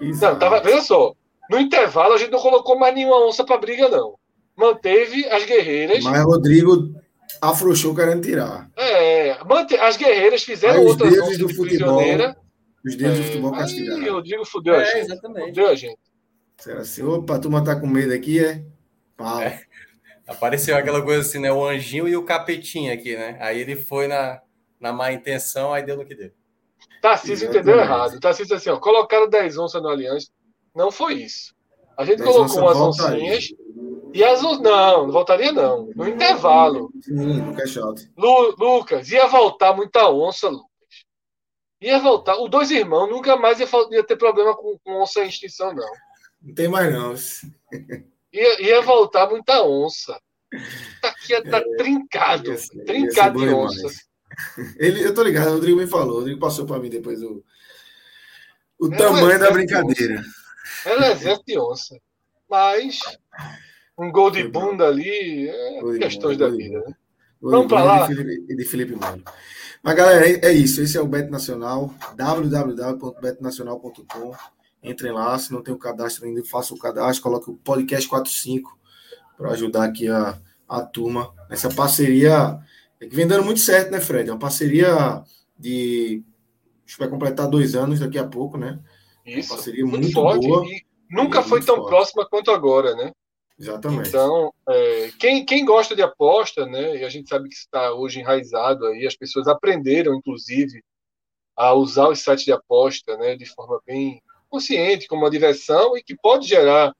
Exato. 0.00 0.34
Não, 0.34 0.38
tava, 0.38 0.60
veja 0.60 0.80
só. 0.82 1.12
No 1.50 1.58
intervalo, 1.58 2.14
a 2.14 2.18
gente 2.18 2.30
não 2.30 2.38
colocou 2.38 2.78
mais 2.78 2.94
nenhuma 2.94 3.26
onça 3.26 3.44
para 3.44 3.58
briga, 3.58 3.88
não. 3.88 4.14
Manteve 4.56 5.26
as 5.28 5.44
guerreiras. 5.44 6.04
Mas 6.04 6.24
Rodrigo 6.24 6.94
afrouxou 7.42 7.94
querendo 7.96 8.22
tirar. 8.22 8.70
É, 8.76 9.42
mante... 9.44 9.74
as 9.76 9.96
guerreiras 9.96 10.44
fizeram 10.44 10.84
os 10.84 10.92
outras 10.92 11.12
deuses 11.12 11.38
do 11.38 11.52
futebol. 11.52 12.00
Os 12.84 12.96
deuses 12.96 13.18
é, 13.18 13.22
do 13.22 13.26
futebol 13.26 13.52
castigaram. 13.52 14.02
Aí, 14.02 14.08
Rodrigo 14.08 14.44
fudeu 14.44 14.74
é, 14.74 14.82
a 14.82 14.84
gente. 14.84 14.98
Exatamente. 14.98 15.46
Fudeu 15.48 15.68
a 15.68 15.74
gente. 15.74 15.98
Será 16.56 16.80
assim? 16.80 17.02
Opa, 17.02 17.36
a 17.36 17.38
turma 17.38 17.64
tá 17.64 17.78
com 17.78 17.86
medo 17.86 18.12
aqui, 18.12 18.44
é? 18.44 18.64
Pau. 19.16 19.40
É. 19.40 19.62
Apareceu 20.26 20.76
aquela 20.76 21.02
coisa 21.02 21.20
assim, 21.20 21.38
né? 21.38 21.50
O 21.50 21.66
anjinho 21.66 22.06
e 22.06 22.16
o 22.16 22.24
capetinho 22.24 22.92
aqui, 22.92 23.16
né? 23.16 23.38
Aí 23.40 23.60
ele 23.60 23.76
foi 23.76 24.06
na, 24.06 24.40
na 24.78 24.92
má 24.92 25.12
intenção, 25.12 25.72
aí 25.72 25.84
deu 25.84 25.96
no 25.96 26.04
que 26.04 26.14
deu. 26.14 26.30
Tarcísio 27.00 27.48
entendeu 27.48 27.78
errado. 27.78 28.20
Tarcísio 28.20 28.56
assim, 28.56 28.70
ó, 28.70 28.78
colocaram 28.78 29.28
10 29.28 29.58
onças 29.58 29.82
no 29.82 29.88
Aliança. 29.88 30.28
Não 30.74 30.90
foi 30.90 31.14
isso. 31.14 31.54
A 31.96 32.04
gente 32.04 32.22
colocou 32.22 32.60
umas 32.60 32.76
oncinhas 32.76 33.48
e 34.14 34.24
as 34.24 34.42
não, 34.42 34.60
não 35.06 35.10
voltaria 35.10 35.52
não. 35.52 35.90
No 35.94 36.08
intervalo. 36.08 36.90
Sim, 37.00 37.40
no 37.40 37.54
cash 37.54 37.76
Lu, 38.16 38.54
Lucas, 38.58 39.10
ia 39.10 39.26
voltar 39.26 39.74
muita 39.74 40.08
onça, 40.10 40.48
Lucas. 40.48 40.67
Ia 41.80 41.98
voltar. 41.98 42.36
Os 42.36 42.50
dois 42.50 42.70
irmãos 42.70 43.08
nunca 43.08 43.36
mais 43.36 43.60
ia, 43.60 43.68
ia 43.90 44.04
ter 44.04 44.16
problema 44.16 44.56
com, 44.56 44.78
com, 44.84 45.02
onça 45.02 45.24
em 45.24 45.28
extinção, 45.28 45.74
não. 45.74 45.88
Não 46.42 46.54
tem 46.54 46.68
mais, 46.68 46.92
não. 46.92 47.14
Ia, 48.32 48.62
ia 48.62 48.82
voltar 48.82 49.28
muita 49.28 49.62
onça. 49.62 50.18
Tá 51.00 51.08
aqui, 51.08 51.40
tá 51.42 51.58
é, 51.58 51.76
trincado. 51.76 52.58
Ser, 52.58 52.84
trincado 52.84 53.40
de 53.40 53.48
onça. 53.48 53.88
Ele, 54.78 55.04
eu 55.04 55.14
tô 55.14 55.22
ligado, 55.22 55.48
o 55.48 55.54
Rodrigo 55.54 55.78
me 55.78 55.86
falou, 55.86 56.16
o 56.16 56.18
Rodrigo 56.18 56.40
passou 56.40 56.66
para 56.66 56.78
mim 56.78 56.90
depois 56.90 57.22
o, 57.22 57.42
o 58.78 58.92
é 58.92 58.96
tamanho 58.96 59.38
da 59.38 59.50
brincadeira. 59.50 60.22
Ela 60.84 61.06
é 61.06 61.12
exército 61.12 61.46
de 61.46 61.58
onça. 61.58 61.98
Mas 62.48 63.00
um 63.98 64.10
gol 64.10 64.30
de 64.30 64.46
bunda 64.46 64.86
ali 64.86 65.48
é 65.48 65.98
questões 65.98 66.38
da 66.38 66.48
vida, 66.48 66.80
né? 66.80 66.94
Vamos 67.40 67.68
para 67.68 67.84
lá. 67.84 68.06
De 68.06 68.14
Felipe, 68.14 68.56
de 68.56 68.64
Felipe 68.64 68.96
Mano. 68.96 69.22
Mas, 69.88 69.96
galera, 69.96 70.28
é, 70.28 70.48
é, 70.48 70.52
isso. 70.52 70.82
Esse 70.82 70.98
é 70.98 71.00
o 71.00 71.08
Bet 71.08 71.30
Nacional, 71.30 71.94
www.betnacional.com. 72.14 74.34
Entrem 74.82 75.12
lá, 75.12 75.38
se 75.38 75.50
não 75.50 75.62
tem 75.62 75.72
o 75.72 75.78
cadastro 75.78 76.26
ainda, 76.26 76.44
faça 76.44 76.74
o 76.74 76.78
cadastro, 76.78 77.22
coloque 77.22 77.50
o 77.50 77.56
podcast 77.56 78.06
45 78.06 78.78
para 79.34 79.52
ajudar 79.52 79.84
aqui 79.84 80.06
a, 80.06 80.38
a 80.68 80.82
turma 80.82 81.32
nessa 81.48 81.70
parceria 81.70 82.60
é 83.00 83.06
que 83.06 83.16
vem 83.16 83.26
dando 83.26 83.46
muito 83.46 83.60
certo, 83.60 83.90
né, 83.90 83.98
Fred? 83.98 84.28
É 84.28 84.32
uma 84.34 84.38
parceria 84.38 85.24
de. 85.58 86.22
Acho 86.84 86.96
que 86.96 87.02
vai 87.02 87.08
completar 87.08 87.48
dois 87.48 87.74
anos 87.74 87.98
daqui 87.98 88.18
a 88.18 88.26
pouco, 88.26 88.58
né? 88.58 88.78
Isso. 89.24 89.48
Uma 89.48 89.56
parceria 89.56 89.86
muito, 89.86 90.02
muito 90.02 90.12
forte. 90.12 90.46
Boa, 90.46 90.66
e 90.66 90.84
nunca 91.10 91.42
foi 91.42 91.62
tão 91.62 91.76
forte. 91.76 91.88
próxima 91.88 92.28
quanto 92.28 92.50
agora, 92.50 92.94
né? 92.94 93.10
Exatamente. 93.58 94.08
Então, 94.08 94.52
é, 94.68 95.10
quem, 95.18 95.44
quem 95.44 95.64
gosta 95.64 95.96
de 95.96 96.02
aposta, 96.02 96.64
né? 96.66 96.98
E 96.98 97.04
a 97.04 97.08
gente 97.08 97.28
sabe 97.28 97.48
que 97.48 97.54
está 97.54 97.92
hoje 97.92 98.20
enraizado 98.20 98.86
aí, 98.86 99.06
as 99.06 99.16
pessoas 99.16 99.48
aprenderam, 99.48 100.14
inclusive, 100.14 100.82
a 101.56 101.74
usar 101.74 102.08
os 102.08 102.20
sites 102.20 102.44
de 102.44 102.52
aposta, 102.52 103.16
né? 103.16 103.36
De 103.36 103.46
forma 103.46 103.80
bem 103.84 104.22
consciente, 104.48 105.08
como 105.08 105.22
uma 105.22 105.30
diversão 105.30 105.96
e 105.96 106.02
que 106.02 106.16
pode 106.16 106.46
gerar 106.46 106.94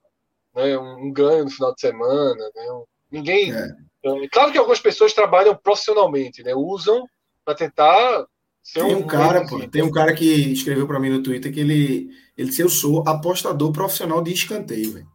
né, 0.54 0.76
um, 0.76 1.06
um 1.06 1.12
ganho 1.12 1.44
no 1.44 1.50
final 1.50 1.74
de 1.74 1.80
semana, 1.80 2.50
né? 2.54 2.82
Ninguém. 3.10 3.52
É 3.52 3.88
é 4.04 4.28
claro 4.28 4.52
que 4.52 4.58
algumas 4.58 4.80
pessoas 4.80 5.12
trabalham 5.12 5.56
profissionalmente, 5.56 6.42
né? 6.42 6.54
Usam 6.54 7.04
para 7.44 7.54
tentar 7.54 8.26
ser 8.62 8.84
tem 8.84 8.94
um, 8.94 8.98
um 9.00 9.06
cara, 9.06 9.46
pô, 9.46 9.66
tem 9.68 9.82
um 9.82 9.90
cara 9.90 10.14
que 10.14 10.52
escreveu 10.52 10.86
para 10.86 11.00
mim 11.00 11.10
no 11.10 11.22
Twitter 11.22 11.52
que 11.52 11.60
ele, 11.60 12.10
ele 12.36 12.48
disse, 12.48 12.62
eu 12.62 12.68
sou 12.68 13.02
apostador 13.06 13.72
profissional 13.72 14.22
de 14.22 14.32
escanteio, 14.32 14.92
velho. 14.92 15.08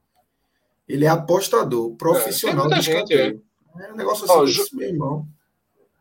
Ele 0.88 1.06
é 1.06 1.10
apostador 1.10 1.96
profissional 1.96 2.66
é, 2.68 2.76
de 2.76 2.80
escanteio. 2.80 3.44
é. 3.78 3.86
é. 3.86 3.94
um 3.94 3.96
negócio 3.96 4.26
assim, 4.26 4.34
Ó, 4.34 4.46
Ju... 4.46 4.66
meu 4.74 4.88
irmão. 4.90 5.28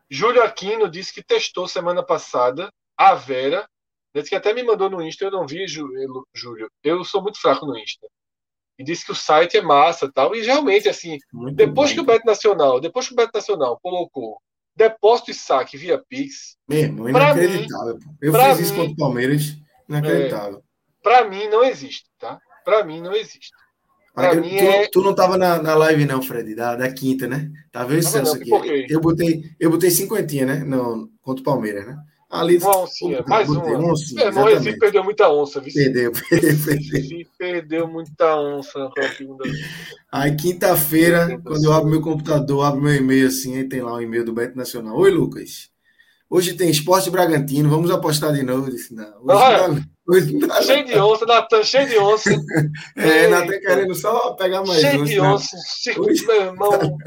Júlio 0.09 0.43
Aquino 0.43 0.89
disse 0.89 1.13
que 1.13 1.23
testou 1.23 1.67
semana 1.67 2.03
passada 2.03 2.71
a 2.97 3.15
Vera. 3.15 3.67
Disse 4.13 4.29
que 4.29 4.35
até 4.35 4.53
me 4.53 4.61
mandou 4.61 4.89
no 4.89 5.01
Insta, 5.01 5.25
eu 5.25 5.31
não 5.31 5.47
vi, 5.47 5.67
Júlio. 5.67 6.69
Eu 6.83 7.03
sou 7.03 7.21
muito 7.21 7.41
fraco 7.41 7.65
no 7.65 7.77
Insta 7.77 8.07
e 8.77 8.83
disse 8.83 9.05
que 9.05 9.11
o 9.11 9.15
site 9.15 9.57
é 9.57 9.61
massa 9.61 10.11
tal. 10.11 10.35
E 10.35 10.41
realmente, 10.41 10.89
assim, 10.89 11.17
Muito 11.31 11.55
depois 11.55 11.91
bom. 11.91 11.95
que 11.95 12.01
o 12.01 12.05
Beto 12.05 12.25
Nacional, 12.25 12.79
depois 12.79 13.07
que 13.07 13.13
o 13.13 13.15
Beto 13.15 13.31
Nacional 13.33 13.79
colocou 13.81 14.41
depósito 14.75 15.31
e 15.31 15.33
saque 15.33 15.77
via 15.77 16.03
Pix. 16.09 16.57
Mesmo, 16.67 17.07
inacreditável. 17.07 17.95
Mim, 17.95 18.03
eu 18.21 18.33
fiz 18.33 18.57
mim, 18.57 18.63
isso 18.63 18.75
contra 18.75 18.91
o 18.91 18.97
Palmeiras, 18.97 19.57
inacreditável. 19.87 20.59
É, 20.59 21.03
para 21.03 21.29
mim 21.29 21.47
não 21.47 21.63
existe, 21.63 22.09
tá? 22.17 22.39
Para 22.65 22.83
mim 22.83 23.01
não 23.01 23.13
existe. 23.13 23.51
Olha, 24.15 24.41
tu, 24.41 24.47
é... 24.47 24.87
tu, 24.89 25.01
não 25.01 25.11
estava 25.11 25.37
na, 25.37 25.61
na 25.61 25.73
live, 25.73 26.05
não, 26.05 26.21
Fred, 26.21 26.53
da, 26.53 26.75
da 26.75 26.91
quinta, 26.91 27.27
né? 27.27 27.51
Tá 27.71 27.83
vendo, 27.83 28.03
Celso, 28.03 28.35
aqui? 28.35 28.49
Eu 28.87 29.01
botei, 29.01 29.43
eu 29.59 29.71
botei 29.71 29.89
cinquentinha, 29.89 30.45
né? 30.45 30.63
No, 30.63 31.09
contra 31.21 31.41
o 31.41 31.45
Palmeiras, 31.45 31.87
né? 31.87 31.97
Ali, 32.29 32.57
uma 32.57 32.81
oncinha, 32.81 33.23
mais 33.27 33.47
botei, 33.47 33.73
uma. 33.73 33.91
oncinha, 33.91 34.23
é, 34.23 34.77
perdeu 34.79 35.03
muita 35.03 35.29
onça. 35.29 35.59
Viu? 35.59 35.73
Perdeu, 35.73 36.11
perdeu, 36.11 36.57
perdeu. 36.65 37.27
perdeu 37.37 37.87
muita 37.87 38.35
onça 38.35 38.89
Aí, 40.11 40.35
quinta-feira, 40.35 41.39
quando 41.43 41.63
eu 41.63 41.73
abro 41.73 41.89
meu 41.89 42.01
computador, 42.01 42.65
abro 42.65 42.81
meu 42.81 42.95
e-mail 42.95 43.27
assim, 43.27 43.57
aí 43.57 43.67
tem 43.67 43.81
lá 43.81 43.93
o 43.93 43.97
um 43.97 44.01
e-mail 44.01 44.25
do 44.25 44.33
Beto 44.33 44.57
Nacional. 44.57 44.97
Oi, 44.97 45.11
Lucas. 45.11 45.69
Hoje 46.27 46.55
tem 46.55 46.69
Esporte 46.69 47.11
Bragantino, 47.11 47.69
vamos 47.69 47.91
apostar 47.91 48.33
de 48.33 48.41
novo. 48.41 48.67
Eu 48.67 48.71
disse, 48.71 48.95
não. 48.95 49.05
Hoje, 49.21 49.43
hoje 49.43 49.67
não, 49.67 49.83
cheio 50.63 50.85
de 50.85 50.99
onça, 50.99 51.25
Natan, 51.25 51.63
cheio 51.63 51.87
de 51.87 51.97
onça. 51.97 52.29
é, 52.97 53.27
Natan 53.27 53.57
querendo 53.59 53.95
só 53.95 54.33
pegar 54.33 54.61
mais 54.63 54.81
cheio 54.81 55.23
onça. 55.23 55.55
Cheio 55.81 55.95
de 55.95 56.01
onça. 56.01 56.11
Hoje... 56.11 56.27
Meu 56.27 56.41
irmão. 56.41 56.97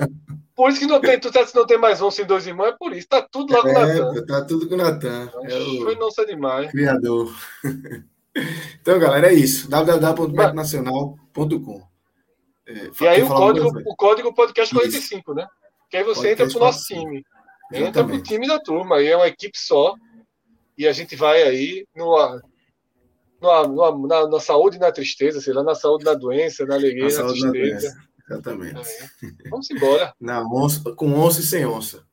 Por 0.55 0.71
isso 0.71 0.81
que 0.81 0.87
não 0.87 0.99
tem, 1.01 1.21
tu 1.21 1.31
tá, 1.31 1.47
não 1.55 1.67
tem 1.67 1.77
mais 1.77 2.01
onça 2.01 2.23
em 2.23 2.27
dois 2.27 2.47
irmãos, 2.47 2.69
é 2.69 2.73
por 2.73 2.95
isso. 2.95 3.07
Tá 3.07 3.21
tudo 3.21 3.53
lá 3.53 3.61
com 3.61 3.69
o 3.69 3.73
é, 3.73 3.75
Natan. 3.75 4.25
Tá 4.25 4.43
tudo 4.43 4.67
com 4.67 4.75
o 4.75 4.79
Natan. 4.79 5.31
É 5.45 5.59
o 5.59 5.83
Foi 5.83 5.95
nossa 5.97 6.25
demais. 6.25 6.71
Criador. 6.71 7.31
então, 8.81 8.99
galera, 8.99 9.31
é 9.31 9.35
isso. 9.35 9.69
www.betnacional.com 9.69 11.83
é, 12.67 12.91
E 12.99 13.07
aí 13.07 13.23
o 13.23 13.29
código, 13.29 13.69
o 13.85 13.95
código 13.95 14.35
podcast 14.35 14.75
45, 14.75 15.35
né? 15.35 15.47
Que 15.91 15.99
aí 15.99 16.05
você 16.05 16.33
entra 16.33 16.49
pro 16.49 16.59
nosso 16.59 16.87
time. 16.87 17.23
Entra 17.71 18.03
pro 18.03 18.23
time 18.23 18.49
da 18.49 18.59
turma. 18.59 18.97
Aí 18.97 19.09
é 19.09 19.17
uma 19.17 19.29
equipe 19.29 19.59
só. 19.59 19.95
E 20.79 20.89
a 20.89 20.93
gente 20.93 21.15
vai 21.17 21.43
aí 21.43 21.87
no, 21.95 22.17
no, 23.41 24.07
na, 24.07 24.29
na, 24.29 24.41
saúde 24.41 24.77
e 24.77 24.81
na 24.81 24.93
tristeza, 24.93 25.41
sei 25.41 25.53
lá, 25.53 25.63
na 25.63 25.75
saúde 25.75 26.05
na 26.05 26.15
doença, 26.15 26.65
na 26.67 26.75
alegria, 26.75 27.09
na, 27.09 27.23
na 27.23 27.33
tristeza. 27.33 27.97
Exatamente. 28.29 28.81
É. 28.81 29.49
Vamos 29.49 29.71
embora. 29.71 30.13
Na 30.21 30.43
onça, 30.43 30.83
com 30.97 31.13
onça 31.15 31.41
e 31.41 31.45
sem 31.45 31.65
onça. 31.65 32.05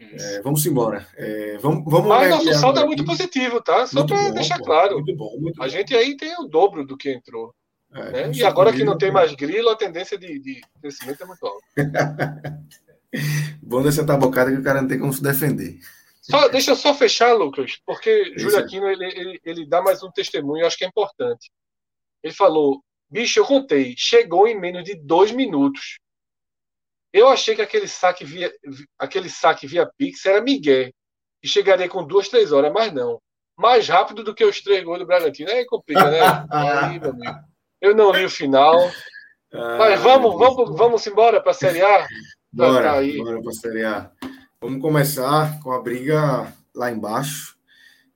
É, 0.00 0.40
vamos 0.42 0.64
embora. 0.64 1.06
É, 1.14 1.58
vamos, 1.58 1.84
vamos 1.86 2.08
Mas 2.08 2.30
nosso 2.30 2.54
saldo 2.54 2.80
é 2.80 2.86
muito 2.86 3.04
positivo, 3.04 3.60
tá? 3.60 3.86
Só 3.86 4.06
para 4.06 4.30
deixar 4.30 4.58
pô, 4.58 4.64
claro. 4.64 4.94
Muito 4.94 5.14
bom, 5.14 5.36
muito 5.38 5.60
a 5.60 5.66
bom. 5.66 5.70
gente 5.70 5.94
aí 5.94 6.16
tem 6.16 6.34
o 6.38 6.44
dobro 6.44 6.86
do 6.86 6.96
que 6.96 7.12
entrou. 7.12 7.54
É, 7.92 8.28
né? 8.28 8.32
E 8.32 8.44
agora 8.44 8.72
que 8.72 8.84
não 8.84 8.96
tem 8.96 9.10
mais 9.10 9.34
grilo, 9.34 9.68
a 9.68 9.76
tendência 9.76 10.16
de, 10.16 10.38
de 10.38 10.60
crescimento 10.80 11.22
é 11.22 11.26
muito 11.26 11.44
alta. 11.44 11.64
bom 13.60 13.82
dessa 13.82 14.06
tabocada 14.06 14.52
que 14.52 14.58
o 14.58 14.62
cara 14.62 14.80
não 14.80 14.88
tem 14.88 14.98
como 14.98 15.12
se 15.12 15.22
defender. 15.22 15.78
Só, 16.20 16.48
deixa 16.48 16.72
eu 16.72 16.76
só 16.76 16.94
fechar, 16.94 17.32
Lucas, 17.32 17.78
porque 17.86 18.34
Júlio 18.36 18.58
Aquino 18.58 18.88
ele, 18.88 19.06
ele, 19.06 19.40
ele 19.44 19.66
dá 19.66 19.80
mais 19.80 20.02
um 20.02 20.10
testemunho, 20.10 20.62
eu 20.62 20.66
acho 20.66 20.76
que 20.76 20.84
é 20.84 20.88
importante. 20.88 21.50
Ele 22.22 22.32
falou: 22.32 22.82
bicho, 23.08 23.38
eu 23.38 23.46
contei, 23.46 23.94
chegou 23.96 24.46
em 24.46 24.58
menos 24.58 24.84
de 24.84 24.94
dois 24.94 25.32
minutos. 25.32 25.98
Eu 27.12 27.28
achei 27.28 27.56
que 27.56 27.62
aquele 27.62 27.88
saque 27.88 28.24
via, 28.24 28.52
aquele 28.98 29.28
saque 29.28 29.66
via 29.66 29.90
Pix 29.98 30.24
era 30.26 30.40
Miguel, 30.40 30.90
e 31.42 31.48
chegaria 31.48 31.88
com 31.88 32.06
duas, 32.06 32.28
três 32.28 32.52
horas, 32.52 32.72
mas 32.72 32.92
não. 32.92 33.20
Mais 33.58 33.88
rápido 33.88 34.22
do 34.22 34.34
que 34.34 34.44
os 34.44 34.60
três 34.60 34.84
gols 34.84 35.00
do 35.00 35.06
Bragantino. 35.06 35.50
Aí 35.50 35.66
complica, 35.66 36.10
né? 36.10 36.20
Aí, 36.50 37.00
meu 37.00 37.10
amigo. 37.10 37.38
Eu 37.80 37.94
não 37.94 38.12
li 38.12 38.24
o 38.24 38.30
final. 38.30 38.76
Ah, 39.52 39.76
mas 39.78 40.00
vamos, 40.00 40.38
vamos, 40.38 40.76
vamos 40.76 41.06
embora 41.06 41.40
para 41.40 41.50
a 41.50 41.54
Série 41.54 41.82
A? 41.82 42.06
Bora, 42.52 43.02
bora 43.02 43.42
para 43.42 43.50
a 43.50 43.54
Série 43.54 43.84
A. 43.84 44.12
Vamos 44.62 44.82
começar 44.82 45.58
com 45.62 45.72
a 45.72 45.80
briga 45.80 46.52
lá 46.74 46.92
embaixo, 46.92 47.56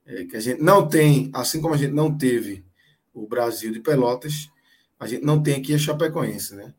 é, 0.04 0.24
que 0.24 0.36
a 0.36 0.40
gente 0.40 0.60
não 0.60 0.86
tem, 0.86 1.30
assim 1.32 1.58
como 1.58 1.72
a 1.72 1.76
gente 1.78 1.94
não 1.94 2.14
teve 2.14 2.62
o 3.14 3.26
Brasil 3.26 3.72
de 3.72 3.80
Pelotas, 3.80 4.50
a 5.00 5.06
gente 5.06 5.24
não 5.24 5.42
tem 5.42 5.54
aqui 5.54 5.74
a 5.74 5.78
Chapecoense, 5.78 6.54
né? 6.54 6.74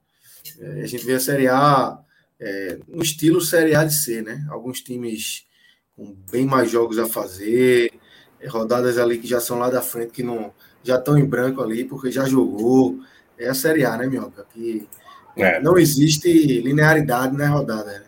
É, 0.59 0.83
a 0.83 0.85
gente 0.85 1.03
vê 1.03 1.13
a 1.13 1.19
Série 1.19 1.47
A 1.47 1.97
é, 2.39 2.77
no 2.87 3.01
estilo 3.01 3.41
Série 3.41 3.73
A 3.73 3.83
de 3.83 3.95
ser, 3.95 4.21
né? 4.21 4.45
Alguns 4.51 4.81
times 4.81 5.47
com 5.95 6.15
bem 6.31 6.45
mais 6.45 6.69
jogos 6.69 6.99
a 6.99 7.07
fazer, 7.07 7.91
é, 8.39 8.47
rodadas 8.47 8.99
ali 8.99 9.17
que 9.17 9.25
já 9.25 9.39
são 9.39 9.57
lá 9.57 9.71
da 9.71 9.81
frente, 9.81 10.11
que 10.11 10.21
não 10.21 10.53
já 10.83 10.99
estão 10.99 11.17
em 11.17 11.25
branco 11.25 11.63
ali, 11.63 11.85
porque 11.85 12.11
já 12.11 12.25
jogou. 12.25 12.99
É 13.35 13.49
a 13.49 13.55
Série 13.55 13.83
A, 13.83 13.97
né, 13.97 14.05
Minhoca? 14.05 14.45
Que 14.53 14.87
é. 15.35 15.59
não 15.59 15.75
existe 15.75 16.31
linearidade 16.61 17.35
na 17.35 17.49
rodada, 17.49 17.91
né? 17.99 18.04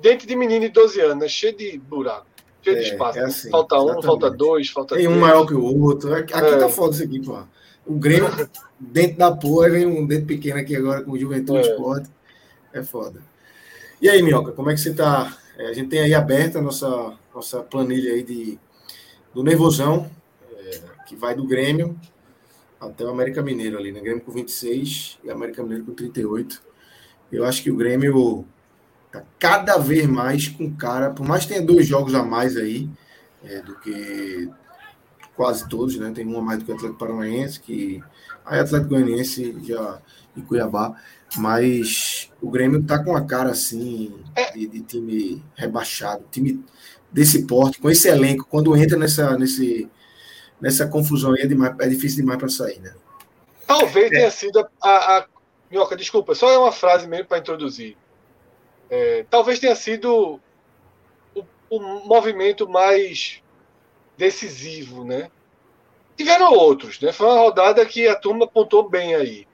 Dente 0.00 0.26
de 0.26 0.36
menino 0.36 0.60
de 0.60 0.68
12 0.70 1.00
anos, 1.00 1.24
é 1.24 1.28
cheio 1.28 1.56
de 1.56 1.78
buraco, 1.78 2.26
cheio 2.62 2.76
é, 2.76 2.80
de 2.80 2.86
espaço. 2.88 3.18
É 3.18 3.24
assim, 3.24 3.50
falta 3.50 3.76
exatamente. 3.76 3.98
um, 3.98 4.02
falta 4.02 4.30
dois, 4.30 4.68
falta 4.68 4.94
Tem 4.94 5.04
três. 5.04 5.18
um 5.18 5.20
maior 5.20 5.46
que 5.46 5.54
o 5.54 5.82
outro. 5.82 6.14
Aqui 6.14 6.34
é. 6.34 6.56
tá 6.56 6.68
foda 6.68 6.94
isso 6.94 7.04
aqui, 7.04 7.20
pô. 7.20 7.38
O 7.86 7.94
Grêmio, 7.94 8.28
dentro 8.78 9.18
da 9.18 9.34
porra, 9.34 9.70
vem 9.70 9.86
um 9.86 10.06
dente 10.06 10.26
pequeno 10.26 10.58
aqui 10.58 10.76
agora 10.76 11.02
com 11.02 11.12
o 11.12 11.18
Juventude 11.18 11.58
é. 11.58 11.70
Esporte. 11.70 12.08
É 12.72 12.82
foda. 12.82 13.20
E 14.00 14.08
aí, 14.08 14.22
Minhoca, 14.22 14.52
como 14.52 14.70
é 14.70 14.74
que 14.74 14.80
você 14.80 14.94
tá? 14.94 15.36
É, 15.56 15.68
a 15.68 15.72
gente 15.72 15.88
tem 15.88 16.00
aí 16.00 16.14
aberta 16.14 16.58
a 16.58 16.62
nossa, 16.62 17.14
nossa 17.34 17.62
planilha 17.62 18.12
aí 18.12 18.22
de, 18.22 18.58
do 19.34 19.42
Nervosão, 19.42 20.08
é, 20.52 20.80
que 21.06 21.16
vai 21.16 21.34
do 21.34 21.44
Grêmio 21.44 21.98
até 22.80 23.04
o 23.04 23.08
América 23.08 23.42
Mineiro 23.42 23.76
ali, 23.76 23.90
né? 23.90 24.00
Grêmio 24.00 24.22
com 24.22 24.30
26 24.30 25.18
e 25.24 25.30
América 25.30 25.62
Mineiro 25.62 25.84
com 25.84 25.94
38. 25.94 26.62
Eu 27.32 27.44
acho 27.44 27.62
que 27.62 27.70
o 27.70 27.76
Grêmio 27.76 28.46
Tá 29.12 29.22
cada 29.38 29.78
vez 29.78 30.06
mais 30.06 30.48
com 30.48 30.74
cara, 30.74 31.10
por 31.10 31.26
mais 31.26 31.44
que 31.44 31.54
tenha 31.54 31.62
dois 31.62 31.86
jogos 31.86 32.14
a 32.14 32.22
mais 32.22 32.56
aí, 32.56 32.88
é, 33.42 33.60
do 33.62 33.74
que 33.76 34.50
quase 35.34 35.68
todos, 35.68 35.96
né? 35.96 36.12
Tem 36.14 36.26
um 36.26 36.38
a 36.38 36.42
mais 36.42 36.58
do 36.58 36.64
que 36.64 36.72
o 36.72 36.74
Atlético 36.74 36.98
Paranaense, 36.98 37.60
que 37.60 38.02
aí 38.44 38.60
Atlético 38.60 38.90
Goianiense 38.90 39.56
já 39.62 39.98
e 40.36 40.42
Cuiabá, 40.42 40.94
mas 41.36 42.30
o 42.40 42.50
Grêmio 42.50 42.82
tá 42.82 43.02
com 43.02 43.16
a 43.16 43.24
cara 43.24 43.50
assim 43.50 44.14
de, 44.54 44.66
de, 44.66 44.80
time 44.80 45.42
rebaixado, 45.54 46.24
time 46.30 46.64
desse 47.10 47.46
porte, 47.46 47.80
com 47.80 47.90
esse 47.90 48.08
elenco, 48.08 48.46
quando 48.50 48.76
entra 48.76 48.98
nessa 48.98 49.38
nesse 49.38 49.88
nessa 50.60 50.86
confusão 50.86 51.32
aí 51.32 51.42
é, 51.42 51.46
demais, 51.46 51.74
é 51.80 51.88
difícil 51.88 52.22
demais 52.22 52.38
para 52.38 52.48
sair, 52.48 52.80
né? 52.80 52.92
Talvez 53.66 54.06
é. 54.06 54.10
tenha 54.10 54.30
sido 54.30 54.58
a, 54.58 54.68
a, 54.82 55.18
a 55.18 55.26
Minhoca, 55.70 55.96
desculpa, 55.96 56.34
só 56.34 56.50
é 56.50 56.58
uma 56.58 56.72
frase 56.72 57.06
mesmo 57.06 57.26
para 57.26 57.38
introduzir. 57.38 57.96
É, 58.90 59.24
talvez 59.28 59.58
tenha 59.58 59.74
sido 59.74 60.40
o, 61.34 61.44
o, 61.70 61.80
movimento 62.06 62.68
mais 62.68 63.42
decisivo, 64.16 65.04
né? 65.04 65.30
Tiveram 66.16 66.52
outros, 66.52 66.98
né? 67.00 67.12
Foi 67.12 67.26
uma 67.26 67.38
rodada 67.38 67.84
que 67.84 68.08
a 68.08 68.16
turma 68.16 68.44
apontou 68.46 68.88
bem 68.88 69.14
aí. 69.14 69.46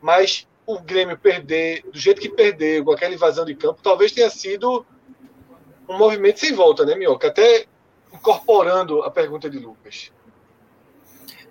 Mas 0.00 0.46
o 0.64 0.78
Grêmio 0.80 1.18
perder, 1.18 1.82
do 1.90 1.98
jeito 1.98 2.20
que 2.20 2.28
perdeu, 2.28 2.84
com 2.84 2.92
aquela 2.92 3.14
invasão 3.14 3.44
de 3.44 3.54
campo, 3.54 3.80
talvez 3.82 4.12
tenha 4.12 4.30
sido 4.30 4.86
um 5.88 5.98
movimento 5.98 6.40
sem 6.40 6.52
volta, 6.52 6.84
né, 6.84 6.94
Mioca? 6.94 7.28
Até 7.28 7.66
incorporando 8.12 9.02
a 9.02 9.10
pergunta 9.10 9.50
de 9.50 9.58
Lucas. 9.58 10.12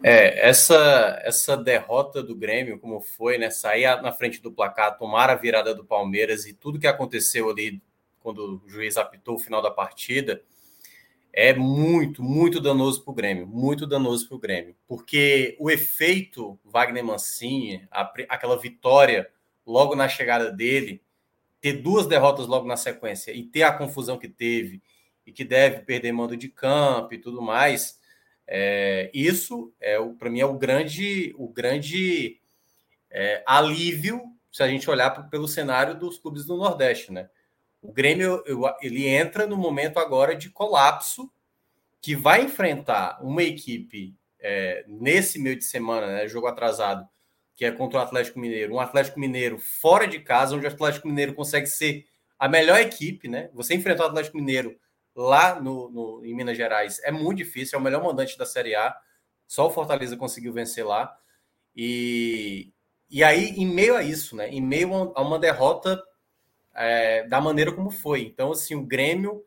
É, 0.03 0.47
essa, 0.47 1.19
essa 1.23 1.57
derrota 1.57 2.21
do 2.21 2.35
Grêmio, 2.35 2.79
como 2.79 3.01
foi, 3.01 3.37
né? 3.37 3.49
Sair 3.49 4.01
na 4.01 4.11
frente 4.11 4.41
do 4.41 4.51
placar, 4.51 4.97
tomar 4.97 5.29
a 5.29 5.35
virada 5.35 5.73
do 5.73 5.83
Palmeiras 5.85 6.45
e 6.45 6.53
tudo 6.53 6.79
que 6.79 6.87
aconteceu 6.87 7.49
ali 7.49 7.81
quando 8.25 8.61
o 8.65 8.69
juiz 8.69 8.97
apitou 8.97 9.35
o 9.35 9.39
final 9.39 9.61
da 9.61 9.69
partida, 9.69 10.41
é 11.31 11.53
muito, 11.53 12.23
muito 12.23 12.59
danoso 12.59 13.03
para 13.03 13.11
o 13.11 13.13
Grêmio, 13.13 13.45
muito 13.45 13.85
danoso 13.85 14.27
para 14.27 14.35
o 14.35 14.39
Grêmio, 14.39 14.75
porque 14.87 15.55
o 15.59 15.69
efeito 15.69 16.57
Wagner 16.63 17.03
Mancini, 17.03 17.87
a, 17.91 18.01
aquela 18.29 18.57
vitória 18.57 19.29
logo 19.63 19.95
na 19.95 20.07
chegada 20.07 20.51
dele, 20.51 21.03
ter 21.61 21.73
duas 21.73 22.07
derrotas 22.07 22.47
logo 22.47 22.65
na 22.65 22.77
sequência 22.77 23.31
e 23.31 23.43
ter 23.43 23.61
a 23.61 23.71
confusão 23.71 24.17
que 24.17 24.27
teve 24.27 24.81
e 25.23 25.31
que 25.31 25.43
deve 25.43 25.81
perder 25.81 26.11
mando 26.11 26.35
de 26.37 26.47
campo 26.47 27.13
e 27.13 27.19
tudo 27.19 27.41
mais, 27.41 27.99
é, 28.47 29.09
isso 29.13 29.73
é 29.79 29.97
para 30.19 30.29
mim 30.29 30.39
é 30.39 30.45
o 30.45 30.57
grande, 30.57 31.33
o 31.37 31.47
grande 31.47 32.39
é, 33.09 33.43
alívio 33.45 34.21
se 34.51 34.63
a 34.63 34.67
gente 34.69 34.89
olhar 34.89 35.11
pelo 35.29 35.49
cenário 35.49 35.95
dos 35.95 36.17
clubes 36.17 36.45
do 36.45 36.55
Nordeste, 36.55 37.11
né? 37.11 37.29
O 37.81 37.91
Grêmio 37.91 38.41
ele 38.81 39.05
entra 39.05 39.45
no 39.45 39.57
momento 39.57 39.99
agora 39.99 40.33
de 40.33 40.49
colapso 40.49 41.29
que 42.01 42.15
vai 42.15 42.43
enfrentar 42.43 43.19
uma 43.21 43.43
equipe 43.43 44.15
é, 44.39 44.85
nesse 44.87 45.39
meio 45.39 45.57
de 45.57 45.65
semana, 45.65 46.07
né, 46.07 46.27
jogo 46.27 46.47
atrasado, 46.47 47.05
que 47.55 47.65
é 47.65 47.71
contra 47.71 47.99
o 47.99 48.01
Atlético 48.01 48.39
Mineiro, 48.39 48.75
um 48.75 48.79
Atlético 48.79 49.19
Mineiro 49.19 49.59
fora 49.59 50.07
de 50.07 50.19
casa, 50.19 50.55
onde 50.55 50.65
o 50.65 50.69
Atlético 50.69 51.07
Mineiro 51.07 51.33
consegue 51.33 51.67
ser 51.67 52.05
a 52.39 52.47
melhor 52.47 52.79
equipe, 52.79 53.27
né? 53.27 53.49
Você 53.53 53.73
enfrentar 53.75 54.03
o 54.03 54.07
Atlético 54.07 54.37
Mineiro 54.37 54.77
lá 55.15 55.59
no, 55.61 55.89
no, 55.89 56.25
em 56.25 56.35
Minas 56.35 56.57
Gerais 56.57 56.99
é 57.03 57.11
muito 57.11 57.37
difícil, 57.37 57.77
é 57.77 57.79
o 57.79 57.83
melhor 57.83 58.03
mandante 58.03 58.37
da 58.37 58.45
Série 58.45 58.75
A. 58.75 58.95
Só 59.47 59.67
o 59.67 59.71
Fortaleza 59.71 60.17
conseguiu 60.17 60.51
vencer 60.51 60.85
lá. 60.85 61.17
E, 61.75 62.73
e 63.09 63.23
aí, 63.23 63.49
em 63.51 63.65
meio 63.65 63.95
a 63.95 64.03
isso, 64.03 64.35
né? 64.35 64.49
Em 64.49 64.61
meio 64.61 65.13
a 65.15 65.21
uma 65.21 65.39
derrota 65.39 66.01
é, 66.73 67.25
da 67.27 67.39
maneira 67.39 67.71
como 67.71 67.89
foi. 67.89 68.23
Então, 68.23 68.51
assim, 68.51 68.75
o 68.75 68.85
Grêmio 68.85 69.45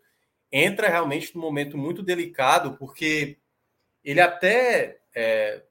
entra 0.51 0.89
realmente 0.89 1.35
num 1.35 1.43
momento 1.43 1.77
muito 1.77 2.03
delicado, 2.03 2.77
porque 2.79 3.39
ele 4.03 4.21
até 4.21 5.01
é, 5.15 5.63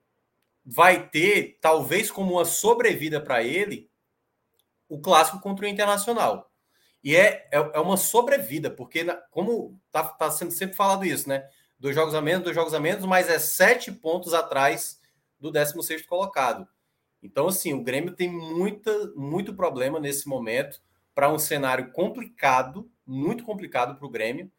vai 0.64 1.10
ter, 1.10 1.58
talvez 1.60 2.12
como 2.12 2.34
uma 2.34 2.46
sobrevida 2.46 3.20
para 3.20 3.44
ele, 3.44 3.90
o 4.88 5.00
clássico 5.00 5.40
contra 5.40 5.66
o 5.66 5.68
Internacional. 5.68 6.47
E 7.08 7.16
é, 7.16 7.48
é, 7.54 7.58
é 7.76 7.80
uma 7.80 7.96
sobrevida, 7.96 8.70
porque, 8.70 9.06
como 9.32 9.80
está 9.86 10.04
tá 10.04 10.30
sendo 10.30 10.52
sempre 10.52 10.76
falado 10.76 11.06
isso, 11.06 11.30
né? 11.30 11.48
Dois 11.80 11.96
jogos 11.96 12.14
a 12.14 12.22
menos, 12.22 12.44
dois 12.44 12.54
jogos 12.54 12.74
a 12.74 12.82
menos, 12.82 13.06
mas 13.06 13.30
é 13.30 13.40
sete 13.40 13.94
pontos 13.94 14.34
atrás 14.34 15.00
do 15.40 15.50
16 15.50 16.06
colocado. 16.06 16.68
Então, 17.24 17.48
assim, 17.48 17.74
o 17.74 17.82
Grêmio 17.82 18.14
tem 18.14 18.30
muita, 18.30 18.92
muito 19.16 19.56
problema 19.56 20.02
nesse 20.02 20.28
momento 20.28 20.82
para 21.16 21.32
um 21.32 21.40
cenário 21.40 21.94
complicado, 21.94 22.92
muito 23.06 23.46
complicado 23.46 23.98
para 23.98 24.06
o 24.06 24.12
Grêmio. 24.12 24.52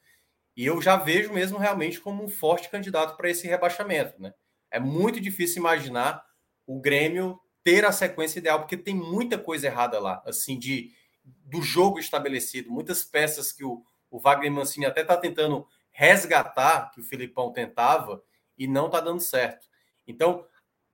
E 0.57 0.65
eu 0.65 0.81
já 0.81 0.97
vejo 0.97 1.31
mesmo 1.35 1.59
realmente 1.59 2.01
como 2.01 2.25
um 2.25 2.31
forte 2.31 2.71
candidato 2.71 3.15
para 3.19 3.29
esse 3.29 3.47
rebaixamento, 3.47 4.15
né? 4.19 4.33
É 4.71 4.81
muito 4.81 5.21
difícil 5.21 5.61
imaginar 5.61 6.25
o 6.67 6.81
Grêmio 6.81 7.39
ter 7.63 7.85
a 7.85 7.93
sequência 7.93 8.39
ideal, 8.39 8.61
porque 8.61 8.79
tem 8.79 8.95
muita 8.95 9.37
coisa 9.37 9.67
errada 9.67 10.01
lá, 10.01 10.23
assim, 10.25 10.59
de 10.59 10.97
do 11.45 11.63
jogo 11.63 11.99
estabelecido, 11.99 12.71
muitas 12.71 13.05
peças 13.05 13.53
que 13.53 13.65
o, 13.65 13.83
o 14.11 14.19
Wagner 14.19 14.53
Mancini 14.53 14.87
até 14.87 15.03
está 15.03 15.17
tentando 15.17 15.67
resgatar, 15.91 16.91
que 16.91 17.01
o 17.01 17.05
Filipão 17.05 17.53
tentava, 17.53 18.23
e 18.57 18.67
não 18.67 18.87
está 18.87 19.01
dando 19.01 19.21
certo. 19.21 19.67
Então, 20.07 20.45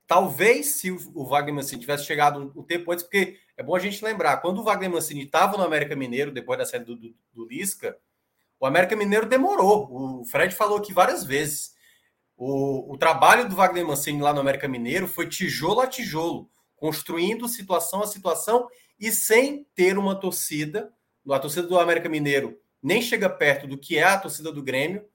talvez 0.07 0.67
se 0.67 0.91
o 0.91 1.25
Wagner 1.25 1.55
Mancini 1.55 1.81
tivesse 1.81 2.05
chegado 2.05 2.51
um, 2.55 2.63
tempo 2.63 2.91
antes, 2.91 3.03
porque 3.03 3.37
é 3.57 3.63
bom 3.63 3.75
a 3.75 3.79
gente 3.79 4.03
lembrar, 4.03 4.37
quando 4.37 4.59
o 4.59 4.63
Wagner 4.63 4.89
Mancini 4.89 5.23
estava 5.23 5.57
no 5.57 5.63
América 5.63 5.95
Mineiro, 5.95 6.31
depois 6.31 6.57
da 6.59 6.65
série 6.65 6.83
do, 6.83 6.95
do, 6.95 7.15
do 7.33 7.45
Lisca, 7.47 7.97
o 8.59 8.65
América 8.65 8.95
Mineiro 8.95 9.25
demorou. 9.25 10.21
O 10.21 10.25
Fred 10.25 10.55
falou 10.55 10.77
aqui 10.77 10.93
várias 10.93 11.23
vezes. 11.23 11.75
O, 12.37 12.93
o 12.93 12.97
trabalho 12.97 13.47
do 13.47 13.55
Wagner 13.55 13.85
Mancini 13.85 14.21
lá 14.21 14.33
no 14.33 14.41
América 14.41 14.67
Mineiro 14.67 15.07
foi 15.07 15.27
tijolo 15.27 15.81
a 15.81 15.87
tijolo, 15.87 16.49
construindo 16.75 17.47
situação 17.47 18.01
a 18.01 18.07
situação 18.07 18.67
e 18.99 19.11
sem 19.11 19.65
ter 19.75 19.97
uma 19.97 20.15
torcida. 20.15 20.91
A 21.29 21.39
torcida 21.39 21.67
do 21.67 21.79
América 21.79 22.07
Mineiro 22.07 22.59
nem 22.81 23.01
chega 23.01 23.29
perto 23.29 23.67
do 23.67 23.77
que 23.77 23.97
é 23.97 24.03
a 24.03 24.17
torcida 24.17 24.51
do 24.51 24.61
Grêmio, 24.61 25.05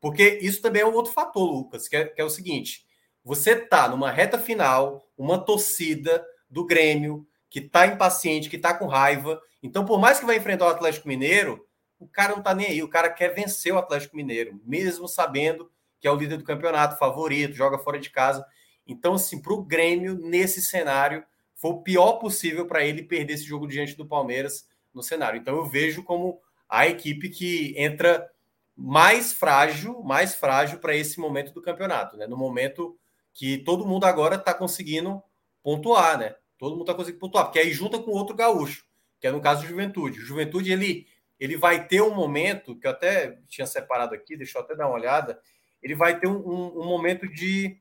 porque 0.00 0.38
isso 0.40 0.62
também 0.62 0.82
é 0.82 0.86
um 0.86 0.94
outro 0.94 1.12
fator, 1.12 1.44
Lucas, 1.44 1.88
que 1.88 1.96
é, 1.96 2.04
que 2.06 2.20
é 2.20 2.24
o 2.24 2.30
seguinte: 2.30 2.86
você 3.22 3.54
tá 3.54 3.88
numa 3.88 4.10
reta 4.10 4.38
final, 4.38 5.06
uma 5.16 5.38
torcida 5.38 6.24
do 6.48 6.64
Grêmio 6.64 7.26
que 7.50 7.60
tá 7.60 7.86
impaciente, 7.86 8.48
que 8.48 8.58
tá 8.58 8.74
com 8.74 8.86
raiva. 8.86 9.40
Então, 9.62 9.84
por 9.84 9.98
mais 9.98 10.20
que 10.20 10.26
vai 10.26 10.36
enfrentar 10.36 10.66
o 10.66 10.70
Atlético 10.70 11.08
Mineiro, 11.08 11.66
o 11.98 12.06
cara 12.06 12.34
não 12.34 12.42
tá 12.42 12.54
nem 12.54 12.66
aí, 12.66 12.82
o 12.82 12.88
cara 12.88 13.10
quer 13.10 13.34
vencer 13.34 13.72
o 13.72 13.78
Atlético 13.78 14.16
Mineiro, 14.16 14.60
mesmo 14.64 15.08
sabendo 15.08 15.70
que 16.00 16.06
é 16.06 16.10
o 16.10 16.16
líder 16.16 16.36
do 16.36 16.44
campeonato, 16.44 16.96
favorito, 16.96 17.54
joga 17.54 17.78
fora 17.78 17.98
de 17.98 18.08
casa. 18.08 18.46
Então, 18.86 19.14
assim, 19.14 19.40
para 19.42 19.52
o 19.52 19.62
Grêmio, 19.62 20.14
nesse 20.14 20.62
cenário, 20.62 21.24
foi 21.58 21.72
o 21.72 21.82
pior 21.82 22.14
possível 22.14 22.66
para 22.66 22.84
ele 22.84 23.02
perder 23.02 23.34
esse 23.34 23.44
jogo 23.44 23.66
diante 23.66 23.96
do 23.96 24.06
Palmeiras 24.06 24.66
no 24.94 25.02
cenário. 25.02 25.38
Então, 25.38 25.56
eu 25.56 25.66
vejo 25.66 26.02
como 26.02 26.40
a 26.68 26.86
equipe 26.86 27.28
que 27.28 27.74
entra 27.76 28.30
mais 28.76 29.32
frágil, 29.32 30.00
mais 30.02 30.36
frágil 30.36 30.78
para 30.78 30.94
esse 30.94 31.18
momento 31.18 31.52
do 31.52 31.60
campeonato, 31.60 32.16
né? 32.16 32.28
No 32.28 32.36
momento 32.36 32.96
que 33.34 33.58
todo 33.58 33.86
mundo 33.86 34.04
agora 34.04 34.36
está 34.36 34.54
conseguindo 34.54 35.20
pontuar, 35.62 36.16
né? 36.16 36.36
Todo 36.56 36.72
mundo 36.72 36.82
está 36.82 36.94
conseguindo 36.94 37.20
pontuar, 37.20 37.46
porque 37.46 37.58
aí 37.58 37.72
junta 37.72 37.98
com 37.98 38.12
outro 38.12 38.36
gaúcho, 38.36 38.86
que 39.20 39.26
é 39.26 39.32
no 39.32 39.40
caso 39.40 39.62
do 39.62 39.68
Juventude. 39.68 40.20
O 40.20 40.24
Juventude, 40.24 40.72
ele, 40.72 41.08
ele 41.40 41.56
vai 41.56 41.88
ter 41.88 42.02
um 42.02 42.14
momento, 42.14 42.76
que 42.76 42.86
eu 42.86 42.92
até 42.92 43.38
tinha 43.48 43.66
separado 43.66 44.14
aqui, 44.14 44.36
deixa 44.36 44.58
eu 44.58 44.62
até 44.62 44.76
dar 44.76 44.86
uma 44.86 44.94
olhada, 44.94 45.40
ele 45.82 45.96
vai 45.96 46.18
ter 46.20 46.28
um, 46.28 46.38
um, 46.38 46.82
um 46.82 46.84
momento 46.84 47.26
de. 47.26 47.80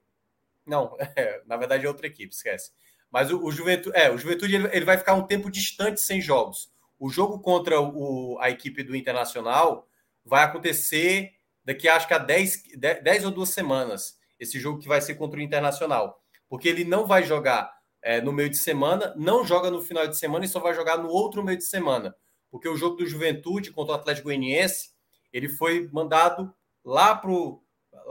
Não, 0.66 0.98
é, 1.16 1.44
na 1.46 1.58
verdade 1.58 1.86
é 1.86 1.88
outra 1.88 2.08
equipe, 2.08 2.34
esquece. 2.34 2.72
Mas 3.12 3.32
o, 3.32 3.44
o 3.44 3.52
Juventude, 3.52 3.98
é, 3.98 4.12
o 4.12 4.18
Juventude 4.18 4.56
ele, 4.56 4.70
ele, 4.72 4.86
vai 4.86 4.98
ficar 4.98 5.14
um 5.14 5.26
tempo 5.26 5.50
distante 5.50 6.02
sem 6.02 6.22
jogos. 6.22 6.72
O 7.00 7.10
jogo 7.10 7.40
contra 7.40 7.80
o, 7.80 8.38
a 8.40 8.50
equipe 8.50 8.84
do 8.84 8.96
Internacional 8.96 9.88
vai 10.26 10.44
acontecer 10.44 11.34
daqui 11.64 11.88
acho 11.88 12.08
que 12.08 12.14
a 12.14 12.18
10, 12.18 12.64
10 13.04 13.26
ou 13.26 13.32
duas 13.32 13.50
semanas. 13.50 14.18
Esse 14.40 14.60
jogo 14.60 14.80
que 14.80 14.88
vai 14.88 15.02
ser 15.02 15.16
contra 15.16 15.40
o 15.40 15.44
Internacional. 15.44 16.22
Porque 16.50 16.68
ele 16.68 16.84
não 16.84 17.06
vai 17.06 17.24
jogar 17.24 17.72
é, 18.02 18.22
no 18.22 18.32
meio 18.32 18.50
de 18.50 18.58
semana, 18.58 19.14
não 19.18 19.46
joga 19.46 19.70
no 19.70 19.82
final 19.82 20.08
de 20.08 20.18
semana 20.18 20.46
e 20.46 20.48
só 20.48 20.60
vai 20.60 20.74
jogar 20.74 20.98
no 20.98 21.10
outro 21.10 21.44
meio 21.44 21.58
de 21.58 21.66
semana. 21.66 22.16
Porque 22.50 22.70
o 22.70 22.78
jogo 22.78 22.96
do 22.96 23.06
Juventude 23.06 23.72
contra 23.72 23.94
o 23.94 23.96
Atlético 23.98 24.26
Goianiense, 24.26 24.92
ele 25.34 25.50
foi 25.50 25.90
mandado 25.92 26.54
lá 26.84 27.16
para 27.16 27.32
o 27.32 27.62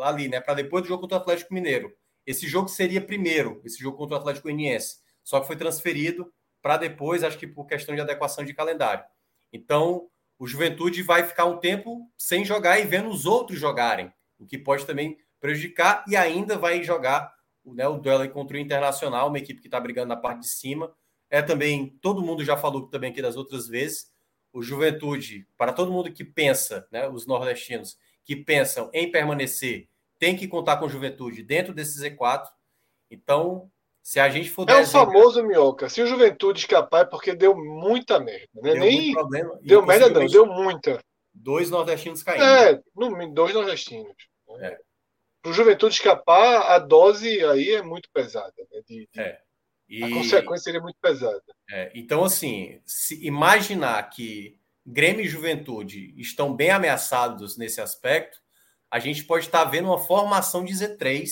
ali, 0.01 0.29
né, 0.29 0.41
para 0.41 0.55
depois 0.55 0.83
do 0.83 0.89
jogo 0.89 1.03
contra 1.03 1.19
o 1.19 1.21
Atlético 1.21 1.55
Mineiro. 1.55 1.93
Esse 2.27 2.49
jogo 2.49 2.69
seria 2.69 3.01
primeiro, 3.01 3.61
esse 3.65 3.79
jogo 3.79 3.97
contra 3.97 4.17
o 4.17 4.19
Atlético 4.19 4.49
Goianiense, 4.49 4.99
só 5.23 5.41
que 5.41 5.47
foi 5.47 5.57
transferido 5.57 6.33
para 6.61 6.77
depois, 6.77 7.23
acho 7.23 7.39
que 7.39 7.47
por 7.47 7.67
questão 7.67 7.95
de 7.95 8.01
adequação 8.01 8.45
de 8.45 8.53
calendário. 8.53 9.05
Então, 9.53 10.09
o 10.39 10.47
Juventude 10.47 11.03
vai 11.03 11.23
ficar 11.23 11.45
um 11.45 11.59
tempo 11.59 12.11
sem 12.19 12.45
jogar 12.45 12.79
e 12.81 12.85
vendo 12.85 13.09
os 13.09 13.25
outros 13.25 13.59
jogarem, 13.59 14.13
o 14.39 14.47
que 14.47 14.59
pode 14.59 14.85
também 14.85 15.17
prejudicar 15.41 16.05
e 16.09 16.17
ainda 16.17 16.59
vai 16.59 16.83
jogar 16.83 17.33
né, 17.65 17.87
o 17.87 17.99
duelo 17.99 18.29
contra 18.31 18.57
o 18.57 18.61
Internacional, 18.61 19.29
uma 19.29 19.39
equipe 19.39 19.61
que 19.61 19.69
está 19.69 19.81
brigando 19.81 20.09
na 20.09 20.17
parte 20.17 20.41
de 20.41 20.49
cima. 20.49 20.93
É 21.31 21.41
também, 21.43 21.97
todo 22.01 22.23
mundo 22.23 22.45
já 22.45 22.57
falou 22.57 22.89
também 22.89 23.11
aqui 23.11 23.23
das 23.23 23.37
outras 23.37 23.67
vezes, 23.67 24.11
o 24.53 24.63
Juventude, 24.63 25.47
para 25.57 25.73
todo 25.73 25.93
mundo 25.93 26.13
que 26.13 26.25
pensa, 26.25 26.87
né, 26.91 27.09
os 27.09 27.27
nordestinos, 27.27 27.97
que 28.25 28.35
pensam 28.35 28.91
em 28.93 29.11
permanecer 29.11 29.89
tem 30.19 30.37
que 30.37 30.49
contar 30.49 30.79
com 30.79 30.89
juventude 30.89 31.43
dentro 31.43 31.75
desse 31.75 32.01
Z4. 32.01 32.47
Então, 33.11 33.71
se 34.03 34.21
a 34.21 34.29
gente 34.29 34.51
for. 34.51 34.69
É 34.69 34.81
o 34.81 34.87
famoso 34.87 35.43
minhoca. 35.43 35.89
Se 35.89 36.01
o 36.03 36.07
juventude 36.07 36.61
escapar 36.61 37.03
é 37.03 37.05
porque 37.05 37.35
deu 37.35 37.57
muita 37.57 38.21
merda. 38.21 38.49
Né? 38.55 38.73
Deu 38.73 38.77
Nem 38.77 39.13
problema. 39.13 39.59
Deu 39.63 39.85
merda, 39.85 40.09
não, 40.09 40.27
deu 40.27 40.47
muita. 40.47 41.01
Dois 41.35 41.71
nordestinos 41.71 42.23
caindo. 42.23 42.45
É, 42.45 42.81
no, 42.95 43.35
dois 43.35 43.53
nordestinos. 43.53 44.15
É. 44.61 44.79
Para 45.43 45.51
o 45.51 45.55
juventude 45.55 45.95
escapar, 45.95 46.73
a 46.73 46.79
dose 46.79 47.45
aí 47.45 47.73
é 47.73 47.83
muito 47.83 48.09
pesada. 48.13 48.55
Né? 48.71 48.81
De, 48.87 49.09
de... 49.13 49.21
É. 49.21 49.41
E... 49.89 50.03
A 50.03 50.11
consequência 50.11 50.65
seria 50.65 50.81
muito 50.81 50.99
pesada. 51.01 51.43
É. 51.71 51.93
Então, 51.95 52.25
assim, 52.25 52.81
se 52.85 53.25
imaginar 53.25 54.03
que 54.11 54.59
Grêmio 54.85 55.25
e 55.25 55.29
Juventude 55.29 56.15
estão 56.17 56.55
bem 56.55 56.71
ameaçados 56.71 57.57
nesse 57.57 57.81
aspecto, 57.81 58.41
a 58.91 58.99
gente 58.99 59.25
pode 59.25 59.47
estar 59.47 59.65
vendo 59.65 59.87
uma 59.87 59.99
formação 59.99 60.65
de 60.65 60.73
Z3 60.73 61.27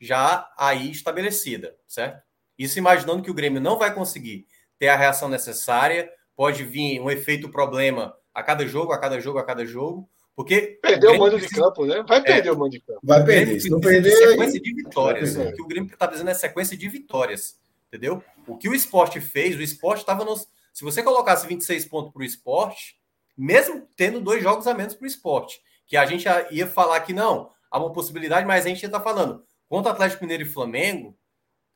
já 0.00 0.50
aí 0.58 0.90
estabelecida, 0.90 1.76
certo? 1.86 2.22
Isso 2.58 2.78
imaginando 2.78 3.22
que 3.22 3.30
o 3.30 3.34
Grêmio 3.34 3.60
não 3.60 3.78
vai 3.78 3.94
conseguir 3.94 4.46
ter 4.78 4.88
a 4.88 4.96
reação 4.96 5.28
necessária, 5.28 6.10
pode 6.34 6.64
vir 6.64 7.00
um 7.00 7.10
efeito 7.10 7.48
problema 7.48 8.14
a 8.34 8.42
cada 8.42 8.66
jogo, 8.66 8.92
a 8.92 8.98
cada 8.98 9.20
jogo, 9.20 9.38
a 9.38 9.44
cada 9.44 9.64
jogo, 9.64 10.08
porque 10.34 10.78
perder 10.82 11.08
o, 11.08 11.14
o 11.14 11.18
mando 11.18 11.38
precisa... 11.38 11.54
de 11.54 11.60
campo, 11.60 11.86
né? 11.86 12.04
Vai 12.06 12.22
perder 12.22 12.48
é, 12.48 12.52
o 12.52 12.58
mando 12.58 12.70
de 12.70 12.80
campo. 12.80 13.00
Vai 13.02 13.24
perder, 13.24 13.60
se 13.60 13.70
não 13.70 13.80
perder 13.80 14.10
sequência 14.10 14.60
de 14.60 14.74
vitórias. 14.74 15.36
O 15.36 15.52
que 15.52 15.62
o 15.62 15.66
Grêmio 15.66 15.92
está 15.92 16.06
dizendo 16.06 16.30
é 16.30 16.34
sequência 16.34 16.76
de 16.76 16.88
vitórias, 16.88 17.58
entendeu? 17.88 18.22
O 18.46 18.56
que 18.56 18.68
o 18.68 18.74
esporte 18.74 19.20
fez, 19.20 19.56
o 19.56 19.62
esporte 19.62 20.00
estava 20.00 20.24
nos 20.24 20.48
se 20.72 20.84
você 20.84 21.02
colocasse 21.02 21.46
26 21.46 21.84
pontos 21.84 22.12
para 22.12 22.22
o 22.22 22.24
esporte, 22.24 22.98
mesmo 23.36 23.86
tendo 23.96 24.20
dois 24.20 24.42
jogos 24.42 24.66
a 24.66 24.74
menos 24.74 24.94
para 24.94 25.04
o 25.04 25.06
esporte, 25.06 25.60
que 25.92 25.96
a 25.98 26.06
gente 26.06 26.26
ia 26.50 26.66
falar 26.66 27.00
que 27.00 27.12
não, 27.12 27.50
há 27.70 27.78
uma 27.78 27.92
possibilidade, 27.92 28.46
mas 28.46 28.64
a 28.64 28.68
gente 28.70 28.82
está 28.82 28.98
falando 28.98 29.44
contra 29.68 29.92
Atlético 29.92 30.24
Mineiro 30.24 30.44
e 30.44 30.46
Flamengo, 30.50 31.14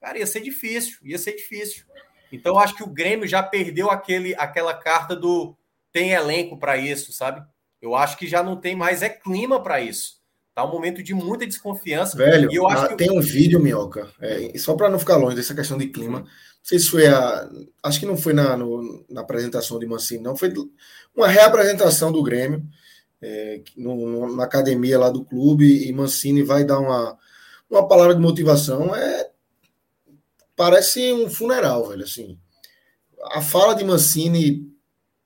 cara, 0.01 0.17
ia 0.17 0.27
ser 0.27 0.41
difícil, 0.41 0.97
ia 1.03 1.19
ser 1.19 1.33
difícil. 1.33 1.85
Então, 2.33 2.59
acho 2.59 2.75
que 2.75 2.83
o 2.83 2.89
Grêmio 2.89 3.29
já 3.29 3.43
perdeu 3.43 3.91
aquele, 3.91 4.35
aquela 4.37 4.73
carta 4.73 5.15
do 5.15 5.55
tem 5.93 6.13
elenco 6.13 6.59
para 6.59 6.79
isso, 6.79 7.13
sabe? 7.13 7.47
Eu 7.79 7.95
acho 7.95 8.17
que 8.17 8.27
já 8.27 8.43
não 8.43 8.57
tem 8.57 8.75
mais 8.75 9.03
é 9.03 9.11
clima 9.11 9.63
para 9.63 9.83
isso. 9.83 10.17
Tá 10.55 10.65
um 10.65 10.73
momento 10.73 11.03
de 11.03 11.13
muita 11.13 11.47
desconfiança. 11.47 12.17
Velho, 12.17 12.49
eu 12.51 12.67
acho 12.67 12.89
que... 12.89 12.97
tem 12.97 13.11
um 13.11 13.21
vídeo, 13.21 13.61
Minhoca, 13.61 14.11
é, 14.19 14.57
só 14.57 14.75
para 14.75 14.89
não 14.89 14.99
ficar 14.99 15.17
longe 15.17 15.37
dessa 15.37 15.55
questão 15.55 15.77
de 15.77 15.89
clima. 15.89 16.21
Não 16.21 16.27
sei 16.63 16.79
se 16.79 16.89
foi 16.89 17.07
a. 17.07 17.51
Acho 17.83 18.01
que 18.01 18.07
não 18.07 18.17
foi 18.17 18.33
na, 18.33 18.57
no, 18.57 19.05
na 19.11 19.21
apresentação 19.21 19.79
de 19.79 19.85
Mancini, 19.85 20.23
não. 20.23 20.35
Foi 20.35 20.51
uma 21.15 21.29
reapresentação 21.29 22.11
do 22.11 22.23
Grêmio 22.23 22.67
é, 23.21 23.63
no, 23.77 24.35
na 24.37 24.45
academia 24.45 24.99
lá 24.99 25.11
do 25.11 25.25
clube 25.25 25.87
e 25.87 25.93
Mancini 25.93 26.43
vai 26.43 26.65
dar 26.65 26.79
uma, 26.79 27.19
uma 27.71 27.87
palavra 27.87 28.15
de 28.15 28.21
motivação. 28.21 28.95
É, 28.95 29.31
parece 30.55 31.13
um 31.13 31.29
funeral, 31.29 31.89
velho. 31.89 32.05
Assim, 32.05 32.39
a 33.33 33.41
fala 33.41 33.75
de 33.75 33.85
Mancini 33.85 34.71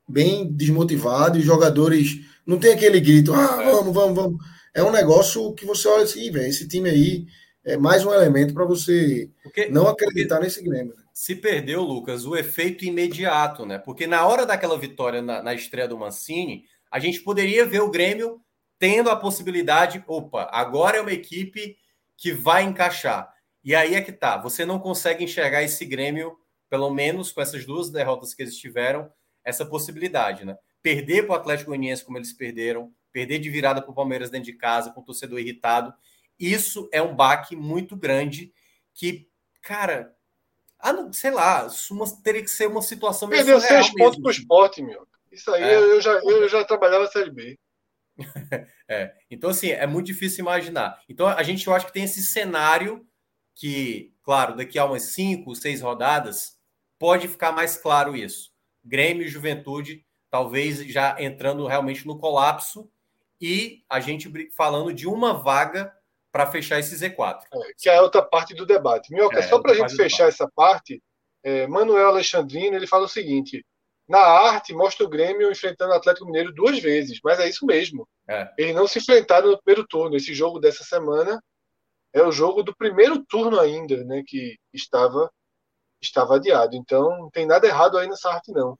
bem 0.07 0.51
desmotivado 0.51 1.37
e 1.37 1.41
os 1.41 1.45
jogadores 1.45 2.19
não 2.45 2.59
tem 2.59 2.73
aquele 2.73 2.99
grito, 2.99 3.33
ah, 3.33 3.63
vamos, 3.63 3.93
vamos, 3.93 4.15
vamos 4.15 4.45
é 4.73 4.83
um 4.83 4.91
negócio 4.91 5.53
que 5.53 5.65
você 5.65 5.87
olha 5.87 6.03
assim, 6.03 6.31
velho, 6.31 6.47
esse 6.47 6.67
time 6.67 6.89
aí 6.89 7.25
é 7.63 7.77
mais 7.77 8.05
um 8.05 8.13
elemento 8.13 8.53
para 8.53 8.65
você 8.65 9.29
porque, 9.43 9.67
não 9.67 9.87
acreditar 9.87 10.39
nesse 10.39 10.63
Grêmio. 10.63 10.95
Né? 10.95 11.03
Se 11.13 11.35
perdeu, 11.35 11.81
Lucas, 11.81 12.25
o 12.25 12.35
efeito 12.35 12.85
imediato, 12.85 13.65
né? 13.65 13.77
Porque 13.77 14.07
na 14.07 14.25
hora 14.25 14.45
daquela 14.45 14.77
vitória 14.79 15.21
na, 15.21 15.43
na 15.43 15.53
estreia 15.53 15.87
do 15.87 15.97
Mancini, 15.97 16.63
a 16.91 16.99
gente 16.99 17.21
poderia 17.21 17.65
ver 17.65 17.81
o 17.81 17.89
Grêmio 17.89 18.41
tendo 18.77 19.09
a 19.09 19.15
possibilidade, 19.15 20.03
opa, 20.07 20.49
agora 20.51 20.97
é 20.97 21.01
uma 21.01 21.13
equipe 21.13 21.77
que 22.17 22.33
vai 22.33 22.63
encaixar. 22.63 23.33
E 23.63 23.73
aí 23.73 23.95
é 23.95 24.01
que 24.01 24.11
tá. 24.11 24.37
Você 24.37 24.65
não 24.65 24.79
consegue 24.79 25.23
enxergar 25.23 25.63
esse 25.63 25.85
Grêmio, 25.85 26.37
pelo 26.69 26.89
menos 26.89 27.31
com 27.31 27.41
essas 27.41 27.65
duas 27.65 27.89
derrotas 27.89 28.33
que 28.33 28.41
eles 28.41 28.57
tiveram, 28.57 29.11
essa 29.43 29.65
possibilidade, 29.65 30.45
né? 30.45 30.57
Perder 30.81 31.25
para 31.25 31.33
o 31.33 31.35
Atlético 31.35 31.69
Goianiense 31.69 32.03
como 32.03 32.17
eles 32.17 32.33
perderam, 32.33 32.91
perder 33.11 33.39
de 33.39 33.49
virada 33.49 33.81
para 33.81 33.91
o 33.91 33.95
Palmeiras 33.95 34.29
dentro 34.29 34.51
de 34.51 34.57
casa, 34.57 34.91
com 34.91 35.01
o 35.01 35.05
torcedor 35.05 35.39
irritado. 35.39 35.93
Isso 36.39 36.89
é 36.91 37.01
um 37.01 37.15
baque 37.15 37.55
muito 37.55 37.95
grande 37.95 38.51
que, 38.93 39.29
cara, 39.61 40.15
ah, 40.79 40.93
sei 41.11 41.29
lá, 41.29 41.67
uma, 41.91 42.21
teria 42.23 42.41
que 42.41 42.49
ser 42.49 42.67
uma 42.67 42.81
situação 42.81 43.27
meio 43.27 43.45
Perdeu 43.45 43.61
seis 43.61 43.89
pontos 43.93 44.19
para 44.19 44.27
o 44.27 44.31
esporte, 44.31 44.81
meu. 44.81 45.07
Isso 45.31 45.51
aí 45.51 45.63
é. 45.63 45.75
eu, 45.75 46.01
já, 46.01 46.11
eu 46.13 46.49
já 46.49 46.63
trabalhava 46.63 47.05
na 47.05 47.09
Série 47.09 47.31
B. 47.31 47.57
é. 48.89 49.13
Então, 49.29 49.49
assim, 49.49 49.71
é 49.71 49.87
muito 49.87 50.07
difícil 50.07 50.41
imaginar. 50.41 50.99
Então, 51.07 51.27
a 51.27 51.41
gente 51.43 51.65
eu 51.65 51.73
acho 51.73 51.85
que 51.85 51.93
tem 51.93 52.03
esse 52.03 52.23
cenário 52.23 53.05
que, 53.55 54.13
claro, 54.23 54.55
daqui 54.55 54.77
a 54.77 54.85
umas 54.85 55.03
cinco, 55.13 55.55
seis 55.55 55.81
rodadas, 55.81 56.57
pode 56.99 57.27
ficar 57.27 57.51
mais 57.51 57.77
claro 57.77 58.15
isso. 58.15 58.51
Grêmio 58.83 59.23
e 59.23 59.29
Juventude, 59.29 60.05
talvez 60.29 60.79
já 60.91 61.15
entrando 61.21 61.67
realmente 61.67 62.05
no 62.05 62.17
colapso, 62.17 62.89
e 63.39 63.83
a 63.89 63.99
gente 63.99 64.31
falando 64.55 64.93
de 64.93 65.07
uma 65.07 65.33
vaga 65.33 65.93
para 66.31 66.49
fechar 66.49 66.79
esse 66.79 66.95
Z4. 66.95 67.41
É, 67.51 67.73
que 67.77 67.89
é 67.89 67.97
a 67.97 68.01
outra 68.01 68.21
parte 68.21 68.53
do 68.53 68.65
debate. 68.65 69.11
Minhoca, 69.11 69.39
é, 69.39 69.41
só 69.41 69.59
para 69.59 69.73
a 69.73 69.75
gente 69.75 69.95
fechar 69.95 70.27
essa 70.27 70.49
parte, 70.55 71.01
é, 71.43 71.67
Manuel 71.67 72.07
Alexandrino 72.07 72.75
ele 72.75 72.87
fala 72.87 73.05
o 73.05 73.09
seguinte: 73.09 73.65
na 74.11 74.19
arte, 74.19 74.73
mostra 74.73 75.05
o 75.05 75.09
Grêmio 75.09 75.49
enfrentando 75.49 75.93
o 75.93 75.95
Atlético 75.95 76.25
Mineiro 76.25 76.53
duas 76.53 76.79
vezes, 76.79 77.19
mas 77.23 77.39
é 77.39 77.47
isso 77.47 77.65
mesmo. 77.65 78.05
É. 78.27 78.51
Eles 78.57 78.75
não 78.75 78.85
se 78.85 78.99
enfrentaram 78.99 79.49
no 79.49 79.61
primeiro 79.63 79.87
turno. 79.87 80.17
Esse 80.17 80.33
jogo 80.33 80.59
dessa 80.59 80.83
semana 80.83 81.41
é 82.11 82.21
o 82.21 82.31
jogo 82.31 82.61
do 82.61 82.75
primeiro 82.75 83.23
turno 83.25 83.57
ainda, 83.57 84.03
né, 84.03 84.21
que 84.27 84.57
estava 84.73 85.31
estava 86.01 86.35
adiado. 86.35 86.75
Então, 86.75 87.09
não 87.17 87.29
tem 87.29 87.45
nada 87.45 87.65
errado 87.67 87.97
aí 87.97 88.07
nessa 88.07 88.29
arte, 88.29 88.51
não. 88.51 88.77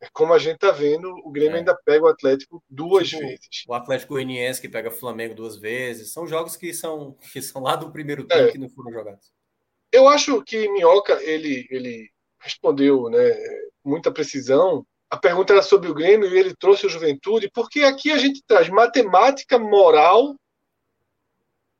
É 0.00 0.08
como 0.12 0.32
a 0.32 0.38
gente 0.38 0.58
tá 0.58 0.70
vendo, 0.70 1.10
o 1.24 1.32
Grêmio 1.32 1.56
é. 1.56 1.58
ainda 1.58 1.74
pega 1.84 2.04
o 2.04 2.08
Atlético 2.08 2.62
duas 2.68 3.08
tipo, 3.08 3.22
vezes. 3.22 3.64
O 3.66 3.74
Atlético 3.74 4.12
Goianiense 4.12 4.60
que 4.60 4.68
pega 4.68 4.88
o 4.88 4.92
Flamengo 4.92 5.34
duas 5.34 5.56
vezes. 5.56 6.12
São 6.12 6.26
jogos 6.26 6.54
que 6.54 6.72
são, 6.72 7.16
que 7.32 7.42
são 7.42 7.62
lá 7.62 7.74
do 7.74 7.90
primeiro 7.90 8.24
turno 8.24 8.48
é. 8.48 8.52
que 8.52 8.58
não 8.58 8.68
foram 8.68 8.92
jogados. 8.92 9.32
Eu 9.90 10.06
acho 10.06 10.42
que 10.42 10.68
Minhoca, 10.68 11.20
ele, 11.22 11.66
ele 11.70 12.10
respondeu 12.44 13.08
né, 13.08 13.18
muita 13.82 14.12
precisão. 14.12 14.86
A 15.10 15.16
pergunta 15.16 15.54
era 15.54 15.62
sobre 15.62 15.90
o 15.90 15.94
Grêmio 15.94 16.28
e 16.28 16.38
ele 16.38 16.54
trouxe 16.54 16.86
o 16.86 16.90
Juventude, 16.90 17.50
porque 17.50 17.80
aqui 17.80 18.10
a 18.12 18.18
gente 18.18 18.42
traz 18.46 18.68
matemática, 18.68 19.58
moral 19.58 20.36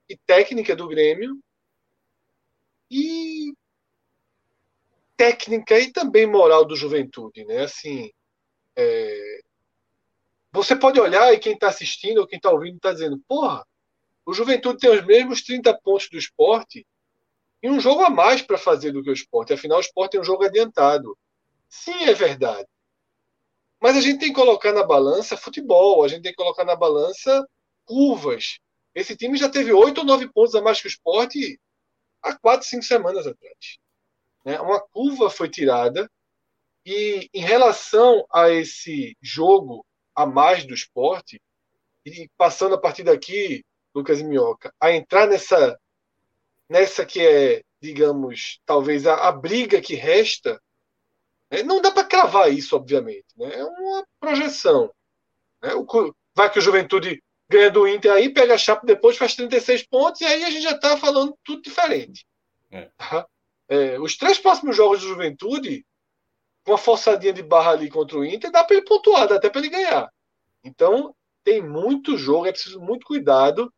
e 0.09 0.17
técnica 0.27 0.75
do 0.75 0.89
Grêmio 0.89 1.39
e 2.91 3.53
técnica 5.17 5.79
e 5.79 5.93
também 5.93 6.27
moral 6.27 6.65
do 6.65 6.77
Juventude, 6.77 7.45
né? 7.45 7.65
Assim, 7.65 8.11
é... 8.75 9.41
você 10.51 10.75
pode 10.75 10.99
olhar 10.99 11.33
e 11.33 11.39
quem 11.39 11.53
está 11.53 11.69
assistindo 11.69 12.19
ou 12.19 12.27
quem 12.27 12.39
está 12.39 12.51
ouvindo 12.51 12.77
está 12.77 12.93
dizendo, 12.93 13.23
porra, 13.29 13.67
o 14.25 14.33
Juventude 14.33 14.79
tem 14.79 14.91
os 14.91 15.05
mesmos 15.05 15.43
30 15.43 15.79
pontos 15.83 16.09
do 16.09 16.17
esporte 16.17 16.87
e 17.65 17.71
um 17.71 17.81
jogo 17.81 18.03
a 18.03 18.11
mais 18.11 18.43
para 18.43 18.59
fazer 18.59 18.93
do 18.93 19.03
que 19.03 19.09
o 19.09 19.15
esporte. 19.15 19.55
Afinal, 19.55 19.79
o 19.79 19.81
esporte 19.81 20.13
tem 20.13 20.21
um 20.21 20.25
jogo 20.25 20.45
adiantado. 20.45 21.17
Sim, 21.67 22.05
é 22.05 22.13
verdade. 22.13 22.69
Mas 23.81 23.97
a 23.97 24.03
gente 24.03 24.19
tem 24.19 24.29
que 24.29 24.39
colocar 24.39 24.71
na 24.71 24.85
balança 24.85 25.35
futebol, 25.35 26.05
a 26.05 26.09
gente 26.09 26.25
tem 26.25 26.33
que 26.33 26.37
colocar 26.37 26.67
na 26.67 26.77
balança 26.77 27.43
curvas. 27.87 28.59
Esse 28.95 29.17
time 29.17 29.39
já 29.39 29.49
teve 29.49 29.73
oito 29.73 30.03
ou 30.03 30.05
nove 30.05 30.29
pontos 30.31 30.55
a 30.55 30.61
mais 30.61 30.79
que 30.79 30.87
o 30.87 30.89
esporte 30.89 31.59
há 32.23 32.37
quatro, 32.37 32.69
cinco 32.69 32.83
semanas 32.83 33.27
atrás. 33.27 33.79
Né? 34.45 34.61
Uma 34.61 34.79
curva 34.79 35.31
foi 35.31 35.49
tirada 35.49 36.07
e 36.85 37.31
em 37.33 37.41
relação 37.41 38.27
a 38.31 38.51
esse 38.51 39.17
jogo 39.23 39.87
a 40.15 40.27
mais 40.27 40.67
do 40.67 40.75
esporte, 40.75 41.41
e 42.05 42.29
passando 42.37 42.75
a 42.75 42.81
partir 42.81 43.05
daqui, 43.05 43.65
Lucas 43.95 44.21
Minhoca, 44.21 44.71
a 44.79 44.93
entrar 44.93 45.27
nessa, 45.27 45.79
nessa 46.75 47.07
que 47.07 47.21
é, 47.21 47.63
digamos, 47.81 48.59
talvez 48.67 49.07
a, 49.07 49.29
a 49.29 49.31
briga 49.31 49.81
que 49.81 49.95
resta, 49.95 50.61
né? 51.49 51.63
não 51.63 51.81
dá 51.81 51.93
para 51.93 52.03
cravar 52.03 52.53
isso, 52.53 52.75
obviamente. 52.75 53.27
Né? 53.37 53.55
É 53.55 53.65
uma 53.65 54.05
projeção. 54.19 54.93
Né? 55.63 55.73
O, 55.75 56.13
vai 56.35 56.51
que 56.51 56.59
o 56.59 56.63
Juventude 56.63 57.23
ganha 57.49 57.71
do 57.71 57.87
Inter 57.87 58.13
aí, 58.13 58.29
pega 58.29 58.55
a 58.55 58.59
chapa 58.59 58.85
depois, 58.85 59.17
faz 59.17 59.37
36 59.37 59.87
pontos, 59.87 60.21
e 60.21 60.25
aí 60.25 60.43
a 60.43 60.51
gente 60.51 60.65
já 60.65 60.73
está 60.73 60.97
falando 60.97 61.39
tudo 61.45 61.63
diferente. 61.63 62.27
É. 62.73 62.91
Tá? 62.97 63.25
É, 63.69 64.01
os 64.01 64.17
três 64.17 64.37
próximos 64.37 64.75
jogos 64.75 65.01
do 65.01 65.07
Juventude, 65.07 65.87
com 66.65 66.73
uma 66.73 66.79
forçadinha 66.79 67.33
de 67.33 67.43
barra 67.43 67.71
ali 67.71 67.89
contra 67.89 68.19
o 68.19 68.25
Inter, 68.25 68.51
dá 68.51 68.65
para 68.65 68.77
ele 68.77 68.85
pontuar, 68.85 69.29
dá 69.29 69.37
até 69.37 69.49
para 69.49 69.61
ele 69.61 69.71
ganhar. 69.71 70.11
Então, 70.65 71.15
tem 71.45 71.63
muito 71.63 72.19
jogo, 72.19 72.47
é 72.47 72.53
preciso 72.53 72.81
muito 72.81 73.07
cuidado. 73.07 73.73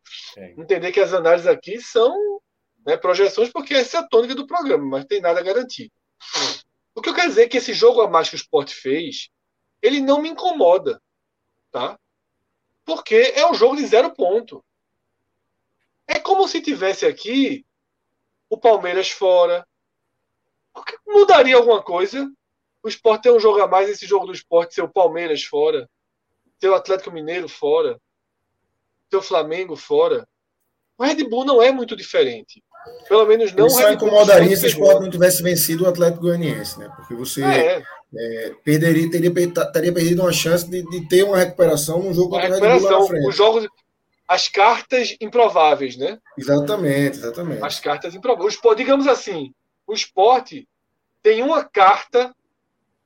Entender 0.57 0.91
que 0.91 0.99
as 0.99 1.13
análises 1.13 1.45
aqui 1.45 1.79
são 1.79 2.41
né, 2.87 2.95
projeções, 2.95 3.51
porque 3.51 3.73
essa 3.73 3.97
é 3.97 3.99
a 3.99 4.07
tônica 4.07 4.33
do 4.33 4.47
programa, 4.47 4.85
mas 4.85 5.05
tem 5.05 5.19
nada 5.19 5.43
garantido. 5.43 5.91
O 6.95 7.01
que 7.01 7.09
eu 7.09 7.13
quero 7.13 7.27
dizer 7.27 7.43
é 7.43 7.47
que 7.49 7.57
esse 7.57 7.73
jogo 7.73 8.01
a 8.01 8.09
mais 8.09 8.29
que 8.29 8.35
o 8.35 8.37
Sport 8.37 8.71
fez, 8.71 9.29
ele 9.81 9.99
não 9.99 10.21
me 10.21 10.29
incomoda. 10.29 11.01
Tá? 11.69 11.99
Porque 12.85 13.33
é 13.35 13.45
um 13.45 13.53
jogo 13.53 13.75
de 13.75 13.85
zero 13.85 14.13
ponto. 14.15 14.63
É 16.07 16.17
como 16.17 16.47
se 16.47 16.61
tivesse 16.61 17.05
aqui 17.05 17.65
o 18.49 18.57
Palmeiras 18.57 19.11
fora, 19.11 19.67
mudaria 21.05 21.57
alguma 21.57 21.83
coisa? 21.83 22.31
O 22.81 22.87
Sport 22.87 23.21
tem 23.21 23.33
um 23.33 23.39
jogo 23.39 23.61
a 23.61 23.67
mais, 23.67 23.89
esse 23.89 24.07
jogo 24.07 24.27
do 24.27 24.31
Sport 24.31 24.71
ser 24.71 24.83
o 24.83 24.89
Palmeiras 24.89 25.43
fora, 25.43 25.89
ter 26.57 26.69
o 26.69 26.75
Atlético 26.75 27.11
Mineiro 27.11 27.49
fora, 27.49 27.99
ter 29.09 29.17
o 29.17 29.21
Flamengo 29.21 29.75
fora. 29.75 30.25
O 30.97 31.03
Red 31.03 31.21
Bull 31.25 31.43
não 31.43 31.61
é 31.61 31.69
muito 31.69 31.97
diferente. 31.97 32.63
Pelo 33.07 33.25
menos 33.25 33.53
não. 33.53 33.67
Isso 33.67 33.77
só 33.77 33.91
incomodaria 33.91 34.55
se 34.55 34.65
o 34.65 34.67
Sport 34.67 35.01
não 35.01 35.09
tivesse 35.09 35.41
vencido 35.41 35.85
o 35.85 35.87
Atlético 35.87 36.23
Goianiense, 36.23 36.79
né? 36.79 36.91
Porque 36.95 37.13
você 37.13 37.43
é. 37.43 37.83
É, 38.15 38.53
perderia, 38.63 39.09
teria, 39.11 39.31
teria 39.71 39.93
perdido 39.93 40.21
uma 40.21 40.31
chance 40.31 40.69
de, 40.69 40.81
de 40.83 41.07
ter 41.07 41.23
uma 41.23 41.37
recuperação 41.37 42.01
num 42.01 42.13
jogo 42.13 42.29
contra 42.31 42.49
o 42.49 42.51
Red 42.53 42.79
Bull 42.79 42.89
lá 42.89 42.99
na 42.99 43.07
frente. 43.07 43.27
Os 43.27 43.35
jogos, 43.35 43.67
as 44.27 44.47
cartas 44.47 45.15
improváveis, 45.21 45.97
né? 45.97 46.17
Exatamente, 46.37 47.17
exatamente. 47.17 47.63
As 47.63 47.79
cartas 47.79 48.15
improváveis. 48.15 48.59
Digamos 48.75 49.07
assim, 49.07 49.53
o 49.85 49.93
esporte 49.93 50.67
tem 51.21 51.43
uma 51.43 51.63
carta 51.63 52.33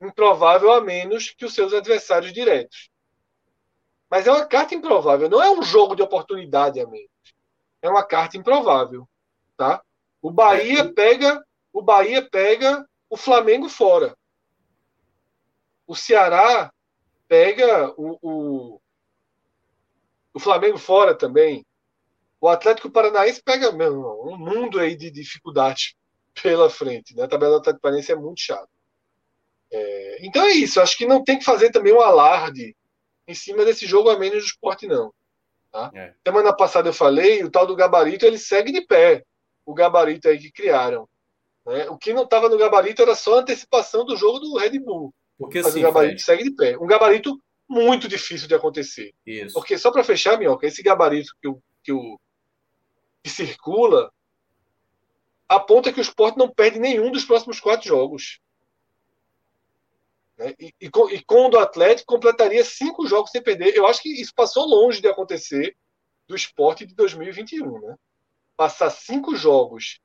improvável 0.01 0.71
a 0.71 0.82
menos 0.82 1.29
que 1.29 1.45
os 1.45 1.53
seus 1.53 1.73
adversários 1.73 2.34
diretos. 2.34 2.89
Mas 4.09 4.27
é 4.27 4.32
uma 4.32 4.45
carta 4.45 4.75
improvável, 4.75 5.29
não 5.29 5.41
é 5.41 5.49
um 5.49 5.61
jogo 5.63 5.95
de 5.95 6.01
oportunidade 6.01 6.79
a 6.79 6.88
menos. 6.88 7.09
É 7.82 7.89
uma 7.89 8.03
carta 8.03 8.36
improvável, 8.38 9.07
tá? 9.58 9.82
O 10.22 10.32
Bahia 10.32 10.93
pega, 10.93 11.43
o 11.74 11.82
Bahia 11.82 12.28
pega 12.28 12.86
o 13.10 13.18
Flamengo 13.18 13.68
fora. 13.68 14.16
O 15.88 15.95
Ceará 15.95 16.72
pega 17.28 17.93
o, 17.97 18.18
o, 18.22 18.82
o 20.34 20.39
Flamengo 20.39 20.78
fora 20.78 21.16
também. 21.16 21.66
O 22.39 22.47
Atlético 22.47 22.89
Paranaense 22.89 23.41
pega 23.43 23.72
meu, 23.72 24.22
um 24.24 24.38
mundo 24.38 24.80
aí 24.80 24.95
de 24.95 25.12
dificuldades 25.12 25.95
pela 26.41 26.70
frente. 26.70 27.16
Né? 27.16 27.24
A 27.24 27.28
tabela 27.28 27.54
do 27.54 27.58
Atlético 27.60 27.82
Paranaense 27.82 28.12
é 28.12 28.16
muito 28.16 28.41
chata. 28.41 28.70
É, 29.72 30.26
então 30.26 30.43
é 30.43 30.52
isso. 30.52 30.82
Acho 30.82 30.97
que 30.97 31.06
não 31.06 31.24
tem 31.24 31.39
que 31.39 31.45
fazer 31.45 31.72
também 31.72 31.93
um 31.93 32.02
alarde 32.02 32.76
em 33.28 33.34
cima 33.34 33.64
desse 33.64 33.86
jogo 33.86 34.10
a 34.10 34.18
menos 34.18 34.43
do 34.43 34.45
esporte, 34.45 34.88
não. 34.88 35.14
Tá? 35.72 35.89
É. 35.95 36.14
Semana 36.26 36.56
passada 36.56 36.89
eu 36.89 36.93
falei, 36.93 37.43
o 37.43 37.49
tal 37.49 37.66
do 37.66 37.76
gabarito 37.76 38.26
ele 38.26 38.38
segue 38.38 38.72
de 38.72 38.82
pé. 38.82 39.24
O 39.66 39.74
gabarito 39.74 40.28
aí 40.28 40.38
que 40.39 40.51
criaram. 40.51 41.07
Né? 41.66 41.89
O 41.89 41.97
que 41.97 42.14
não 42.14 42.24
estava 42.24 42.49
no 42.49 42.57
gabarito 42.57 43.01
era 43.01 43.16
só 43.16 43.36
a 43.36 43.41
antecipação 43.41 44.05
do 44.05 44.16
jogo 44.16 44.39
do 44.39 44.57
Red 44.57 44.80
Bull. 44.80 45.14
Porque 45.38 45.59
Mas 45.59 45.68
assim, 45.68 45.80
o 45.80 45.84
gabarito 45.84 46.22
segue 46.22 46.43
de 46.43 46.51
pé. 46.51 46.78
Um 46.78 46.88
gabarito 46.88 47.39
muito 47.68 48.07
difícil 48.07 48.47
de 48.47 48.55
acontecer. 48.55 49.14
Isso. 49.26 49.53
Porque 49.53 49.78
só 49.78 49.91
para 49.91 50.03
fechar, 50.03 50.38
Minhoca, 50.38 50.68
esse 50.68 50.84
gabarito 50.84 51.34
que, 51.41 51.47
o, 51.47 51.62
que, 51.84 51.91
o, 51.91 52.20
que 53.24 53.30
circula 53.30 54.12
aponta 55.47 55.91
que 55.91 55.99
o 55.99 56.01
esporte 56.01 56.38
não 56.38 56.49
perde 56.49 56.80
nenhum 56.80 57.12
dos 57.12 57.26
próximos 57.26 57.59
quatro 57.59 57.88
jogos. 57.88 58.39
Né? 60.38 60.53
E, 60.59 60.74
e, 60.82 60.86
e 60.88 61.24
com 61.24 61.45
o 61.45 61.49
do 61.49 61.59
Atlético 61.59 62.14
completaria 62.14 62.64
cinco 62.64 63.07
jogos 63.07 63.32
sem 63.32 63.41
perder. 63.41 63.76
Eu 63.76 63.88
acho 63.88 64.01
que 64.01 64.09
isso 64.22 64.34
passou 64.36 64.66
longe 64.66 65.01
de 65.01 65.07
acontecer 65.07 65.76
do 66.28 66.36
esporte 66.36 66.86
de 66.86 66.95
2021. 66.95 67.80
Né? 67.80 67.95
Passar 68.62 68.91
cinco 68.91 69.36
jogos 69.36 69.99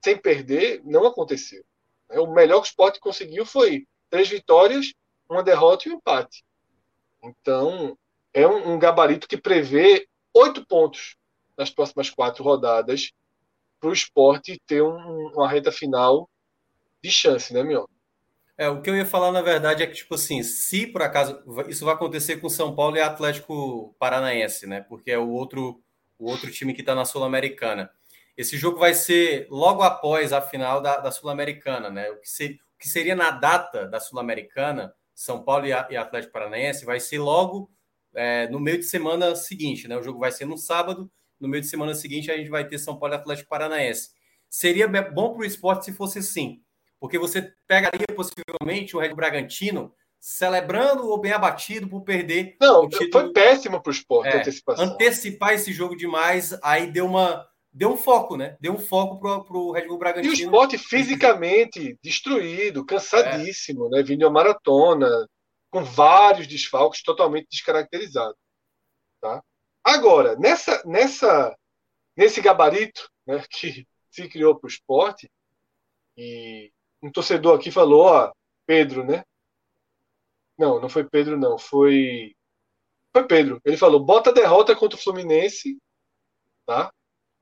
sem 0.00 0.16
perder 0.16 0.80
não 0.84 1.04
aconteceu. 1.08 1.64
Né? 2.08 2.20
O 2.20 2.32
melhor 2.32 2.60
que 2.60 2.68
o 2.68 2.70
esporte 2.70 3.00
conseguiu 3.00 3.44
foi 3.44 3.84
três 4.08 4.28
vitórias, 4.28 4.94
uma 5.28 5.42
derrota 5.42 5.88
e 5.88 5.90
um 5.92 5.96
empate. 5.96 6.44
Então, 7.20 7.98
é 8.32 8.46
um, 8.46 8.78
gabarito 8.78 9.26
que 9.26 9.36
prevê 9.36 10.06
oito 10.32 10.64
pontos 10.64 11.16
nas 11.58 11.68
próximas 11.68 12.08
quatro 12.08 12.44
rodadas 12.44 13.10
para 13.80 13.90
o 13.90 13.92
esporte 13.92 14.56
ter 14.68 14.80
um, 14.80 15.32
uma 15.34 15.48
reta 15.48 15.72
final 15.72 16.30
de 17.02 17.10
chance, 17.10 17.52
né, 17.52 17.64
Mioca? 17.64 17.92
É, 18.56 18.68
o 18.68 18.80
que 18.80 18.88
eu 18.88 18.96
ia 18.96 19.04
falar, 19.04 19.32
na 19.32 19.42
verdade, 19.42 19.82
é 19.82 19.86
que, 19.88 19.94
tipo 19.94 20.14
assim, 20.14 20.44
se 20.44 20.86
por 20.86 21.02
acaso 21.02 21.42
isso 21.68 21.84
vai 21.84 21.94
acontecer 21.94 22.36
com 22.36 22.48
São 22.48 22.72
Paulo 22.72 22.96
e 22.96 23.00
Atlético 23.00 23.96
Paranaense, 23.98 24.64
né? 24.64 24.80
Porque 24.82 25.10
é 25.10 25.18
o 25.18 25.28
outro, 25.28 25.82
o 26.18 26.30
outro 26.30 26.50
time 26.50 26.74
que 26.74 26.80
está 26.80 26.94
na 26.94 27.04
Sul-Americana. 27.04 27.90
Esse 28.36 28.56
jogo 28.56 28.78
vai 28.78 28.94
ser 28.94 29.46
logo 29.50 29.82
após 29.82 30.32
a 30.32 30.40
final 30.40 30.80
da, 30.80 30.98
da 30.98 31.10
Sul-Americana, 31.10 31.90
né? 31.90 32.10
O 32.10 32.20
que, 32.20 32.28
ser, 32.28 32.52
o 32.52 32.78
que, 32.78 32.88
seria 32.88 33.14
na 33.14 33.30
data 33.30 33.86
da 33.86 34.00
Sul-Americana, 34.00 34.92
São 35.14 35.42
Paulo 35.42 35.66
e, 35.66 35.72
a, 35.72 35.86
e, 35.90 35.96
Atlético 35.96 36.32
Paranaense, 36.32 36.84
vai 36.84 36.98
ser 36.98 37.18
logo 37.18 37.70
é, 38.14 38.48
no 38.48 38.58
meio 38.58 38.78
de 38.78 38.84
semana 38.84 39.36
seguinte, 39.36 39.86
né? 39.86 39.96
O 39.96 40.02
jogo 40.02 40.18
vai 40.18 40.32
ser 40.32 40.46
no 40.46 40.56
sábado, 40.56 41.10
no 41.38 41.48
meio 41.48 41.62
de 41.62 41.68
semana 41.68 41.94
seguinte 41.94 42.30
a 42.30 42.36
gente 42.36 42.50
vai 42.50 42.66
ter 42.66 42.78
São 42.78 42.98
Paulo 42.98 43.14
e 43.14 43.16
Atlético 43.16 43.48
Paranaense. 43.48 44.10
Seria 44.48 44.88
bom 44.88 45.32
para 45.32 45.42
o 45.42 45.44
esporte 45.44 45.84
se 45.84 45.92
fosse 45.92 46.18
assim 46.18 46.64
porque 47.04 47.18
você 47.18 47.52
pegaria 47.66 48.06
possivelmente 48.16 48.96
o 48.96 48.98
Red 48.98 49.14
Bragantino 49.14 49.94
celebrando 50.24 51.06
ou 51.06 51.20
bem 51.20 51.32
abatido 51.32 51.86
por 51.86 52.00
perder. 52.00 52.56
Não, 52.58 52.88
foi 53.12 53.30
péssimo 53.30 53.82
para 53.82 53.90
o 53.90 53.92
esporte 53.92 54.34
é, 54.34 54.40
antecipação. 54.40 54.86
Antecipar 54.86 55.52
esse 55.52 55.70
jogo 55.70 55.94
demais, 55.94 56.58
aí 56.62 56.90
deu 56.90 57.04
uma. 57.04 57.46
Deu 57.70 57.90
um 57.90 57.96
foco, 57.96 58.34
né? 58.34 58.56
Deu 58.58 58.72
um 58.72 58.78
foco 58.78 59.20
para 59.20 59.56
o 59.56 59.72
Red 59.72 59.86
Bull 59.86 59.98
Bragantino. 59.98 60.32
E 60.32 60.36
o 60.38 60.40
esporte 60.44 60.78
fisicamente 60.78 61.98
destruído, 62.02 62.86
cansadíssimo, 62.86 63.86
é. 63.88 63.90
né? 63.90 64.02
Vindo 64.02 64.26
a 64.26 64.30
maratona, 64.30 65.10
com 65.70 65.84
vários 65.84 66.46
desfalques 66.46 67.02
totalmente 67.02 67.48
descaracterizados. 67.50 68.38
Tá? 69.20 69.42
Agora, 69.82 70.36
nessa, 70.36 70.82
nessa, 70.86 71.54
nesse 72.16 72.40
gabarito 72.40 73.10
né, 73.26 73.44
que 73.50 73.86
se 74.10 74.28
criou 74.28 74.54
para 74.54 74.68
o 74.68 74.70
esporte, 74.70 75.28
e 76.16 76.72
um 77.02 77.10
torcedor 77.10 77.58
aqui 77.58 77.70
falou, 77.70 78.06
ó, 78.06 78.32
Pedro, 78.64 79.04
né? 79.04 79.22
Não, 80.58 80.80
não 80.80 80.88
foi 80.88 81.04
Pedro, 81.04 81.38
não. 81.38 81.58
Foi. 81.58 82.34
Foi 83.12 83.26
Pedro. 83.26 83.60
Ele 83.64 83.76
falou: 83.76 84.00
bota 84.00 84.32
derrota 84.32 84.74
contra 84.74 84.98
o 84.98 85.02
Fluminense, 85.02 85.78
tá? 86.66 86.92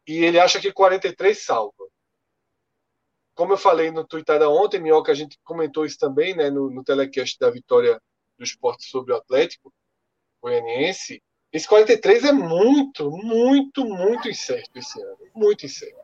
E 0.07 0.25
ele 0.25 0.39
acha 0.39 0.61
que 0.61 0.73
43 0.73 1.39
salva. 1.39 1.89
Como 3.35 3.53
eu 3.53 3.59
falei 3.59 3.91
no 3.91 4.07
Twitter 4.07 4.43
ontem, 4.43 4.81
Minhoca, 4.81 5.11
a 5.11 5.15
gente 5.15 5.39
comentou 5.43 5.87
isso 5.87 5.99
também, 5.99 6.35
né? 6.37 6.51
No, 6.51 6.71
no 6.71 6.85
telecast 6.85 7.39
da 7.39 7.51
vitória 7.51 8.01
do 8.37 8.45
esporte 8.45 8.85
sobre 8.85 9.13
o 9.13 9.17
Atlético 9.17 9.73
Goianiense. 10.43 11.23
Esse 11.53 11.69
43 11.69 12.25
é 12.25 12.33
muito, 12.33 13.11
muito, 13.11 13.85
muito 13.85 14.29
incerto 14.29 14.79
esse 14.79 15.01
ano. 15.03 15.19
Muito 15.35 15.67
incerto. 15.67 16.01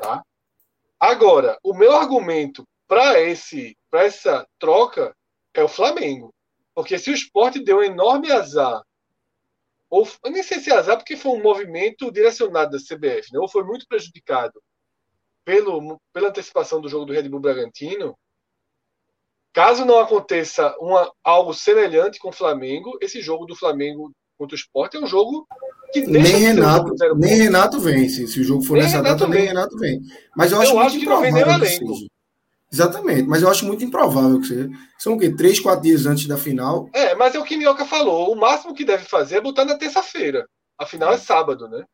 Tá? 0.00 0.24
Agora, 0.98 1.58
o 1.62 1.74
meu 1.74 1.94
argumento 1.94 2.66
para 2.86 3.20
esse 3.20 3.76
para 3.90 4.04
essa 4.04 4.46
troca 4.58 5.16
é 5.60 5.64
o 5.64 5.68
Flamengo. 5.68 6.32
Porque 6.74 6.98
se 6.98 7.10
o 7.10 7.14
esporte 7.14 7.62
deu 7.62 7.78
um 7.78 7.82
enorme 7.82 8.30
azar, 8.30 8.82
ou 9.88 10.06
eu 10.24 10.30
nem 10.30 10.42
sei 10.42 10.58
se 10.60 10.70
é 10.70 10.74
azar, 10.74 10.96
porque 10.96 11.16
foi 11.16 11.32
um 11.32 11.42
movimento 11.42 12.10
direcionado 12.10 12.72
da 12.72 12.78
CBF, 12.78 13.32
né? 13.32 13.38
ou 13.38 13.48
foi 13.48 13.64
muito 13.64 13.86
prejudicado 13.88 14.60
pelo, 15.44 15.98
pela 16.12 16.28
antecipação 16.28 16.80
do 16.80 16.88
jogo 16.88 17.06
do 17.06 17.12
Red 17.12 17.28
Bull 17.28 17.40
Bragantino, 17.40 18.18
caso 19.52 19.84
não 19.84 19.98
aconteça 19.98 20.76
uma, 20.80 21.10
algo 21.22 21.54
semelhante 21.54 22.18
com 22.18 22.28
o 22.28 22.32
Flamengo, 22.32 22.98
esse 23.00 23.22
jogo 23.22 23.46
do 23.46 23.56
Flamengo 23.56 24.12
contra 24.36 24.54
o 24.54 24.58
esporte 24.58 24.96
é 24.96 25.00
um 25.00 25.06
jogo 25.06 25.46
nem 25.94 26.22
Renato, 26.22 26.92
um 26.92 27.16
nem 27.16 27.34
Renato 27.36 27.80
vence. 27.80 28.26
Se 28.26 28.40
o 28.40 28.44
jogo 28.44 28.62
for 28.62 28.74
nem 28.74 28.82
nessa 28.82 28.98
Renato 28.98 29.20
data, 29.20 29.30
vem. 29.30 29.38
nem 29.38 29.48
Renato 29.48 29.78
vem. 29.78 30.00
Mas 30.36 30.52
eu 30.52 30.60
acho, 30.60 30.72
eu 30.72 30.80
acho 30.80 30.98
que 30.98 31.06
não 31.06 31.20
vem 31.22 31.32
nem 31.32 31.42
elenco. 31.42 31.94
Exatamente, 32.72 33.28
mas 33.28 33.42
eu 33.42 33.48
acho 33.48 33.64
muito 33.64 33.84
improvável 33.84 34.40
que 34.40 34.48
seja. 34.48 34.70
São 34.98 35.14
o 35.14 35.18
quê? 35.18 35.30
Três, 35.30 35.60
quatro 35.60 35.82
dias 35.82 36.04
antes 36.04 36.26
da 36.26 36.36
final. 36.36 36.88
É, 36.92 37.14
mas 37.14 37.34
é 37.34 37.38
o 37.38 37.44
que 37.44 37.56
Minhoca 37.56 37.84
falou. 37.84 38.32
O 38.32 38.36
máximo 38.36 38.74
que 38.74 38.84
deve 38.84 39.04
fazer 39.04 39.36
é 39.36 39.40
botar 39.40 39.64
na 39.64 39.76
terça-feira. 39.76 40.48
A 40.76 40.84
final 40.84 41.12
é 41.12 41.18
sábado, 41.18 41.68
né? 41.68 41.84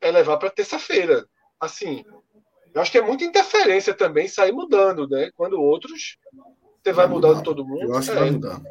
É 0.00 0.10
levar 0.10 0.36
para 0.36 0.50
terça-feira. 0.50 1.26
Assim, 1.60 2.04
eu 2.72 2.80
acho 2.80 2.92
que 2.92 2.98
é 2.98 3.02
muita 3.02 3.24
interferência 3.24 3.92
também 3.92 4.28
sair 4.28 4.52
mudando, 4.52 5.08
né? 5.08 5.30
Quando 5.34 5.60
outros 5.60 6.16
você 6.88 6.92
vai, 6.92 7.06
vai 7.06 7.14
mudando 7.14 7.42
todo 7.42 7.66
mundo. 7.66 7.82
Eu 7.82 7.96
acho 7.96 8.10
é. 8.10 8.14
que 8.14 8.20
vai 8.20 8.30
mudar. 8.30 8.62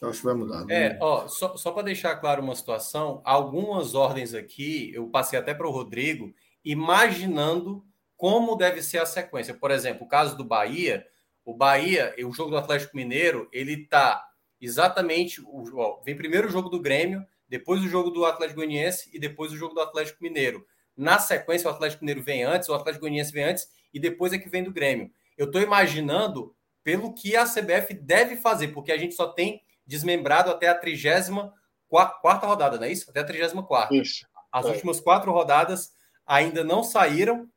Eu 0.00 0.08
acho 0.10 0.18
que 0.18 0.24
vai 0.26 0.34
mudar. 0.34 0.64
Né? 0.64 0.86
É, 0.86 0.98
ó, 1.00 1.28
só, 1.28 1.56
só 1.56 1.70
para 1.70 1.84
deixar 1.84 2.16
claro 2.16 2.42
uma 2.42 2.54
situação, 2.54 3.20
algumas 3.24 3.94
ordens 3.94 4.34
aqui, 4.34 4.90
eu 4.94 5.08
passei 5.08 5.38
até 5.38 5.54
para 5.54 5.66
o 5.66 5.70
Rodrigo, 5.70 6.34
imaginando 6.64 7.84
como 8.16 8.56
deve 8.56 8.82
ser 8.82 8.98
a 8.98 9.06
sequência. 9.06 9.54
Por 9.54 9.70
exemplo, 9.70 10.04
o 10.04 10.08
caso 10.08 10.36
do 10.36 10.44
Bahia, 10.44 11.06
o 11.44 11.54
Bahia, 11.54 12.14
o 12.24 12.32
jogo 12.32 12.50
do 12.50 12.56
Atlético 12.56 12.96
Mineiro, 12.96 13.48
ele 13.52 13.86
tá 13.86 14.24
exatamente, 14.60 15.42
ó, 15.74 16.00
vem 16.04 16.16
primeiro 16.16 16.48
o 16.48 16.50
jogo 16.50 16.68
do 16.68 16.80
Grêmio, 16.80 17.24
depois 17.48 17.82
o 17.82 17.88
jogo 17.88 18.10
do 18.10 18.24
Atlético 18.24 18.60
Goianiense 18.60 19.10
e 19.12 19.18
depois 19.18 19.52
o 19.52 19.56
jogo 19.56 19.74
do 19.74 19.80
Atlético 19.80 20.22
Mineiro. 20.22 20.66
Na 20.96 21.18
sequência, 21.18 21.68
o 21.68 21.72
Atlético 21.72 22.02
Mineiro 22.02 22.22
vem 22.22 22.42
antes, 22.42 22.68
o 22.68 22.74
Atlético 22.74 23.02
Goianiense 23.02 23.32
vem 23.32 23.44
antes 23.44 23.68
e 23.92 24.00
depois 24.00 24.32
é 24.32 24.38
que 24.38 24.48
vem 24.48 24.64
do 24.64 24.72
Grêmio. 24.72 25.10
Eu 25.36 25.46
estou 25.46 25.60
imaginando 25.60 26.54
pelo 26.82 27.12
que 27.12 27.36
a 27.36 27.44
CBF 27.44 27.94
deve 27.94 28.36
fazer, 28.36 28.68
porque 28.68 28.90
a 28.90 28.96
gente 28.96 29.14
só 29.14 29.28
tem 29.28 29.60
desmembrado 29.86 30.50
até 30.50 30.68
a 30.68 30.74
34 30.74 31.52
quarta 31.88 32.46
rodada, 32.46 32.76
não 32.76 32.84
é 32.84 32.92
isso? 32.92 33.10
Até 33.10 33.20
a 33.20 33.24
34 33.24 33.94
Isso. 33.94 34.26
As 34.50 34.66
é. 34.66 34.70
últimas 34.70 35.00
quatro 35.00 35.32
rodadas 35.32 35.92
ainda 36.26 36.64
não 36.64 36.82
saíram 36.82 37.48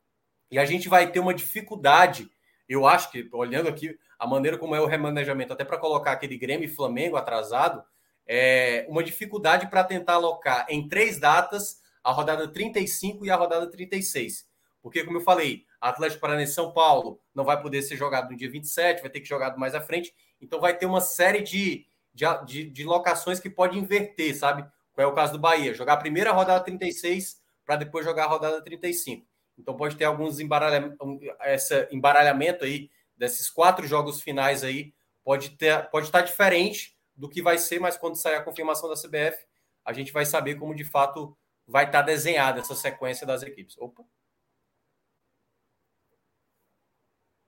e 0.51 0.57
a 0.57 0.65
gente 0.65 0.89
vai 0.89 1.11
ter 1.11 1.19
uma 1.19 1.33
dificuldade. 1.33 2.29
Eu 2.67 2.87
acho 2.87 3.11
que, 3.11 3.27
olhando 3.31 3.69
aqui 3.69 3.97
a 4.17 4.27
maneira 4.27 4.57
como 4.57 4.75
é 4.75 4.81
o 4.81 4.85
remanejamento, 4.85 5.53
até 5.53 5.63
para 5.63 5.77
colocar 5.77 6.11
aquele 6.11 6.37
Grêmio 6.37 6.65
e 6.65 6.73
Flamengo 6.73 7.15
atrasado, 7.15 7.83
é 8.27 8.85
uma 8.87 9.03
dificuldade 9.03 9.67
para 9.69 9.83
tentar 9.83 10.13
alocar 10.13 10.65
em 10.69 10.87
três 10.87 11.19
datas 11.19 11.81
a 12.03 12.11
rodada 12.11 12.47
35 12.47 13.25
e 13.25 13.31
a 13.31 13.35
rodada 13.35 13.69
36. 13.69 14.47
Porque, 14.81 15.03
como 15.03 15.17
eu 15.17 15.21
falei, 15.21 15.65
Atlético 15.81 16.21
Paranaense 16.21 16.53
São 16.53 16.71
Paulo 16.71 17.19
não 17.33 17.43
vai 17.43 17.61
poder 17.61 17.81
ser 17.81 17.97
jogado 17.97 18.29
no 18.29 18.37
dia 18.37 18.49
27, 18.49 19.01
vai 19.01 19.09
ter 19.09 19.19
que 19.19 19.27
jogar 19.27 19.55
mais 19.57 19.75
à 19.75 19.81
frente. 19.81 20.13
Então 20.41 20.59
vai 20.59 20.77
ter 20.77 20.85
uma 20.85 21.01
série 21.01 21.41
de, 21.41 21.85
de, 22.13 22.25
de, 22.45 22.69
de 22.69 22.83
locações 22.83 23.39
que 23.39 23.49
pode 23.49 23.77
inverter, 23.77 24.35
sabe? 24.35 24.65
Qual 24.93 25.07
é 25.07 25.11
o 25.11 25.15
caso 25.15 25.33
do 25.33 25.39
Bahia? 25.39 25.73
Jogar 25.73 25.93
a 25.93 25.97
primeira 25.97 26.31
rodada 26.31 26.63
36 26.63 27.41
para 27.65 27.77
depois 27.77 28.05
jogar 28.05 28.25
a 28.25 28.27
rodada 28.27 28.61
35. 28.61 29.28
Então 29.59 29.75
pode 29.75 29.95
ter 29.97 30.05
alguns 30.05 30.39
embaralhamento, 30.39 31.19
esse 31.45 31.87
embaralhamento 31.91 32.63
aí 32.63 32.89
desses 33.17 33.49
quatro 33.49 33.85
jogos 33.85 34.21
finais 34.21 34.63
aí 34.63 34.93
pode 35.23 35.51
ter, 35.51 35.89
pode 35.89 36.05
estar 36.05 36.21
diferente 36.21 36.97
do 37.15 37.29
que 37.29 37.41
vai 37.41 37.57
ser, 37.57 37.79
mas 37.79 37.97
quando 37.97 38.15
sair 38.15 38.35
a 38.35 38.43
confirmação 38.43 38.89
da 38.89 38.95
CBF, 38.95 39.45
a 39.83 39.91
gente 39.91 40.13
vai 40.13 40.25
saber 40.25 40.55
como 40.55 40.73
de 40.73 40.85
fato 40.85 41.37
vai 41.67 41.85
estar 41.85 42.01
desenhada 42.01 42.61
essa 42.61 42.73
sequência 42.73 43.27
das 43.27 43.43
equipes. 43.43 43.77
Opa. 43.77 44.03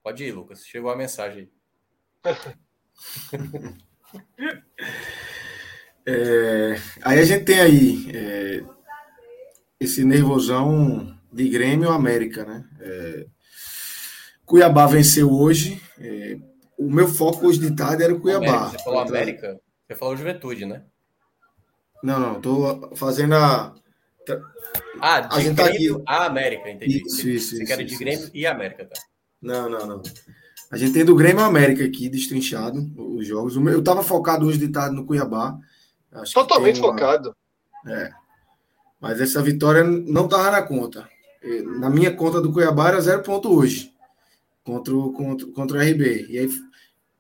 Pode 0.03 0.23
ir, 0.23 0.31
Lucas. 0.31 0.65
Chegou 0.65 0.91
a 0.91 0.95
mensagem. 0.95 1.51
É, 6.03 6.73
aí 7.03 7.19
a 7.19 7.23
gente 7.23 7.45
tem 7.45 7.59
aí 7.59 8.11
é, 8.11 8.63
esse 9.79 10.03
nervosão 10.03 11.15
de 11.31 11.47
Grêmio 11.49 11.89
América, 11.91 12.43
né? 12.43 12.65
É, 12.79 13.25
Cuiabá 14.45 14.85
venceu 14.85 15.31
hoje. 15.31 15.81
É, 15.99 16.37
o 16.77 16.89
meu 16.91 17.07
foco 17.07 17.47
hoje 17.47 17.59
de 17.59 17.75
tarde 17.75 18.03
era 18.03 18.13
o 18.13 18.19
Cuiabá. 18.19 18.47
América, 18.47 18.77
você 18.77 18.83
falou 18.83 18.99
América? 18.99 19.61
Você 19.87 19.95
falou 19.95 20.17
Juventude, 20.17 20.65
né? 20.65 20.83
Não, 22.03 22.19
não, 22.19 22.41
tô 22.41 22.95
fazendo 22.95 23.35
a. 23.35 23.73
Ah, 24.99 25.21
de 25.21 25.35
a 25.35 25.39
gente 25.39 25.55
tá 25.55 25.63
Grêmio 25.63 25.95
aqui... 25.95 26.03
a 26.07 26.25
América, 26.25 26.69
entendi. 26.69 27.03
Isso, 27.05 27.29
isso, 27.29 27.55
você 27.55 27.63
isso, 27.63 27.65
quer 27.65 27.81
isso, 27.81 27.89
de 27.89 27.97
Grêmio 27.97 28.23
isso. 28.25 28.31
e 28.33 28.45
América, 28.45 28.85
tá? 28.85 28.99
Não, 29.41 29.69
não, 29.69 29.85
não. 29.85 30.01
A 30.71 30.77
gente 30.77 30.93
tem 30.93 31.03
do 31.05 31.15
Grêmio 31.15 31.43
América 31.43 31.83
aqui, 31.83 32.09
destrinchado, 32.09 32.91
os 32.97 33.27
jogos. 33.27 33.55
Eu 33.55 33.83
tava 33.83 34.03
focado 34.03 34.45
hoje 34.45 34.57
de 34.57 34.69
tarde 34.69 34.95
no 34.95 35.05
Cuiabá. 35.05 35.57
Totalmente 36.33 36.79
uma... 36.79 36.89
focado. 36.89 37.35
É. 37.87 38.11
Mas 38.99 39.19
essa 39.19 39.41
vitória 39.41 39.83
não 39.83 40.27
tava 40.27 40.51
na 40.51 40.61
conta. 40.61 41.09
Na 41.79 41.89
minha 41.89 42.15
conta 42.15 42.39
do 42.39 42.51
Cuiabá 42.51 42.89
era 42.89 43.01
zero 43.01 43.23
ponto 43.23 43.49
hoje. 43.49 43.91
Contra 44.63 44.95
o, 44.95 45.11
contra, 45.11 45.47
contra 45.47 45.77
o 45.77 45.81
RB. 45.81 46.27
E 46.29 46.37
aí 46.37 46.49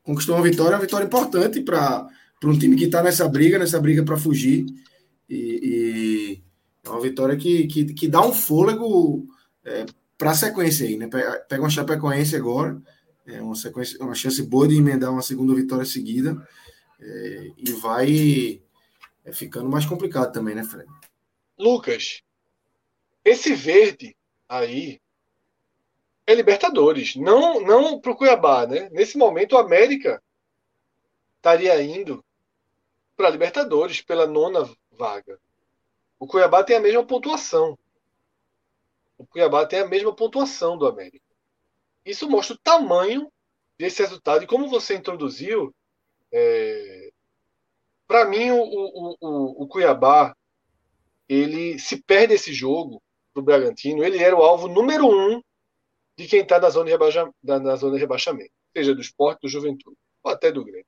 conquistou 0.03 0.35
uma 0.35 0.43
vitória, 0.43 0.75
uma 0.75 0.81
vitória 0.81 1.05
importante 1.05 1.61
para 1.61 2.07
um 2.43 2.57
time 2.57 2.75
que 2.75 2.85
está 2.85 3.01
nessa 3.01 3.27
briga, 3.27 3.57
nessa 3.57 3.79
briga 3.79 4.03
para 4.03 4.17
fugir. 4.17 4.65
E, 5.29 5.59
e, 5.63 6.43
é 6.83 6.89
uma 6.89 7.01
vitória 7.01 7.35
que, 7.35 7.67
que, 7.67 7.85
que 7.93 8.07
dá 8.07 8.25
um 8.25 8.33
fôlego 8.33 9.27
é, 9.63 9.85
para 10.17 10.31
a 10.31 10.35
sequência 10.35 10.85
aí, 10.85 10.97
né? 10.97 11.07
Pega 11.07 11.63
uma 11.63 11.69
Chapecoense 11.69 12.35
agora, 12.35 12.79
é 13.25 13.41
uma, 13.41 13.55
sequência, 13.55 13.97
uma 14.03 14.15
chance 14.15 14.41
boa 14.43 14.67
de 14.67 14.75
emendar 14.75 15.11
uma 15.11 15.21
segunda 15.21 15.55
vitória 15.55 15.85
seguida. 15.85 16.45
É, 16.99 17.51
e 17.57 17.71
vai 17.71 18.61
é, 19.25 19.33
ficando 19.33 19.69
mais 19.69 19.85
complicado 19.85 20.31
também, 20.31 20.53
né, 20.53 20.63
Fred? 20.63 20.87
Lucas, 21.57 22.21
esse 23.23 23.53
verde 23.53 24.15
aí 24.47 24.99
é 26.25 26.33
Libertadores, 26.33 27.15
não 27.15 27.61
não 27.61 27.99
para 27.99 28.11
o 28.11 28.15
Cuiabá, 28.15 28.65
né? 28.65 28.89
Nesse 28.91 29.17
momento 29.17 29.53
o 29.53 29.57
América 29.57 30.21
estaria 31.37 31.81
indo 31.81 32.23
para 33.15 33.29
Libertadores 33.29 34.01
pela 34.01 34.25
nona 34.25 34.69
vaga. 34.91 35.39
O 36.19 36.27
Cuiabá 36.27 36.63
tem 36.63 36.77
a 36.77 36.79
mesma 36.79 37.05
pontuação. 37.05 37.77
O 39.17 39.25
Cuiabá 39.25 39.65
tem 39.65 39.79
a 39.79 39.87
mesma 39.87 40.15
pontuação 40.15 40.77
do 40.77 40.87
América. 40.87 41.25
Isso 42.05 42.29
mostra 42.29 42.55
o 42.55 42.59
tamanho 42.59 43.31
desse 43.77 44.01
resultado 44.01 44.43
e 44.43 44.47
como 44.47 44.67
você 44.67 44.95
introduziu. 44.95 45.73
É... 46.31 47.11
Para 48.07 48.25
mim, 48.25 48.51
o, 48.51 48.61
o, 48.61 49.17
o, 49.19 49.63
o 49.63 49.67
Cuiabá 49.67 50.35
ele 51.27 51.79
se 51.79 52.01
perde 52.01 52.33
esse 52.33 52.53
jogo 52.53 53.01
do 53.33 53.41
Bragantino. 53.41 54.03
Ele 54.03 54.23
era 54.23 54.35
o 54.35 54.41
alvo 54.41 54.67
número 54.67 55.07
um 55.07 55.41
de 56.17 56.27
quem 56.27 56.41
está 56.41 56.59
na, 56.59 56.69
zona 56.69 56.85
de 56.85 56.91
rebaixa, 56.91 57.29
na 57.43 57.75
zona 57.75 57.93
de 57.95 57.99
rebaixamento, 57.99 58.51
seja 58.75 58.93
do 58.93 59.01
esporte, 59.01 59.41
do 59.41 59.49
juventude, 59.49 59.97
ou 60.23 60.31
até 60.31 60.51
do 60.51 60.63
Grêmio. 60.63 60.85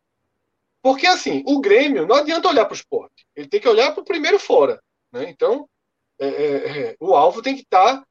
Porque, 0.81 1.07
assim, 1.07 1.43
o 1.47 1.61
Grêmio 1.61 2.05
não 2.05 2.17
adianta 2.17 2.49
olhar 2.49 2.65
para 2.65 2.73
o 2.73 2.77
esporte, 2.77 3.25
ele 3.35 3.47
tem 3.47 3.59
que 3.59 3.69
olhar 3.69 3.93
para 3.93 4.01
o 4.01 4.05
primeiro 4.05 4.37
fora. 4.37 4.81
Né? 5.11 5.29
Então, 5.29 5.67
é, 6.19 6.27
é, 6.27 6.81
é, 6.89 6.95
o 6.99 7.13
alvo 7.13 7.41
tem 7.41 7.55
que 7.55 7.61
estar 7.61 7.99
tá 7.99 8.07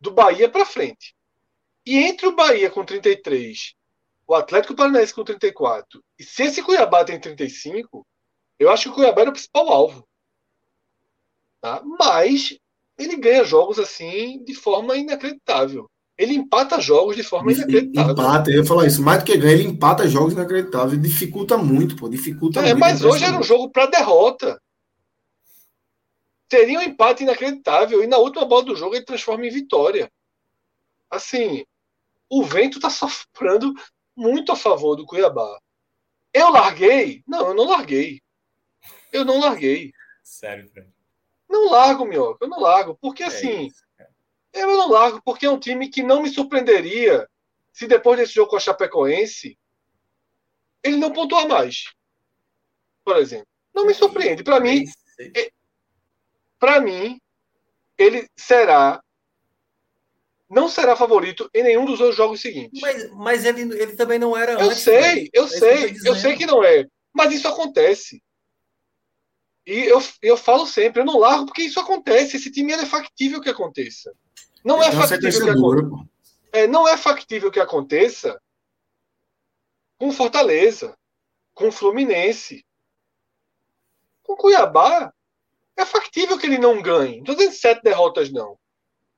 do 0.00 0.10
Bahia 0.10 0.48
para 0.48 0.64
frente. 0.64 1.14
E 1.84 1.98
entre 1.98 2.26
o 2.26 2.34
Bahia 2.34 2.70
com 2.70 2.84
33, 2.84 3.74
o 4.26 4.34
Atlético 4.34 4.74
Paranaense 4.74 5.14
com 5.14 5.24
34, 5.24 6.02
e 6.18 6.24
se 6.24 6.44
esse 6.44 6.62
Cuiabá 6.62 7.04
tem 7.04 7.18
35, 7.20 8.06
eu 8.58 8.70
acho 8.70 8.84
que 8.84 8.88
o 8.90 8.94
Cuiabá 8.94 9.22
era 9.22 9.30
o 9.30 9.32
principal 9.32 9.68
alvo. 9.68 10.08
Tá? 11.60 11.82
Mas 11.98 12.58
ele 13.00 13.16
ganha 13.16 13.44
jogos 13.44 13.78
assim 13.78 14.42
de 14.44 14.54
forma 14.54 14.96
inacreditável 14.96 15.88
ele 16.20 16.34
empata 16.34 16.78
jogos 16.78 17.16
de 17.16 17.22
forma 17.22 17.50
inacreditável. 17.50 18.12
Empata, 18.12 18.50
eu 18.50 18.58
ia 18.58 18.64
falar 18.64 18.86
isso. 18.86 19.02
Mais 19.02 19.20
do 19.20 19.24
que 19.24 19.38
ganha, 19.38 19.54
ele 19.54 19.68
empata 19.68 20.06
jogos 20.06 20.34
inacreditáveis. 20.34 21.00
Dificulta 21.00 21.56
muito, 21.56 21.96
pô. 21.96 22.10
Dificulta 22.10 22.60
é, 22.60 22.74
muito. 22.74 22.78
Mas 22.78 23.02
hoje 23.02 23.24
era 23.24 23.38
um 23.38 23.42
jogo 23.42 23.70
para 23.70 23.86
derrota. 23.86 24.60
Seria 26.52 26.78
um 26.78 26.82
empate 26.82 27.22
inacreditável. 27.22 28.04
E 28.04 28.06
na 28.06 28.18
última 28.18 28.44
bola 28.44 28.64
do 28.64 28.76
jogo 28.76 28.94
ele 28.94 29.04
transforma 29.06 29.46
em 29.46 29.50
vitória. 29.50 30.12
Assim, 31.08 31.64
o 32.28 32.44
vento 32.44 32.76
está 32.76 32.90
soprando 32.90 33.72
muito 34.14 34.52
a 34.52 34.56
favor 34.56 34.96
do 34.96 35.06
Cuiabá. 35.06 35.58
Eu 36.34 36.50
larguei? 36.50 37.22
Não, 37.26 37.46
eu 37.46 37.54
não 37.54 37.64
larguei. 37.64 38.20
Eu 39.10 39.24
não 39.24 39.40
larguei. 39.40 39.90
Sério, 40.22 40.68
Fred? 40.68 40.99
Não 41.50 41.68
largo, 41.68 42.04
Minhoca. 42.04 42.44
Eu 42.44 42.48
não 42.48 42.60
largo. 42.60 42.96
Porque, 43.00 43.24
é 43.24 43.26
assim, 43.26 43.66
isso. 43.66 43.82
Eu 44.52 44.68
não 44.68 44.88
largo, 44.88 45.20
porque 45.24 45.44
é 45.44 45.50
um 45.50 45.58
time 45.58 45.88
que 45.88 46.02
não 46.02 46.22
me 46.22 46.30
surpreenderia 46.30 47.28
se 47.72 47.86
depois 47.86 48.18
desse 48.18 48.34
jogo 48.34 48.50
com 48.50 48.56
a 48.56 48.60
Chapecoense 48.60 49.58
ele 50.82 50.96
não 50.96 51.12
pontuar 51.12 51.46
mais. 51.48 51.84
Por 53.04 53.16
exemplo. 53.16 53.46
Não 53.74 53.84
me 53.84 53.94
surpreende. 53.94 54.42
Para 54.42 54.60
mim, 54.60 54.84
é, 55.18 55.50
para 56.58 56.80
mim, 56.80 57.20
ele 57.98 58.28
será 58.36 59.02
não 60.48 60.68
será 60.68 60.96
favorito 60.96 61.48
em 61.54 61.62
nenhum 61.62 61.84
dos 61.84 62.00
outros 62.00 62.16
jogos 62.16 62.40
seguintes. 62.40 62.80
Mas, 62.80 63.10
mas 63.12 63.44
ele, 63.44 63.62
ele 63.80 63.94
também 63.94 64.18
não 64.18 64.36
era 64.36 64.52
eu 64.52 64.60
antes. 64.60 64.80
Sei, 64.80 65.24
né? 65.24 65.28
eu 65.32 65.44
é 65.44 65.48
sei, 65.48 65.96
eu 66.04 66.14
sei 66.16 66.36
que 66.36 66.44
não 66.44 66.64
é. 66.64 66.86
Mas 67.12 67.32
isso 67.32 67.46
acontece. 67.46 68.20
E 69.66 69.84
eu, 69.84 70.02
eu 70.22 70.36
falo 70.36 70.66
sempre, 70.66 71.02
eu 71.02 71.06
não 71.06 71.18
largo 71.18 71.46
porque 71.46 71.62
isso 71.62 71.78
acontece. 71.78 72.36
Esse 72.36 72.50
time 72.50 72.72
é 72.72 72.86
factível 72.86 73.40
que 73.40 73.50
aconteça. 73.50 74.12
Não 74.64 74.82
é 74.82 74.90
factível 74.90 75.44
que 75.44 75.50
aconteça. 75.50 76.08
É, 76.52 76.66
não 76.66 76.88
é 76.88 76.96
factível 76.96 77.50
que 77.50 77.60
aconteça 77.60 78.40
com 79.98 80.10
Fortaleza, 80.10 80.96
com 81.54 81.70
Fluminense. 81.70 82.64
Com 84.22 84.34
Cuiabá, 84.36 85.12
é 85.76 85.84
factível 85.84 86.38
que 86.38 86.46
ele 86.46 86.58
não 86.58 86.80
ganhe. 86.82 87.16
Não 87.16 87.20
estou 87.20 87.36
dizendo 87.36 87.54
sete 87.54 87.82
derrotas, 87.82 88.30
não. 88.32 88.58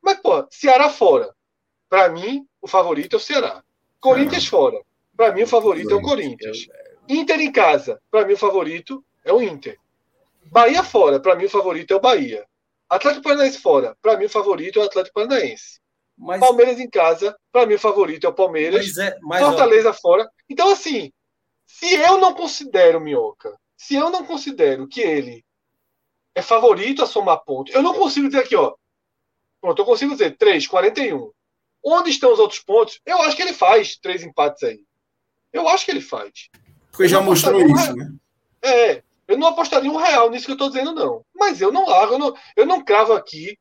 Mas, 0.00 0.20
pô, 0.20 0.46
Ceará 0.50 0.90
fora. 0.90 1.34
Para 1.88 2.08
mim, 2.08 2.46
o 2.60 2.66
favorito 2.66 3.14
é 3.14 3.16
o 3.16 3.20
Ceará. 3.20 3.62
Corinthians 4.00 4.46
fora. 4.46 4.80
Para 5.16 5.32
mim, 5.32 5.42
o 5.42 5.46
favorito 5.46 5.90
é 5.90 5.94
o 5.94 6.02
Corinthians. 6.02 6.66
Inter 7.08 7.40
em 7.40 7.52
casa. 7.52 8.00
Para 8.10 8.26
mim, 8.26 8.32
o 8.32 8.38
favorito 8.38 9.04
é 9.24 9.32
o 9.32 9.40
Inter. 9.40 9.78
Bahia 10.46 10.82
fora. 10.82 11.20
Para 11.20 11.36
mim, 11.36 11.44
o 11.44 11.50
favorito 11.50 11.92
é 11.92 11.96
o 11.96 12.00
Bahia. 12.00 12.46
Atlético 12.92 13.22
Paranaense 13.22 13.58
fora, 13.58 13.96
para 14.02 14.18
mim 14.18 14.26
o 14.26 14.30
favorito 14.30 14.78
é 14.78 14.82
o 14.82 14.86
Atlético 14.86 15.14
Paranaense. 15.14 15.80
Mas... 16.16 16.40
Palmeiras 16.40 16.78
em 16.78 16.90
casa, 16.90 17.34
para 17.50 17.64
mim 17.64 17.74
o 17.74 17.78
favorito 17.78 18.26
é 18.26 18.28
o 18.28 18.34
Palmeiras. 18.34 18.86
Mas 18.86 18.98
é, 18.98 19.18
mas, 19.22 19.40
Fortaleza 19.40 19.90
ó... 19.90 19.94
fora. 19.94 20.30
Então, 20.48 20.70
assim, 20.70 21.10
se 21.66 21.94
eu 21.94 22.18
não 22.18 22.34
considero 22.34 23.00
Minhoca, 23.00 23.58
se 23.78 23.94
eu 23.94 24.10
não 24.10 24.26
considero 24.26 24.86
que 24.86 25.00
ele 25.00 25.42
é 26.34 26.42
favorito 26.42 27.02
a 27.02 27.06
somar 27.06 27.42
pontos, 27.44 27.74
eu 27.74 27.82
não 27.82 27.94
consigo 27.94 28.28
dizer 28.28 28.40
aqui, 28.40 28.54
ó. 28.54 28.74
Pronto, 29.58 29.80
eu 29.80 29.86
consigo 29.86 30.12
dizer 30.12 30.36
3, 30.36 30.66
41. 30.66 31.32
Onde 31.82 32.10
estão 32.10 32.32
os 32.32 32.38
outros 32.38 32.60
pontos? 32.60 33.00
Eu 33.06 33.22
acho 33.22 33.34
que 33.34 33.42
ele 33.42 33.54
faz 33.54 33.96
três 33.96 34.22
empates 34.22 34.62
aí. 34.64 34.84
Eu 35.50 35.66
acho 35.66 35.84
que 35.84 35.90
ele 35.90 36.00
faz. 36.00 36.50
Porque 36.90 37.08
já 37.08 37.20
mostrou 37.22 37.60
isso, 37.60 37.96
né? 37.96 38.12
É, 38.62 39.02
eu 39.32 39.38
não 39.38 39.48
apostaria 39.48 39.90
um 39.90 39.96
real 39.96 40.30
nisso 40.30 40.44
que 40.44 40.52
eu 40.52 40.56
estou 40.56 40.68
dizendo, 40.68 40.94
não. 40.94 41.24
Mas 41.34 41.58
eu 41.58 41.72
não 41.72 41.86
largo, 41.86 42.14
eu 42.14 42.18
não, 42.18 42.36
eu 42.54 42.66
não 42.66 42.84
cravo 42.84 43.14
aqui. 43.14 43.58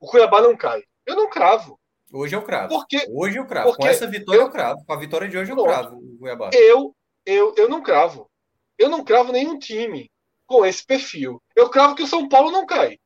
O 0.00 0.06
Cuiabá 0.08 0.42
não 0.42 0.56
cai. 0.56 0.82
Eu 1.06 1.14
não 1.14 1.30
cravo. 1.30 1.78
Hoje 2.12 2.34
eu 2.34 2.42
cravo. 2.42 2.68
Porque, 2.68 3.06
hoje 3.08 3.38
eu 3.38 3.46
cravo. 3.46 3.76
Com 3.76 3.86
essa 3.86 4.08
vitória 4.08 4.40
eu, 4.40 4.46
eu, 4.46 4.50
cravo. 4.50 4.84
Com 4.84 4.92
a 4.92 4.98
vitória 4.98 5.28
de 5.28 5.38
hoje 5.38 5.52
eu 5.52 5.62
cravo 5.62 5.96
o 5.96 6.18
Cuiabá. 6.18 6.50
Eu, 6.52 6.94
eu, 7.24 7.54
eu 7.56 7.68
não 7.68 7.80
cravo. 7.80 8.28
Eu 8.76 8.88
não 8.88 9.04
cravo 9.04 9.30
nenhum 9.30 9.56
time 9.60 10.10
com 10.44 10.66
esse 10.66 10.84
perfil. 10.84 11.40
Eu 11.54 11.70
cravo 11.70 11.94
que 11.94 12.02
o 12.02 12.06
São 12.08 12.28
Paulo 12.28 12.50
não 12.50 12.66
cai. 12.66 12.98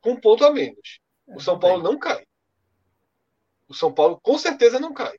Com 0.00 0.12
um 0.12 0.20
ponto 0.20 0.42
a 0.42 0.50
menos. 0.50 1.00
O 1.26 1.40
São 1.40 1.58
Paulo 1.58 1.82
não 1.82 1.98
cai. 1.98 2.24
O 3.68 3.74
São 3.74 3.92
Paulo 3.92 4.18
com 4.22 4.38
certeza 4.38 4.80
não 4.80 4.94
cai. 4.94 5.14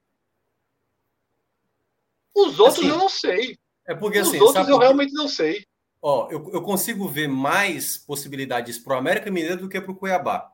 Os 2.35 2.59
outros 2.59 2.79
assim, 2.79 2.89
eu 2.89 2.97
não 2.97 3.09
sei. 3.09 3.55
É 3.85 3.93
porque 3.93 4.19
Os 4.19 4.29
assim, 4.29 4.39
outros 4.39 4.67
eu 4.67 4.79
realmente 4.79 5.13
não 5.13 5.27
sei. 5.27 5.63
Ó, 6.01 6.29
eu, 6.29 6.51
eu 6.53 6.61
consigo 6.61 7.07
ver 7.07 7.27
mais 7.27 7.97
possibilidades 7.97 8.77
para 8.77 8.95
o 8.95 8.97
América 8.97 9.31
Mineiro 9.31 9.61
do 9.61 9.69
que 9.69 9.81
para 9.81 9.91
o 9.91 9.95
Cuiabá. 9.95 10.51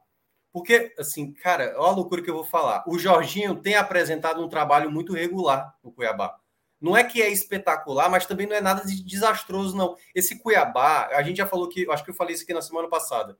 Porque, 0.51 0.93
assim, 0.99 1.33
cara, 1.33 1.73
olha 1.77 1.91
a 1.91 1.95
loucura 1.95 2.21
que 2.21 2.29
eu 2.29 2.35
vou 2.35 2.43
falar. 2.43 2.83
O 2.87 2.99
Jorginho 2.99 3.55
tem 3.55 3.75
apresentado 3.75 4.43
um 4.43 4.47
trabalho 4.47 4.91
muito 4.91 5.13
regular 5.13 5.75
no 5.83 5.91
Cuiabá. 5.91 6.37
Não 6.79 6.95
é 6.95 7.03
que 7.03 7.21
é 7.21 7.29
espetacular, 7.29 8.09
mas 8.09 8.25
também 8.25 8.45
não 8.45 8.55
é 8.55 8.61
nada 8.61 8.85
de 8.85 9.03
desastroso, 9.03 9.75
não. 9.75 9.95
Esse 10.13 10.37
Cuiabá, 10.37 11.07
a 11.07 11.23
gente 11.23 11.37
já 11.37 11.47
falou 11.47 11.67
que, 11.67 11.89
acho 11.89 12.03
que 12.03 12.11
eu 12.11 12.15
falei 12.15 12.35
isso 12.35 12.43
aqui 12.43 12.53
na 12.53 12.61
semana 12.61 12.87
passada. 12.87 13.37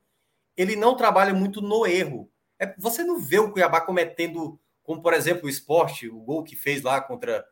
Ele 0.58 0.76
não 0.76 0.95
trabalha 0.95 1.34
muito 1.34 1.61
no 1.61 1.86
erro. 1.86 2.32
É, 2.57 2.73
você 2.77 3.03
não 3.03 3.19
vê 3.19 3.40
o 3.40 3.52
Cuiabá 3.52 3.82
cometendo, 3.82 4.60
como 4.82 5.02
por 5.02 5.14
exemplo 5.14 5.45
o 5.45 5.49
esporte, 5.49 6.07
o 6.07 6.19
gol 6.19 6.44
que 6.44 6.56
fez 6.56 6.82
lá 6.82 7.02
contra, 7.02 7.45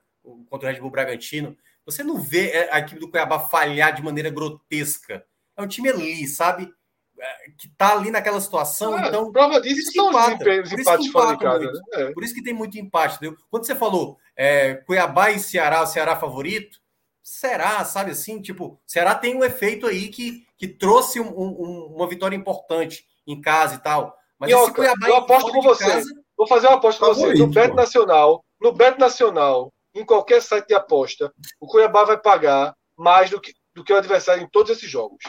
contra 0.49 0.69
o 0.69 0.71
Red 0.71 0.79
Bull 0.79 0.89
Bragantino. 0.89 1.55
Você 1.85 2.03
não 2.03 2.19
vê 2.19 2.49
é, 2.49 2.73
a 2.73 2.79
equipe 2.79 2.99
do 2.99 3.09
Cuiabá 3.09 3.39
falhar 3.39 3.93
de 3.93 4.03
maneira 4.03 4.29
grotesca. 4.29 5.25
É 5.57 5.61
um 5.61 5.67
time 5.67 5.89
ali, 5.89 6.27
sabe? 6.27 6.71
É, 7.19 7.51
que 7.57 7.67
tá 7.69 7.93
ali 7.93 8.09
naquela 8.09 8.41
situação. 8.41 8.97
É, 8.97 9.07
então, 9.07 9.31
prova 9.31 9.61
disso 9.61 9.91
são 9.91 10.09
empata. 10.09 10.61
os 10.63 10.71
empates 10.71 11.07
fora 11.11 11.33
de 11.33 11.43
casa. 11.43 11.65
Né? 11.65 11.81
É. 11.93 12.11
Por 12.11 12.23
isso 12.23 12.33
que 12.33 12.43
tem 12.43 12.53
muito 12.53 12.77
empate. 12.77 13.17
Entendeu? 13.17 13.37
Quando 13.49 13.65
você 13.65 13.75
falou 13.75 14.17
é, 14.35 14.75
Cuiabá 14.75 15.31
e 15.31 15.39
Ceará, 15.39 15.81
o 15.83 15.87
Ceará 15.87 16.15
favorito, 16.15 16.79
será, 17.21 17.83
sabe 17.85 18.11
assim? 18.11 18.41
Tipo, 18.41 18.79
Ceará 18.87 19.15
tem 19.15 19.35
um 19.35 19.43
efeito 19.43 19.85
aí 19.85 20.09
que, 20.09 20.45
que 20.57 20.67
trouxe 20.67 21.19
um, 21.19 21.27
um, 21.27 21.93
uma 21.95 22.07
vitória 22.07 22.35
importante 22.35 23.05
em 23.27 23.39
casa 23.39 23.75
e 23.75 23.79
tal. 23.79 24.17
Mas 24.39 24.49
e, 24.49 24.53
esse 24.53 24.73
Cuiabá 24.73 25.07
eu 25.07 25.15
aposto 25.17 25.51
com 25.51 25.61
você. 25.61 25.85
Casa, 25.85 26.09
Vou 26.35 26.47
fazer 26.47 26.67
uma 26.67 26.77
aposta 26.77 26.99
com 26.99 27.13
você. 27.13 27.33
No 27.35 27.47
Beto 27.47 27.75
Nacional, 27.75 28.43
no 28.59 28.71
Beto 28.71 28.99
Nacional, 28.99 29.71
em 29.93 30.05
qualquer 30.05 30.41
site 30.41 30.67
de 30.67 30.73
aposta, 30.73 31.33
o 31.59 31.67
Cuiabá 31.67 32.03
vai 32.03 32.17
pagar 32.17 32.75
mais 32.97 33.29
do 33.29 33.39
que, 33.39 33.53
do 33.73 33.83
que 33.83 33.93
o 33.93 33.97
adversário 33.97 34.43
em 34.43 34.49
todos 34.49 34.71
esses 34.71 34.89
jogos. 34.89 35.23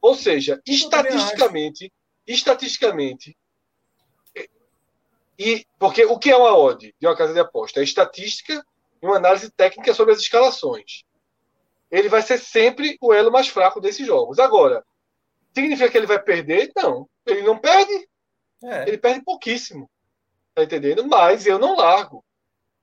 Ou 0.00 0.14
seja, 0.14 0.60
estatisticamente, 0.66 1.92
estatisticamente, 2.26 3.36
e 5.38 5.66
porque 5.78 6.04
o 6.04 6.18
que 6.18 6.30
é 6.30 6.36
uma 6.36 6.56
odd 6.56 6.94
de 6.98 7.06
uma 7.06 7.16
casa 7.16 7.32
de 7.32 7.40
aposta? 7.40 7.80
É 7.80 7.84
estatística 7.84 8.64
e 9.00 9.06
uma 9.06 9.16
análise 9.16 9.50
técnica 9.50 9.94
sobre 9.94 10.14
as 10.14 10.20
escalações. 10.20 11.04
Ele 11.90 12.08
vai 12.08 12.22
ser 12.22 12.38
sempre 12.38 12.96
o 13.00 13.12
elo 13.12 13.30
mais 13.30 13.48
fraco 13.48 13.80
desses 13.80 14.06
jogos. 14.06 14.38
Agora, 14.38 14.84
significa 15.54 15.90
que 15.90 15.96
ele 15.96 16.06
vai 16.06 16.22
perder? 16.22 16.70
Não. 16.76 17.08
Ele 17.26 17.42
não 17.42 17.58
perde. 17.58 18.08
É. 18.64 18.88
Ele 18.88 18.98
perde 18.98 19.22
pouquíssimo. 19.24 19.90
Tá 20.54 20.62
entendendo? 20.62 21.06
Mas 21.06 21.46
eu 21.46 21.58
não 21.58 21.76
largo. 21.76 22.24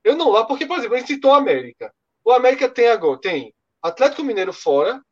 Eu 0.02 0.16
não 0.16 0.30
lá, 0.30 0.44
porque, 0.44 0.66
por 0.66 0.78
exemplo, 0.78 0.96
a 0.96 0.98
gente 0.98 1.14
citou 1.14 1.32
o 1.32 1.34
América. 1.34 1.94
O 2.24 2.32
América 2.32 2.68
tem 2.68 2.88
agora, 2.88 3.20
tem 3.20 3.54
Atlético 3.82 4.22
Mineiro 4.22 4.52
fora, 4.52 5.02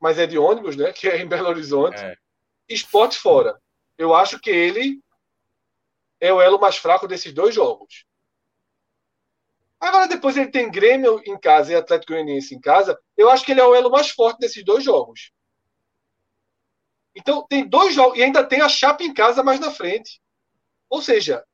mas 0.00 0.18
é 0.18 0.26
de 0.26 0.38
ônibus, 0.38 0.76
né? 0.76 0.92
Que 0.92 1.08
é 1.08 1.18
em 1.18 1.28
Belo 1.28 1.48
Horizonte. 1.48 2.02
É. 2.02 2.16
Esporte 2.68 3.18
fora. 3.18 3.60
Eu 3.96 4.14
acho 4.14 4.40
que 4.40 4.50
ele 4.50 5.00
é 6.20 6.32
o 6.32 6.40
elo 6.40 6.58
mais 6.58 6.76
fraco 6.76 7.06
desses 7.06 7.32
dois 7.32 7.54
jogos. 7.54 8.04
Agora, 9.80 10.06
depois 10.06 10.36
ele 10.36 10.50
tem 10.50 10.70
Grêmio 10.70 11.20
em 11.26 11.38
casa 11.38 11.72
e 11.72 11.74
Atlético 11.74 12.12
Goianiense 12.12 12.54
em 12.54 12.60
casa. 12.60 12.98
Eu 13.16 13.28
acho 13.28 13.44
que 13.44 13.52
ele 13.52 13.60
é 13.60 13.64
o 13.64 13.74
elo 13.74 13.90
mais 13.90 14.10
forte 14.10 14.38
desses 14.38 14.64
dois 14.64 14.84
jogos. 14.84 15.32
Então, 17.14 17.44
tem 17.48 17.68
dois 17.68 17.94
jogos. 17.94 18.16
E 18.16 18.22
ainda 18.22 18.44
tem 18.44 18.60
a 18.60 18.68
Chapa 18.68 19.02
em 19.02 19.12
casa 19.12 19.42
mais 19.42 19.58
na 19.60 19.70
frente. 19.70 20.20
Ou 20.88 21.02
seja, 21.02 21.44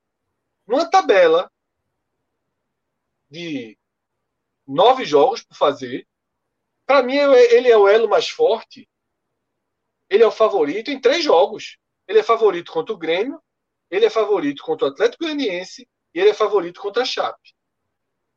numa 0.67 0.89
tabela 0.89 1.51
de 3.31 3.79
nove 4.67 5.05
jogos 5.05 5.43
por 5.43 5.57
fazer, 5.57 6.07
para 6.87 7.03
mim 7.03 7.17
ele 7.17 7.69
é 7.69 7.77
o 7.77 7.89
elo 7.89 8.09
mais 8.09 8.29
forte. 8.29 8.89
Ele 10.09 10.23
é 10.23 10.27
o 10.27 10.33
favorito 10.33 10.91
em 10.91 11.01
três 11.01 11.23
jogos. 11.23 11.79
Ele 12.07 12.19
é 12.19 12.23
favorito 12.23 12.73
contra 12.73 12.95
o 12.95 12.99
Grêmio, 12.99 13.43
ele 13.91 14.07
é 14.07 14.11
favorito 14.11 14.63
contra 14.63 14.87
o 14.87 14.91
Atlético 14.91 15.25
Goianiense 15.25 15.87
e 16.15 16.21
ele 16.21 16.31
é 16.31 16.35
favorito 16.35 16.81
contra 16.81 17.03
a 17.03 17.07
Chape. 17.07 17.55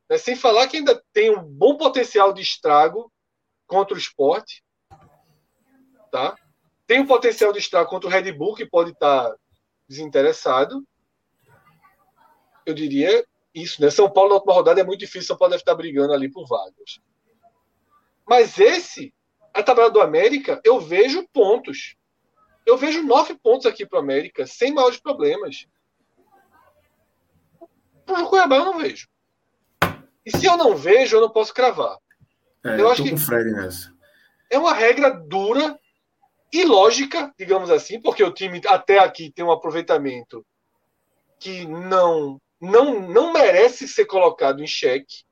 Né? 0.08 0.18
Sem 0.18 0.36
falar 0.36 0.68
que 0.68 0.76
ainda 0.76 1.02
tem 1.12 1.30
um 1.30 1.42
bom 1.42 1.78
potencial 1.78 2.34
de 2.34 2.42
estrago 2.42 3.10
contra 3.66 3.94
o 3.94 3.98
esporte. 3.98 4.62
Tá? 6.10 6.36
Tem 6.86 7.00
um 7.00 7.06
potencial 7.06 7.52
de 7.52 7.58
estrago 7.58 7.88
contra 7.88 8.08
o 8.08 8.12
Red 8.12 8.30
Bull, 8.32 8.54
que 8.54 8.66
pode 8.66 8.90
estar 8.90 9.34
desinteressado. 9.88 10.86
Eu 12.66 12.74
diria 12.74 13.26
isso, 13.54 13.80
né? 13.82 13.90
São 13.90 14.10
Paulo 14.10 14.30
na 14.30 14.34
última 14.36 14.54
rodada 14.54 14.80
é 14.80 14.84
muito 14.84 15.00
difícil, 15.00 15.28
São 15.28 15.36
Paulo 15.36 15.50
deve 15.50 15.62
estar 15.62 15.74
brigando 15.74 16.12
ali 16.12 16.30
por 16.30 16.46
vagas. 16.46 17.00
Mas 18.26 18.58
esse, 18.58 19.12
a 19.52 19.62
tabela 19.62 19.90
do 19.90 20.00
América, 20.00 20.60
eu 20.64 20.80
vejo 20.80 21.26
pontos. 21.32 21.96
Eu 22.64 22.76
vejo 22.76 23.02
nove 23.02 23.34
pontos 23.34 23.66
aqui 23.66 23.84
para 23.84 23.98
o 23.98 24.02
América, 24.02 24.46
sem 24.46 24.72
maiores 24.72 24.98
problemas. 24.98 25.66
Para 28.06 28.22
o 28.22 28.28
Cuiabá 28.28 28.56
eu 28.56 28.64
não 28.64 28.78
vejo. 28.78 29.08
E 30.24 30.30
se 30.30 30.46
eu 30.46 30.56
não 30.56 30.76
vejo, 30.76 31.16
eu 31.16 31.20
não 31.20 31.30
posso 31.30 31.52
cravar. 31.52 31.98
É, 32.64 32.80
eu 32.80 32.88
acho 32.88 33.02
que 33.02 33.14
é 34.50 34.58
uma 34.58 34.72
regra 34.72 35.10
dura 35.10 35.78
e 36.52 36.64
lógica, 36.64 37.32
digamos 37.38 37.70
assim, 37.70 38.00
porque 38.00 38.22
o 38.22 38.32
time 38.32 38.60
até 38.66 38.98
aqui 38.98 39.32
tem 39.32 39.44
um 39.44 39.50
aproveitamento 39.50 40.44
que 41.40 41.66
não 41.66 42.40
não 42.62 43.00
não 43.08 43.32
merece 43.32 43.88
ser 43.88 44.06
colocado 44.06 44.62
em 44.62 44.66
xeque. 44.68 45.24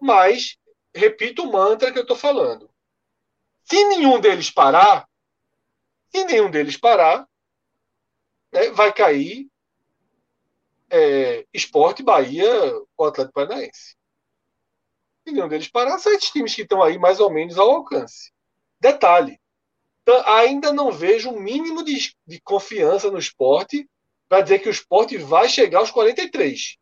Mas 0.00 0.56
repito 0.94 1.42
o 1.42 1.50
mantra 1.50 1.92
que 1.92 1.98
eu 1.98 2.02
estou 2.02 2.16
falando. 2.16 2.70
Se 3.64 3.84
nenhum 3.88 4.20
deles 4.20 4.50
parar, 4.50 5.08
se 6.10 6.24
nenhum 6.24 6.48
deles 6.48 6.76
parar, 6.76 7.28
né, 8.52 8.70
vai 8.70 8.92
cair 8.92 9.48
é, 10.88 11.44
Esporte, 11.52 12.04
Bahia 12.04 12.48
ou 12.96 13.06
Atlético 13.06 13.34
Paranaense. 13.34 13.96
E 15.26 15.32
nenhum 15.32 15.48
deles 15.48 15.68
parar, 15.68 15.98
são 15.98 16.12
esses 16.12 16.30
times 16.30 16.54
que 16.54 16.62
estão 16.62 16.82
aí 16.82 16.96
mais 16.98 17.18
ou 17.18 17.30
menos 17.30 17.58
ao 17.58 17.68
alcance. 17.68 18.32
Detalhe, 18.80 19.38
ainda 20.24 20.72
não 20.72 20.92
vejo 20.92 21.30
um 21.30 21.40
mínimo 21.40 21.84
de, 21.84 22.16
de 22.24 22.40
confiança 22.40 23.10
no 23.10 23.18
esporte 23.18 23.86
para 24.28 24.42
dizer 24.42 24.58
que 24.58 24.68
o 24.68 24.72
esporte 24.72 25.16
vai 25.16 25.48
chegar 25.48 25.78
aos 25.78 25.90
43. 25.90 26.76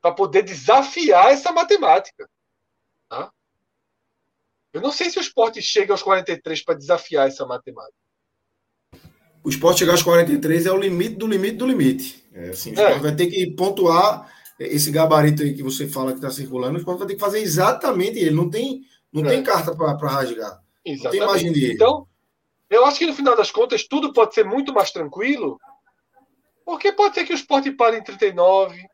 Para 0.00 0.12
poder 0.12 0.42
desafiar 0.42 1.32
essa 1.32 1.50
matemática. 1.50 2.28
Tá? 3.08 3.32
Eu 4.72 4.80
não 4.80 4.92
sei 4.92 5.08
se 5.08 5.18
o 5.18 5.22
esporte 5.22 5.62
chega 5.62 5.92
aos 5.92 6.02
43 6.02 6.62
para 6.62 6.74
desafiar 6.74 7.28
essa 7.28 7.46
matemática. 7.46 7.94
O 9.42 9.48
esporte 9.48 9.80
chegar 9.80 9.92
aos 9.92 10.02
43 10.02 10.66
é 10.66 10.72
o 10.72 10.78
limite 10.78 11.16
do 11.16 11.26
limite 11.26 11.56
do 11.56 11.66
limite. 11.66 12.24
É, 12.32 12.48
assim, 12.50 12.72
é. 12.76 12.98
vai 12.98 13.14
ter 13.14 13.26
que 13.28 13.50
pontuar 13.52 14.30
esse 14.58 14.90
gabarito 14.90 15.42
aí 15.42 15.54
que 15.54 15.62
você 15.62 15.86
fala 15.86 16.12
que 16.12 16.18
está 16.18 16.30
circulando, 16.30 16.74
o 16.74 16.78
esporte 16.78 16.98
vai 16.98 17.08
ter 17.08 17.14
que 17.14 17.20
fazer 17.20 17.40
exatamente 17.40 18.18
ele. 18.18 18.30
Não 18.30 18.48
tem, 18.48 18.82
não 19.12 19.24
é. 19.24 19.28
tem 19.28 19.42
carta 19.42 19.74
para 19.74 20.08
rasgar. 20.08 20.60
Exatamente. 20.84 21.02
Não 21.04 21.10
tem 21.10 21.20
imagem 21.20 21.52
de 21.52 21.72
Então, 21.72 22.06
eu 22.70 22.84
acho 22.84 22.98
que 22.98 23.06
no 23.06 23.14
final 23.14 23.36
das 23.36 23.50
contas 23.50 23.86
tudo 23.86 24.12
pode 24.12 24.34
ser 24.34 24.44
muito 24.44 24.72
mais 24.72 24.90
tranquilo, 24.90 25.58
porque 26.64 26.92
pode 26.92 27.14
ser 27.14 27.24
que 27.24 27.32
o 27.32 27.36
esporte 27.36 27.70
pare 27.70 27.98
em 27.98 28.02
39, 28.02 28.86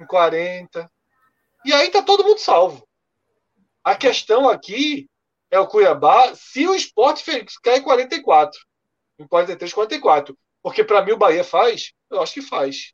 em 0.00 0.06
40, 0.06 0.90
e 1.64 1.72
aí 1.72 1.90
tá 1.90 2.02
todo 2.02 2.24
mundo 2.24 2.38
salvo. 2.38 2.86
A 3.84 3.96
questão 3.96 4.48
aqui 4.48 5.08
é 5.50 5.58
o 5.58 5.66
Cuiabá, 5.66 6.34
se 6.34 6.66
o 6.66 6.74
esporte 6.74 7.24
cai 7.62 7.78
em 7.78 7.82
44, 7.82 8.58
em 9.18 9.26
43, 9.26 9.72
44. 9.72 10.38
Porque 10.62 10.84
para 10.84 11.02
mim 11.02 11.12
o 11.12 11.16
Bahia 11.16 11.44
faz, 11.44 11.92
eu 12.10 12.20
acho 12.20 12.34
que 12.34 12.42
faz. 12.42 12.92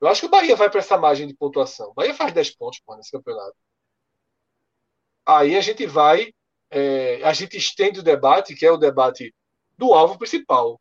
Eu 0.00 0.08
acho 0.08 0.20
que 0.20 0.26
o 0.26 0.30
Bahia 0.30 0.56
vai 0.56 0.68
para 0.68 0.80
essa 0.80 0.98
margem 0.98 1.26
de 1.26 1.34
pontuação. 1.34 1.90
O 1.90 1.94
Bahia 1.94 2.14
faz 2.14 2.32
10 2.32 2.56
pontos 2.56 2.80
pô, 2.84 2.96
nesse 2.96 3.10
campeonato. 3.10 3.56
Aí 5.24 5.56
a 5.56 5.60
gente 5.60 5.86
vai, 5.86 6.34
é, 6.70 7.22
a 7.22 7.32
gente 7.32 7.56
estende 7.56 8.00
o 8.00 8.02
debate, 8.02 8.54
que 8.54 8.66
é 8.66 8.72
o 8.72 8.76
debate 8.76 9.32
do 9.78 9.94
alvo 9.94 10.18
principal. 10.18 10.80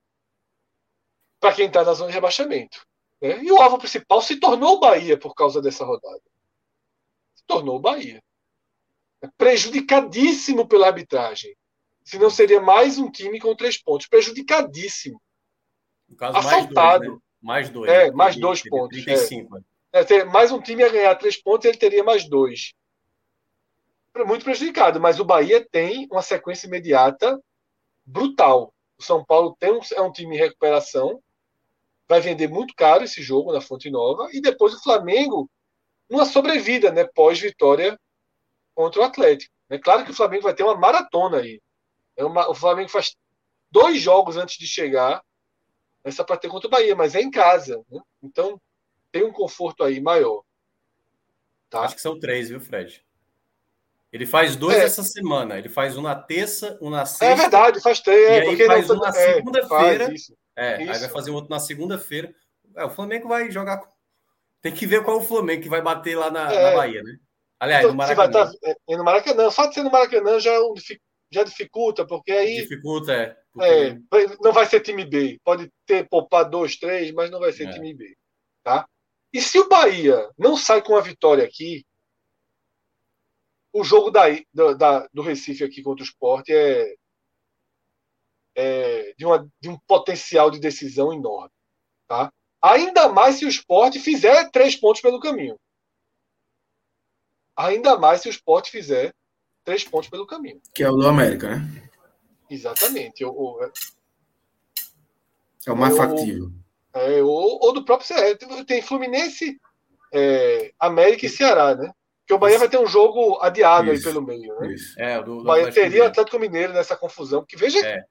Para 1.41 1.53
quem 1.53 1.67
está 1.67 1.83
na 1.83 1.93
zona 1.93 2.09
de 2.09 2.13
rebaixamento. 2.13 2.85
Né? 3.21 3.43
E 3.43 3.51
o 3.51 3.61
alvo 3.61 3.77
principal 3.77 4.21
se 4.21 4.39
tornou 4.39 4.75
o 4.75 4.79
Bahia 4.79 5.17
por 5.17 5.35
causa 5.35 5.61
dessa 5.61 5.83
rodada. 5.83 6.21
Se 7.35 7.43
tornou 7.45 7.75
o 7.75 7.81
Bahia. 7.81 8.23
É 9.21 9.27
prejudicadíssimo 9.37 10.65
pela 10.65 10.87
arbitragem. 10.87 11.53
Senão 12.05 12.29
seria 12.29 12.61
mais 12.61 12.97
um 12.97 13.11
time 13.11 13.39
com 13.39 13.55
três 13.55 13.77
pontos. 13.77 14.07
Prejudicadíssimo. 14.07 15.21
No 16.07 16.15
caso, 16.15 16.37
assaltado. 16.37 17.21
Mais 17.41 17.69
dois. 17.69 17.89
Né? 17.89 17.95
Mais 18.01 18.05
dois, 18.05 18.09
é, 18.09 18.11
mais 18.11 18.35
dois 18.37 18.63
pontos. 18.69 19.03
35. 19.03 19.57
É. 19.57 19.61
É, 19.93 20.23
mais 20.23 20.51
um 20.51 20.61
time 20.61 20.83
a 20.83 20.89
ganhar 20.89 21.13
três 21.15 21.41
pontos, 21.41 21.65
ele 21.65 21.77
teria 21.77 22.03
mais 22.03 22.27
dois. 22.27 22.73
Muito 24.25 24.43
prejudicado, 24.43 24.99
mas 24.99 25.19
o 25.19 25.25
Bahia 25.25 25.65
tem 25.69 26.07
uma 26.11 26.21
sequência 26.21 26.67
imediata 26.67 27.39
brutal. 28.05 28.73
O 28.97 29.03
São 29.03 29.23
Paulo 29.23 29.55
tem 29.59 29.71
um, 29.71 29.79
é 29.93 30.01
um 30.01 30.11
time 30.11 30.35
em 30.35 30.39
recuperação, 30.39 31.21
vai 32.11 32.19
vender 32.19 32.49
muito 32.49 32.73
caro 32.75 33.05
esse 33.05 33.21
jogo 33.21 33.53
na 33.53 33.61
Fonte 33.61 33.89
Nova, 33.89 34.27
e 34.33 34.41
depois 34.41 34.73
o 34.73 34.83
Flamengo, 34.83 35.49
uma 36.09 36.25
sobrevida, 36.25 36.91
né, 36.91 37.05
pós-vitória 37.05 37.97
contra 38.75 38.99
o 38.99 39.03
Atlético. 39.05 39.53
É 39.69 39.79
claro 39.79 40.03
que 40.03 40.11
o 40.11 40.13
Flamengo 40.13 40.43
vai 40.43 40.53
ter 40.53 40.63
uma 40.63 40.75
maratona 40.75 41.37
aí. 41.37 41.61
É 42.17 42.25
uma, 42.25 42.49
o 42.49 42.53
Flamengo 42.53 42.89
faz 42.89 43.15
dois 43.71 44.01
jogos 44.01 44.35
antes 44.35 44.57
de 44.57 44.67
chegar 44.67 45.23
essa 46.03 46.21
para 46.21 46.35
ter 46.35 46.49
contra 46.49 46.67
o 46.67 46.69
Bahia, 46.69 46.93
mas 46.97 47.15
é 47.15 47.21
em 47.21 47.31
casa. 47.31 47.81
Né? 47.89 48.01
Então 48.21 48.59
tem 49.09 49.23
um 49.23 49.31
conforto 49.31 49.81
aí 49.81 50.01
maior. 50.01 50.43
Tá? 51.69 51.83
Acho 51.83 51.95
que 51.95 52.01
são 52.01 52.19
três, 52.19 52.49
viu, 52.49 52.59
Fred? 52.59 53.05
Ele 54.11 54.25
faz 54.25 54.57
dois 54.57 54.75
é. 54.75 54.83
essa 54.83 55.03
semana. 55.03 55.57
Ele 55.57 55.69
faz 55.69 55.95
um 55.95 56.01
na 56.01 56.15
terça, 56.15 56.77
um 56.81 56.89
na 56.89 57.05
sexta. 57.05 57.25
É 57.27 57.35
verdade, 57.35 57.79
faz 57.79 58.01
três. 58.01 58.29
É, 58.29 58.43
e 58.43 58.49
aí 58.49 58.67
faz 58.67 58.89
um 58.89 58.97
na 58.97 59.07
é, 59.07 59.35
segunda-feira. 59.35 60.13
É, 60.55 60.81
isso. 60.81 60.91
aí 60.91 60.99
vai 60.99 61.09
fazer 61.09 61.31
outro 61.31 61.49
na 61.49 61.59
segunda-feira. 61.59 62.33
É, 62.75 62.85
o 62.85 62.89
Flamengo 62.89 63.27
vai 63.27 63.49
jogar. 63.51 63.81
Tem 64.61 64.73
que 64.73 64.85
ver 64.85 65.03
qual 65.03 65.17
é 65.17 65.21
o 65.21 65.25
Flamengo 65.25 65.63
que 65.63 65.69
vai 65.69 65.81
bater 65.81 66.15
lá 66.15 66.29
na, 66.29 66.51
é. 66.51 66.63
na 66.71 66.77
Bahia, 66.77 67.01
né? 67.03 67.17
Aliás, 67.59 67.83
então, 67.83 67.91
no 67.91 67.97
Maracanã. 67.97 68.31
Tá, 68.31 68.51
é, 68.63 68.97
no 68.97 69.03
Maracanã. 69.03 69.47
O 69.47 69.51
fato 69.51 69.69
de 69.69 69.75
ser 69.75 69.83
no 69.83 69.91
Maracanã 69.91 70.39
já 70.39 70.51
é 70.51 70.59
já 71.31 71.43
dificulta, 71.43 72.05
porque 72.05 72.31
aí. 72.31 72.57
Dificulta, 72.57 73.13
é. 73.13 73.37
é 73.61 73.97
não 74.41 74.51
vai 74.51 74.65
ser 74.65 74.81
time 74.81 75.05
B. 75.05 75.39
Pode 75.43 75.71
ter 75.85 76.07
poupar 76.09 76.49
dois, 76.49 76.75
três, 76.75 77.11
mas 77.11 77.31
não 77.31 77.39
vai 77.39 77.53
ser 77.53 77.67
é. 77.67 77.71
time 77.71 77.93
B. 77.93 78.15
Tá? 78.63 78.85
E 79.33 79.41
se 79.41 79.57
o 79.57 79.69
Bahia 79.69 80.29
não 80.37 80.57
sai 80.57 80.81
com 80.81 80.95
a 80.95 81.01
vitória 81.01 81.43
aqui, 81.43 81.85
o 83.73 83.83
jogo 83.83 84.11
da, 84.11 84.23
da, 84.77 85.07
do 85.13 85.21
Recife 85.21 85.63
aqui 85.63 85.81
contra 85.81 86.03
o 86.03 86.05
Sport 86.05 86.49
é, 86.49 86.95
é 88.55 89.13
de, 89.17 89.25
uma, 89.25 89.47
de 89.59 89.69
um 89.69 89.77
potencial 89.87 90.51
de 90.51 90.59
decisão 90.59 91.13
enorme. 91.13 91.51
Tá? 92.07 92.31
Ainda 92.61 93.09
mais 93.09 93.35
se 93.37 93.45
o 93.45 93.49
Sport 93.49 93.97
fizer 93.97 94.49
três 94.51 94.75
pontos 94.75 95.01
pelo 95.01 95.19
caminho. 95.19 95.57
Ainda 97.55 97.97
mais 97.97 98.21
se 98.21 98.29
o 98.29 98.31
Sport 98.31 98.69
fizer 98.69 99.13
três 99.63 99.83
pontos 99.83 100.09
pelo 100.09 100.27
caminho. 100.27 100.61
Que 100.73 100.83
é 100.83 100.89
o 100.89 100.95
do 100.95 101.07
América, 101.07 101.55
né? 101.55 101.89
Exatamente. 102.49 103.23
O, 103.23 103.31
o, 103.31 103.71
é 105.65 105.71
o 105.71 105.75
mais 105.75 105.95
factível. 105.95 106.51
É, 106.93 107.21
ou, 107.21 107.59
ou 107.61 107.73
do 107.73 107.85
próprio 107.85 108.07
Ceará. 108.07 108.37
Tem 108.65 108.81
Fluminense, 108.81 109.59
é, 110.13 110.73
América 110.79 111.25
e 111.25 111.29
Ceará, 111.29 111.75
né? 111.75 111.91
Porque 112.19 112.33
o 112.33 112.37
Bahia 112.37 112.55
isso. 112.55 112.59
vai 112.59 112.69
ter 112.69 112.79
um 112.79 112.87
jogo 112.87 113.39
adiado 113.41 113.93
isso. 113.93 114.07
aí 114.07 114.13
pelo 114.13 114.25
meio, 114.25 114.59
né? 114.59 114.73
Isso. 114.73 114.99
É, 114.99 115.17
do, 115.19 115.35
do 115.35 115.41
o 115.41 115.43
Bahia 115.43 115.71
teria 115.71 116.03
o 116.03 116.07
Atlético 116.07 116.39
Mineiro 116.39 116.73
nessa 116.73 116.95
confusão. 116.95 117.41
Porque 117.41 117.55
veja, 117.55 117.79
é. 117.85 118.03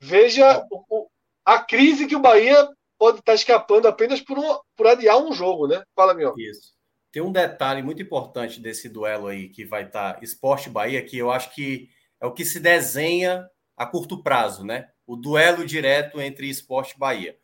Veja 0.00 0.64
o, 0.70 1.08
a 1.44 1.58
crise 1.58 2.06
que 2.06 2.16
o 2.16 2.20
Bahia 2.20 2.68
pode 2.98 3.18
estar 3.18 3.34
escapando 3.34 3.86
apenas 3.86 4.20
por, 4.20 4.38
um, 4.38 4.58
por 4.76 4.86
adiar 4.86 5.18
um 5.18 5.32
jogo, 5.32 5.66
né? 5.66 5.82
Fala, 5.94 6.14
meu. 6.14 6.34
Isso. 6.36 6.74
Tem 7.12 7.22
um 7.22 7.32
detalhe 7.32 7.82
muito 7.82 8.02
importante 8.02 8.60
desse 8.60 8.88
duelo 8.88 9.28
aí 9.28 9.48
que 9.48 9.64
vai 9.64 9.84
estar 9.84 10.14
tá 10.14 10.20
Esporte 10.22 10.68
Bahia, 10.68 11.04
que 11.04 11.16
eu 11.16 11.30
acho 11.30 11.54
que 11.54 11.88
é 12.20 12.26
o 12.26 12.32
que 12.32 12.44
se 12.44 12.60
desenha 12.60 13.48
a 13.76 13.86
curto 13.86 14.22
prazo, 14.22 14.64
né? 14.64 14.88
O 15.06 15.16
duelo 15.16 15.64
direto 15.64 16.20
entre 16.20 16.48
Esporte 16.48 16.94
e 16.94 16.98
Bahia. 16.98 17.38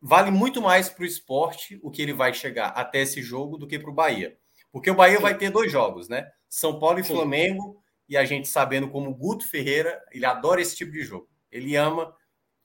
vale 0.00 0.30
muito 0.30 0.60
mais 0.60 0.88
para 0.88 1.02
o 1.02 1.06
esporte 1.06 1.78
o 1.82 1.90
que 1.90 2.02
ele 2.02 2.12
vai 2.12 2.32
chegar 2.32 2.68
até 2.68 3.00
esse 3.00 3.22
jogo 3.22 3.56
do 3.56 3.66
que 3.66 3.78
para 3.78 3.90
o 3.90 3.94
Bahia. 3.94 4.36
Porque 4.72 4.90
o 4.90 4.94
Bahia 4.94 5.16
Sim. 5.16 5.22
vai 5.22 5.36
ter 5.36 5.50
dois 5.50 5.70
jogos, 5.70 6.08
né? 6.08 6.30
São 6.48 6.78
Paulo 6.78 6.98
e 6.98 7.04
Sim. 7.04 7.14
Flamengo, 7.14 7.82
e 8.08 8.16
a 8.16 8.24
gente 8.24 8.48
sabendo 8.48 8.88
como 8.88 9.10
o 9.10 9.14
Guto 9.14 9.48
Ferreira, 9.48 10.02
ele 10.12 10.24
adora 10.24 10.60
esse 10.60 10.76
tipo 10.76 10.92
de 10.92 11.02
jogo. 11.02 11.28
Ele 11.50 11.76
ama 11.76 12.14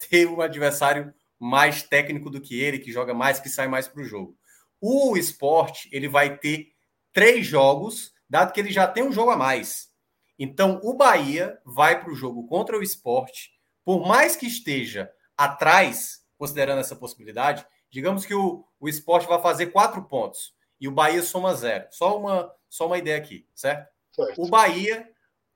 ter 0.09 0.27
um 0.27 0.41
adversário 0.41 1.13
mais 1.39 1.83
técnico 1.83 2.29
do 2.29 2.41
que 2.41 2.59
ele, 2.59 2.79
que 2.79 2.91
joga 2.91 3.13
mais, 3.13 3.39
que 3.39 3.49
sai 3.49 3.67
mais 3.67 3.87
para 3.87 4.01
o 4.01 4.05
jogo. 4.05 4.37
O 4.79 5.17
esporte, 5.17 5.89
ele 5.91 6.07
vai 6.07 6.37
ter 6.37 6.71
três 7.11 7.45
jogos, 7.45 8.13
dado 8.29 8.53
que 8.53 8.59
ele 8.59 8.71
já 8.71 8.87
tem 8.87 9.03
um 9.03 9.11
jogo 9.11 9.31
a 9.31 9.37
mais. 9.37 9.89
Então, 10.37 10.79
o 10.83 10.93
Bahia 10.93 11.59
vai 11.65 12.01
para 12.01 12.11
o 12.11 12.15
jogo 12.15 12.47
contra 12.47 12.77
o 12.77 12.83
esporte, 12.83 13.51
por 13.83 14.07
mais 14.07 14.35
que 14.35 14.47
esteja 14.47 15.11
atrás, 15.37 16.23
considerando 16.37 16.79
essa 16.79 16.95
possibilidade, 16.95 17.65
digamos 17.89 18.25
que 18.25 18.33
o, 18.33 18.65
o 18.79 18.87
esporte 18.87 19.27
vai 19.27 19.41
fazer 19.41 19.67
quatro 19.67 20.03
pontos 20.03 20.53
e 20.79 20.87
o 20.87 20.91
Bahia 20.91 21.21
soma 21.21 21.53
zero. 21.53 21.87
Só 21.91 22.17
uma, 22.17 22.51
só 22.69 22.87
uma 22.87 22.97
ideia 22.97 23.17
aqui, 23.17 23.47
certo? 23.53 23.87
certo? 24.11 24.41
O 24.41 24.47
Bahia, 24.47 25.10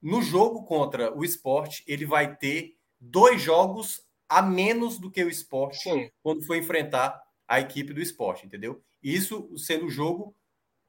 no 0.06 0.22
jogo 0.22 0.62
contra 0.62 1.12
o 1.18 1.24
esporte, 1.24 1.82
ele 1.84 2.06
vai 2.06 2.36
ter 2.36 2.76
dois 3.00 3.42
jogos 3.42 4.00
a 4.28 4.40
menos 4.40 5.00
do 5.00 5.10
que 5.10 5.24
o 5.24 5.28
esporte 5.28 5.80
Sim. 5.80 6.08
quando 6.22 6.46
for 6.46 6.56
enfrentar 6.56 7.20
a 7.48 7.58
equipe 7.58 7.92
do 7.92 8.00
esporte, 8.00 8.46
entendeu? 8.46 8.80
Isso 9.02 9.50
sendo 9.58 9.86
o 9.86 9.90
jogo 9.90 10.32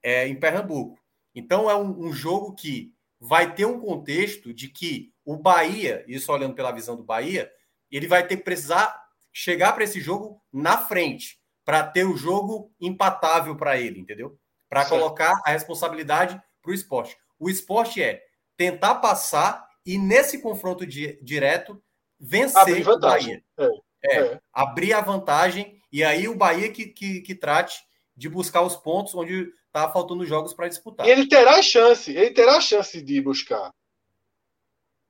é, 0.04 0.28
em 0.28 0.40
Pernambuco. 0.40 1.00
Então 1.34 1.68
é 1.68 1.76
um, 1.76 2.06
um, 2.06 2.14
jogo 2.14 2.54
que 2.54 2.94
vai 3.20 3.56
ter 3.56 3.66
um 3.66 3.80
contexto 3.80 4.54
de 4.54 4.68
que 4.68 5.12
o 5.26 5.36
Bahia, 5.36 6.06
isso 6.08 6.32
olhando 6.32 6.54
pela 6.54 6.72
visão 6.72 6.96
do 6.96 7.04
Bahia, 7.04 7.52
ele 7.90 8.06
vai 8.06 8.26
ter 8.26 8.38
que 8.38 8.44
precisar 8.44 8.96
chegar 9.34 9.74
para 9.74 9.84
esse 9.84 10.00
jogo 10.00 10.40
na 10.54 10.78
frente, 10.78 11.40
para 11.66 11.82
ter 11.82 12.06
o 12.06 12.16
jogo 12.16 12.72
empatável 12.80 13.56
para 13.56 13.80
ele, 13.80 14.00
entendeu? 14.00 14.40
Para 14.70 14.88
colocar 14.88 15.42
a 15.44 15.50
responsabilidade 15.50 16.40
para 16.62 16.72
o 16.72 16.76
esporte. 16.76 17.18
O 17.40 17.50
esporte 17.50 18.00
é 18.00 18.27
tentar 18.58 18.96
passar 18.96 19.68
e 19.86 19.98
nesse 19.98 20.42
confronto 20.42 20.86
di 20.86 21.18
direto 21.22 21.82
vencer 22.20 22.62
abrir 22.62 22.84
vantagem. 22.84 23.44
o 23.58 23.62
Bahia. 23.62 23.82
É, 24.04 24.18
é, 24.18 24.22
é, 24.34 24.42
abrir 24.52 24.94
a 24.94 25.02
vantagem 25.02 25.82
e 25.92 26.04
aí 26.04 26.28
o 26.28 26.36
Bahia 26.36 26.72
que, 26.72 26.88
que, 26.88 27.22
que 27.22 27.36
trate 27.36 27.80
de 28.16 28.28
buscar 28.28 28.64
os 28.64 28.76
pontos 28.76 29.14
onde 29.16 29.54
está 29.68 29.90
faltando 29.90 30.26
jogos 30.26 30.54
para 30.54 30.68
disputar. 30.68 31.08
E 31.08 31.12
ele 31.12 31.28
terá 31.28 31.58
a 31.58 31.62
chance, 31.62 32.12
ele 32.12 32.32
terá 32.32 32.58
a 32.58 32.62
chance 32.62 33.02
de 33.02 33.22
buscar 33.22 33.72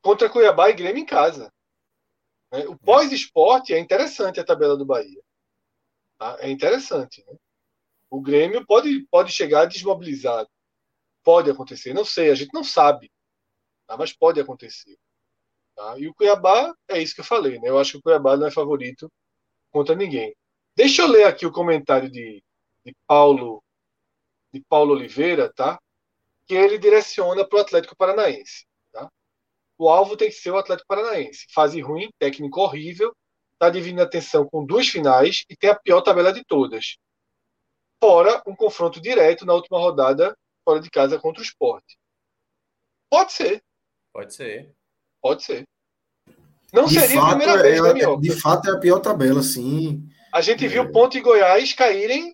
contra 0.02 0.30
Cuiabá 0.30 0.70
e 0.70 0.74
Grêmio 0.74 1.02
em 1.02 1.06
casa. 1.06 1.52
Né? 2.52 2.66
O 2.68 2.78
pós-esporte 2.78 3.74
é 3.74 3.80
interessante 3.80 4.40
a 4.40 4.46
tabela 4.46 4.78
do 4.78 4.86
Bahia. 4.86 5.22
Tá? 6.18 6.38
É 6.40 6.50
interessante. 6.50 7.24
Né? 7.26 7.36
O 8.10 8.22
Grêmio 8.22 8.66
pode, 8.66 9.06
pode 9.10 9.32
chegar 9.32 9.66
desmobilizado. 9.66 10.50
Pode 11.24 11.50
acontecer. 11.50 11.94
Não 11.94 12.06
sei, 12.06 12.30
a 12.30 12.36
gente 12.36 12.54
não 12.54 12.64
sabe. 12.64 13.12
Tá? 13.88 13.98
Mas 13.98 14.14
pode 14.14 14.40
acontecer. 14.40 14.98
Tá? 15.76 15.98
E 15.98 16.08
o 16.08 16.14
Cuiabá, 16.14 16.74
é 16.88 17.02
isso 17.02 17.16
que 17.16 17.22
eu 17.22 17.26
falei. 17.26 17.60
Né? 17.60 17.70
Eu 17.70 17.80
acho 17.80 17.94
que 17.94 17.98
o 17.98 18.02
Cuiabá 18.02 18.36
não 18.38 18.48
é 18.48 18.52
favorito 18.52 19.12
contra 19.72 19.96
ninguém. 19.96 20.36
Deixa 20.76 21.02
eu 21.02 21.08
ler 21.08 21.24
aqui 21.24 21.46
o 21.46 21.52
comentário 21.52 22.10
de, 22.10 22.44
de 22.86 22.96
Paulo 23.08 23.64
de 24.54 24.62
Paulo 24.62 24.94
Oliveira, 24.94 25.52
tá? 25.54 25.80
Que 26.46 26.56
ele 26.56 26.78
direciona 26.78 27.48
para 27.48 27.58
o 27.58 27.62
Atlético 27.62 27.96
Paranaense. 27.96 28.66
Tá? 28.92 29.10
O 29.78 29.90
alvo 29.90 30.16
tem 30.18 30.30
que 30.30 30.36
ser 30.36 30.52
o 30.52 30.58
Atlético 30.58 30.88
Paranaense. 30.88 31.46
Fase 31.54 31.82
ruim, 31.82 32.10
técnico 32.18 32.62
horrível, 32.62 33.16
está 33.54 33.70
dividindo 33.70 34.02
atenção 34.02 34.48
com 34.48 34.66
duas 34.66 34.88
finais 34.88 35.44
e 35.50 35.56
tem 35.56 35.70
a 35.70 35.76
pior 35.76 36.02
tabela 36.02 36.32
de 36.32 36.44
todas. 36.46 36.98
Fora 38.02 38.42
um 38.46 38.56
confronto 38.56 39.02
direto 39.02 39.46
na 39.46 39.54
última 39.54 39.80
rodada, 39.80 40.38
fora 40.64 40.80
de 40.80 40.90
casa 40.90 41.20
contra 41.20 41.42
o 41.42 41.46
esporte. 41.46 41.98
Pode 43.10 43.34
ser. 43.34 43.64
Pode 44.18 44.34
ser. 44.34 44.74
Pode 45.22 45.44
ser. 45.44 45.64
Não 46.74 46.86
de 46.86 47.00
seria 47.00 47.22
fato, 47.22 47.26
a 47.28 47.38
primeira 47.38 47.62
vez, 47.62 47.86
é, 47.86 47.94
né, 47.94 48.16
De 48.20 48.32
fato, 48.32 48.68
é 48.68 48.74
a 48.74 48.80
pior 48.80 49.00
tabela, 49.00 49.44
sim. 49.44 50.10
A 50.34 50.42
gente 50.42 50.66
é. 50.66 50.68
viu 50.68 50.92
Ponte 50.92 51.20
e 51.20 51.22
Goiás 51.22 51.72
caírem 51.74 52.34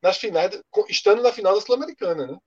nas 0.00 0.18
finais, 0.18 0.56
estando 0.88 1.20
na 1.20 1.32
final 1.32 1.52
da 1.52 1.60
Sul-Americana, 1.60 2.28
né? 2.28 2.38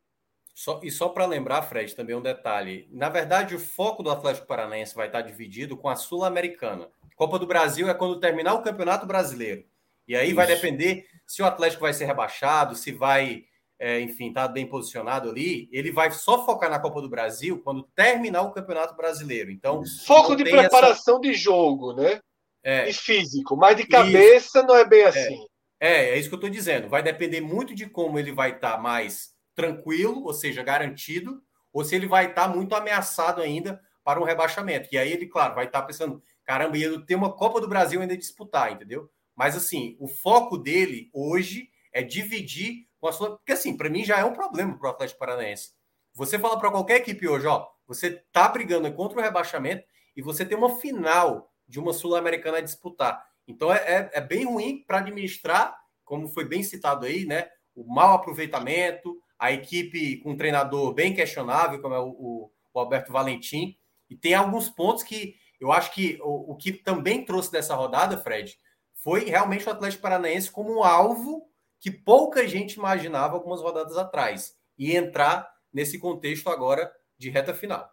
Só, 0.56 0.80
e 0.82 0.90
só 0.90 1.10
para 1.10 1.26
lembrar, 1.26 1.62
Fred, 1.64 1.94
também 1.94 2.16
um 2.16 2.22
detalhe. 2.22 2.88
Na 2.90 3.10
verdade, 3.10 3.54
o 3.54 3.60
foco 3.60 4.02
do 4.02 4.10
Atlético 4.10 4.48
Paranaense 4.48 4.96
vai 4.96 5.08
estar 5.08 5.24
dividido 5.24 5.76
com 5.76 5.90
a 5.90 5.98
Sul-Americana. 5.98 6.88
Copa 7.18 7.38
do 7.38 7.46
Brasil 7.46 7.90
é 7.90 7.94
quando 7.94 8.18
terminar 8.18 8.54
o 8.54 8.62
Campeonato 8.62 9.06
Brasileiro. 9.06 9.66
E 10.08 10.16
aí 10.16 10.28
Isso. 10.28 10.38
vai 10.38 10.48
depender 10.48 11.06
se 11.28 11.42
o 11.42 11.46
Atlético 11.46 11.82
vai 11.82 11.92
ser 11.92 12.06
rebaixado, 12.06 12.78
se 12.78 12.94
vai, 12.94 13.44
é, 13.80 14.00
enfim, 14.00 14.30
estar 14.30 14.48
tá 14.48 14.54
bem 14.54 14.66
posicionado 14.66 15.30
ali. 15.30 15.70
Ele 15.72 15.92
vai 15.92 16.12
só 16.12 16.46
focar 16.46 16.70
na 16.70 16.80
Copa 16.80 17.02
do 17.02 17.10
Brasil 17.10 17.62
quando 17.64 17.84
terminar 17.96 18.42
o 18.42 18.52
Campeonato 18.52 18.96
Brasileiro. 18.96 19.52
Então, 19.52 19.84
foco 20.06 20.36
de 20.36 20.44
preparação 20.44 21.16
essa... 21.16 21.22
de 21.22 21.34
jogo, 21.34 21.94
né? 21.94 22.20
É. 22.64 22.90
E 22.90 22.94
físico, 22.94 23.56
mas 23.56 23.78
de 23.78 23.86
cabeça 23.86 24.60
Isso. 24.60 24.68
não 24.68 24.76
é 24.76 24.86
bem 24.86 25.02
é. 25.02 25.08
assim. 25.08 25.46
É, 25.80 26.10
é 26.10 26.18
isso 26.18 26.28
que 26.28 26.36
eu 26.36 26.38
estou 26.38 26.50
dizendo. 26.50 26.90
Vai 26.90 27.04
depender 27.04 27.40
muito 27.40 27.76
de 27.76 27.88
como 27.88 28.18
ele 28.18 28.32
vai 28.32 28.56
estar 28.56 28.74
tá 28.74 28.78
mais 28.78 29.30
tranquilo, 29.56 30.24
ou 30.24 30.34
seja, 30.34 30.64
garantido, 30.64 31.42
ou 31.72 31.84
se 31.84 31.96
ele 31.96 32.08
vai 32.08 32.30
estar 32.30 32.48
tá 32.48 32.56
muito 32.56 32.76
ameaçado 32.76 33.42
ainda 33.42 33.80
para 34.04 34.20
um 34.20 34.24
rebaixamento. 34.24 34.90
E 34.92 34.98
aí 34.98 35.12
ele, 35.12 35.28
claro, 35.28 35.54
vai 35.56 35.66
estar 35.66 35.82
tá 35.82 35.88
pensando, 35.88 36.22
caramba, 36.44 36.78
ia 36.78 37.00
ter 37.02 37.16
uma 37.16 37.32
Copa 37.32 37.62
do 37.62 37.68
Brasil 37.68 38.02
ainda 38.02 38.18
disputar, 38.18 38.72
entendeu? 38.72 39.10
Mas 39.36 39.56
assim, 39.56 39.96
o 40.00 40.08
foco 40.08 40.58
dele 40.58 41.10
hoje 41.14 41.70
é 41.94 42.02
dividir 42.02 42.87
com 43.00 43.08
a 43.08 43.12
sua. 43.12 43.38
Porque 43.38 43.54
assim, 43.54 43.76
para 43.76 43.90
mim 43.90 44.04
já 44.04 44.20
é 44.20 44.26
um 44.26 44.34
problema 44.34 44.78
para 44.78 44.88
o 44.88 44.92
Atlético 44.92 45.20
Paranaense. 45.20 45.72
Você 46.14 46.40
fala 46.40 46.60
para 46.60 46.72
qualquer 46.72 46.98
equipe 46.98 47.28
hoje, 47.28 47.46
ó, 47.46 47.68
você 47.88 48.24
tá 48.32 48.48
brigando 48.50 48.92
contra 48.94 49.20
o 49.20 49.22
rebaixamento 49.22 49.86
e 50.16 50.22
você 50.22 50.46
tem 50.46 50.58
uma 50.58 50.78
final 50.78 51.52
de 51.68 51.80
uma 51.80 51.94
Sul-Americana 51.94 52.58
a 52.58 52.62
disputar. 52.62 53.24
Então 53.48 53.72
é, 53.72 53.78
é, 53.78 54.10
é 54.14 54.22
bem 54.22 54.46
ruim 54.46 54.84
para 54.86 54.98
administrar, 54.98 55.78
como 56.04 56.28
foi 56.28 56.46
bem 56.46 56.64
citado 56.64 57.06
aí, 57.06 57.26
né? 57.26 57.48
O 57.76 57.84
mau 57.84 58.14
aproveitamento, 58.14 59.22
a 59.38 59.52
equipe 59.52 60.18
com 60.18 60.32
um 60.32 60.38
treinador 60.38 60.94
bem 60.94 61.14
questionável, 61.14 61.82
como 61.82 61.94
é 61.94 62.00
o, 62.00 62.10
o, 62.10 62.52
o 62.74 62.80
Alberto 62.80 63.12
Valentim. 63.12 63.78
E 64.10 64.16
tem 64.16 64.34
alguns 64.34 64.70
pontos 64.70 65.04
que 65.04 65.36
eu 65.60 65.72
acho 65.72 65.94
que 65.94 66.20
o, 66.22 66.52
o, 66.52 66.56
que 66.56 66.72
também 66.72 67.26
trouxe 67.26 67.52
dessa 67.52 67.76
rodada, 67.76 68.18
Fred, 68.18 68.58
foi 69.04 69.26
realmente 69.26 69.68
o 69.68 69.72
Atlético 69.72 70.02
Paranaense 70.02 70.52
como 70.52 70.80
um 70.80 70.84
alvo 70.84 71.48
que 71.80 71.92
pouca 71.92 72.48
gente 72.48 72.74
imaginava 72.74 73.36
algumas 73.36 73.62
rodadas 73.62 73.98
atrás. 73.98 74.56
E 74.78 74.96
entrar 74.96 75.50
nesse 75.74 75.98
contexto 75.98 76.50
agora 76.50 76.92
de 77.18 77.30
reta 77.30 77.54
final. 77.54 77.92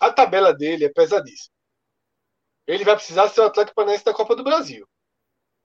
A 0.00 0.12
tabela 0.12 0.54
dele 0.54 0.84
é 0.84 0.88
pesadíssima 0.88 1.54
ele 2.66 2.84
vai 2.84 2.96
precisar 2.96 3.28
ser 3.28 3.40
o 3.40 3.44
Atlético 3.44 3.74
Paranaense 3.74 4.04
da 4.04 4.14
Copa 4.14 4.34
do 4.34 4.44
Brasil. 4.44 4.86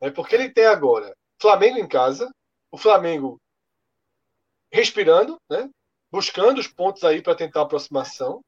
Né? 0.01 0.11
Porque 0.11 0.35
ele 0.35 0.49
tem 0.49 0.65
agora 0.65 1.15
Flamengo 1.41 1.77
em 1.77 1.87
casa, 1.87 2.29
o 2.71 2.77
Flamengo 2.77 3.39
respirando, 4.71 5.37
né? 5.49 5.69
buscando 6.11 6.59
os 6.59 6.67
pontos 6.67 7.03
aí 7.03 7.21
para 7.21 7.35
tentar 7.35 7.61
a 7.61 7.63
aproximação. 7.63 8.41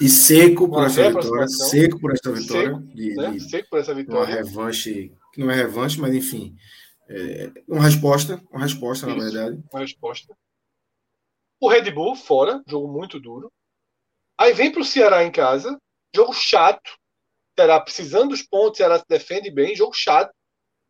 E 0.00 0.08
seco 0.08 0.68
por 0.68 0.84
essa 0.84 1.10
vitória. 1.10 1.48
Seco 1.48 2.00
por 2.00 2.12
essa 2.12 2.32
vitória. 2.32 2.70
Seco, 2.70 2.80
de, 2.94 3.14
né? 3.14 3.30
de, 3.32 3.40
seco 3.40 3.68
por 3.68 3.78
essa 3.78 3.94
vitória. 3.94 4.20
Uma 4.20 4.26
revanche, 4.26 5.12
que 5.32 5.40
não 5.40 5.50
é 5.50 5.54
revanche, 5.54 6.00
mas 6.00 6.14
enfim. 6.14 6.56
É 7.08 7.50
uma 7.66 7.82
resposta, 7.82 8.42
uma 8.50 8.60
resposta, 8.60 9.06
na 9.06 9.14
verdade. 9.14 9.62
Uma 9.72 9.80
resposta. 9.80 10.36
O 11.60 11.68
Red 11.68 11.90
Bull 11.90 12.14
fora, 12.14 12.62
jogo 12.66 12.86
muito 12.86 13.18
duro. 13.18 13.50
Aí 14.36 14.52
vem 14.52 14.70
para 14.70 14.82
o 14.82 14.84
Ceará 14.84 15.24
em 15.24 15.32
casa, 15.32 15.80
jogo 16.14 16.32
chato, 16.32 16.96
terá 17.56 17.80
precisando 17.80 18.30
dos 18.30 18.42
pontos, 18.42 18.78
ela 18.80 18.98
se 18.98 19.04
defende 19.08 19.50
bem, 19.50 19.74
jogo 19.74 19.94
chato. 19.94 20.32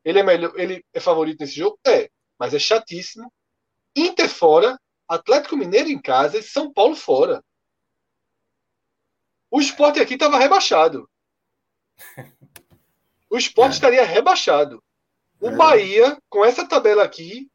Ele 0.05 0.19
é 0.19 0.23
melhor, 0.23 0.53
ele 0.59 0.85
é 0.93 1.01
favorito 1.01 1.41
nesse 1.41 1.55
jogo? 1.55 1.79
É, 1.87 2.11
mas 2.39 2.53
é 2.53 2.59
chatíssimo. 2.59 3.33
Inter 3.97 4.29
fora, 4.29 4.79
Atlético 5.09 5.57
Mineiro 5.57 5.89
em 5.89 6.01
casa 6.01 6.39
e 6.39 6.43
São 6.43 6.73
Paulo 6.73 6.95
fora. 6.95 7.43
O 9.51 9.61
esporte 9.61 9.99
aqui 9.99 10.15
estava 10.15 10.39
rebaixado. 10.39 11.09
O 13.31 13.37
esporte 13.37 13.73
é. 13.73 13.75
estaria 13.75 14.05
rebaixado. 14.05 14.83
O. 15.41 15.51
Bahia, 15.53 16.21
com 16.29 16.45
essa 16.45 16.67
tabela 16.67 17.05
aqui, 17.05 17.51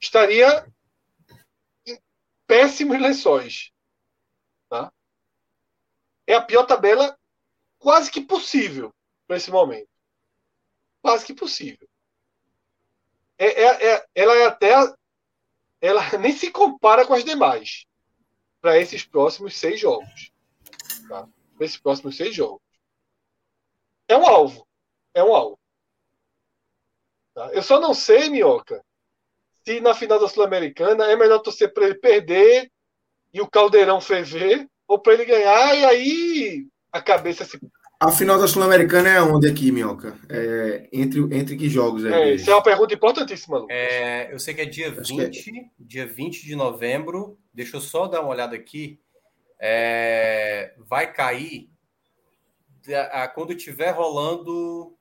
estaria 0.00 0.66
em 1.86 1.98
péssimos 2.46 3.00
lençóis. 3.00 3.72
Tá? 4.68 4.92
É 6.26 6.34
a 6.34 6.42
pior 6.42 6.64
tabela 6.64 7.16
quase 7.78 8.10
que 8.10 8.20
possível 8.20 8.92
para 9.26 9.36
esse 9.36 9.50
momento. 9.50 9.88
Quase 11.00 11.24
que 11.24 11.34
possível. 11.34 11.88
É, 13.38 13.46
é, 13.46 13.94
é, 13.94 14.06
ela 14.14 14.34
é 14.34 14.46
até. 14.46 14.72
Ela 15.80 16.02
nem 16.18 16.32
se 16.32 16.50
compara 16.50 17.06
com 17.06 17.14
as 17.14 17.24
demais 17.24 17.86
para 18.60 18.78
esses 18.78 19.04
próximos 19.04 19.56
seis 19.56 19.80
jogos. 19.80 20.32
Tá? 21.08 21.28
Para 21.56 21.64
esses 21.64 21.78
próximos 21.78 22.16
seis 22.16 22.34
jogos. 22.34 22.62
É 24.08 24.16
um 24.16 24.26
alvo. 24.26 24.66
É 25.14 25.22
um 25.22 25.34
alvo. 25.34 25.59
Tá? 27.34 27.50
Eu 27.52 27.62
só 27.62 27.80
não 27.80 27.94
sei, 27.94 28.28
Minhoca, 28.28 28.82
se 29.64 29.80
na 29.80 29.94
final 29.94 30.18
da 30.18 30.28
Sul-Americana 30.28 31.04
é 31.06 31.16
melhor 31.16 31.40
torcer 31.40 31.72
para 31.72 31.84
ele 31.86 31.94
perder 31.94 32.70
e 33.32 33.40
o 33.40 33.48
Caldeirão 33.48 34.00
ferver, 34.00 34.66
ou 34.88 34.98
para 34.98 35.14
ele 35.14 35.24
ganhar 35.24 35.74
e 35.76 35.84
aí 35.84 36.66
a 36.92 37.00
cabeça 37.00 37.44
se. 37.44 37.58
A 38.00 38.10
final 38.10 38.38
da 38.40 38.48
Sul-Americana 38.48 39.10
é 39.10 39.20
onde 39.20 39.46
aqui, 39.46 39.70
Minhoca? 39.70 40.18
É, 40.28 40.88
entre, 40.90 41.20
entre 41.36 41.56
que 41.56 41.68
jogos? 41.68 42.04
É, 42.04 42.34
isso 42.34 42.50
é 42.50 42.54
uma 42.54 42.62
pergunta 42.62 42.94
importantíssima, 42.94 43.58
Lucas. 43.58 43.76
É, 43.76 44.32
eu 44.32 44.38
sei 44.38 44.54
que 44.54 44.62
é 44.62 44.64
dia 44.64 44.88
Acho 44.98 45.16
20, 45.16 45.58
é... 45.58 45.64
dia 45.78 46.06
20 46.06 46.46
de 46.46 46.56
novembro. 46.56 47.38
Deixa 47.52 47.76
eu 47.76 47.80
só 47.80 48.08
dar 48.08 48.22
uma 48.22 48.30
olhada 48.30 48.56
aqui. 48.56 48.98
É, 49.60 50.72
vai 50.78 51.12
cair 51.12 51.68
quando 53.34 53.54
tiver 53.54 53.90
rolando 53.90 54.96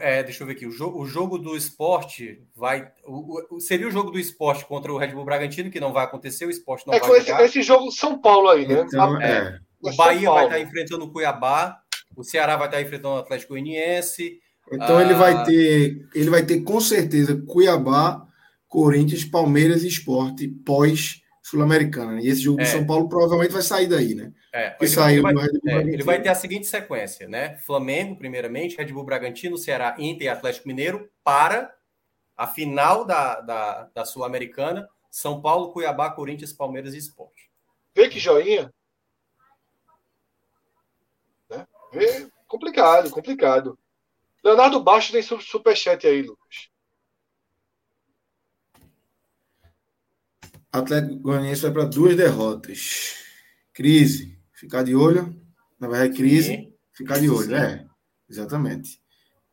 é, 0.00 0.22
deixa 0.22 0.42
eu 0.42 0.46
ver 0.46 0.54
aqui. 0.54 0.66
O 0.66 0.72
jogo, 0.72 1.00
o 1.00 1.06
jogo 1.06 1.38
do 1.38 1.56
esporte 1.56 2.42
vai. 2.54 2.90
O, 3.04 3.56
o, 3.56 3.60
seria 3.60 3.86
o 3.86 3.90
jogo 3.90 4.10
do 4.10 4.18
esporte 4.18 4.64
contra 4.64 4.92
o 4.92 4.98
Red 4.98 5.08
Bull 5.08 5.24
Bragantino, 5.24 5.70
que 5.70 5.80
não 5.80 5.92
vai 5.92 6.04
acontecer, 6.04 6.46
o 6.46 6.50
esporte 6.50 6.86
não 6.86 6.94
é, 6.94 7.00
vai 7.00 7.18
esse, 7.18 7.30
esse, 7.30 7.62
jogo 7.62 7.90
São 7.92 8.20
Paulo 8.20 8.48
aí, 8.48 8.66
né? 8.66 8.84
Então, 8.86 9.20
é. 9.20 9.58
O 9.80 9.94
Bahia 9.94 10.30
vai 10.30 10.44
estar 10.46 10.60
enfrentando 10.60 11.04
o 11.04 11.12
Cuiabá, 11.12 11.78
o 12.16 12.24
Ceará 12.24 12.56
vai 12.56 12.66
estar 12.66 12.80
enfrentando 12.82 13.14
o 13.14 13.18
Atlético 13.18 13.52
Goianiense. 13.52 14.40
Então 14.72 14.98
ah, 14.98 15.02
ele 15.02 15.14
vai 15.14 15.44
ter, 15.44 16.08
ele 16.14 16.30
vai 16.30 16.44
ter 16.44 16.62
com 16.62 16.80
certeza 16.80 17.40
Cuiabá, 17.46 18.26
Corinthians, 18.66 19.24
Palmeiras 19.24 19.84
e 19.84 19.88
Esporte 19.88 20.48
pós 20.48 21.20
Sul-Americana. 21.46 22.20
E 22.20 22.26
esse 22.26 22.40
jogo 22.40 22.60
é. 22.60 22.64
do 22.64 22.68
São 22.68 22.84
Paulo 22.84 23.08
provavelmente 23.08 23.52
vai 23.52 23.62
sair 23.62 23.86
daí, 23.86 24.16
né? 24.16 24.32
É, 24.52 24.76
ele, 24.80 24.90
saiu 24.90 25.22
vai, 25.22 25.32
é, 25.32 25.76
ele 25.78 26.02
vai 26.02 26.20
ter 26.20 26.28
a 26.28 26.34
seguinte 26.34 26.66
sequência, 26.66 27.28
né? 27.28 27.56
Flamengo, 27.58 28.16
primeiramente, 28.16 28.76
Red 28.76 28.86
Bull 28.86 29.04
Bragantino, 29.04 29.56
Ceará, 29.56 29.94
Inter 29.96 30.26
e 30.26 30.28
Atlético 30.28 30.66
Mineiro 30.66 31.08
para 31.22 31.72
a 32.36 32.48
final 32.48 33.04
da, 33.04 33.40
da, 33.42 33.88
da 33.94 34.04
Sul-Americana, 34.04 34.88
São 35.08 35.40
Paulo, 35.40 35.70
Cuiabá, 35.70 36.10
Corinthians, 36.10 36.52
Palmeiras 36.52 36.94
e 36.94 36.98
Esporte. 36.98 37.48
Vê 37.94 38.08
que 38.08 38.18
joinha. 38.18 38.74
Né? 41.48 41.64
Vê, 41.92 42.28
complicado, 42.48 43.08
complicado. 43.10 43.78
Leonardo 44.42 44.82
Baixo 44.82 45.12
tem 45.12 45.22
superchat 45.22 46.08
aí, 46.08 46.22
Lucas. 46.22 46.70
Atlético 50.72 51.16
Goianiense 51.20 51.62
vai 51.62 51.72
para 51.72 51.84
duas 51.84 52.16
derrotas. 52.16 53.14
Crise. 53.72 54.38
Ficar 54.52 54.82
de 54.82 54.94
olho. 54.94 55.34
Na 55.78 55.88
verdade, 55.88 56.16
crise. 56.16 56.48
Sim. 56.48 56.72
Ficar 56.92 57.18
de 57.18 57.28
olho. 57.28 57.54
É, 57.54 57.84
exatamente. 58.28 59.00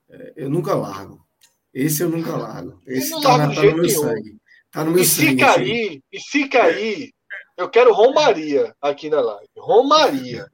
É, 0.10 0.34
eu 0.38 0.50
nunca 0.50 0.74
largo. 0.74 1.26
Esse 1.74 2.04
eu 2.04 2.10
nunca 2.10 2.36
largo. 2.36 2.80
Esse 2.86 3.10
tá, 3.22 3.38
na, 3.38 3.54
tá 3.54 3.64
no 3.64 3.76
meu 3.76 3.90
sangue. 3.90 4.38
Tá 4.72 4.84
no 4.84 4.92
meu 4.92 5.04
e 5.04 5.06
sangue. 5.06 5.30
Se 5.30 5.36
cair, 5.38 6.02
e 6.12 6.20
se 6.20 6.48
cair, 6.48 7.14
eu 7.58 7.70
quero 7.70 7.94
Romaria 7.94 8.74
aqui 8.82 9.10
na 9.10 9.22
live. 9.22 9.50
Romaria. 9.58 10.48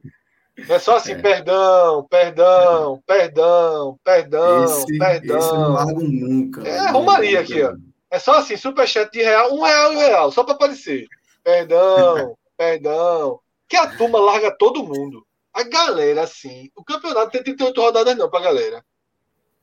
É 0.68 0.78
só 0.78 0.96
assim, 0.96 1.12
é. 1.14 1.18
perdão, 1.20 2.06
perdão, 2.08 3.02
perdão, 3.06 3.98
perdão, 4.02 4.64
esse, 4.64 4.98
perdão. 4.98 5.38
Esse 5.38 5.48
eu 5.48 5.58
não 5.58 5.72
largo 5.72 6.02
nunca. 6.02 6.66
É 6.66 6.90
Romaria 6.90 7.40
aqui, 7.40 7.62
ó. 7.62 7.74
É 8.10 8.18
só 8.18 8.38
assim, 8.38 8.56
superchat 8.56 9.10
de 9.12 9.22
real, 9.22 9.54
um 9.54 9.62
real 9.62 9.92
e 9.92 9.96
um 9.96 9.98
real, 9.98 10.32
só 10.32 10.42
para 10.42 10.54
aparecer. 10.54 11.06
Perdão, 11.44 12.36
perdão. 12.56 13.40
Que 13.68 13.76
a 13.76 13.96
turma 13.96 14.18
larga 14.18 14.50
todo 14.50 14.82
mundo. 14.82 15.24
A 15.52 15.62
galera, 15.62 16.22
assim, 16.22 16.70
o 16.74 16.84
campeonato 16.84 17.30
tem 17.30 17.42
38 17.42 17.80
rodadas 17.80 18.16
não 18.16 18.28
pra 18.28 18.40
galera. 18.40 18.84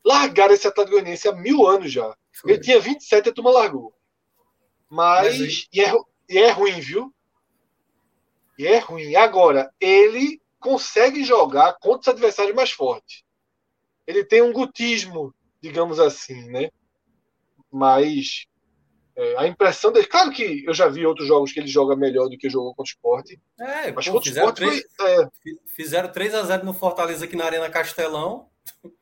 Largaram 0.03 0.53
esse 0.53 0.67
Atlético 0.67 0.95
Goianiense 0.95 1.27
há 1.27 1.33
mil 1.33 1.67
anos 1.67 1.91
já. 1.91 2.15
Foi. 2.31 2.51
Ele 2.51 2.61
tinha 2.61 2.79
27 2.79 3.25
e 3.25 3.29
a 3.29 3.33
turma 3.33 3.51
largou. 3.51 3.93
Mas, 4.89 5.39
Mas 5.39 5.67
e, 5.73 5.81
é, 5.81 5.93
e 6.29 6.37
é 6.37 6.51
ruim, 6.51 6.79
viu? 6.79 7.13
E 8.57 8.65
é 8.65 8.79
ruim. 8.79 9.15
Agora, 9.15 9.71
ele 9.79 10.41
consegue 10.59 11.23
jogar 11.23 11.73
contra 11.79 12.01
os 12.01 12.07
adversários 12.07 12.55
mais 12.55 12.71
fortes. 12.71 13.23
Ele 14.05 14.23
tem 14.23 14.41
um 14.41 14.53
gutismo, 14.53 15.33
digamos 15.61 15.99
assim, 15.99 16.49
né? 16.49 16.71
Mas 17.77 18.47
é, 19.15 19.35
a 19.37 19.47
impressão 19.47 19.91
dele. 19.91 20.05
Claro 20.05 20.31
que 20.31 20.63
eu 20.65 20.73
já 20.73 20.87
vi 20.87 21.05
outros 21.05 21.27
jogos 21.27 21.51
que 21.51 21.59
ele 21.59 21.67
joga 21.67 21.95
melhor 21.95 22.29
do 22.29 22.37
que 22.37 22.49
jogou 22.49 22.73
contra 22.75 22.83
o 22.83 22.93
esporte. 22.93 23.39
É, 23.59 23.91
mas 23.91 24.07
pô, 24.07 24.21
fizeram, 24.21 24.53
3, 24.53 24.83
foi, 24.95 25.11
é... 25.11 25.29
fizeram 25.65 26.11
3 26.11 26.35
a 26.35 26.43
0 26.43 26.65
no 26.65 26.73
Fortaleza 26.73 27.25
aqui 27.25 27.35
na 27.35 27.45
Arena 27.45 27.69
Castelão. 27.69 28.47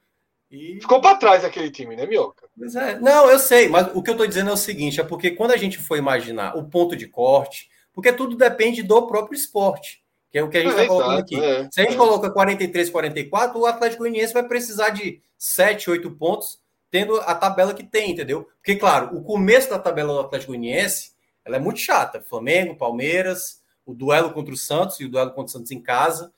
E... 0.51 0.79
Ficou 0.79 1.01
para 1.01 1.17
trás 1.17 1.43
aquele 1.43 1.71
time, 1.71 1.95
né, 1.95 2.05
Mioca? 2.05 2.47
Pois 2.55 2.75
é. 2.75 2.99
Não, 2.99 3.29
eu 3.29 3.39
sei, 3.39 3.67
mas 3.67 3.87
o 3.93 4.01
que 4.01 4.11
eu 4.11 4.13
estou 4.13 4.27
dizendo 4.27 4.51
é 4.51 4.53
o 4.53 4.57
seguinte: 4.57 5.01
é 5.01 5.03
porque 5.03 5.31
quando 5.31 5.51
a 5.51 5.57
gente 5.57 5.79
for 5.79 5.97
imaginar 5.97 6.55
o 6.55 6.69
ponto 6.69 6.95
de 6.95 7.07
corte, 7.07 7.67
porque 7.91 8.13
tudo 8.13 8.37
depende 8.37 8.83
do 8.83 9.07
próprio 9.07 9.35
esporte, 9.35 10.03
que 10.31 10.37
é 10.37 10.43
o 10.43 10.47
que 10.47 10.57
a 10.57 10.61
gente 10.61 10.69
está 10.69 10.83
é, 10.83 10.87
colocando 10.87 11.19
aqui. 11.19 11.35
É, 11.35 11.67
Se 11.71 11.81
a 11.81 11.83
gente 11.83 11.95
é. 11.95 11.97
coloca 11.97 12.29
43, 12.29 12.89
44, 12.89 13.59
o 13.59 13.65
Atlético 13.65 14.03
Goianiense 14.03 14.33
vai 14.33 14.47
precisar 14.47 14.91
de 14.91 15.19
7, 15.37 15.89
8 15.89 16.11
pontos 16.11 16.59
tendo 16.89 17.19
a 17.21 17.35
tabela 17.35 17.73
que 17.73 17.83
tem, 17.83 18.11
entendeu? 18.11 18.47
Porque, 18.57 18.75
claro, 18.75 19.15
o 19.15 19.23
começo 19.23 19.69
da 19.69 19.79
tabela 19.79 20.13
do 20.13 20.19
Atlético 20.19 20.51
Goianiense 20.51 21.15
ela 21.45 21.57
é 21.57 21.59
muito 21.59 21.79
chata. 21.79 22.21
Flamengo, 22.21 22.75
Palmeiras, 22.75 23.61
o 23.85 23.93
duelo 23.93 24.33
contra 24.33 24.53
o 24.53 24.57
Santos 24.57 24.99
e 24.99 25.05
o 25.05 25.09
duelo 25.09 25.29
contra 25.29 25.45
o 25.45 25.49
Santos 25.49 25.71
em 25.71 25.81
casa. 25.81 26.33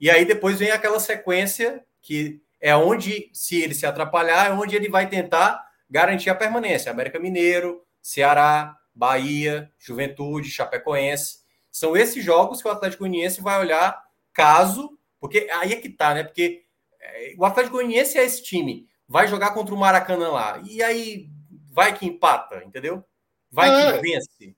E 0.00 0.08
aí 0.08 0.24
depois 0.24 0.58
vem 0.58 0.70
aquela 0.70 1.00
sequência 1.00 1.84
que 2.00 2.40
é 2.60 2.74
onde, 2.76 3.28
se 3.32 3.60
ele 3.60 3.74
se 3.74 3.84
atrapalhar, 3.84 4.46
é 4.46 4.52
onde 4.52 4.76
ele 4.76 4.88
vai 4.88 5.08
tentar 5.08 5.60
garantir 5.90 6.30
a 6.30 6.34
permanência. 6.34 6.92
América 6.92 7.18
Mineiro, 7.18 7.84
Ceará, 8.00 8.76
Bahia, 8.94 9.70
Juventude, 9.78 10.50
Chapecoense. 10.50 11.40
São 11.70 11.96
esses 11.96 12.24
jogos 12.24 12.62
que 12.62 12.68
o 12.68 12.70
Atlético 12.70 13.02
Goianiense 13.02 13.40
vai 13.40 13.58
olhar 13.58 14.00
caso, 14.32 14.96
porque 15.18 15.48
aí 15.50 15.72
é 15.72 15.76
que 15.76 15.88
tá, 15.88 16.14
né? 16.14 16.22
Porque 16.22 16.64
é, 17.00 17.34
o 17.36 17.44
Atlético 17.44 17.76
Goianiense 17.76 18.16
é 18.16 18.24
esse 18.24 18.42
time 18.42 18.86
vai 19.12 19.28
jogar 19.28 19.52
contra 19.52 19.74
o 19.74 19.78
Maracanã 19.78 20.30
lá. 20.30 20.62
E 20.64 20.82
aí 20.82 21.28
vai 21.70 21.96
que 21.96 22.06
empata, 22.06 22.64
entendeu? 22.64 23.04
Vai 23.50 23.68
é. 23.68 23.92
que 23.92 24.00
vence. 24.00 24.56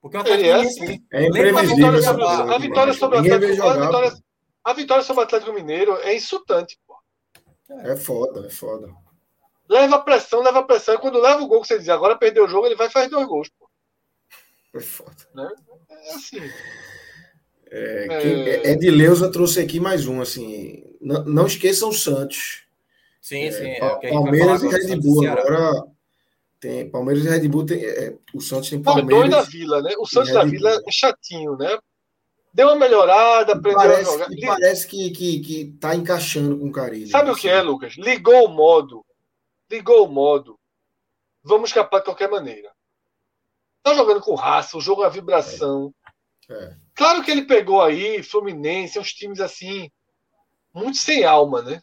Porque 0.00 0.16
o 0.16 0.20
Atlético 0.20 0.48
é, 0.48 0.60
assim. 0.60 1.04
é 1.12 1.26
imprevisível. 1.26 1.88
A 1.88 1.98
vitória 1.98 2.02
sobre, 2.02 2.24
a 2.24 2.58
vitória 2.58 2.92
sobre 2.94 3.16
o 3.16 3.20
Atlético, 3.20 3.66
a 3.66 3.86
vitória, 3.86 4.12
a 4.62 4.72
vitória 4.72 5.02
sobre 5.02 5.20
o 5.20 5.24
Atlético 5.24 5.52
Mineiro 5.52 5.96
é 5.96 6.14
insultante, 6.14 6.78
pô. 6.86 6.96
É 7.68 7.96
foda, 7.96 8.46
é 8.46 8.50
foda. 8.50 8.88
Leva 9.68 9.98
pressão, 9.98 10.42
leva 10.42 10.62
pressão. 10.62 10.94
E 10.94 10.98
quando 10.98 11.20
leva 11.20 11.42
o 11.42 11.48
gol, 11.48 11.60
que 11.60 11.66
você 11.66 11.78
diz, 11.78 11.88
agora 11.88 12.16
perdeu 12.16 12.44
o 12.44 12.48
jogo, 12.48 12.66
ele 12.66 12.76
vai 12.76 12.88
fazer 12.88 13.08
dois 13.08 13.26
gols, 13.26 13.50
pô. 13.58 13.68
É 14.74 14.80
foda. 14.80 15.28
Né? 15.34 15.50
É 15.90 16.14
assim. 16.14 16.40
É, 17.70 18.06
é... 18.10 18.70
Edileuza 18.70 19.30
trouxe 19.30 19.58
aqui 19.58 19.80
mais 19.80 20.06
um, 20.06 20.20
assim. 20.20 20.84
Não, 21.00 21.24
não 21.24 21.46
esqueçam 21.48 21.88
o 21.88 21.92
Santos. 21.92 22.67
Sim, 23.28 23.44
é, 23.44 23.52
sim. 23.52 23.66
É, 23.66 24.10
Palmeiras 24.10 24.62
e 24.62 24.68
Red 24.68 24.96
Bull. 24.96 25.28
Agora 25.28 25.84
tem 26.58 26.90
Palmeiras 26.90 27.26
e 27.26 27.28
Red 27.28 27.46
Bull. 27.46 27.66
Tem, 27.66 27.84
é, 27.84 28.16
o 28.32 28.40
Santos 28.40 28.70
tem 28.70 28.82
Palmeiras. 28.82 29.28
Dois 29.28 29.30
da 29.30 29.42
Vila, 29.42 29.82
né? 29.82 29.94
O 29.98 30.06
Santos 30.06 30.32
da 30.32 30.44
Vila 30.44 30.70
é 30.70 30.90
chatinho, 30.90 31.54
né? 31.58 31.78
Deu 32.54 32.68
uma 32.68 32.76
melhorada, 32.76 33.52
aprendeu 33.52 33.78
parece, 33.78 34.08
a 34.08 34.12
jogar. 34.12 34.28
Parece 34.46 34.86
que, 34.86 35.10
que, 35.10 35.40
que 35.40 35.76
tá 35.78 35.94
encaixando 35.94 36.58
com 36.58 36.68
o 36.68 36.72
Carilho. 36.72 37.10
Sabe 37.10 37.30
o 37.30 37.36
que 37.36 37.50
é, 37.50 37.60
Lucas? 37.60 37.96
Ligou 37.98 38.46
o 38.46 38.48
modo. 38.48 39.04
Ligou 39.70 40.06
o 40.06 40.10
modo. 40.10 40.58
Vamos 41.42 41.68
escapar 41.68 41.98
de 41.98 42.06
qualquer 42.06 42.30
maneira. 42.30 42.72
Tá 43.82 43.92
jogando 43.92 44.22
com 44.22 44.34
raça, 44.34 44.78
o 44.78 44.80
jogo 44.80 45.04
é 45.04 45.10
vibração. 45.10 45.92
É. 46.48 46.54
É. 46.54 46.76
Claro 46.94 47.22
que 47.22 47.30
ele 47.30 47.42
pegou 47.42 47.82
aí 47.82 48.22
Fluminense, 48.22 48.98
uns 48.98 49.12
times 49.12 49.38
assim, 49.38 49.90
muito 50.74 50.96
sem 50.96 51.26
alma, 51.26 51.60
né? 51.60 51.82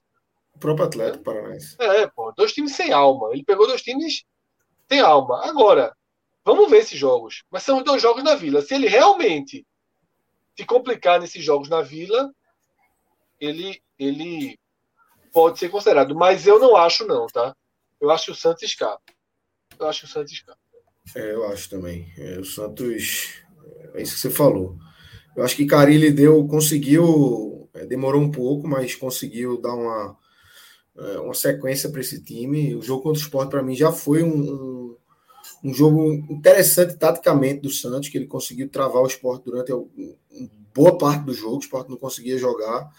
O 0.55 0.59
próprio 0.59 0.85
Atlético 0.85 1.23
Paranaense. 1.23 1.75
É, 1.79 2.07
pô, 2.07 2.31
dois 2.31 2.53
times 2.53 2.75
sem 2.75 2.91
alma. 2.91 3.29
Ele 3.33 3.43
pegou 3.43 3.67
dois 3.67 3.81
times 3.81 4.23
sem 4.89 5.01
alma. 5.01 5.45
Agora, 5.45 5.95
vamos 6.43 6.69
ver 6.69 6.77
esses 6.77 6.97
jogos. 6.97 7.43
Mas 7.51 7.63
são 7.63 7.83
dois 7.83 8.01
jogos 8.01 8.23
na 8.23 8.35
Vila. 8.35 8.61
Se 8.61 8.73
ele 8.73 8.87
realmente 8.87 9.65
se 10.55 10.65
complicar 10.65 11.19
nesses 11.19 11.43
jogos 11.43 11.67
na 11.67 11.81
Vila, 11.81 12.31
ele, 13.39 13.81
ele 13.99 14.57
pode 15.33 15.59
ser 15.59 15.69
considerado. 15.69 16.15
Mas 16.15 16.47
eu 16.47 16.59
não 16.59 16.75
acho, 16.75 17.05
não, 17.05 17.27
tá? 17.27 17.55
Eu 17.99 18.09
acho 18.09 18.25
que 18.25 18.31
o 18.31 18.35
Santos 18.35 18.63
escapa. 18.63 19.01
Eu 19.77 19.87
acho 19.87 20.01
que 20.01 20.05
o 20.05 20.09
Santos 20.09 20.31
escapa. 20.31 20.59
É, 21.15 21.33
eu 21.33 21.45
acho 21.47 21.69
também. 21.69 22.11
É, 22.17 22.39
o 22.39 22.45
Santos. 22.45 23.43
É 23.93 24.01
isso 24.01 24.15
que 24.15 24.21
você 24.21 24.29
falou. 24.29 24.77
Eu 25.35 25.43
acho 25.43 25.55
que 25.55 25.65
Carilli 25.65 26.11
deu, 26.11 26.47
conseguiu. 26.47 27.69
É, 27.73 27.85
demorou 27.85 28.21
um 28.21 28.31
pouco, 28.31 28.67
mas 28.67 28.95
conseguiu 28.95 29.59
dar 29.61 29.73
uma 29.73 30.17
uma 31.21 31.33
sequência 31.33 31.89
para 31.89 32.01
esse 32.01 32.23
time. 32.23 32.75
O 32.75 32.81
jogo 32.81 33.03
contra 33.03 33.19
o 33.19 33.23
Sport, 33.23 33.49
para 33.49 33.63
mim, 33.63 33.75
já 33.75 33.91
foi 33.91 34.23
um, 34.23 34.29
um, 34.29 34.97
um, 35.63 35.73
jogo 35.73 36.11
interessante 36.29 36.95
taticamente 36.95 37.61
do 37.61 37.69
Santos, 37.69 38.09
que 38.09 38.17
ele 38.17 38.27
conseguiu 38.27 38.69
travar 38.69 39.03
o 39.03 39.07
Sport 39.07 39.43
durante 39.43 39.73
boa 40.73 40.97
parte 40.97 41.25
do 41.25 41.33
jogo. 41.33 41.57
O 41.57 41.59
Sport 41.59 41.89
não 41.89 41.97
conseguia 41.97 42.37
jogar. 42.37 42.89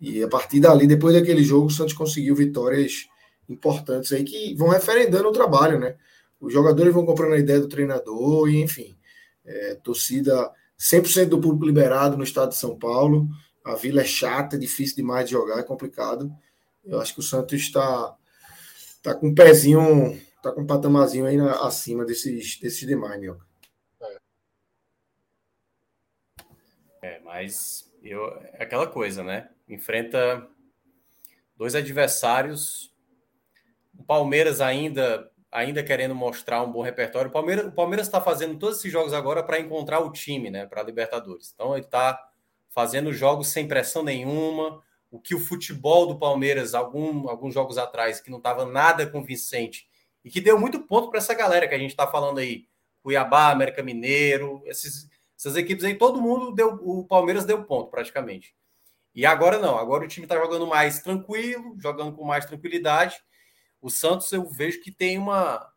E 0.00 0.22
a 0.22 0.28
partir 0.28 0.60
dali, 0.60 0.86
depois 0.86 1.14
daquele 1.14 1.44
jogo, 1.44 1.66
o 1.66 1.70
Santos 1.70 1.94
conseguiu 1.94 2.34
vitórias 2.34 3.06
importantes 3.48 4.12
aí 4.12 4.24
que 4.24 4.54
vão 4.54 4.68
referendando 4.68 5.28
o 5.28 5.32
trabalho, 5.32 5.78
né? 5.78 5.96
Os 6.40 6.52
jogadores 6.52 6.92
vão 6.92 7.06
comprando 7.06 7.34
a 7.34 7.38
ideia 7.38 7.60
do 7.60 7.68
treinador 7.68 8.48
e, 8.48 8.60
enfim, 8.60 8.96
é, 9.44 9.76
torcida 9.76 10.50
100% 10.78 11.26
do 11.26 11.40
público 11.40 11.64
liberado 11.64 12.16
no 12.16 12.24
estado 12.24 12.48
de 12.48 12.56
São 12.56 12.76
Paulo. 12.76 13.28
A 13.64 13.76
Vila 13.76 14.00
é 14.00 14.04
chata, 14.04 14.56
é 14.56 14.58
difícil 14.58 14.96
demais 14.96 15.26
de 15.26 15.32
jogar, 15.32 15.60
é 15.60 15.62
complicado. 15.62 16.32
Eu 16.84 17.00
acho 17.00 17.14
que 17.14 17.20
o 17.20 17.22
Santos 17.22 17.60
está 17.60 18.16
tá 19.02 19.14
com 19.14 19.28
um 19.28 19.34
pezinho, 19.34 20.20
tá 20.42 20.52
com 20.52 20.62
um 20.62 20.66
patamarzinho 20.66 21.26
aí 21.26 21.36
na, 21.36 21.66
acima 21.66 22.04
desses, 22.04 22.58
desses 22.58 22.86
demais, 22.86 23.20
meu. 23.20 23.40
É. 24.00 24.18
é, 27.02 27.20
mas 27.20 27.90
eu, 28.02 28.26
é 28.54 28.62
aquela 28.64 28.86
coisa, 28.86 29.22
né? 29.22 29.50
Enfrenta 29.68 30.46
dois 31.56 31.74
adversários. 31.74 32.92
O 33.96 34.02
Palmeiras 34.02 34.60
ainda 34.60 35.30
ainda 35.52 35.84
querendo 35.84 36.14
mostrar 36.14 36.62
um 36.62 36.72
bom 36.72 36.80
repertório. 36.80 37.28
O 37.28 37.32
Palmeiras 37.32 37.66
o 37.66 37.72
Palmeiras 37.72 38.06
está 38.06 38.20
fazendo 38.20 38.58
todos 38.58 38.78
esses 38.78 38.90
jogos 38.90 39.12
agora 39.12 39.42
para 39.42 39.60
encontrar 39.60 40.00
o 40.00 40.10
time, 40.10 40.50
né? 40.50 40.66
Para 40.66 40.82
Libertadores. 40.82 41.52
Então 41.54 41.76
ele 41.76 41.84
está 41.84 42.30
fazendo 42.70 43.12
jogos 43.12 43.48
sem 43.48 43.68
pressão 43.68 44.02
nenhuma. 44.02 44.82
O 45.12 45.20
que 45.20 45.34
o 45.34 45.38
futebol 45.38 46.06
do 46.06 46.18
Palmeiras, 46.18 46.74
algum, 46.74 47.28
alguns 47.28 47.52
jogos 47.52 47.76
atrás, 47.76 48.18
que 48.18 48.30
não 48.30 48.38
estava 48.38 48.64
nada 48.64 49.06
convincente 49.06 49.86
e 50.24 50.30
que 50.30 50.40
deu 50.40 50.58
muito 50.58 50.80
ponto 50.80 51.10
para 51.10 51.18
essa 51.18 51.34
galera 51.34 51.68
que 51.68 51.74
a 51.74 51.78
gente 51.78 51.90
está 51.90 52.06
falando 52.06 52.38
aí. 52.38 52.66
Cuiabá, 53.02 53.50
América 53.50 53.82
Mineiro, 53.82 54.62
esses, 54.64 55.10
essas 55.36 55.54
equipes 55.54 55.84
aí, 55.84 55.96
todo 55.96 56.22
mundo 56.22 56.54
deu. 56.54 56.80
O 56.82 57.04
Palmeiras 57.04 57.44
deu 57.44 57.62
ponto 57.62 57.90
praticamente. 57.90 58.56
E 59.14 59.26
agora 59.26 59.58
não, 59.58 59.76
agora 59.76 60.04
o 60.04 60.08
time 60.08 60.24
está 60.24 60.36
jogando 60.36 60.66
mais 60.66 61.00
tranquilo, 61.00 61.76
jogando 61.78 62.16
com 62.16 62.24
mais 62.24 62.46
tranquilidade. 62.46 63.22
O 63.82 63.90
Santos 63.90 64.32
eu 64.32 64.48
vejo 64.48 64.80
que 64.80 64.90
tem 64.90 65.18
uma. 65.18 65.70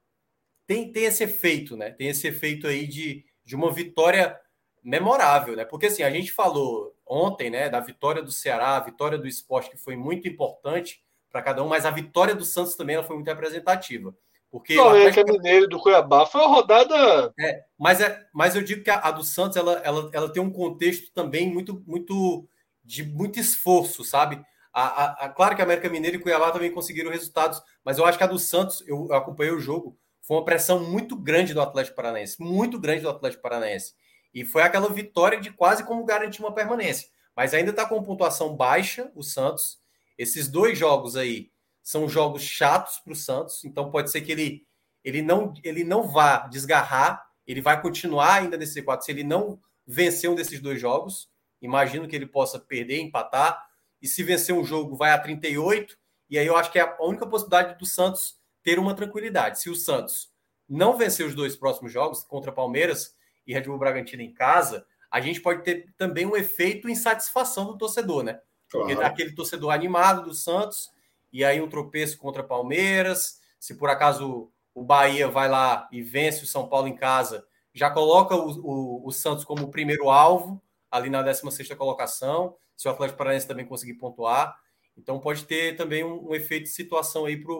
Tem, 0.65 0.91
tem 0.93 1.03
esse 1.03 1.25
efeito, 1.25 1.75
né? 1.75 1.91
Tem 1.91 2.07
esse 2.07 2.25
efeito 2.25 2.67
aí 2.67 2.87
de, 2.87 3.25
de 3.43 3.53
uma 3.53 3.69
vitória 3.69 4.39
memorável, 4.81 5.57
né? 5.57 5.65
Porque 5.65 5.87
assim, 5.87 6.03
a 6.03 6.09
gente 6.09 6.31
falou 6.31 6.94
ontem, 7.07 7.49
né, 7.49 7.69
da 7.69 7.79
vitória 7.79 8.21
do 8.21 8.31
Ceará, 8.31 8.77
a 8.77 8.79
vitória 8.79 9.17
do 9.17 9.27
esporte, 9.27 9.69
que 9.69 9.77
foi 9.77 9.95
muito 9.95 10.27
importante 10.27 11.03
para 11.31 11.41
cada 11.41 11.63
um, 11.63 11.67
mas 11.67 11.85
a 11.85 11.91
vitória 11.91 12.33
do 12.33 12.45
Santos 12.45 12.75
também 12.75 12.95
ela 12.95 13.03
foi 13.03 13.15
muito 13.15 13.27
representativa. 13.27 14.15
Porque 14.49 14.77
o 14.77 14.87
Atlético 14.87 15.33
Mineiro 15.33 15.67
do 15.67 15.77
Cuiabá 15.79 16.25
foi 16.25 16.39
uma 16.39 16.55
rodada. 16.55 17.33
É, 17.37 17.63
mas, 17.77 17.99
é, 17.99 18.25
mas 18.33 18.55
eu 18.55 18.61
digo 18.61 18.83
que 18.83 18.89
a, 18.89 18.99
a, 18.99 19.11
do 19.11 19.21
Santos 19.21 19.57
ela, 19.57 19.73
ela, 19.83 20.09
ela 20.13 20.31
tem 20.31 20.41
um 20.41 20.49
contexto 20.49 21.11
também 21.13 21.51
muito, 21.51 21.83
muito 21.85 22.47
de 22.81 23.03
muito 23.03 23.37
esforço, 23.37 24.03
sabe? 24.05 24.41
A, 24.71 24.83
a, 24.83 25.25
a, 25.25 25.29
claro 25.29 25.55
que 25.55 25.61
a 25.61 25.65
América 25.65 25.89
Mineiro 25.89 26.17
e 26.17 26.19
Cuiabá 26.19 26.51
também 26.51 26.71
conseguiram 26.71 27.11
resultados, 27.11 27.61
mas 27.83 27.97
eu 27.97 28.05
acho 28.05 28.17
que 28.17 28.23
a 28.23 28.27
do 28.27 28.39
Santos, 28.39 28.81
eu, 28.87 29.07
eu 29.09 29.13
acompanhei 29.13 29.53
o 29.53 29.59
jogo, 29.59 29.97
foi 30.21 30.37
uma 30.37 30.45
pressão 30.45 30.79
muito 30.79 31.17
grande 31.17 31.53
do 31.53 31.61
Atlético 31.61 31.95
Paranaense, 31.97 32.41
muito 32.41 32.79
grande 32.79 33.01
do 33.01 33.09
Atlético 33.09 33.43
Paranaense. 33.43 33.93
E 34.35 34.43
foi 34.43 34.63
aquela 34.63 34.89
vitória 34.89 35.39
de 35.39 35.49
quase 35.49 35.85
como 35.85 36.03
garantir 36.03 36.41
uma 36.41 36.53
permanência. 36.53 37.07
Mas 37.33 37.53
ainda 37.53 37.71
está 37.71 37.85
com 37.85 38.03
pontuação 38.03 38.53
baixa 38.53 39.09
o 39.15 39.23
Santos. 39.23 39.79
Esses 40.17 40.49
dois 40.49 40.77
jogos 40.77 41.15
aí 41.15 41.51
são 41.81 42.09
jogos 42.09 42.41
chatos 42.41 42.99
para 42.99 43.13
o 43.13 43.15
Santos, 43.15 43.63
então 43.63 43.89
pode 43.89 44.11
ser 44.11 44.21
que 44.21 44.31
ele, 44.31 44.67
ele, 45.03 45.21
não, 45.21 45.53
ele 45.63 45.85
não 45.85 46.03
vá 46.03 46.47
desgarrar, 46.47 47.25
ele 47.47 47.61
vai 47.61 47.81
continuar 47.81 48.41
ainda 48.41 48.57
nesse 48.57 48.81
C4 48.81 49.01
se 49.01 49.11
ele 49.11 49.23
não 49.23 49.57
vencer 49.87 50.29
um 50.29 50.35
desses 50.35 50.59
dois 50.59 50.81
jogos. 50.81 51.29
Imagino 51.61 52.07
que 52.07 52.15
ele 52.15 52.25
possa 52.25 52.59
perder, 52.59 52.99
empatar. 52.99 53.65
E 54.01 54.07
se 54.07 54.21
vencer 54.21 54.53
um 54.53 54.65
jogo, 54.65 54.97
vai 54.97 55.11
a 55.11 55.17
38. 55.17 55.97
E 56.29 56.37
aí 56.37 56.45
eu 56.45 56.57
acho 56.57 56.71
que 56.71 56.79
é 56.79 56.81
a 56.81 57.03
única 57.03 57.25
possibilidade 57.25 57.77
do 57.77 57.85
Santos 57.85 58.35
ter 58.63 58.79
uma 58.79 58.95
tranquilidade. 58.95 59.61
Se 59.61 59.69
o 59.69 59.75
Santos 59.75 60.29
não 60.67 60.97
vencer 60.97 61.25
os 61.25 61.35
dois 61.35 61.55
próximos 61.55 61.91
jogos 61.91 62.23
contra 62.23 62.51
Palmeiras 62.51 63.14
e 63.45 63.53
Red 63.53 63.63
Bull 63.63 63.77
Bragantino 63.77 64.21
em 64.21 64.33
casa, 64.33 64.85
a 65.09 65.21
gente 65.21 65.41
pode 65.41 65.63
ter 65.63 65.93
também 65.97 66.25
um 66.25 66.35
efeito 66.35 66.89
insatisfação 66.89 67.65
do 67.65 67.77
torcedor, 67.77 68.23
né? 68.23 68.39
Claro. 68.69 69.01
Aquele 69.01 69.33
torcedor 69.33 69.71
animado 69.71 70.23
do 70.23 70.33
Santos, 70.33 70.89
e 71.31 71.43
aí 71.43 71.61
um 71.61 71.69
tropeço 71.69 72.17
contra 72.17 72.43
Palmeiras. 72.43 73.39
Se 73.59 73.75
por 73.75 73.89
acaso 73.89 74.51
o 74.73 74.83
Bahia 74.83 75.27
vai 75.27 75.49
lá 75.49 75.87
e 75.91 76.01
vence 76.01 76.43
o 76.43 76.47
São 76.47 76.67
Paulo 76.67 76.87
em 76.87 76.95
casa, 76.95 77.45
já 77.73 77.89
coloca 77.89 78.35
o, 78.35 78.49
o, 78.61 79.07
o 79.07 79.11
Santos 79.11 79.43
como 79.43 79.63
o 79.63 79.71
primeiro 79.71 80.09
alvo, 80.09 80.61
ali 80.89 81.09
na 81.09 81.21
16 81.21 81.73
colocação, 81.75 82.55
se 82.75 82.87
o 82.87 82.91
Atlético 82.91 83.17
Paranaense 83.17 83.47
também 83.47 83.65
conseguir 83.65 83.95
pontuar. 83.95 84.57
Então 84.97 85.19
pode 85.19 85.45
ter 85.45 85.75
também 85.75 86.03
um, 86.03 86.29
um 86.29 86.35
efeito 86.35 86.63
de 86.63 86.69
situação 86.69 87.25
aí 87.25 87.35
para 87.35 87.53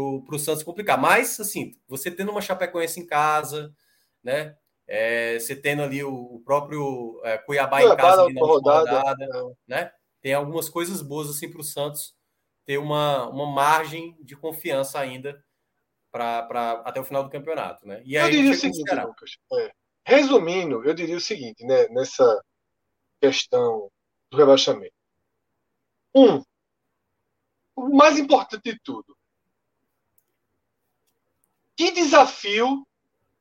o 0.00 0.38
Santos 0.38 0.62
complicar. 0.62 0.98
Mas, 1.00 1.38
assim, 1.40 1.76
você 1.88 2.10
tendo 2.10 2.30
uma 2.30 2.40
Chapecoense 2.40 3.00
em 3.00 3.06
casa, 3.06 3.74
né? 4.22 4.56
É, 4.92 5.38
você 5.38 5.54
tendo 5.54 5.82
ali 5.82 6.02
o, 6.02 6.12
o 6.12 6.40
próprio 6.40 7.20
é, 7.22 7.38
Cuiabá, 7.38 7.78
Cuiabá 7.78 7.94
em 7.94 7.96
casa 7.96 8.22
ali 8.22 8.34
na 8.34 8.40
rodada, 8.40 8.98
rodada 8.98 9.56
né? 9.64 9.92
Tem 10.20 10.34
algumas 10.34 10.68
coisas 10.68 11.00
boas 11.00 11.30
assim 11.30 11.48
para 11.48 11.60
o 11.60 11.64
Santos 11.64 12.12
ter 12.66 12.76
uma, 12.76 13.28
uma 13.28 13.46
margem 13.46 14.16
de 14.20 14.34
confiança 14.34 14.98
ainda 14.98 15.40
para 16.10 16.82
até 16.84 17.00
o 17.00 17.04
final 17.04 17.22
do 17.22 17.30
campeonato, 17.30 17.86
né? 17.86 18.02
E 18.04 18.18
aí 18.18 18.26
eu 18.26 18.30
diria 18.32 18.50
o 18.50 18.54
seguinte, 18.54 18.92
Lucas, 18.92 19.38
é, 19.52 19.72
resumindo, 20.04 20.84
eu 20.84 20.92
diria 20.92 21.16
o 21.16 21.20
seguinte, 21.20 21.64
né? 21.64 21.86
Nessa 21.90 22.44
questão 23.20 23.88
do 24.28 24.36
rebaixamento. 24.36 24.94
Um, 26.12 26.42
o 27.76 27.94
mais 27.94 28.18
importante 28.18 28.72
de 28.72 28.80
tudo. 28.80 29.16
Que 31.76 31.92
desafio 31.92 32.84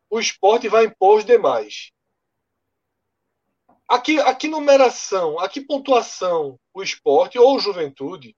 o 0.10 0.20
esporte 0.20 0.68
vai 0.68 0.86
impor 0.86 1.16
aos 1.18 1.26
demais? 1.26 1.92
Aqui, 3.88 4.20
aqui 4.20 4.48
numeração, 4.48 5.40
aqui 5.40 5.62
pontuação 5.62 6.60
o 6.74 6.84
esporte 6.84 7.40
ou 7.40 7.60
juventude, 7.60 8.36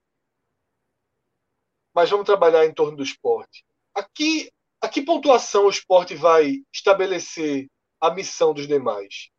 mas 1.94 2.10
vamos 2.10 2.26
trabalhar 2.26 2.64
em 2.64 2.72
torno 2.72 2.96
do 2.96 3.02
esporte. 3.02 3.64
Aqui, 3.94 4.50
aqui 4.80 5.02
pontuação 5.02 5.66
o 5.66 5.70
esporte 5.70 6.14
vai 6.14 6.62
estabelecer 6.72 7.68
a 8.00 8.10
missão 8.10 8.54
dos 8.54 8.66
demais? 8.66 9.30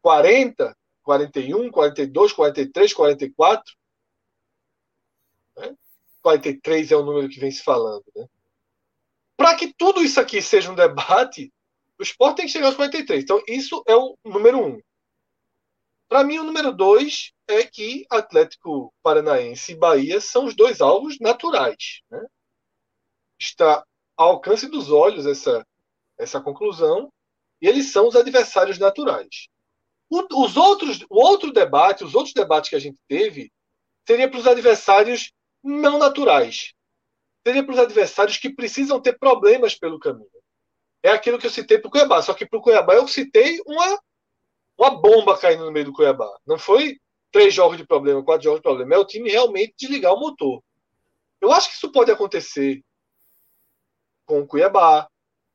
40? 0.00 0.76
41, 1.02 1.70
42, 1.70 2.32
43, 2.32 2.94
44. 2.94 3.74
Né? 5.56 5.76
43 6.22 6.92
é 6.92 6.96
o 6.96 7.02
número 7.02 7.28
que 7.28 7.40
vem 7.40 7.50
se 7.50 7.62
falando. 7.62 8.04
Né? 8.14 8.26
Para 9.36 9.56
que 9.56 9.72
tudo 9.74 10.02
isso 10.02 10.20
aqui 10.20 10.40
seja 10.40 10.70
um 10.70 10.74
debate, 10.74 11.52
o 11.98 12.02
esporte 12.02 12.36
tem 12.36 12.46
que 12.46 12.52
chegar 12.52 12.66
aos 12.66 12.76
43. 12.76 13.22
Então, 13.22 13.42
isso 13.46 13.82
é 13.86 13.96
o 13.96 14.16
número 14.24 14.58
um. 14.58 14.80
Para 16.08 16.24
mim, 16.24 16.38
o 16.38 16.44
número 16.44 16.72
dois 16.72 17.32
é 17.48 17.64
que 17.64 18.04
Atlético 18.10 18.92
Paranaense 19.02 19.72
e 19.72 19.76
Bahia 19.76 20.20
são 20.20 20.44
os 20.44 20.54
dois 20.54 20.80
alvos 20.80 21.18
naturais. 21.20 22.02
Né? 22.10 22.26
Está 23.38 23.84
ao 24.16 24.32
alcance 24.32 24.68
dos 24.68 24.90
olhos 24.90 25.26
essa, 25.26 25.66
essa 26.18 26.40
conclusão, 26.40 27.10
e 27.60 27.66
eles 27.66 27.92
são 27.92 28.08
os 28.08 28.16
adversários 28.16 28.78
naturais. 28.78 29.48
O, 30.10 30.44
os 30.44 30.56
outros, 30.56 31.00
o 31.08 31.18
outro 31.18 31.52
debate, 31.52 32.04
os 32.04 32.14
outros 32.14 32.34
debates 32.34 32.68
que 32.68 32.76
a 32.76 32.80
gente 32.80 32.98
teve, 33.08 33.50
seria 34.06 34.28
para 34.28 34.38
os 34.38 34.46
adversários 34.46 35.32
não 35.62 35.98
naturais. 35.98 36.74
Seria 37.46 37.64
para 37.64 37.72
os 37.72 37.78
adversários 37.78 38.38
que 38.38 38.50
precisam 38.50 39.00
ter 39.00 39.18
problemas 39.18 39.74
pelo 39.74 39.98
caminho. 39.98 40.30
É 41.02 41.10
aquilo 41.10 41.38
que 41.38 41.46
eu 41.46 41.50
citei 41.50 41.78
para 41.78 41.88
o 41.88 41.90
Cuiabá. 41.90 42.22
Só 42.22 42.32
que 42.34 42.46
para 42.46 42.58
o 42.58 42.62
Cuiabá 42.62 42.94
eu 42.94 43.08
citei 43.08 43.60
uma, 43.66 44.00
uma 44.78 44.90
bomba 44.90 45.36
caindo 45.36 45.64
no 45.64 45.72
meio 45.72 45.86
do 45.86 45.92
Cuiabá. 45.92 46.30
Não 46.46 46.58
foi 46.58 46.98
três 47.32 47.52
jogos 47.52 47.76
de 47.76 47.86
problema, 47.86 48.22
quatro 48.22 48.44
jogos 48.44 48.60
de 48.60 48.62
problema. 48.62 48.94
É 48.94 48.98
o 48.98 49.04
time 49.04 49.30
realmente 49.30 49.74
desligar 49.76 50.14
o 50.14 50.20
motor. 50.20 50.62
Eu 51.40 51.50
acho 51.50 51.68
que 51.68 51.74
isso 51.74 51.90
pode 51.90 52.10
acontecer 52.10 52.82
com 54.24 54.40
o 54.40 54.46
Cuiabá. 54.46 55.08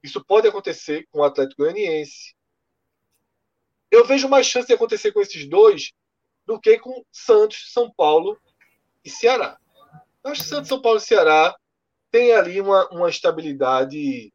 Isso 0.03 0.23
pode 0.23 0.47
acontecer 0.47 1.07
com 1.11 1.19
o 1.19 1.23
Atlético 1.23 1.63
Goianiense 1.63 2.37
eu 3.89 4.05
vejo 4.05 4.27
mais 4.27 4.45
chance 4.45 4.67
de 4.67 4.73
acontecer 4.73 5.11
com 5.11 5.21
esses 5.21 5.47
dois 5.47 5.91
do 6.45 6.59
que 6.59 6.77
com 6.79 7.03
Santos, 7.11 7.71
São 7.71 7.91
Paulo 7.91 8.39
e 9.03 9.09
Ceará. 9.09 9.57
Eu 10.23 10.31
acho 10.31 10.43
que 10.43 10.47
Santos, 10.47 10.67
São 10.67 10.81
Paulo 10.81 10.97
e 10.97 11.01
Ceará 11.01 11.55
tem 12.11 12.33
ali 12.33 12.59
uma, 12.61 12.87
uma 12.89 13.09
estabilidade 13.09 14.31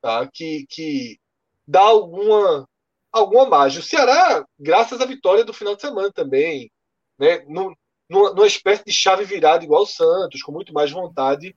tá, 0.00 0.28
que, 0.32 0.66
que 0.68 1.18
dá 1.66 1.80
alguma, 1.80 2.68
alguma 3.10 3.48
margem. 3.48 3.80
O 3.80 3.84
Ceará, 3.84 4.44
graças 4.58 5.00
à 5.00 5.06
vitória 5.06 5.44
do 5.44 5.52
final 5.52 5.74
de 5.74 5.82
semana 5.82 6.12
também, 6.12 6.70
né, 7.18 7.44
no, 7.48 7.76
numa 8.08 8.46
espécie 8.46 8.84
de 8.84 8.92
chave 8.92 9.24
virada 9.24 9.64
igual 9.64 9.82
o 9.82 9.86
Santos, 9.86 10.42
com 10.42 10.52
muito 10.52 10.72
mais 10.72 10.90
vontade 10.90 11.56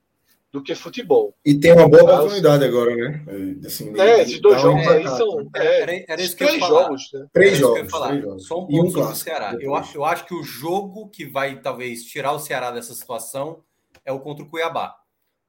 do 0.55 0.63
que 0.63 0.73
futebol. 0.73 1.35
E 1.43 1.53
tem 1.53 1.73
uma 1.73 1.89
boa 1.89 2.03
oportunidade 2.03 2.63
agora, 2.63 2.95
né? 2.95 3.25
Assim, 3.65 3.93
é, 3.99 4.21
esses 4.21 4.39
dois 4.39 4.61
jogos 4.61 4.87
aí 4.87 5.05
são. 5.09 5.49
É, 5.53 5.81
era, 5.81 6.05
era 6.07 6.21
isso 6.21 6.37
três 6.37 6.59
jogos, 6.59 7.11
né? 7.13 7.27
Três 7.33 7.57
jogos, 7.57 7.91
três 7.91 8.21
jogos. 8.23 8.47
Só 8.47 8.61
um 8.61 8.67
ponto 8.67 8.87
um 8.87 8.91
sobre 8.91 9.11
o 9.11 9.15
Ceará. 9.15 9.57
Eu 9.59 9.75
acho, 9.75 9.97
eu 9.97 10.05
acho 10.05 10.25
que 10.25 10.33
o 10.33 10.43
jogo 10.43 11.09
que 11.09 11.25
vai 11.25 11.59
talvez 11.59 12.05
tirar 12.05 12.31
o 12.31 12.39
Ceará 12.39 12.71
dessa 12.71 12.93
situação 12.93 13.64
é 14.05 14.11
o 14.11 14.19
contra 14.19 14.45
o 14.45 14.49
Cuiabá. 14.49 14.95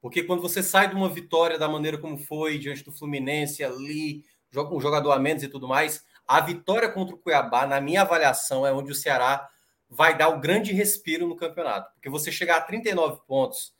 Porque 0.01 0.23
quando 0.23 0.41
você 0.41 0.61
sai 0.61 0.89
de 0.89 0.95
uma 0.95 1.09
vitória 1.09 1.57
da 1.57 1.67
maneira 1.67 1.97
como 1.97 2.17
foi, 2.17 2.57
diante 2.57 2.83
do 2.83 2.91
Fluminense 2.91 3.63
ali, 3.63 4.23
um 4.71 4.79
jogador 4.79 5.11
a 5.11 5.19
menos 5.19 5.43
e 5.43 5.47
tudo 5.47 5.67
mais, 5.67 6.03
a 6.27 6.41
vitória 6.41 6.89
contra 6.89 7.15
o 7.15 7.17
Cuiabá, 7.17 7.65
na 7.65 7.79
minha 7.79 8.01
avaliação, 8.01 8.65
é 8.65 8.73
onde 8.73 8.91
o 8.91 8.95
Ceará 8.95 9.47
vai 9.89 10.17
dar 10.17 10.29
o 10.29 10.39
grande 10.39 10.73
respiro 10.73 11.27
no 11.27 11.35
campeonato. 11.35 11.93
Porque 11.93 12.09
você 12.09 12.31
chegar 12.31 12.57
a 12.57 12.61
39 12.61 13.21
pontos, 13.25 13.73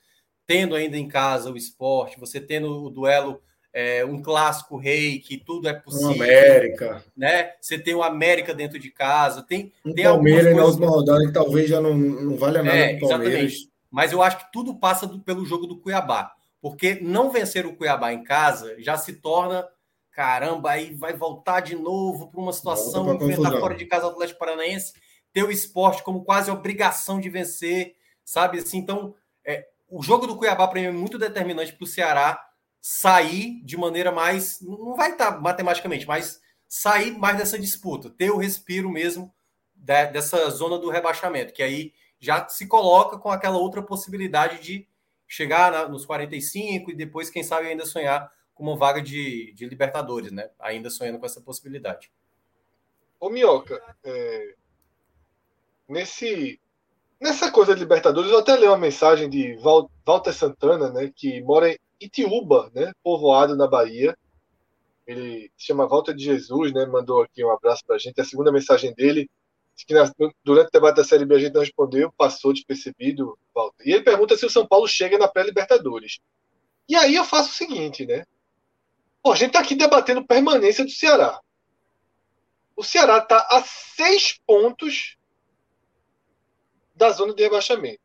tendo 0.46 0.76
ainda 0.76 0.98
em 0.98 1.08
casa 1.08 1.52
o 1.52 1.58
esporte, 1.58 2.20
você 2.20 2.40
tendo 2.40 2.86
o 2.86 2.90
duelo, 2.90 3.42
é, 3.74 4.04
um 4.06 4.22
clássico 4.22 4.78
rei, 4.78 5.20
que 5.20 5.38
tudo 5.38 5.68
é 5.68 5.74
possível. 5.74 6.14
América. 6.14 7.04
Né? 7.16 7.52
Você 7.60 7.78
tem 7.78 7.94
o 7.94 8.02
América 8.02 8.54
dentro 8.54 8.80
de 8.80 8.90
casa, 8.90 9.44
tem. 9.44 9.74
Um 9.86 9.94
tem 9.94 10.06
Palmeiras 10.06 10.56
na 10.56 10.66
última 10.66 10.88
rodada 10.88 11.26
que 11.26 11.34
talvez 11.34 11.70
já 11.70 11.82
não, 11.82 11.96
não 11.96 12.38
valha 12.38 12.64
nada 12.64 12.78
é, 12.78 12.96
Exatamente. 12.96 13.70
Mas 13.98 14.12
eu 14.12 14.22
acho 14.22 14.38
que 14.38 14.52
tudo 14.52 14.76
passa 14.76 15.08
do, 15.08 15.20
pelo 15.20 15.44
jogo 15.44 15.66
do 15.66 15.80
Cuiabá. 15.80 16.32
Porque 16.62 17.00
não 17.02 17.32
vencer 17.32 17.66
o 17.66 17.76
Cuiabá 17.76 18.14
em 18.14 18.24
casa 18.24 18.76
já 18.78 18.96
se 18.96 19.14
torna 19.14 19.68
caramba, 20.12 20.70
aí 20.70 20.94
vai 20.94 21.14
voltar 21.14 21.62
de 21.62 21.76
novo 21.76 22.30
para 22.30 22.40
uma 22.40 22.54
situação, 22.54 23.16
enfrentar 23.16 23.60
fora 23.60 23.74
de 23.74 23.88
casa 23.88 24.06
o 24.06 24.10
Atlético 24.10 24.38
Paranaense, 24.38 24.94
ter 25.34 25.42
o 25.42 25.50
esporte 25.50 26.04
como 26.04 26.24
quase 26.24 26.52
obrigação 26.52 27.20
de 27.20 27.28
vencer, 27.28 27.96
sabe? 28.24 28.60
Assim, 28.60 28.78
então, 28.78 29.16
é, 29.44 29.68
o 29.90 30.04
jogo 30.04 30.28
do 30.28 30.38
Cuiabá 30.38 30.68
para 30.68 30.80
mim 30.80 30.86
é 30.86 30.92
muito 30.92 31.18
determinante 31.18 31.74
para 31.74 31.84
o 31.84 31.88
Ceará 31.88 32.40
sair 32.80 33.64
de 33.64 33.76
maneira 33.78 34.12
mais. 34.12 34.62
Não 34.62 34.96
vai 34.96 35.14
estar 35.14 35.32
tá 35.32 35.40
matematicamente, 35.40 36.06
mas 36.06 36.40
sair 36.68 37.18
mais 37.18 37.36
dessa 37.36 37.58
disputa, 37.58 38.12
ter 38.12 38.30
o 38.30 38.38
respiro 38.38 38.92
mesmo 38.92 39.34
de, 39.74 40.06
dessa 40.06 40.52
zona 40.52 40.78
do 40.78 40.92
rebaixamento, 40.92 41.52
que 41.52 41.64
aí 41.64 41.94
já 42.20 42.48
se 42.48 42.68
coloca 42.68 43.18
com 43.18 43.30
aquela 43.30 43.58
outra 43.58 43.82
possibilidade 43.82 44.62
de 44.62 44.88
chegar 45.28 45.72
na, 45.72 45.88
nos 45.88 46.06
45 46.06 46.92
e 46.92 46.96
depois, 46.96 47.30
quem 47.30 47.44
sabe, 47.44 47.68
ainda 47.68 47.86
sonhar 47.86 48.32
com 48.54 48.64
uma 48.64 48.76
vaga 48.76 49.02
de, 49.02 49.54
de 49.54 49.68
Libertadores, 49.68 50.32
né? 50.32 50.50
Ainda 50.60 50.90
sonhando 50.90 51.20
com 51.20 51.26
essa 51.26 51.42
possibilidade. 51.42 52.12
Ô, 53.20 53.30
Minhoca, 53.30 53.80
é... 54.04 54.56
nesse, 55.88 56.60
nessa 57.20 57.52
coisa 57.52 57.76
de 57.76 57.82
Libertadores, 57.82 58.32
eu 58.32 58.40
até 58.40 58.58
li 58.58 58.66
uma 58.66 58.78
mensagem 58.78 59.30
de 59.30 59.56
Val, 59.58 59.92
Walter 60.06 60.34
Santana, 60.34 60.92
né? 60.92 61.12
Que 61.16 61.42
mora 61.42 61.70
em 61.70 61.78
Itiúba, 62.00 62.72
né? 62.74 62.92
Povoado 63.04 63.56
na 63.56 63.68
Bahia. 63.68 64.18
Ele 65.06 65.52
se 65.58 65.68
chama 65.68 65.88
Walter 65.88 66.14
de 66.14 66.24
Jesus, 66.24 66.74
né? 66.74 66.86
Mandou 66.86 67.22
aqui 67.22 67.44
um 67.44 67.52
abraço 67.52 67.84
pra 67.86 67.98
gente. 67.98 68.20
A 68.20 68.26
segunda 68.26 68.52
mensagem 68.52 68.94
dele 68.94 69.30
que 69.86 69.94
na, 69.94 70.12
durante 70.44 70.68
o 70.68 70.72
debate 70.72 70.96
da 70.96 71.04
Série 71.04 71.26
B 71.26 71.36
a 71.36 71.40
gente 71.40 71.54
não 71.54 71.62
respondeu, 71.62 72.12
passou 72.18 72.54
despercebido. 72.54 73.38
E 73.86 73.92
ele 73.92 74.04
pergunta 74.04 74.36
se 74.36 74.46
o 74.46 74.50
São 74.50 74.66
Paulo 74.66 74.88
chega 74.88 75.18
na 75.18 75.28
pré-Libertadores. 75.28 76.20
E 76.90 76.96
aí 76.96 77.16
eu 77.16 77.24
faço 77.24 77.50
o 77.50 77.54
seguinte, 77.54 78.06
né? 78.06 78.26
Pô, 79.22 79.32
a 79.34 79.36
gente 79.36 79.50
está 79.50 79.60
aqui 79.60 79.76
debatendo 79.76 80.26
permanência 80.26 80.86
do 80.86 80.92
Ceará. 80.92 81.40
O 82.76 82.84
Ceará 82.84 83.18
está 83.18 83.46
a 83.50 83.62
seis 83.64 84.40
pontos 84.46 85.18
da 86.96 87.10
zona 87.12 87.34
de 87.34 87.44
rebaixamento, 87.44 88.02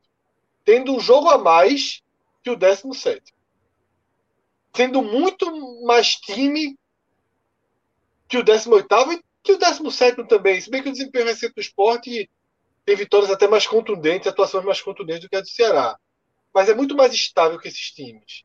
tendo 0.65 0.95
um 0.95 1.01
jogo 1.01 1.29
a 1.31 1.39
mais 1.39 2.03
que 2.43 2.51
o 2.51 2.57
17. 2.57 3.33
Tendo 4.73 5.03
muito 5.03 5.85
mais 5.85 6.17
time 6.17 6.77
que 8.29 8.39
o 8.39 8.43
18 8.43 8.87
e 9.13 9.23
que 9.43 9.53
o 9.53 9.59
17 9.59 10.27
também. 10.27 10.61
Se 10.61 10.71
bem 10.71 10.83
que 10.83 10.89
o 10.89 10.93
desempenho 10.93 11.27
recente 11.27 11.55
do 11.55 11.61
esporte 11.61 12.31
tem 12.85 12.97
vitórias 12.97 13.31
até 13.31 13.49
mais 13.49 13.67
contundentes, 13.67 14.27
atuações 14.27 14.65
mais 14.65 14.81
contundentes 14.81 15.23
do 15.23 15.29
que 15.29 15.37
a 15.37 15.41
do 15.41 15.49
Ceará. 15.49 15.99
Mas 16.55 16.69
é 16.69 16.75
muito 16.75 16.95
mais 16.95 17.13
estável 17.13 17.59
que 17.59 17.69
esses 17.69 17.91
times. 17.91 18.45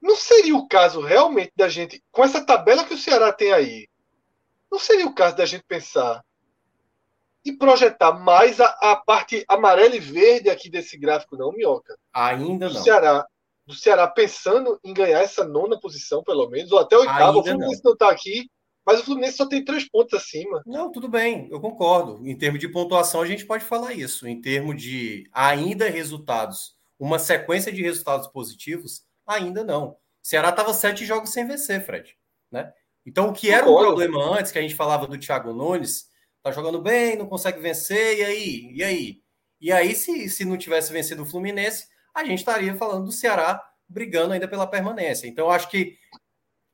Não 0.00 0.16
seria 0.16 0.56
o 0.56 0.66
caso 0.66 1.00
realmente 1.00 1.52
da 1.54 1.68
gente, 1.68 2.02
com 2.10 2.24
essa 2.24 2.44
tabela 2.44 2.84
que 2.84 2.94
o 2.94 2.98
Ceará 2.98 3.32
tem 3.32 3.52
aí, 3.52 3.88
não 4.70 4.78
seria 4.78 5.06
o 5.06 5.14
caso 5.14 5.36
da 5.36 5.44
gente 5.44 5.64
pensar 5.64 6.24
e 7.44 7.52
projetar 7.52 8.12
mais 8.12 8.60
a, 8.60 8.66
a 8.80 8.96
parte 8.96 9.44
amarela 9.48 9.96
e 9.96 10.00
verde 10.00 10.48
aqui 10.48 10.70
desse 10.70 10.96
gráfico, 10.96 11.36
não, 11.36 11.52
Minhoca? 11.52 11.98
Ainda 12.12 12.68
do 12.68 12.74
não. 12.74 12.82
Ceará, 12.82 13.26
do 13.66 13.74
Ceará 13.74 14.06
pensando 14.06 14.78
em 14.84 14.94
ganhar 14.94 15.20
essa 15.20 15.44
nona 15.44 15.78
posição, 15.78 16.22
pelo 16.22 16.48
menos, 16.48 16.70
ou 16.72 16.78
até 16.78 16.96
oitava. 16.96 17.38
O 17.38 17.42
Fluminense 17.42 17.82
não 17.84 17.92
está 17.92 18.10
aqui, 18.10 18.50
mas 18.90 19.00
o 19.00 19.04
Fluminense 19.04 19.36
só 19.36 19.46
tem 19.46 19.64
três 19.64 19.88
pontos 19.88 20.14
acima. 20.14 20.62
Não, 20.66 20.90
tudo 20.90 21.08
bem, 21.08 21.48
eu 21.50 21.60
concordo. 21.60 22.26
Em 22.26 22.36
termos 22.36 22.60
de 22.60 22.68
pontuação, 22.68 23.22
a 23.22 23.26
gente 23.26 23.46
pode 23.46 23.64
falar 23.64 23.92
isso. 23.92 24.26
Em 24.26 24.40
termos 24.40 24.80
de 24.80 25.28
ainda 25.32 25.88
resultados, 25.88 26.76
uma 26.98 27.18
sequência 27.18 27.72
de 27.72 27.82
resultados 27.82 28.26
positivos, 28.26 29.04
Ainda 29.30 29.62
não. 29.62 29.90
O 29.90 29.96
Ceará 30.20 30.48
estava 30.48 30.74
sete 30.74 31.06
jogos 31.06 31.30
sem 31.30 31.46
vencer, 31.46 31.84
Fred. 31.86 32.16
Né? 32.50 32.72
Então, 33.06 33.28
o 33.28 33.32
que 33.32 33.50
era 33.50 33.68
um 33.68 33.76
problema 33.76 34.36
antes, 34.36 34.50
que 34.50 34.58
a 34.58 34.62
gente 34.62 34.74
falava 34.74 35.06
do 35.06 35.16
Thiago 35.16 35.52
Nunes, 35.52 36.08
tá 36.42 36.50
jogando 36.50 36.82
bem, 36.82 37.16
não 37.16 37.26
consegue 37.26 37.60
vencer, 37.60 38.18
e 38.18 38.24
aí? 38.24 38.72
E 38.74 38.82
aí? 38.82 39.22
E 39.60 39.72
aí, 39.72 39.94
se, 39.94 40.28
se 40.28 40.44
não 40.44 40.56
tivesse 40.56 40.92
vencido 40.92 41.22
o 41.22 41.26
Fluminense, 41.26 41.86
a 42.12 42.24
gente 42.24 42.40
estaria 42.40 42.74
falando 42.74 43.04
do 43.04 43.12
Ceará 43.12 43.62
brigando 43.88 44.32
ainda 44.32 44.48
pela 44.48 44.66
permanência. 44.66 45.28
Então, 45.28 45.48
acho 45.48 45.70
que 45.70 45.96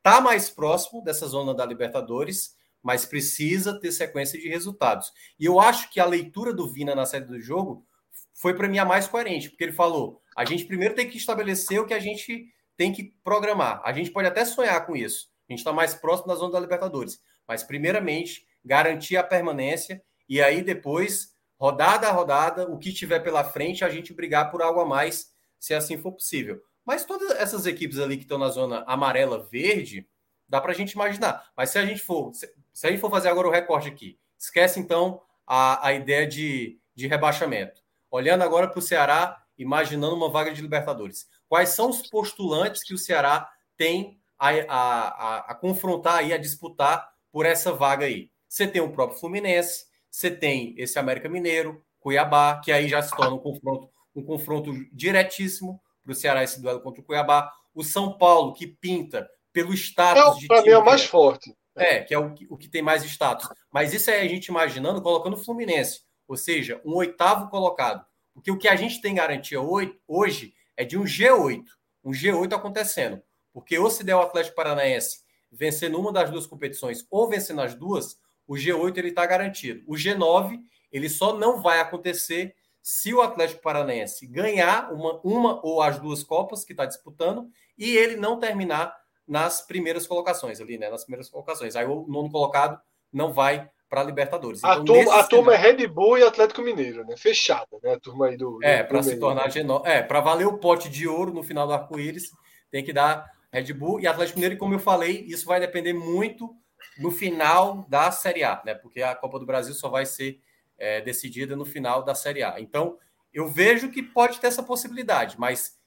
tá 0.07 0.21
mais 0.21 0.49
próximo 0.49 1.03
dessa 1.03 1.27
zona 1.27 1.53
da 1.53 1.67
Libertadores, 1.67 2.55
mas 2.81 3.05
precisa 3.05 3.77
ter 3.81 3.91
sequência 3.91 4.39
de 4.39 4.49
resultados. 4.49 5.13
E 5.37 5.45
eu 5.45 5.59
acho 5.59 5.91
que 5.91 5.99
a 5.99 6.07
leitura 6.07 6.55
do 6.55 6.73
Vina 6.73 6.95
na 6.95 7.05
série 7.05 7.25
do 7.25 7.41
jogo 7.41 7.85
foi 8.33 8.55
para 8.55 8.69
mim 8.69 8.79
a 8.79 8.85
mais 8.85 9.09
coerente, 9.09 9.51
porque 9.51 9.65
ele 9.65 9.73
falou: 9.73 10.23
a 10.37 10.45
gente 10.45 10.65
primeiro 10.65 10.95
tem 10.95 11.11
que 11.11 11.17
estabelecer 11.17 11.81
o 11.81 11.87
que 11.87 11.93
a 11.93 11.99
gente 11.99 12.47
tem 12.77 12.93
que 12.93 13.17
programar. 13.25 13.83
A 13.85 13.93
gente 13.93 14.13
pode 14.13 14.29
até 14.29 14.45
sonhar 14.45 14.87
com 14.87 14.95
isso. 14.95 15.29
A 15.49 15.53
gente 15.53 15.59
está 15.59 15.73
mais 15.73 15.93
próximo 15.93 16.29
da 16.29 16.37
zona 16.37 16.53
da 16.53 16.61
Libertadores. 16.61 17.21
Mas, 17.49 17.65
primeiramente, 17.65 18.47
garantir 18.65 19.17
a 19.17 19.25
permanência 19.25 20.01
e 20.29 20.41
aí 20.41 20.63
depois, 20.63 21.35
rodada 21.59 22.07
a 22.07 22.13
rodada, 22.13 22.71
o 22.71 22.79
que 22.79 22.93
tiver 22.93 23.19
pela 23.25 23.43
frente, 23.43 23.85
a 23.85 23.89
gente 23.89 24.15
brigar 24.15 24.53
por 24.53 24.63
algo 24.63 24.79
a 24.79 24.87
mais, 24.87 25.33
se 25.59 25.75
assim 25.75 25.99
for 25.99 26.13
possível. 26.13 26.61
Mas 26.87 27.05
todas 27.05 27.33
essas 27.33 27.67
equipes 27.67 27.99
ali 27.99 28.17
que 28.17 28.23
estão 28.23 28.39
na 28.39 28.49
zona 28.49 28.85
amarela, 28.87 29.43
verde, 29.51 30.09
dá 30.49 30.61
para 30.61 30.71
a 30.71 30.75
gente 30.75 30.93
imaginar. 30.93 31.51
Mas 31.57 31.71
se 31.71 31.79
a 31.79 31.85
gente 31.85 32.01
for, 32.01 32.33
se 32.33 32.87
a 32.87 32.91
gente 32.91 33.01
for 33.01 33.11
fazer 33.11 33.29
agora 33.29 33.49
o 33.49 33.51
recorte 33.51 33.89
aqui, 33.89 34.17
esquece 34.39 34.79
então 34.79 35.21
a, 35.45 35.89
a 35.89 35.93
ideia 35.93 36.25
de, 36.25 36.79
de 36.95 37.09
rebaixamento. 37.09 37.83
Olhando 38.09 38.43
agora 38.43 38.69
para 38.69 38.79
o 38.79 38.83
Ceará 38.83 39.43
imaginando 39.59 40.15
uma 40.15 40.31
vaga 40.31 40.53
de 40.53 40.63
Libertadores. 40.63 41.29
Quais 41.49 41.71
são 41.71 41.91
os 41.91 42.07
postulantes 42.09 42.85
que 42.85 42.95
o 42.95 42.99
Ceará 42.99 43.51
tem 43.77 44.21
a, 44.39 44.51
a, 44.51 45.09
a, 45.09 45.39
a 45.51 45.55
confrontar 45.55 46.25
e 46.25 46.33
a 46.33 46.39
disputar 46.39 47.11
por 47.33 47.47
essa 47.47 47.73
vaga 47.73 48.07
aí? 48.07 48.31
Você 48.49 48.67
tem 48.67 48.81
o 48.81 48.93
próprio 48.93 49.19
Fluminense, 49.19 49.87
você 50.09 50.31
tem 50.31 50.75
esse 50.79 50.99
América 50.99 51.29
Mineiro, 51.29 51.85
Cuiabá, 51.99 52.61
que 52.61 52.71
aí 52.71 52.89
já 52.89 53.03
se 53.03 53.11
torna 53.17 53.35
um 53.35 53.39
confronto, 53.39 53.91
um 54.15 54.23
confronto 54.23 54.73
diretíssimo 54.93 55.81
para 56.07 56.13
o 56.13 56.15
Ceará 56.15 56.45
esse 56.45 56.63
duelo 56.63 56.81
contra 56.81 57.03
o 57.03 57.05
Cuiabá. 57.05 57.53
O 57.75 57.83
São 57.83 58.17
Paulo, 58.17 58.55
que 58.55 58.67
pinta 58.67 59.29
pelo 59.53 59.75
status 59.75 60.37
é, 60.37 60.41
de. 60.41 60.47
Para 60.47 60.63
mim 60.63 60.69
é 60.69 60.79
o 60.79 60.85
mais 60.85 61.03
é, 61.03 61.07
forte. 61.07 61.55
É, 61.75 62.01
que 62.03 62.15
é 62.15 62.19
o, 62.19 62.35
o 62.49 62.57
que 62.57 62.69
tem 62.69 62.81
mais 62.81 63.05
status. 63.05 63.49
Mas 63.71 63.93
isso 63.93 64.11
é 64.11 64.21
a 64.21 64.29
gente 64.29 64.47
imaginando 64.47 65.03
colocando 65.03 65.35
o 65.35 65.45
Fluminense, 65.45 66.03
ou 66.27 66.37
seja, 66.37 66.81
um 66.85 66.95
oitavo 66.95 67.51
colocado. 67.51 68.05
Porque 68.33 68.51
o 68.51 68.57
que 68.57 68.69
a 68.69 68.77
gente 68.77 69.01
tem 69.01 69.15
garantia 69.15 69.61
hoje 69.61 70.55
é 70.77 70.85
de 70.85 70.97
um 70.97 71.05
G8, 71.05 71.65
um 72.05 72.13
G8 72.13 72.53
acontecendo. 72.55 73.21
Porque 73.53 73.79
ou 73.79 73.91
se 73.91 74.05
der 74.05 74.15
o 74.15 74.21
Atlético 74.21 74.57
Paranaense 74.57 75.21
vencer 75.51 75.91
numa 75.91 76.13
das 76.13 76.31
duas 76.31 76.47
competições 76.47 77.07
ou 77.11 77.29
vencer 77.29 77.57
nas 77.57 77.75
duas, 77.75 78.19
o 78.47 78.55
G8 78.55 78.97
ele 78.99 79.09
está 79.09 79.27
garantido. 79.27 79.83
O 79.87 79.95
G9 79.95 80.61
ele 80.93 81.09
só 81.09 81.37
não 81.37 81.61
vai 81.61 81.81
acontecer 81.81 82.55
se 82.89 83.13
o 83.13 83.21
Atlético 83.21 83.63
Paranaense 83.63 84.29
ganhar 84.29 84.93
uma, 84.93 85.21
uma 85.25 85.61
ou 85.67 85.83
as 85.83 85.99
duas 85.99 86.23
Copas 86.23 86.65
que 86.65 86.73
está 86.73 86.87
disputando 86.87 87.51
e 87.77 87.97
ele 87.97 88.15
não 88.15 88.39
terminar 88.39 88.97
nas 89.27 89.61
primeiras 89.61 90.07
colocações 90.07 90.61
ali, 90.61 90.79
né? 90.79 90.89
Nas 90.89 91.03
primeiras 91.03 91.29
colocações. 91.29 91.75
Aí 91.75 91.85
o 91.85 92.07
nono 92.07 92.31
colocado 92.31 92.81
não 93.13 93.33
vai 93.33 93.69
para 93.89 94.03
a 94.03 94.05
Libertadores. 94.05 94.61
Então, 94.61 94.71
a, 94.71 94.85
turma, 94.85 95.15
a 95.17 95.25
turma 95.25 95.55
é 95.55 95.57
Red 95.57 95.85
Bull 95.89 96.19
e 96.19 96.23
Atlético 96.23 96.63
Mineiro, 96.63 97.05
né? 97.05 97.17
Fechada, 97.17 97.77
né? 97.83 97.95
A 97.95 97.99
turma 97.99 98.29
aí 98.29 98.37
do. 98.37 98.61
É, 98.63 98.85
para 98.85 99.03
se 99.03 99.19
tornar 99.19 99.49
G9. 99.49 99.85
É, 99.85 100.01
para 100.01 100.21
valer 100.21 100.47
o 100.47 100.59
pote 100.59 100.89
de 100.89 101.09
ouro 101.09 101.35
no 101.35 101.43
final 101.43 101.67
do 101.67 101.73
arco-íris, 101.73 102.31
tem 102.71 102.85
que 102.85 102.93
dar 102.93 103.29
Red 103.53 103.73
Bull 103.73 103.99
e 103.99 104.07
Atlético 104.07 104.39
Mineiro. 104.39 104.55
E 104.55 104.59
como 104.59 104.75
eu 104.75 104.79
falei, 104.79 105.25
isso 105.27 105.45
vai 105.45 105.59
depender 105.59 105.93
muito 105.93 106.55
no 107.01 107.11
final 107.11 107.85
da 107.89 108.13
Série 108.13 108.45
A, 108.45 108.63
né? 108.65 108.77
Porque 108.77 109.03
a 109.03 109.17
Copa 109.17 109.41
do 109.41 109.47
Brasil 109.47 109.75
só 109.75 109.89
vai 109.89 110.07
ser 110.07 110.39
é, 110.79 111.01
decidida 111.01 111.57
no 111.57 111.65
final 111.65 112.03
da 112.03 112.15
Série 112.15 112.43
A. 112.43 112.61
Então, 112.61 112.99
eu 113.33 113.49
vejo 113.49 113.91
que 113.91 114.03
pode 114.03 114.41
ter 114.41 114.47
essa 114.47 114.63
possibilidade, 114.63 115.39
mas 115.39 115.79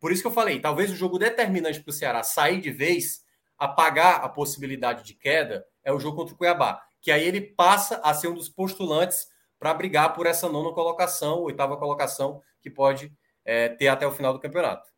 por 0.00 0.12
isso 0.12 0.22
que 0.22 0.28
eu 0.28 0.32
falei, 0.32 0.60
talvez 0.60 0.90
o 0.90 0.96
jogo 0.96 1.18
determinante 1.18 1.80
para 1.80 1.90
o 1.90 1.94
Ceará 1.94 2.22
sair 2.22 2.60
de 2.60 2.70
vez, 2.70 3.24
apagar 3.58 4.24
a 4.24 4.28
possibilidade 4.28 5.04
de 5.04 5.14
queda, 5.14 5.66
é 5.82 5.92
o 5.92 5.98
jogo 5.98 6.16
contra 6.16 6.34
o 6.34 6.36
Cuiabá 6.36 6.86
que 7.06 7.12
aí 7.12 7.24
ele 7.24 7.40
passa 7.40 8.00
a 8.02 8.12
ser 8.12 8.26
um 8.26 8.34
dos 8.34 8.48
postulantes 8.48 9.28
para 9.60 9.72
brigar 9.72 10.12
por 10.12 10.26
essa 10.26 10.48
nona 10.48 10.72
colocação, 10.72 11.38
oitava 11.38 11.76
colocação, 11.76 12.42
que 12.60 12.68
pode 12.68 13.12
é, 13.44 13.68
ter 13.68 13.86
até 13.86 14.04
o 14.04 14.10
final 14.10 14.32
do 14.32 14.40
campeonato. 14.40 14.88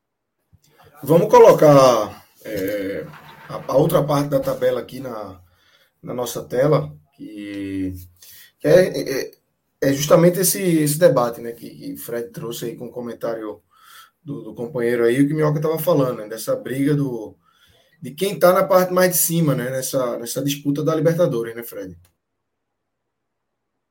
Vamos 1.02 1.28
colocar 1.28 2.24
é, 2.46 3.06
a, 3.46 3.72
a, 3.72 3.76
outra 3.76 4.02
parte 4.02 4.30
da 4.30 4.40
tabela 4.40 4.80
aqui 4.80 5.00
na, 5.00 5.38
na 6.02 6.14
nossa 6.14 6.42
tela, 6.42 6.90
que, 7.14 7.92
que 8.58 8.66
é, 8.66 9.32
é, 9.82 9.88
é, 9.88 9.92
justamente 9.92 10.40
esse, 10.40 10.60
esse 10.60 10.98
debate 10.98 11.40
né, 11.40 11.52
que, 11.52 11.70
que 11.70 11.96
Fred 11.96 12.30
trouxe 12.30 12.66
aí 12.66 12.76
com 12.76 12.86
o 12.86 12.92
comentário 12.92 13.62
do, 14.22 14.42
do 14.42 14.54
companheiro 14.54 15.04
aí, 15.04 15.22
o 15.22 15.26
que 15.26 15.32
o 15.32 15.36
Minhoca 15.36 15.58
estava 15.58 15.78
falando, 15.78 16.18
né, 16.18 16.28
dessa 16.28 16.54
briga 16.56 16.94
do, 16.94 17.36
de 18.00 18.12
quem 18.12 18.34
está 18.34 18.52
na 18.52 18.64
parte 18.64 18.92
mais 18.92 19.10
de 19.12 19.16
cima, 19.16 19.54
né, 19.54 19.70
nessa, 19.70 20.18
nessa 20.18 20.42
disputa 20.42 20.84
da 20.84 20.94
Libertadores, 20.94 21.54
né, 21.54 21.62
Fred? 21.62 21.96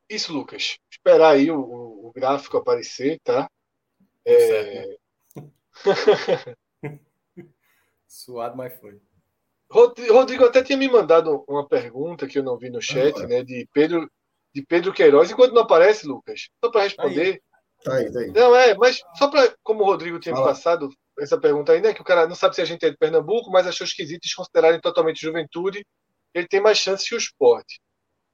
Isso, 0.09 0.31
Lucas. 0.31 0.77
Esperar 0.89 1.31
aí 1.31 1.51
o, 1.51 1.59
o 1.59 2.11
gráfico 2.15 2.57
aparecer, 2.57 3.19
tá? 3.23 3.49
É... 4.26 4.97
Suado, 8.07 8.55
mas 8.55 8.73
foi. 8.80 9.01
Rodrigo 9.69 10.45
até 10.45 10.64
tinha 10.64 10.77
me 10.77 10.88
mandado 10.88 11.43
uma 11.47 11.68
pergunta 11.68 12.26
que 12.26 12.39
eu 12.39 12.43
não 12.43 12.57
vi 12.57 12.69
no 12.69 12.81
chat, 12.81 13.22
ah, 13.22 13.27
né? 13.27 13.43
De 13.43 13.68
Pedro, 13.73 14.09
de 14.57 14.65
Pedro 14.65 14.91
Queiroz. 14.91 15.29
Enquanto 15.29 15.53
não 15.53 15.61
aparece, 15.61 16.07
Lucas, 16.07 16.49
só 16.63 16.71
para 16.71 16.84
responder. 16.84 17.41
Tá 17.84 17.93
aí, 17.93 18.11
tá 18.11 18.19
aí. 18.19 18.31
Não, 18.31 18.55
é, 18.55 18.75
mas 18.75 18.99
só 19.15 19.29
para. 19.29 19.53
Como 19.63 19.84
o 19.84 19.85
Rodrigo 19.85 20.19
tinha 20.19 20.34
passado 20.34 20.89
essa 21.19 21.39
pergunta 21.39 21.71
aí, 21.71 21.81
né? 21.81 21.93
Que 21.93 22.01
o 22.01 22.05
cara 22.05 22.27
não 22.27 22.35
sabe 22.35 22.55
se 22.55 22.61
a 22.61 22.65
gente 22.65 22.84
é 22.84 22.89
de 22.89 22.97
Pernambuco, 22.97 23.51
mas 23.51 23.67
achou 23.67 23.85
esquisito 23.85 24.23
desconsiderarem 24.23 24.81
totalmente 24.81 25.21
juventude. 25.21 25.85
Ele 26.34 26.47
tem 26.47 26.59
mais 26.59 26.79
chances 26.79 27.07
que 27.07 27.15
o 27.15 27.19
esporte. 27.19 27.79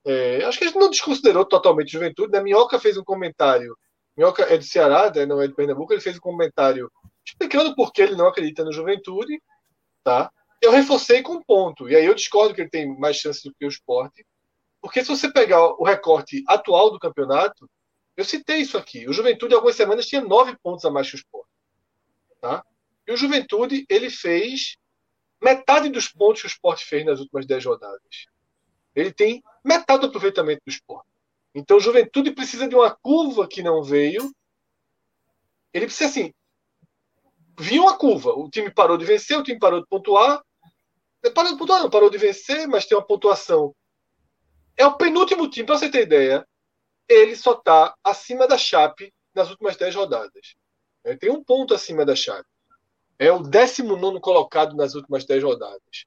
É, 0.05 0.43
acho 0.45 0.57
que 0.57 0.63
a 0.63 0.67
gente 0.67 0.79
não 0.79 0.89
desconsiderou 0.89 1.45
totalmente 1.45 1.91
juventude, 1.91 2.31
né? 2.31 2.41
Minhoca 2.41 2.79
fez 2.79 2.97
um 2.97 3.03
comentário. 3.03 3.77
Minhoca 4.15 4.43
é 4.43 4.57
do 4.57 4.63
Ceará, 4.63 5.11
né? 5.13 5.25
não 5.25 5.41
é 5.41 5.47
de 5.47 5.55
Pernambuco, 5.55 5.93
ele 5.93 6.01
fez 6.01 6.17
um 6.17 6.21
comentário 6.21 6.89
explicando 7.25 7.75
por 7.75 7.91
que 7.91 8.01
ele 8.01 8.15
não 8.15 8.27
acredita 8.27 8.63
no 8.63 8.71
juventude, 8.71 9.41
tá? 10.03 10.29
Eu 10.61 10.71
reforcei 10.71 11.21
com 11.21 11.33
um 11.33 11.43
ponto, 11.43 11.89
e 11.89 11.95
aí 11.95 12.05
eu 12.05 12.13
discordo 12.13 12.53
que 12.53 12.61
ele 12.61 12.69
tem 12.69 12.87
mais 12.99 13.17
chances 13.17 13.41
do 13.43 13.53
que 13.57 13.65
o 13.65 13.69
esporte, 13.69 14.25
porque 14.83 15.01
se 15.01 15.07
você 15.07 15.31
pegar 15.31 15.65
o 15.79 15.83
recorte 15.85 16.43
atual 16.45 16.91
do 16.91 16.99
campeonato, 16.99 17.69
eu 18.17 18.25
citei 18.25 18.57
isso 18.57 18.77
aqui. 18.77 19.07
O 19.07 19.13
Juventude, 19.13 19.55
algumas 19.55 19.77
semanas, 19.77 20.05
tinha 20.05 20.19
nove 20.19 20.57
pontos 20.61 20.83
a 20.83 20.91
mais 20.91 21.09
que 21.09 21.15
o 21.15 21.19
esporte. 21.19 21.47
Tá? 22.41 22.65
E 23.07 23.13
o 23.13 23.15
Juventude, 23.15 23.85
ele 23.87 24.09
fez 24.09 24.75
metade 25.41 25.87
dos 25.87 26.09
pontos 26.09 26.41
que 26.41 26.47
o 26.47 26.49
esporte 26.49 26.83
fez 26.83 27.05
nas 27.05 27.21
últimas 27.21 27.45
dez 27.45 27.63
rodadas. 27.63 28.25
Ele 28.93 29.13
tem 29.13 29.41
metade 29.63 30.01
do 30.01 30.07
aproveitamento 30.07 30.61
do 30.67 30.69
esporte. 30.69 31.07
Então, 31.55 31.77
o 31.77 31.79
Juventude 31.79 32.31
precisa 32.31 32.67
de 32.67 32.75
uma 32.75 32.91
curva 32.91 33.47
que 33.47 33.63
não 33.63 33.81
veio. 33.81 34.35
Ele 35.73 35.85
precisa, 35.85 36.09
assim, 36.09 36.33
vir 37.57 37.79
uma 37.79 37.97
curva. 37.97 38.31
O 38.31 38.49
time 38.49 38.69
parou 38.69 38.97
de 38.97 39.05
vencer, 39.05 39.39
o 39.39 39.43
time 39.43 39.57
parou 39.57 39.79
de 39.79 39.87
pontuar. 39.87 40.43
Parou 41.33 41.53
de 41.53 41.57
pontuar, 41.57 41.81
não, 41.81 41.89
parou 41.89 42.09
de 42.09 42.17
vencer, 42.17 42.67
mas 42.67 42.85
tem 42.85 42.97
uma 42.97 43.07
pontuação. 43.07 43.73
É 44.77 44.85
o 44.85 44.97
penúltimo 44.97 45.49
time, 45.49 45.65
para 45.65 45.77
você 45.77 45.89
ter 45.89 46.03
ideia. 46.03 46.47
Ele 47.07 47.35
só 47.35 47.53
está 47.53 47.95
acima 48.03 48.47
da 48.47 48.57
Chape 48.57 49.13
nas 49.35 49.49
últimas 49.49 49.75
10 49.75 49.95
rodadas. 49.95 50.55
Ele 51.03 51.17
tem 51.17 51.29
um 51.29 51.43
ponto 51.43 51.73
acima 51.73 52.05
da 52.05 52.15
Chape. 52.15 52.47
É 53.19 53.31
o 53.31 53.39
19 53.39 54.19
colocado 54.19 54.75
nas 54.75 54.95
últimas 54.95 55.25
10 55.25 55.43
rodadas 55.43 56.05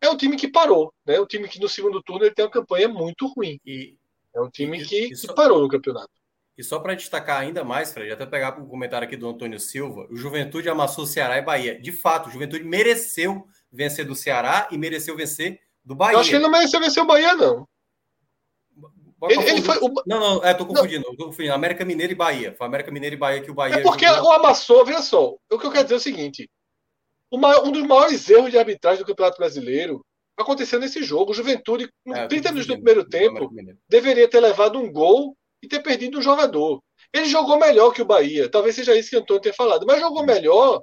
é 0.00 0.08
um 0.08 0.16
time 0.16 0.36
que 0.36 0.48
parou, 0.48 0.92
né? 1.06 1.16
É 1.16 1.20
um 1.20 1.26
time 1.26 1.48
que 1.48 1.60
no 1.60 1.68
segundo 1.68 2.02
turno 2.02 2.24
ele 2.24 2.34
tem 2.34 2.44
uma 2.44 2.50
campanha 2.50 2.88
muito 2.88 3.26
ruim. 3.26 3.60
E 3.64 3.96
é 4.34 4.40
um 4.40 4.48
time 4.48 4.84
que, 4.84 5.08
que 5.08 5.34
parou 5.34 5.60
no 5.60 5.68
campeonato. 5.68 6.10
E 6.56 6.62
só 6.62 6.78
para 6.80 6.94
destacar 6.94 7.40
ainda 7.40 7.62
mais, 7.62 7.92
Fred, 7.92 8.12
até 8.12 8.26
pegar 8.26 8.58
um 8.58 8.66
comentário 8.66 9.06
aqui 9.06 9.16
do 9.16 9.28
Antônio 9.28 9.60
Silva, 9.60 10.08
o 10.10 10.16
Juventude 10.16 10.68
amassou 10.68 11.06
Ceará 11.06 11.38
e 11.38 11.42
Bahia. 11.42 11.80
De 11.80 11.92
fato, 11.92 12.28
o 12.28 12.32
Juventude 12.32 12.64
mereceu 12.64 13.46
vencer 13.70 14.04
do 14.04 14.14
Ceará 14.14 14.68
e 14.70 14.78
mereceu 14.78 15.16
vencer 15.16 15.60
do 15.84 15.94
Bahia. 15.94 16.14
Eu 16.14 16.20
acho 16.20 16.30
que 16.30 16.36
ele 16.36 16.42
não 16.42 16.50
mereceu 16.50 16.80
vencer 16.80 17.02
o 17.02 17.06
Bahia, 17.06 17.36
não. 17.36 17.68
Ele, 19.28 19.50
ele, 19.50 19.62
foi, 19.62 19.76
o... 19.78 19.92
Não, 20.06 20.20
não, 20.20 20.44
é, 20.44 20.54
tô 20.54 20.64
confundindo, 20.64 21.04
não. 21.08 21.16
tô 21.16 21.26
confundindo. 21.26 21.54
América 21.54 21.84
Mineira 21.84 22.12
e 22.12 22.16
Bahia. 22.16 22.54
Foi 22.56 22.66
América 22.66 22.92
Mineira 22.92 23.16
e 23.16 23.18
Bahia 23.18 23.40
que 23.40 23.50
o 23.50 23.54
Bahia. 23.54 23.76
É 23.76 23.82
porque 23.82 24.06
jogou... 24.06 24.30
o 24.30 24.32
amassou, 24.32 24.84
veja 24.84 25.02
só. 25.02 25.34
O 25.50 25.58
que 25.58 25.66
eu 25.66 25.72
quero 25.72 25.84
dizer 25.84 25.94
é 25.94 25.96
o 25.96 26.00
seguinte: 26.00 26.48
Maior, 27.36 27.66
um 27.66 27.72
dos 27.72 27.82
maiores 27.82 28.28
erros 28.30 28.50
de 28.50 28.58
arbitragem 28.58 29.02
do 29.02 29.06
Campeonato 29.06 29.36
Brasileiro 29.36 30.04
aconteceu 30.36 30.78
nesse 30.78 31.02
jogo. 31.02 31.32
O 31.32 31.34
Juventude, 31.34 31.90
com 32.04 32.14
é, 32.14 32.26
30 32.26 32.50
minutos 32.50 32.68
do 32.68 32.74
primeiro 32.74 33.04
tempo, 33.04 33.50
deveria 33.88 34.28
ter 34.28 34.40
levado 34.40 34.78
um 34.78 34.90
gol 34.90 35.36
e 35.62 35.68
ter 35.68 35.80
perdido 35.80 36.18
um 36.18 36.22
jogador. 36.22 36.80
Ele 37.12 37.26
jogou 37.26 37.58
melhor 37.58 37.92
que 37.92 38.02
o 38.02 38.06
Bahia. 38.06 38.48
Talvez 38.48 38.76
seja 38.76 38.96
isso 38.96 39.10
que 39.10 39.16
o 39.16 39.20
Antônio 39.20 39.42
tenha 39.42 39.54
falado. 39.54 39.84
Mas 39.86 40.00
jogou 40.00 40.24
melhor 40.24 40.82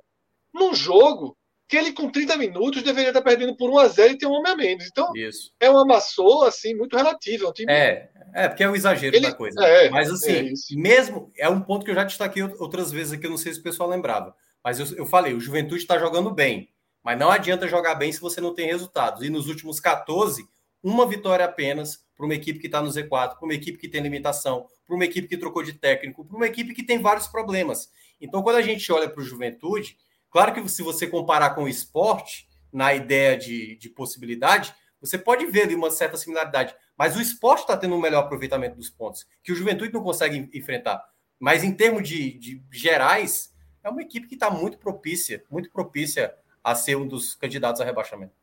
num 0.53 0.73
jogo 0.73 1.35
que 1.67 1.77
ele, 1.77 1.93
com 1.93 2.11
30 2.11 2.37
minutos, 2.37 2.83
deveria 2.83 3.09
estar 3.09 3.21
perdendo 3.21 3.55
por 3.55 3.69
1 3.71 3.79
a 3.79 3.87
0 3.87 4.13
e 4.13 4.17
ter 4.17 4.27
um 4.27 4.33
homem 4.33 4.51
a 4.51 4.55
menos. 4.55 4.85
Então, 4.85 5.11
isso. 5.15 5.51
é 5.59 5.69
uma 5.69 5.81
amassou, 5.81 6.43
assim, 6.43 6.75
muito 6.75 6.95
relativo. 6.95 7.45
É, 7.45 7.49
um 7.49 7.53
time... 7.53 7.73
é, 7.73 8.09
é, 8.35 8.47
porque 8.47 8.63
é 8.63 8.69
o 8.69 8.75
exagero 8.75 9.15
ele... 9.15 9.27
da 9.27 9.33
coisa. 9.33 9.63
É, 9.63 9.89
Mas, 9.89 10.09
assim, 10.09 10.49
é 10.49 10.75
mesmo... 10.75 11.31
É 11.37 11.49
um 11.49 11.61
ponto 11.61 11.85
que 11.85 11.91
eu 11.91 11.95
já 11.95 12.03
destaquei 12.03 12.43
outras 12.43 12.91
vezes 12.91 13.13
aqui, 13.13 13.25
eu 13.25 13.29
não 13.29 13.37
sei 13.37 13.53
se 13.53 13.59
o 13.59 13.63
pessoal 13.63 13.89
lembrava. 13.89 14.35
Mas 14.63 14.79
eu, 14.79 14.97
eu 14.97 15.05
falei, 15.05 15.33
o 15.33 15.39
Juventude 15.39 15.81
está 15.81 15.97
jogando 15.97 16.31
bem. 16.31 16.69
Mas 17.03 17.19
não 17.19 17.29
adianta 17.29 17.67
jogar 17.67 17.95
bem 17.95 18.11
se 18.11 18.19
você 18.19 18.41
não 18.41 18.53
tem 18.53 18.67
resultados. 18.67 19.23
E 19.23 19.29
nos 19.29 19.47
últimos 19.47 19.79
14, 19.79 20.47
uma 20.83 21.07
vitória 21.07 21.45
apenas 21.45 22.03
para 22.15 22.25
uma 22.25 22.33
equipe 22.33 22.59
que 22.59 22.67
está 22.67 22.81
no 22.81 22.89
Z4, 22.89 23.09
para 23.09 23.43
uma 23.43 23.53
equipe 23.53 23.77
que 23.77 23.87
tem 23.87 24.01
limitação, 24.01 24.67
para 24.85 24.95
uma 24.95 25.05
equipe 25.05 25.27
que 25.27 25.37
trocou 25.37 25.63
de 25.63 25.73
técnico, 25.73 26.25
para 26.25 26.35
uma 26.35 26.47
equipe 26.47 26.73
que 26.73 26.83
tem 26.83 26.99
vários 26.99 27.27
problemas. 27.27 27.89
Então, 28.19 28.41
quando 28.41 28.57
a 28.57 28.61
gente 28.61 28.91
olha 28.91 29.09
para 29.09 29.21
o 29.21 29.25
Juventude, 29.25 29.97
claro 30.29 30.53
que 30.53 30.67
se 30.69 30.81
você 30.81 31.05
comparar 31.07 31.51
com 31.51 31.63
o 31.63 31.69
esporte, 31.69 32.47
na 32.71 32.93
ideia 32.93 33.37
de, 33.37 33.77
de 33.77 33.89
possibilidade, 33.89 34.75
você 34.99 35.17
pode 35.17 35.45
ver 35.45 35.63
ali 35.63 35.75
uma 35.75 35.89
certa 35.89 36.17
similaridade. 36.17 36.75
Mas 36.97 37.15
o 37.15 37.21
esporte 37.21 37.61
está 37.61 37.75
tendo 37.75 37.95
um 37.95 38.01
melhor 38.01 38.23
aproveitamento 38.23 38.77
dos 38.77 38.89
pontos, 38.89 39.25
que 39.43 39.51
o 39.51 39.55
Juventude 39.55 39.93
não 39.93 40.03
consegue 40.03 40.49
enfrentar. 40.53 41.03
Mas 41.39 41.63
em 41.63 41.73
termos 41.73 42.07
de, 42.07 42.37
de 42.39 42.63
gerais, 42.71 43.53
é 43.83 43.89
uma 43.89 44.01
equipe 44.01 44.27
que 44.27 44.35
está 44.35 44.49
muito 44.49 44.77
propícia, 44.77 45.43
muito 45.49 45.69
propícia 45.71 46.33
a 46.63 46.73
ser 46.73 46.95
um 46.95 47.07
dos 47.07 47.35
candidatos 47.35 47.81
a 47.81 47.85
rebaixamento. 47.85 48.33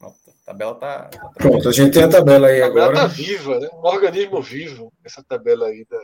A 0.00 0.46
tabela 0.46 0.74
tá, 0.74 1.04
tá 1.04 1.28
Pronto, 1.30 1.68
a 1.68 1.72
gente 1.72 1.94
tem 1.94 2.04
a 2.04 2.08
tabela 2.08 2.48
aí 2.48 2.60
a 2.60 2.66
tabela 2.68 2.86
agora. 2.86 3.00
Tá 3.00 3.06
viva, 3.06 3.58
né? 3.58 3.68
Um 3.72 3.86
organismo 3.86 4.42
vivo, 4.42 4.92
essa 5.02 5.24
tabela 5.24 5.66
aí. 5.66 5.86
Da... 5.88 6.00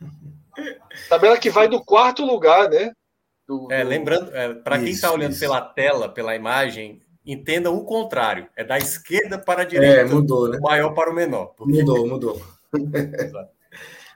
Tabela 1.08 1.38
que 1.38 1.50
vai 1.50 1.68
do 1.68 1.84
quarto 1.84 2.24
lugar, 2.24 2.70
né? 2.70 2.92
Do, 3.46 3.70
é, 3.70 3.84
lembrando, 3.84 4.34
é, 4.34 4.54
para 4.54 4.78
quem 4.78 4.88
está 4.88 5.12
olhando 5.12 5.32
isso. 5.32 5.40
pela 5.40 5.60
tela, 5.60 6.08
pela 6.08 6.34
imagem, 6.34 7.02
entenda 7.24 7.70
o 7.70 7.84
contrário. 7.84 8.48
É 8.56 8.64
da 8.64 8.78
esquerda 8.78 9.38
para 9.38 9.62
a 9.62 9.64
direita. 9.64 10.00
É, 10.00 10.04
mudou, 10.04 10.48
né? 10.48 10.56
Do 10.56 10.62
maior 10.62 10.90
para 10.94 11.10
o 11.10 11.14
menor. 11.14 11.46
Porque... 11.56 11.80
Mudou, 11.80 12.06
mudou. 12.06 12.42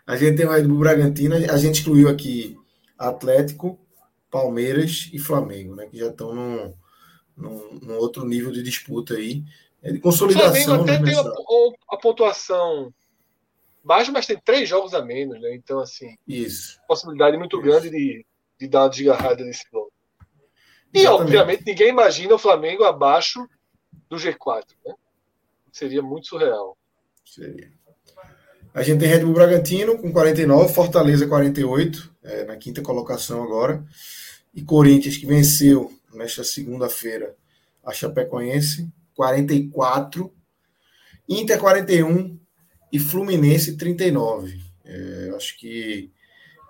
a 0.06 0.16
gente 0.16 0.36
tem 0.36 0.46
o 0.46 0.50
Red 0.50 0.62
Bull 0.62 0.78
Bragantino, 0.78 1.34
a 1.34 1.56
gente 1.56 1.80
excluiu 1.80 2.08
aqui 2.08 2.56
Atlético, 2.98 3.78
Palmeiras 4.30 5.08
e 5.12 5.18
Flamengo, 5.18 5.74
né? 5.74 5.86
Que 5.86 5.98
já 5.98 6.08
estão 6.08 6.34
num, 6.34 6.74
num, 7.36 7.78
num 7.80 7.96
outro 7.96 8.26
nível 8.26 8.52
de 8.52 8.62
disputa 8.62 9.14
aí. 9.14 9.44
É 9.82 9.92
de 9.92 10.00
consolidação. 10.00 10.50
O 10.50 10.54
Flamengo 10.54 10.82
até 10.82 10.98
né, 10.98 11.04
tem 11.04 11.18
a, 11.18 11.94
a, 11.94 11.96
pontuação 11.96 12.92
baixa, 13.82 14.10
mas 14.10 14.26
tem 14.26 14.38
três 14.38 14.68
jogos 14.68 14.92
a 14.92 15.04
menos, 15.04 15.40
né? 15.40 15.54
Então, 15.54 15.78
assim. 15.78 16.16
Isso. 16.26 16.78
Possibilidade 16.86 17.36
muito 17.38 17.56
Isso. 17.56 17.64
grande 17.64 17.90
de, 17.90 18.26
de 18.58 18.68
dar 18.68 18.82
uma 18.82 18.90
desgarrada 18.90 19.44
nesse 19.44 19.64
jogo. 19.72 19.87
E, 20.92 21.00
Exatamente. 21.00 21.22
obviamente, 21.22 21.62
ninguém 21.66 21.88
imagina 21.88 22.34
o 22.34 22.38
Flamengo 22.38 22.84
abaixo 22.84 23.46
do 24.08 24.16
G4, 24.16 24.64
né? 24.84 24.94
Seria 25.70 26.02
muito 26.02 26.28
surreal. 26.28 26.76
Seria. 27.24 27.70
A 28.72 28.82
gente 28.82 29.00
tem 29.00 29.08
Red 29.08 29.20
Bull 29.20 29.34
Bragantino 29.34 29.98
com 29.98 30.12
49, 30.12 30.72
Fortaleza 30.72 31.26
48, 31.26 32.14
é, 32.22 32.44
na 32.44 32.56
quinta 32.56 32.82
colocação 32.82 33.42
agora 33.42 33.84
e 34.54 34.62
Corinthians, 34.62 35.16
que 35.16 35.26
venceu 35.26 35.92
nesta 36.12 36.42
segunda-feira 36.42 37.34
a 37.84 37.92
Chapecoense, 37.92 38.88
44, 39.14 40.32
Inter 41.28 41.58
41 41.58 42.38
e 42.92 42.98
Fluminense 42.98 43.76
39. 43.76 44.60
É, 44.84 45.32
acho 45.36 45.58
que. 45.58 46.10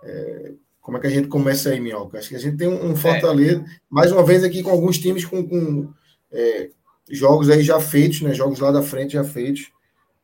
É, 0.03 0.53
como 0.81 0.97
é 0.97 1.01
que 1.01 1.07
a 1.07 1.11
gente 1.11 1.29
começa 1.29 1.71
aí, 1.71 1.81
Minhoca? 1.81 2.19
Acho 2.19 2.31
que 2.31 2.37
a 2.37 2.41
gente 2.41 2.57
tem 2.57 2.69
um, 2.69 2.91
um 2.91 2.97
Fortaleza, 2.97 3.61
é. 3.61 3.81
mais 3.91 4.11
uma 4.11 4.25
vez 4.25 4.43
aqui 4.43 4.63
com 4.63 4.71
alguns 4.71 4.99
times 4.99 5.25
com, 5.25 5.47
com 5.47 5.93
é, 6.31 6.71
jogos 7.11 7.51
aí 7.51 7.63
já 7.63 7.81
feitos, 7.81 8.23
né? 8.23 8.33
Jogos 8.35 8.59
lá 8.59 8.71
da 8.71 8.83
frente 8.83 9.13
já 9.13 9.25
feitos. 9.25 9.71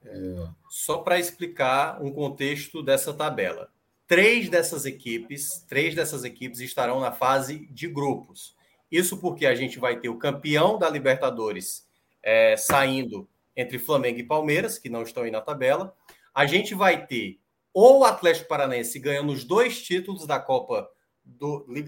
É. 0.04 0.46
Só 0.68 0.98
para 0.98 1.18
explicar 1.18 2.02
um 2.02 2.10
contexto 2.10 2.82
dessa 2.82 3.12
tabela 3.12 3.68
três 4.06 4.48
dessas 4.48 4.84
equipes, 4.84 5.64
três 5.68 5.94
dessas 5.94 6.24
equipes 6.24 6.60
estarão 6.60 7.00
na 7.00 7.12
fase 7.12 7.66
de 7.70 7.88
grupos. 7.88 8.54
Isso 8.90 9.18
porque 9.18 9.46
a 9.46 9.54
gente 9.54 9.78
vai 9.78 9.98
ter 9.98 10.08
o 10.08 10.18
campeão 10.18 10.78
da 10.78 10.88
Libertadores 10.88 11.86
é, 12.22 12.56
saindo 12.56 13.28
entre 13.56 13.78
Flamengo 13.78 14.18
e 14.18 14.24
Palmeiras, 14.24 14.78
que 14.78 14.88
não 14.88 15.02
estão 15.02 15.22
aí 15.22 15.30
na 15.30 15.40
tabela. 15.40 15.94
A 16.34 16.46
gente 16.46 16.74
vai 16.74 17.06
ter 17.06 17.38
ou 17.74 18.00
o 18.00 18.04
Atlético 18.04 18.46
Paranaense 18.46 19.00
ganhando 19.00 19.32
os 19.32 19.42
dois 19.42 19.82
títulos 19.82 20.26
da 20.28 20.38
Copa 20.38 20.88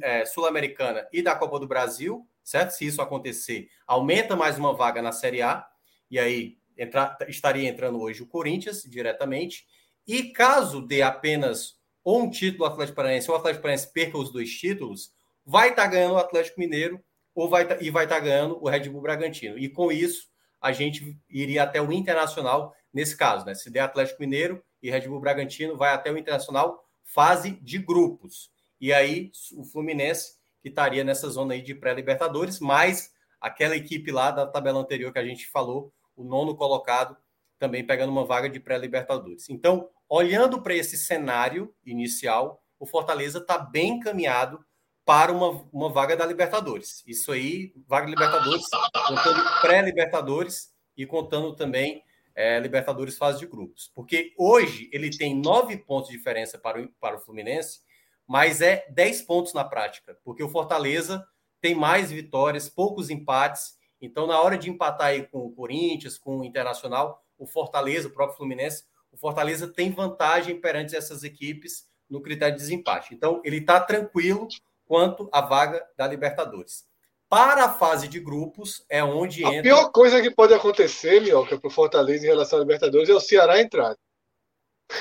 é, 0.02 0.26
Sul-Americana 0.26 1.06
e 1.12 1.22
da 1.22 1.36
Copa 1.36 1.60
do 1.60 1.68
Brasil, 1.68 2.26
certo? 2.42 2.72
Se 2.72 2.84
isso 2.84 3.00
acontecer, 3.00 3.68
aumenta 3.86 4.34
mais 4.34 4.58
uma 4.58 4.74
vaga 4.74 5.00
na 5.00 5.12
Série 5.12 5.42
A, 5.42 5.64
e 6.10 6.18
aí 6.18 6.58
entra, 6.76 7.16
estaria 7.28 7.68
entrando 7.68 8.00
hoje 8.00 8.22
o 8.22 8.26
Corinthians 8.26 8.82
diretamente. 8.82 9.64
E 10.06 10.32
caso 10.32 10.84
dê 10.84 11.02
apenas 11.02 11.76
um 12.04 12.28
título 12.28 12.68
do 12.68 12.72
Atlético 12.72 12.96
Paranaense 12.96 13.30
ou 13.30 13.36
o 13.36 13.38
Atlético 13.38 13.62
Paranaense 13.62 13.92
perca 13.92 14.18
os 14.18 14.32
dois 14.32 14.50
títulos, 14.50 15.12
vai 15.44 15.70
estar 15.70 15.82
tá 15.82 15.88
ganhando 15.88 16.14
o 16.14 16.18
Atlético 16.18 16.58
Mineiro 16.58 17.00
ou 17.32 17.48
vai 17.48 17.66
tá, 17.66 17.76
e 17.80 17.90
vai 17.90 18.04
estar 18.04 18.16
tá 18.16 18.20
ganhando 18.22 18.58
o 18.60 18.68
Red 18.68 18.88
Bull 18.88 19.02
Bragantino. 19.02 19.56
E 19.56 19.68
com 19.68 19.92
isso, 19.92 20.28
a 20.60 20.72
gente 20.72 21.16
iria 21.28 21.62
até 21.62 21.80
o 21.80 21.92
Internacional 21.92 22.74
nesse 22.92 23.16
caso, 23.16 23.44
né? 23.44 23.54
Se 23.54 23.70
der 23.70 23.80
Atlético 23.80 24.20
Mineiro 24.20 24.64
e 24.82 24.90
Red 24.90 25.08
Bull 25.08 25.20
Bragantino, 25.20 25.76
vai 25.76 25.92
até 25.92 26.10
o 26.10 26.18
Internacional 26.18 26.84
fase 27.04 27.52
de 27.62 27.78
grupos. 27.78 28.50
E 28.80 28.92
aí 28.92 29.30
o 29.56 29.64
Fluminense 29.64 30.36
que 30.60 30.68
estaria 30.68 31.04
nessa 31.04 31.28
zona 31.30 31.54
aí 31.54 31.62
de 31.62 31.74
pré-libertadores, 31.74 32.58
mais 32.58 33.12
aquela 33.40 33.76
equipe 33.76 34.10
lá 34.10 34.32
da 34.32 34.46
tabela 34.46 34.80
anterior 34.80 35.12
que 35.12 35.18
a 35.18 35.24
gente 35.24 35.46
falou, 35.48 35.92
o 36.16 36.24
nono 36.24 36.56
colocado, 36.56 37.16
também 37.58 37.86
pegando 37.86 38.10
uma 38.10 38.24
vaga 38.24 38.48
de 38.48 38.58
pré-libertadores. 38.58 39.48
Então, 39.48 39.88
olhando 40.08 40.60
para 40.60 40.74
esse 40.74 40.98
cenário 40.98 41.72
inicial, 41.84 42.62
o 42.78 42.86
Fortaleza 42.86 43.38
está 43.38 43.58
bem 43.58 43.94
encaminhado 43.94 44.58
para 45.04 45.32
uma, 45.32 45.64
uma 45.72 45.88
vaga 45.88 46.16
da 46.16 46.26
Libertadores. 46.26 47.04
Isso 47.06 47.30
aí, 47.30 47.72
vaga 47.86 48.08
Libertadores, 48.08 48.66
contando 49.06 49.60
pré-Libertadores 49.60 50.72
e 50.96 51.06
contando 51.06 51.54
também 51.54 52.02
é, 52.36 52.60
Libertadores 52.60 53.16
fase 53.16 53.38
de 53.38 53.46
grupos. 53.46 53.90
Porque 53.94 54.34
hoje 54.36 54.90
ele 54.92 55.10
tem 55.10 55.34
nove 55.34 55.78
pontos 55.78 56.10
de 56.10 56.16
diferença 56.16 56.58
para 56.58 56.80
o, 56.80 56.88
para 57.00 57.16
o 57.16 57.20
Fluminense, 57.20 57.80
mas 58.28 58.60
é 58.60 58.86
dez 58.90 59.22
pontos 59.22 59.54
na 59.54 59.64
prática, 59.64 60.18
porque 60.22 60.42
o 60.42 60.48
Fortaleza 60.48 61.26
tem 61.60 61.74
mais 61.74 62.10
vitórias, 62.10 62.68
poucos 62.68 63.08
empates. 63.08 63.76
Então, 64.00 64.26
na 64.26 64.40
hora 64.40 64.58
de 64.58 64.68
empatar 64.68 65.08
aí 65.08 65.26
com 65.26 65.38
o 65.38 65.52
Corinthians, 65.52 66.18
com 66.18 66.38
o 66.38 66.44
Internacional, 66.44 67.24
o 67.38 67.46
Fortaleza, 67.46 68.08
o 68.08 68.10
próprio 68.12 68.36
Fluminense, 68.36 68.84
o 69.10 69.16
Fortaleza 69.16 69.66
tem 69.66 69.90
vantagem 69.90 70.60
perante 70.60 70.94
essas 70.94 71.24
equipes 71.24 71.88
no 72.08 72.20
critério 72.20 72.54
de 72.54 72.62
desempate. 72.62 73.14
Então, 73.14 73.40
ele 73.44 73.58
está 73.58 73.80
tranquilo 73.80 74.46
quanto 74.84 75.28
à 75.32 75.40
vaga 75.40 75.84
da 75.96 76.06
Libertadores. 76.06 76.86
Para 77.28 77.64
a 77.64 77.74
fase 77.74 78.06
de 78.06 78.20
grupos 78.20 78.84
é 78.88 79.02
onde 79.02 79.44
a 79.44 79.48
entra. 79.48 79.60
A 79.60 79.62
pior 79.62 79.90
coisa 79.90 80.22
que 80.22 80.30
pode 80.30 80.54
acontecer, 80.54 81.20
Mioca, 81.20 81.58
para 81.58 81.68
o 81.68 81.72
Fortaleza 81.72 82.24
em 82.24 82.28
relação 82.28 82.58
à 82.58 82.62
Libertadores 82.62 83.08
é 83.08 83.14
o 83.14 83.20
Ceará 83.20 83.60
entrar. 83.60 83.96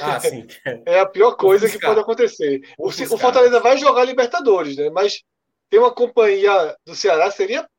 Ah, 0.02 0.20
sim. 0.20 0.48
é 0.86 1.00
a 1.00 1.06
pior 1.06 1.36
coisa 1.36 1.70
que 1.70 1.80
pode 1.80 2.00
acontecer. 2.00 2.62
O, 2.78 2.88
o, 2.88 3.18
Fortaleza 3.18 3.60
vai 3.60 3.78
jogar 3.78 4.04
Libertadores, 4.06 4.76
né? 4.76 4.90
Mas 4.90 5.22
ter 5.70 5.78
uma 5.78 5.94
companhia 5.94 6.76
do 6.84 6.96
Ceará 6.96 7.30
seria 7.30 7.70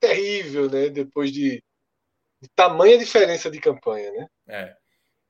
terrível, 0.00 0.70
né? 0.70 0.88
Depois 0.88 1.30
de, 1.30 1.62
de 2.40 2.48
tamanha 2.56 2.98
diferença 2.98 3.50
de 3.50 3.60
campanha, 3.60 4.10
né? 4.12 4.26
É. 4.48 4.76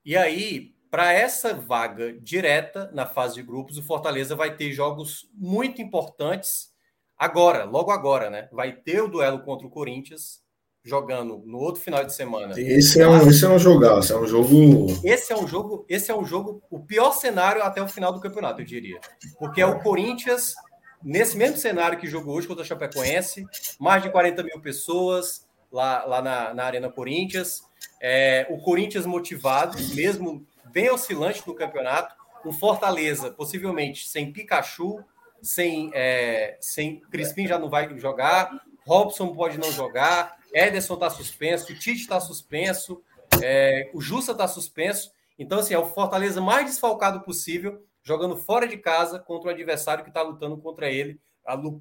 E 0.05 0.15
aí, 0.15 0.73
para 0.89 1.11
essa 1.11 1.53
vaga 1.53 2.13
direta 2.13 2.89
na 2.93 3.05
fase 3.05 3.35
de 3.35 3.43
grupos, 3.43 3.77
o 3.77 3.83
Fortaleza 3.83 4.35
vai 4.35 4.55
ter 4.55 4.71
jogos 4.71 5.29
muito 5.33 5.81
importantes 5.81 6.72
agora, 7.17 7.65
logo 7.65 7.91
agora, 7.91 8.29
né? 8.29 8.47
Vai 8.51 8.73
ter 8.73 9.01
o 9.01 9.07
duelo 9.07 9.43
contra 9.43 9.65
o 9.67 9.69
Corinthians, 9.69 10.41
jogando 10.83 11.41
no 11.45 11.57
outro 11.59 11.81
final 11.81 12.03
de 12.03 12.13
semana. 12.13 12.53
Esse 12.59 13.01
é 13.01 13.07
um, 13.07 13.29
esse 13.29 13.45
é 13.45 13.49
um 13.49 13.57
jogaço, 13.57 14.13
é 14.13 14.19
um 14.19 14.27
jogo. 14.27 14.87
Esse 15.03 15.31
é 15.31 15.37
um 15.37 15.47
jogo, 15.47 15.85
esse 15.87 16.11
é 16.11 16.15
um 16.15 16.25
jogo, 16.25 16.61
o 16.69 16.79
pior 16.79 17.13
cenário 17.13 17.63
até 17.63 17.81
o 17.81 17.87
final 17.87 18.11
do 18.11 18.19
campeonato, 18.19 18.61
eu 18.61 18.65
diria. 18.65 18.99
Porque 19.39 19.61
é 19.61 19.65
o 19.65 19.79
Corinthians, 19.79 20.53
nesse 21.01 21.37
mesmo 21.37 21.57
cenário 21.57 21.97
que 21.97 22.07
jogou 22.07 22.35
hoje 22.35 22.47
contra 22.47 22.63
o 22.63 22.67
Chapecoense, 22.67 23.45
mais 23.79 24.03
de 24.03 24.09
40 24.09 24.43
mil 24.43 24.59
pessoas 24.59 25.47
lá, 25.71 26.03
lá 26.05 26.21
na, 26.21 26.53
na 26.53 26.63
Arena 26.65 26.89
Corinthians. 26.89 27.63
É, 28.01 28.45
o 28.49 28.57
Corinthians 28.59 29.05
motivado, 29.05 29.77
mesmo 29.95 30.45
bem 30.71 30.89
oscilante 30.91 31.43
no 31.47 31.55
campeonato. 31.55 32.15
Um 32.45 32.51
Fortaleza, 32.51 33.31
possivelmente 33.31 34.07
sem 34.07 34.31
Pikachu, 34.31 35.03
sem, 35.43 35.91
é, 35.93 36.57
sem 36.59 36.99
Crispim 37.01 37.47
já 37.47 37.59
não 37.59 37.69
vai 37.69 37.95
jogar, 37.97 38.63
Robson 38.85 39.33
pode 39.33 39.57
não 39.57 39.71
jogar, 39.71 40.37
Ederson 40.53 40.95
está 40.95 41.09
suspenso, 41.09 41.73
Tite 41.75 42.01
está 42.01 42.19
suspenso, 42.19 43.01
é, 43.43 43.89
o 43.93 44.01
Justa 44.01 44.31
está 44.31 44.47
suspenso. 44.47 45.11
Então, 45.37 45.59
assim, 45.59 45.73
é 45.73 45.79
o 45.79 45.85
Fortaleza 45.85 46.41
mais 46.41 46.65
desfalcado 46.65 47.21
possível, 47.21 47.83
jogando 48.03 48.37
fora 48.37 48.67
de 48.67 48.77
casa 48.77 49.19
contra 49.19 49.49
o 49.49 49.51
adversário 49.51 50.03
que 50.03 50.09
está 50.09 50.21
lutando 50.21 50.57
contra 50.57 50.89
ele, 50.89 51.19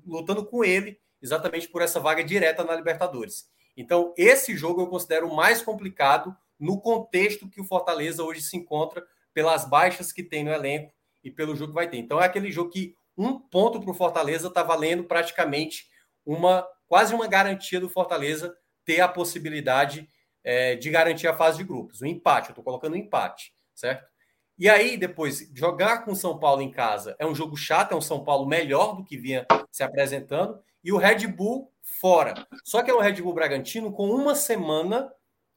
lutando 0.07 0.45
com 0.45 0.65
ele, 0.65 0.99
exatamente 1.21 1.69
por 1.69 1.83
essa 1.83 2.01
vaga 2.01 2.23
direta 2.25 2.65
na 2.65 2.75
Libertadores. 2.75 3.49
Então, 3.77 4.13
esse 4.17 4.57
jogo 4.57 4.83
eu 4.83 4.87
considero 4.87 5.29
o 5.29 5.37
mais 5.37 5.63
complicado 5.63 6.37
no 6.59 6.81
contexto 6.81 7.49
que 7.49 7.61
o 7.61 7.65
Fortaleza 7.65 8.23
hoje 8.23 8.41
se 8.43 8.57
encontra, 8.57 9.05
pelas 9.35 9.65
baixas 9.65 10.13
que 10.13 10.23
tem 10.23 10.45
no 10.45 10.53
elenco 10.53 10.93
e 11.25 11.31
pelo 11.31 11.57
jogo 11.57 11.73
que 11.73 11.75
vai 11.75 11.89
ter. 11.89 11.99
Então 11.99 12.21
é 12.21 12.27
aquele 12.27 12.51
jogo 12.51 12.71
que 12.71 12.95
um 13.17 13.39
ponto 13.39 13.81
para 13.81 13.91
o 13.91 13.95
Fortaleza 13.95 14.49
está 14.49 14.63
valendo 14.63 15.05
praticamente 15.05 15.87
uma 16.25 16.67
quase 16.87 17.15
uma 17.15 17.27
garantia 17.27 17.81
do 17.81 17.89
Fortaleza 17.89 18.55
ter 18.85 19.01
a 19.01 19.09
possibilidade 19.09 20.09
é, 20.45 20.77
de 20.77 20.91
garantir 20.91 21.27
a 21.27 21.35
fase 21.35 21.59
de 21.59 21.65
grupos. 21.65 22.01
O 22.01 22.07
empate, 22.07 22.49
eu 22.49 22.53
estou 22.53 22.65
colocando 22.65 22.95
um 22.95 22.99
empate, 22.99 23.55
certo? 23.75 24.07
E 24.59 24.69
aí, 24.69 24.97
depois, 24.97 25.51
jogar 25.55 26.05
com 26.05 26.13
o 26.13 26.17
São 26.17 26.39
Paulo 26.39 26.61
em 26.61 26.71
casa 26.71 27.17
é 27.19 27.27
um 27.27 27.35
jogo 27.35 27.57
chato, 27.57 27.93
é 27.93 27.97
um 27.97 28.01
São 28.01 28.23
Paulo 28.23 28.47
melhor 28.47 28.95
do 28.95 29.05
que 29.05 29.17
vinha 29.17 29.47
se 29.71 29.83
apresentando, 29.83 30.63
e 30.85 30.93
o 30.93 30.99
Red 30.99 31.27
Bull 31.27 31.73
fora. 31.81 32.35
Só 32.65 32.83
que 32.83 32.91
é 32.91 32.95
o 32.95 33.01
Red 33.01 33.23
Bull 33.23 33.35
Bragantino 33.35 33.93
com 33.93 34.11
uma 34.11 34.35
semana 34.35 35.11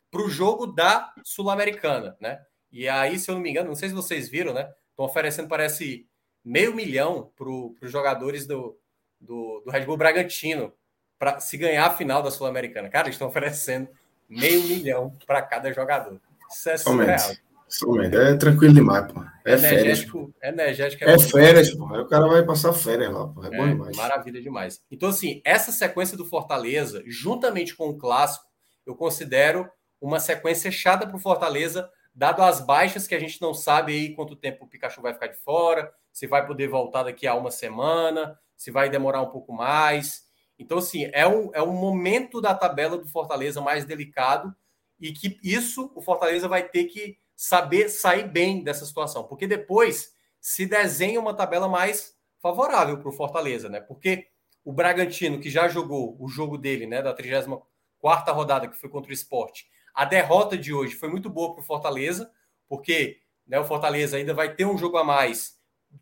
para 0.10 0.22
o 0.22 0.30
jogo 0.30 0.66
da 0.66 1.14
Sul-Americana, 1.24 2.16
né? 2.20 2.40
E 2.72 2.88
aí, 2.88 3.20
se 3.20 3.30
eu 3.30 3.36
não 3.36 3.42
me 3.42 3.50
engano, 3.50 3.68
não 3.68 3.76
sei 3.76 3.90
se 3.90 3.96
vocês 3.96 4.30
viram, 4.30 4.54
né? 4.54 4.72
Estão 4.90 5.06
oferecendo, 5.06 5.50
parece, 5.50 6.08
meio 6.46 6.76
milhão 6.76 7.32
para 7.36 7.50
os 7.50 7.92
jogadores 7.92 8.46
do, 8.46 8.78
do, 9.20 9.64
do, 9.66 9.72
Red 9.72 9.86
Bull 9.86 9.98
Bragantino 9.98 10.72
para 11.18 11.40
se 11.40 11.58
ganhar 11.58 11.88
a 11.88 11.96
final 11.96 12.22
da 12.22 12.30
Sul-Americana. 12.30 12.90
Cara, 12.90 13.08
eles 13.08 13.16
estão 13.16 13.28
oferecendo 13.28 13.90
meio 14.30 14.64
milhão 14.64 15.18
para 15.26 15.42
cada 15.42 15.74
jogador. 15.74 16.22
Isso 16.50 16.70
é 16.70 16.78
surreal. 16.78 17.36
Somente. 17.68 18.16
É 18.16 18.36
tranquilo 18.38 18.74
demais, 18.74 19.12
pô. 19.12 19.22
É 19.44 19.54
energético, 19.54 20.34
férias. 20.40 20.60
Energético 20.60 21.04
é, 21.04 21.14
é 21.14 21.20
férias, 21.20 21.74
pô. 21.74 21.94
Aí 21.94 22.00
o 22.00 22.08
cara 22.08 22.28
vai 22.28 22.46
passar 22.46 22.72
férias 22.74 23.12
lá, 23.12 23.28
pô. 23.28 23.44
É, 23.44 23.48
é 23.48 23.50
bom 23.50 23.68
demais. 23.68 23.98
Maravilha 23.98 24.42
demais. 24.42 24.82
Então, 24.90 25.10
assim, 25.10 25.42
essa 25.44 25.72
sequência 25.72 26.16
do 26.16 26.26
Fortaleza, 26.26 27.04
juntamente 27.08 27.76
com 27.76 27.90
o 27.90 27.98
clássico, 27.98 28.46
eu 28.86 28.96
considero 28.96 29.68
uma 30.00 30.20
sequência 30.20 30.72
chata 30.72 31.08
para 31.08 31.16
o 31.18 31.20
Fortaleza, 31.20 31.90
dado 32.14 32.44
as 32.44 32.62
baixas 32.62 33.08
que 33.08 33.16
a 33.16 33.20
gente 33.20 33.42
não 33.42 33.54
sabe 33.54 33.94
aí 33.94 34.16
quanto 34.16 34.36
tempo 34.36 34.66
o 34.66 34.68
Pikachu 34.68 35.02
vai 35.02 35.14
ficar 35.14 35.28
de 35.28 35.38
fora, 35.38 35.92
se 36.16 36.28
vai 36.28 36.48
poder 36.48 36.70
voltar 36.70 37.04
daqui 37.04 37.28
a 37.28 37.36
uma 37.36 37.52
semana, 37.52 38.40
se 38.56 38.72
vai 38.72 38.90
demorar 38.90 39.22
um 39.22 39.32
pouco 39.32 39.52
mais. 39.52 40.24
Então, 40.58 40.78
assim, 40.78 41.10
é 41.12 41.28
um, 41.28 41.52
é 41.54 41.62
um 41.62 41.74
momento 41.74 42.40
da 42.40 42.56
tabela 42.56 42.98
do 42.98 43.06
Fortaleza 43.06 43.60
mais 43.60 43.84
delicado 43.84 44.56
e 44.98 45.12
que 45.12 45.38
isso 45.44 45.92
o 45.94 46.02
Fortaleza 46.02 46.48
vai 46.48 46.64
ter 46.70 46.86
que 46.86 47.18
saber 47.36 47.90
sair 47.90 48.30
bem 48.30 48.64
dessa 48.64 48.86
situação, 48.86 49.26
porque 49.26 49.46
depois 49.46 50.14
se 50.40 50.66
desenha 50.66 51.20
uma 51.20 51.34
tabela 51.34 51.68
mais 51.68 52.16
favorável 52.42 52.98
para 52.98 53.10
o 53.10 53.12
Fortaleza, 53.12 53.68
né? 53.68 53.82
Porque 53.82 54.28
o 54.64 54.72
Bragantino, 54.72 55.38
que 55.38 55.50
já 55.50 55.68
jogou 55.68 56.16
o 56.18 56.30
jogo 56.30 56.58
dele, 56.58 56.88
né, 56.88 57.02
da 57.02 57.14
34 57.14 58.34
rodada, 58.34 58.70
que 58.70 58.78
foi 58.78 58.90
contra 58.90 59.12
o 59.12 59.14
esporte, 59.14 59.68
a 59.94 60.06
derrota 60.06 60.58
de 60.58 60.74
hoje 60.74 60.96
foi 60.96 61.10
muito 61.10 61.30
boa 61.30 61.54
para 61.54 61.62
o 61.62 61.66
Fortaleza, 61.66 62.32
porque 62.70 63.18
né, 63.46 63.60
o 63.60 63.66
Fortaleza 63.66 64.16
ainda 64.16 64.34
vai 64.34 64.56
ter 64.56 64.64
um 64.64 64.78
jogo 64.78 64.96
a 64.96 65.04
mais 65.04 65.55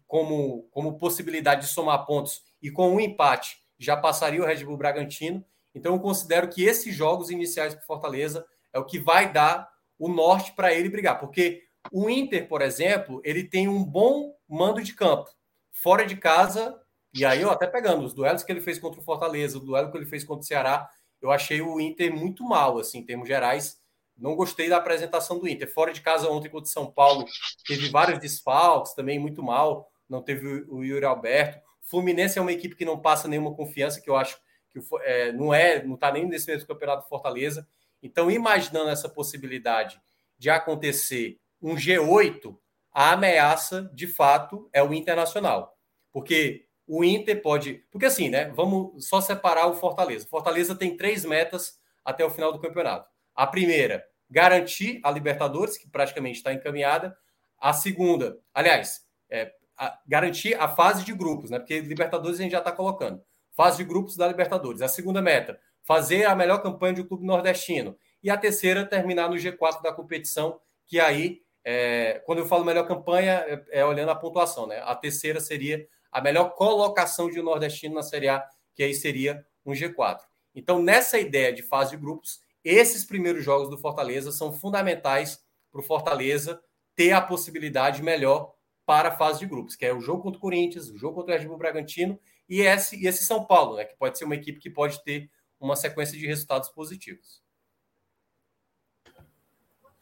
como, 0.08 0.64
como 0.72 0.98
possibilidade 0.98 1.62
de 1.62 1.68
somar 1.68 2.06
pontos 2.06 2.42
e 2.62 2.72
com 2.72 2.96
um 2.96 3.00
empate 3.00 3.58
já 3.78 3.98
passaria 3.98 4.42
o 4.42 4.46
Red 4.46 4.64
Bull 4.64 4.78
Bragantino. 4.78 5.44
Então 5.76 5.94
eu 5.94 6.00
considero 6.00 6.48
que 6.50 6.64
esses 6.64 6.96
jogos 6.96 7.30
iniciais 7.30 7.74
para 7.74 7.84
Fortaleza 7.84 8.46
é 8.72 8.80
o 8.80 8.86
que 8.86 9.00
vai 9.00 9.32
dar 9.32 9.70
o 9.98 10.08
norte 10.08 10.54
para 10.54 10.74
ele 10.74 10.90
brigar, 10.90 11.20
porque 11.20 11.64
o 11.92 12.10
Inter, 12.10 12.48
por 12.48 12.62
exemplo, 12.62 13.22
ele 13.24 13.44
tem 13.44 13.68
um 13.68 13.84
bom 13.84 14.34
mando 14.48 14.82
de 14.82 14.94
campo 14.94 15.30
fora 15.74 16.06
de 16.06 16.16
casa. 16.16 16.80
E 17.14 17.26
aí, 17.26 17.42
eu 17.42 17.52
até 17.52 17.68
pegando 17.68 18.06
os 18.06 18.14
duelos 18.14 18.44
que 18.44 18.52
ele 18.52 18.62
fez 18.62 18.80
contra 18.80 19.00
o 19.00 19.04
Fortaleza, 19.04 19.58
o 19.58 19.62
duelo 19.62 19.92
que 19.92 19.98
ele 19.98 20.06
fez 20.06 20.24
contra 20.24 20.42
o 20.42 20.48
Ceará, 20.48 20.90
eu 21.22 21.32
achei 21.32 21.62
o 21.62 21.80
Inter 21.80 22.14
muito 22.14 22.44
mal, 22.44 22.78
assim, 22.78 23.00
em 23.00 23.06
termos 23.06 23.28
gerais. 23.28 23.78
Não 24.18 24.36
gostei 24.36 24.70
da 24.70 24.78
apresentação 24.78 25.40
do 25.40 25.48
Inter. 25.48 25.72
Fora 25.72 25.92
de 25.92 26.02
casa 26.02 26.30
ontem 26.30 26.50
contra 26.50 26.68
o 26.68 26.72
São 26.72 26.92
Paulo, 26.92 27.26
teve 27.68 27.90
vários 27.90 28.20
desfalques, 28.20 28.94
também 28.94 29.20
muito 29.20 29.42
mal. 29.42 29.90
Não 30.08 30.22
teve 30.22 30.66
o 30.70 30.84
Yuri 30.84 31.06
Alberto. 31.06 31.60
Fluminense 31.82 32.38
é 32.38 32.42
uma 32.42 32.52
equipe 32.52 32.76
que 32.76 32.86
não 32.86 33.00
passa 33.00 33.28
nenhuma 33.28 33.54
confiança, 33.54 34.00
que 34.00 34.10
eu 34.10 34.16
acho 34.16 34.38
que 34.70 34.80
é, 35.02 35.32
não 35.32 35.54
é, 35.54 35.84
não 35.84 35.96
está 35.96 36.12
nem 36.12 36.28
nesse 36.28 36.48
mesmo 36.48 36.68
campeonato 36.68 37.08
Fortaleza. 37.08 37.68
Então, 38.02 38.30
imaginando 38.30 38.90
essa 38.90 39.10
possibilidade 39.10 40.00
de 40.38 40.50
acontecer 40.50 41.40
um 41.62 41.76
G8, 41.76 42.56
a 42.92 43.14
ameaça, 43.14 43.90
de 43.94 44.08
fato, 44.08 44.70
é 44.74 44.84
o 44.84 44.94
Internacional. 44.94 45.78
Porque 46.12 46.66
o 46.88 47.04
Inter 47.04 47.42
pode. 47.42 47.86
Porque 47.92 48.06
assim, 48.06 48.30
né? 48.30 48.50
Vamos 48.50 49.08
só 49.08 49.22
separar 49.22 49.68
o 49.68 49.76
Fortaleza. 49.76 50.28
Fortaleza 50.28 50.76
tem 50.76 50.98
três 50.98 51.26
metas 51.26 51.80
até 52.04 52.26
o 52.26 52.30
final 52.30 52.52
do 52.52 52.60
campeonato. 52.60 53.10
A 53.36 53.48
primeira, 53.48 54.06
garantir 54.30 55.00
a 55.04 55.12
Libertadores, 55.12 55.78
que 55.78 55.88
praticamente 55.88 56.38
está 56.38 56.54
encaminhada. 56.54 57.16
A 57.60 57.74
segunda, 57.74 58.40
aliás, 58.54 59.06
é, 59.30 59.54
a, 59.78 60.00
garantir 60.08 60.56
a 60.56 60.68
fase 60.68 61.04
de 61.04 61.14
grupos, 61.14 61.50
né? 61.50 61.60
Porque 61.60 61.80
Libertadores 61.80 62.40
a 62.40 62.44
gente 62.44 62.52
já 62.52 62.60
está 62.60 62.72
colocando. 62.72 63.22
Fase 63.52 63.78
de 63.78 63.84
grupos 63.84 64.18
da 64.18 64.28
Libertadores. 64.28 64.82
A 64.82 64.88
segunda 64.88 65.22
meta, 65.22 65.60
fazer 65.84 66.26
a 66.26 66.36
melhor 66.36 66.62
campanha 66.62 67.02
um 67.02 67.08
clube 67.08 67.26
nordestino. 67.26 67.98
E 68.24 68.30
a 68.30 68.38
terceira, 68.38 68.86
terminar 68.86 69.30
no 69.30 69.36
G4 69.36 69.82
da 69.82 69.94
competição, 69.94 70.60
que 70.86 71.00
aí, 71.00 71.42
é, 71.64 72.22
quando 72.26 72.40
eu 72.40 72.48
falo 72.48 72.66
melhor 72.66 72.88
campanha, 72.88 73.44
é, 73.48 73.64
é, 73.80 73.86
olhando 73.86 74.10
a 74.10 74.16
pontuação, 74.16 74.66
né? 74.68 74.82
A 74.84 74.96
terceira 74.96 75.40
seria 75.40 75.88
a 76.12 76.22
melhor 76.22 76.56
colocação 76.56 77.30
de 77.30 77.40
um 77.40 77.44
nordestino 77.44 77.96
na 77.96 78.04
Série 78.04 78.30
A, 78.30 78.44
que 78.74 78.84
aí 78.84 78.94
seria 78.94 79.46
um 79.66 79.74
G4. 79.74 80.20
Então, 80.56 80.82
nessa 80.82 81.20
ideia 81.20 81.52
de 81.52 81.64
fase 81.64 81.92
de 81.92 81.98
grupos, 81.98 82.40
esses 82.64 83.04
primeiros 83.04 83.44
jogos 83.44 83.70
do 83.70 83.78
Fortaleza 83.78 84.32
são 84.32 84.54
fundamentais 84.54 85.40
para 85.72 85.82
o 85.82 85.84
Fortaleza 85.84 86.62
ter 86.96 87.12
a 87.12 87.22
possibilidade 87.22 88.02
melhor 88.02 88.54
para 88.86 89.10
a 89.10 89.16
fase 89.16 89.40
de 89.40 89.46
grupos, 89.46 89.76
que 89.76 89.86
é 89.86 89.94
o 89.94 90.02
jogo 90.02 90.24
contra 90.24 90.38
o 90.38 90.42
Corinthians, 90.42 90.90
o 90.90 90.98
jogo 90.98 91.16
contra 91.16 91.36
o 91.36 91.38
Red 91.38 91.48
Bull 91.48 91.58
Bragantino 91.58 92.20
e 92.48 92.62
esse, 92.62 92.96
e 93.02 93.08
esse 93.08 93.26
São 93.26 93.46
Paulo, 93.46 93.78
né, 93.78 93.86
que 93.86 93.96
pode 93.98 94.18
ser 94.18 94.26
uma 94.26 94.36
equipe 94.36 94.60
que 94.60 94.70
pode 94.70 95.02
ter 95.04 95.30
uma 95.60 95.76
sequência 95.76 96.18
de 96.18 96.28
resultados 96.28 96.70
positivos. 96.70 97.42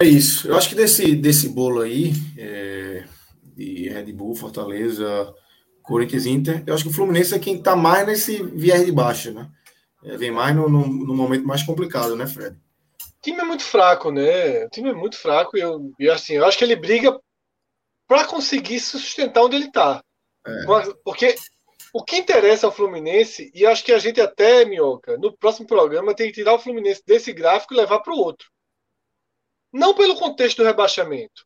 É 0.01 0.05
isso. 0.05 0.47
Eu 0.47 0.57
acho 0.57 0.67
que 0.67 0.75
desse, 0.75 1.15
desse 1.15 1.49
bolo 1.49 1.81
aí, 1.81 2.11
é, 2.35 3.05
de 3.43 3.87
Red 3.89 4.11
Bull, 4.13 4.35
Fortaleza, 4.35 5.31
Corinthians 5.83 6.25
Inter, 6.25 6.63
eu 6.65 6.73
acho 6.73 6.83
que 6.83 6.89
o 6.89 6.93
Fluminense 6.93 7.35
é 7.35 7.39
quem 7.39 7.57
está 7.57 7.75
mais 7.75 8.07
nesse 8.07 8.41
viés 8.41 8.83
de 8.83 8.91
baixo, 8.91 9.31
né? 9.31 9.47
É, 10.03 10.17
vem 10.17 10.31
mais 10.31 10.55
no, 10.55 10.67
no, 10.67 10.87
no, 10.87 11.15
momento 11.15 11.45
mais 11.45 11.63
complicado, 11.63 12.15
né, 12.15 12.25
Fred? 12.25 12.55
O 12.55 13.21
time 13.21 13.39
é 13.39 13.43
muito 13.43 13.63
fraco, 13.63 14.11
né? 14.11 14.65
O 14.65 14.69
time 14.69 14.89
é 14.89 14.93
muito 14.93 15.17
fraco 15.17 15.55
e, 15.55 15.61
eu, 15.61 15.93
e 15.99 16.09
assim, 16.09 16.33
eu 16.33 16.45
acho 16.45 16.57
que 16.57 16.63
ele 16.63 16.75
briga 16.75 17.19
para 18.07 18.25
conseguir 18.25 18.79
se 18.79 18.99
sustentar 18.99 19.43
onde 19.43 19.55
ele 19.55 19.67
está. 19.67 20.03
É. 20.45 20.65
Porque 21.03 21.35
o 21.93 22.03
que 22.03 22.17
interessa 22.17 22.65
ao 22.65 22.71
Fluminense, 22.71 23.51
e 23.53 23.65
acho 23.65 23.83
que 23.83 23.91
a 23.91 23.99
gente 23.99 24.19
até, 24.19 24.65
Minhoca, 24.65 25.17
no 25.17 25.35
próximo 25.37 25.67
programa 25.67 26.15
tem 26.15 26.27
que 26.27 26.33
tirar 26.33 26.53
o 26.53 26.59
Fluminense 26.59 27.03
desse 27.05 27.31
gráfico 27.31 27.73
e 27.73 27.77
levar 27.77 27.99
para 27.99 28.13
o 28.13 28.17
outro. 28.17 28.49
Não 29.71 29.93
pelo 29.93 30.17
contexto 30.17 30.57
do 30.57 30.63
rebaixamento, 30.63 31.45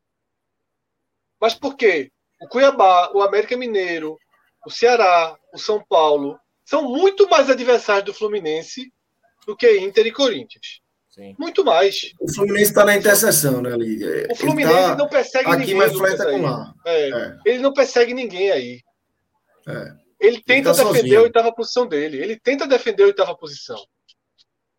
mas 1.40 1.54
porque 1.54 2.10
o 2.40 2.48
Cuiabá, 2.48 3.10
o 3.12 3.22
América 3.22 3.56
Mineiro, 3.56 4.16
o 4.64 4.70
Ceará, 4.70 5.38
o 5.52 5.58
São 5.58 5.84
Paulo, 5.84 6.38
são 6.66 6.82
muito 6.82 7.28
mais 7.30 7.48
adversários 7.48 8.04
do 8.04 8.12
Fluminense 8.12 8.92
do 9.46 9.56
que 9.56 9.78
Inter 9.78 10.06
e 10.06 10.12
Corinthians. 10.12 10.80
Sim. 11.08 11.34
Muito 11.38 11.64
mais. 11.64 12.12
O 12.20 12.30
Fluminense 12.30 12.72
está 12.72 12.84
na 12.84 12.94
interseção, 12.94 13.62
né, 13.62 13.72
ali. 13.72 14.26
O 14.30 14.34
Fluminense 14.34 14.72
tá 14.74 14.96
não 14.96 15.08
persegue 15.08 15.48
aqui, 15.48 15.58
ninguém. 15.58 15.80
Aqui, 15.80 15.96
mas 15.96 16.24
com 16.24 16.42
lá. 16.42 16.74
É. 16.84 17.08
É. 17.08 17.38
Ele 17.46 17.58
não 17.60 17.72
persegue 17.72 18.12
ninguém 18.12 18.50
aí. 18.50 18.82
É. 19.66 20.06
Ele 20.20 20.42
tenta 20.42 20.70
ele 20.70 20.76
tá 20.76 20.82
defender 20.82 20.98
sozinho. 20.98 21.20
a 21.20 21.22
oitava 21.22 21.52
posição 21.54 21.86
dele. 21.86 22.18
Ele 22.18 22.38
tenta 22.38 22.66
defender 22.66 23.04
a 23.04 23.06
oitava 23.06 23.36
posição. 23.36 23.82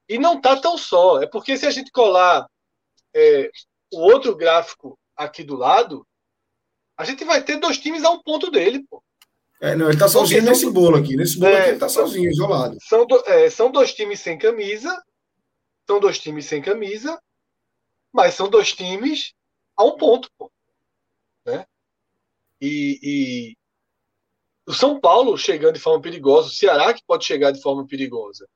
E 0.07 0.19
não 0.19 0.39
tá 0.39 0.55
tão 0.57 0.77
só. 0.77 1.22
É 1.22 1.26
porque 1.27 1.57
se 1.57 1.65
a 1.65 1.72
gente 1.72 1.89
colar 1.89 2.45
é, 3.15 3.49
o 3.91 4.01
outro 4.01 4.35
gráfico 4.35 4.99
aqui 5.15 5.43
do 5.43 5.55
lado, 5.55 6.05
a 6.97 7.05
gente 7.05 7.23
vai 7.23 7.41
ter 7.43 7.57
dois 7.57 7.77
times 7.77 8.03
a 8.03 8.09
um 8.09 8.22
ponto 8.22 8.51
dele, 8.51 8.85
pô. 8.89 9.01
É, 9.60 9.76
não, 9.76 9.90
ele 9.90 9.98
tá 9.98 10.08
sozinho 10.08 10.44
nesse 10.44 10.62
são, 10.62 10.74
bolo 10.74 10.98
aqui. 10.98 11.16
Nesse 11.16 11.40
bolo 11.40 11.52
é, 11.52 11.60
aqui 11.60 11.70
ele 11.70 11.80
tá 11.80 11.90
sozinho, 11.90 12.30
isolado. 12.30 12.78
São, 12.82 13.06
do, 13.06 13.24
é, 13.26 13.50
são 13.50 13.72
dois 13.72 13.94
times 13.94 14.20
sem 14.20 14.38
camisa. 14.38 15.02
São 15.88 16.00
dois 16.00 16.20
times 16.20 16.46
sem 16.46 16.62
camisa. 16.62 17.20
Mas 18.14 18.34
são 18.36 18.50
dois 18.50 18.74
times 18.74 19.34
a 19.76 19.84
um 19.84 19.98
ponto, 19.98 20.30
pô. 20.38 20.52
Né? 21.46 21.66
E, 22.62 23.00
e 23.02 23.58
o 24.68 24.74
São 24.74 25.00
Paulo 25.00 25.38
chegando 25.38 25.76
de 25.76 25.80
forma 25.80 26.02
perigosa, 26.02 26.50
o 26.50 26.52
Ceará 26.52 26.94
que 26.94 27.04
pode 27.06 27.26
chegar 27.26 27.52
de 27.52 27.62
forma 27.62 27.88
perigosa. 27.88 28.48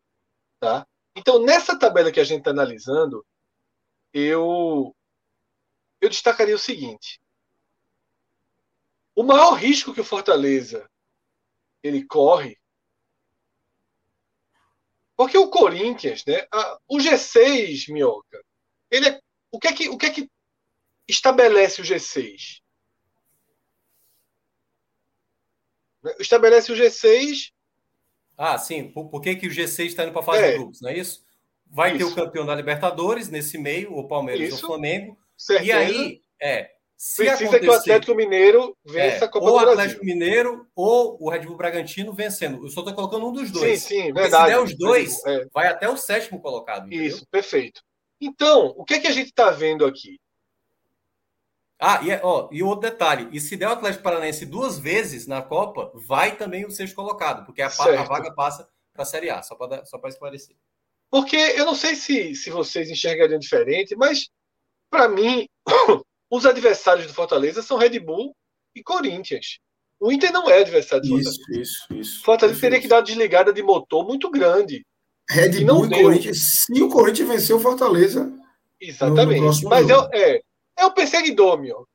Tá? 0.60 0.86
Então, 1.16 1.40
nessa 1.40 1.78
tabela 1.78 2.12
que 2.12 2.20
a 2.20 2.24
gente 2.24 2.40
está 2.40 2.52
analisando, 2.52 3.26
eu, 4.14 4.96
eu 6.02 6.10
destacaria 6.10 6.56
o 6.56 6.60
seguinte: 6.60 7.21
o 9.22 9.24
maior 9.24 9.54
risco 9.54 9.94
que 9.94 10.02
o 10.02 10.06
Fortaleza 10.06 10.90
ele 11.84 12.04
corre. 12.06 12.60
Porque 15.16 15.38
o 15.38 15.50
Corinthians, 15.50 16.26
né, 16.26 16.48
a, 16.52 16.80
o 16.88 16.98
G6, 16.98 17.92
Minhoca, 17.94 18.44
ele 18.90 19.10
é, 19.10 19.22
o, 19.52 19.60
que 19.60 19.68
é 19.68 19.74
que, 19.74 19.90
o 19.90 19.98
que 19.98 20.06
é 20.08 20.10
que 20.10 20.32
estabelece 21.08 21.82
o 21.82 21.84
G6? 21.84 22.62
Estabelece 26.20 26.72
o 26.72 26.76
G6. 26.76 27.52
Ah, 28.36 28.58
sim. 28.58 28.92
Por, 28.92 29.08
por 29.10 29.22
que, 29.22 29.36
que 29.36 29.48
o 29.48 29.52
G6 29.52 29.86
está 29.86 30.04
indo 30.04 30.14
para 30.14 30.22
a 30.22 30.26
fase 30.26 30.44
é. 30.44 30.52
de 30.52 30.58
grupos, 30.58 30.82
não 30.82 30.90
é 30.90 30.98
isso? 30.98 31.24
Vai 31.68 31.96
isso. 31.96 32.00
ter 32.00 32.04
o 32.06 32.16
campeão 32.16 32.44
da 32.44 32.56
Libertadores 32.56 33.30
nesse 33.30 33.60
meio, 33.60 33.96
o 33.96 34.08
Palmeiras 34.08 34.48
isso. 34.48 34.56
ou 34.56 34.64
o 34.64 34.68
Flamengo. 34.74 35.16
Certeza. 35.38 35.70
E 35.70 35.72
aí, 35.72 36.22
é, 36.42 36.76
se 37.02 37.26
Precisa 37.26 37.60
que 37.60 37.68
o 37.68 37.74
Atlético 37.74 38.14
Mineiro 38.14 38.78
vença 38.86 39.26
é, 39.26 39.28
a 39.28 39.28
Copa 39.28 39.50
ou 39.50 39.52
do 39.54 39.56
Brasil. 39.56 39.66
Ou 39.66 39.66
o 39.66 39.72
Atlético 39.72 40.06
Mineiro 40.06 40.68
ou 40.76 41.18
o 41.20 41.30
Red 41.32 41.40
Bull 41.40 41.58
Bragantino 41.58 42.14
vencendo. 42.14 42.64
Eu 42.64 42.70
só 42.70 42.82
estou 42.82 42.94
colocando 42.94 43.28
um 43.28 43.34
dos 43.34 43.50
dois. 43.50 43.82
Sim, 43.82 44.04
sim, 44.04 44.14
verdade. 44.14 44.44
se 44.44 44.50
der 44.52 44.64
os 44.64 44.78
dois, 44.78 45.26
é. 45.26 45.48
vai 45.52 45.66
até 45.66 45.90
o 45.90 45.98
sétimo 45.98 46.40
colocado. 46.40 46.86
Entendeu? 46.86 47.08
Isso, 47.08 47.26
perfeito. 47.26 47.82
Então, 48.22 48.68
o 48.78 48.86
que 48.86 48.94
é 48.94 49.00
que 49.00 49.08
a 49.08 49.12
gente 49.12 49.30
está 49.30 49.50
vendo 49.50 49.84
aqui? 49.84 50.20
Ah, 51.80 52.02
e, 52.04 52.12
é, 52.12 52.22
ó, 52.24 52.48
e 52.52 52.62
outro 52.62 52.88
detalhe: 52.88 53.30
e 53.32 53.42
se 53.42 53.58
der 53.58 53.70
o 53.70 53.72
Atlético 53.72 54.04
Paranaense 54.04 54.46
duas 54.46 54.78
vezes 54.78 55.26
na 55.26 55.42
Copa, 55.42 55.92
vai 56.06 56.36
também 56.36 56.68
o 56.68 56.72
sexto 56.72 56.94
colocado, 56.94 57.48
porque 57.48 57.64
a, 57.64 57.68
a 57.68 58.04
vaga 58.04 58.32
passa 58.36 58.70
para 58.94 59.02
a 59.02 59.06
Série 59.08 59.32
A, 59.32 59.42
só 59.42 59.56
para 59.56 59.84
só 59.86 60.00
esclarecer. 60.06 60.56
Porque 61.10 61.36
eu 61.36 61.66
não 61.66 61.74
sei 61.74 61.96
se, 61.96 62.36
se 62.36 62.52
vocês 62.52 62.92
enxergariam 62.92 63.40
diferente, 63.40 63.96
mas 63.96 64.30
para 64.88 65.10
mim, 65.10 65.48
Os 66.32 66.46
adversários 66.46 67.06
do 67.06 67.14
Fortaleza 67.14 67.62
são 67.62 67.78
Red 67.78 68.00
Bull 68.00 68.34
e 68.74 68.82
Corinthians. 68.82 69.60
O 70.00 70.12
Inter 70.12 70.32
não 70.32 70.50
é 70.50 70.62
adversário 70.62 71.04
do 71.04 71.10
Fortaleza. 71.10 71.30
Isso, 71.30 71.62
isso, 71.62 71.94
isso. 71.94 72.24
Fortaleza 72.24 72.62
teria 72.62 72.80
que 72.80 72.88
dar 72.88 72.98
uma 72.98 73.04
desligada 73.04 73.52
de 73.52 73.62
motor 73.62 74.08
muito 74.08 74.32
grande. 74.32 74.86
Red 75.30 75.60
e 75.60 75.66
Bull 75.66 75.86
e 75.86 75.90
deu. 75.90 76.02
Corinthians. 76.04 76.38
Se 76.66 76.82
o 76.82 76.90
Corinthians 76.90 77.28
venceu 77.28 77.58
o 77.58 77.60
Fortaleza. 77.60 78.32
Exatamente. 78.80 79.42
No, 79.42 79.52
no 79.52 79.70
Mas 79.70 79.90
é, 79.90 79.96
é, 80.14 80.42
é 80.80 80.86
o 80.86 80.94
perseguidor, 80.94 81.60
meu. 81.62 81.86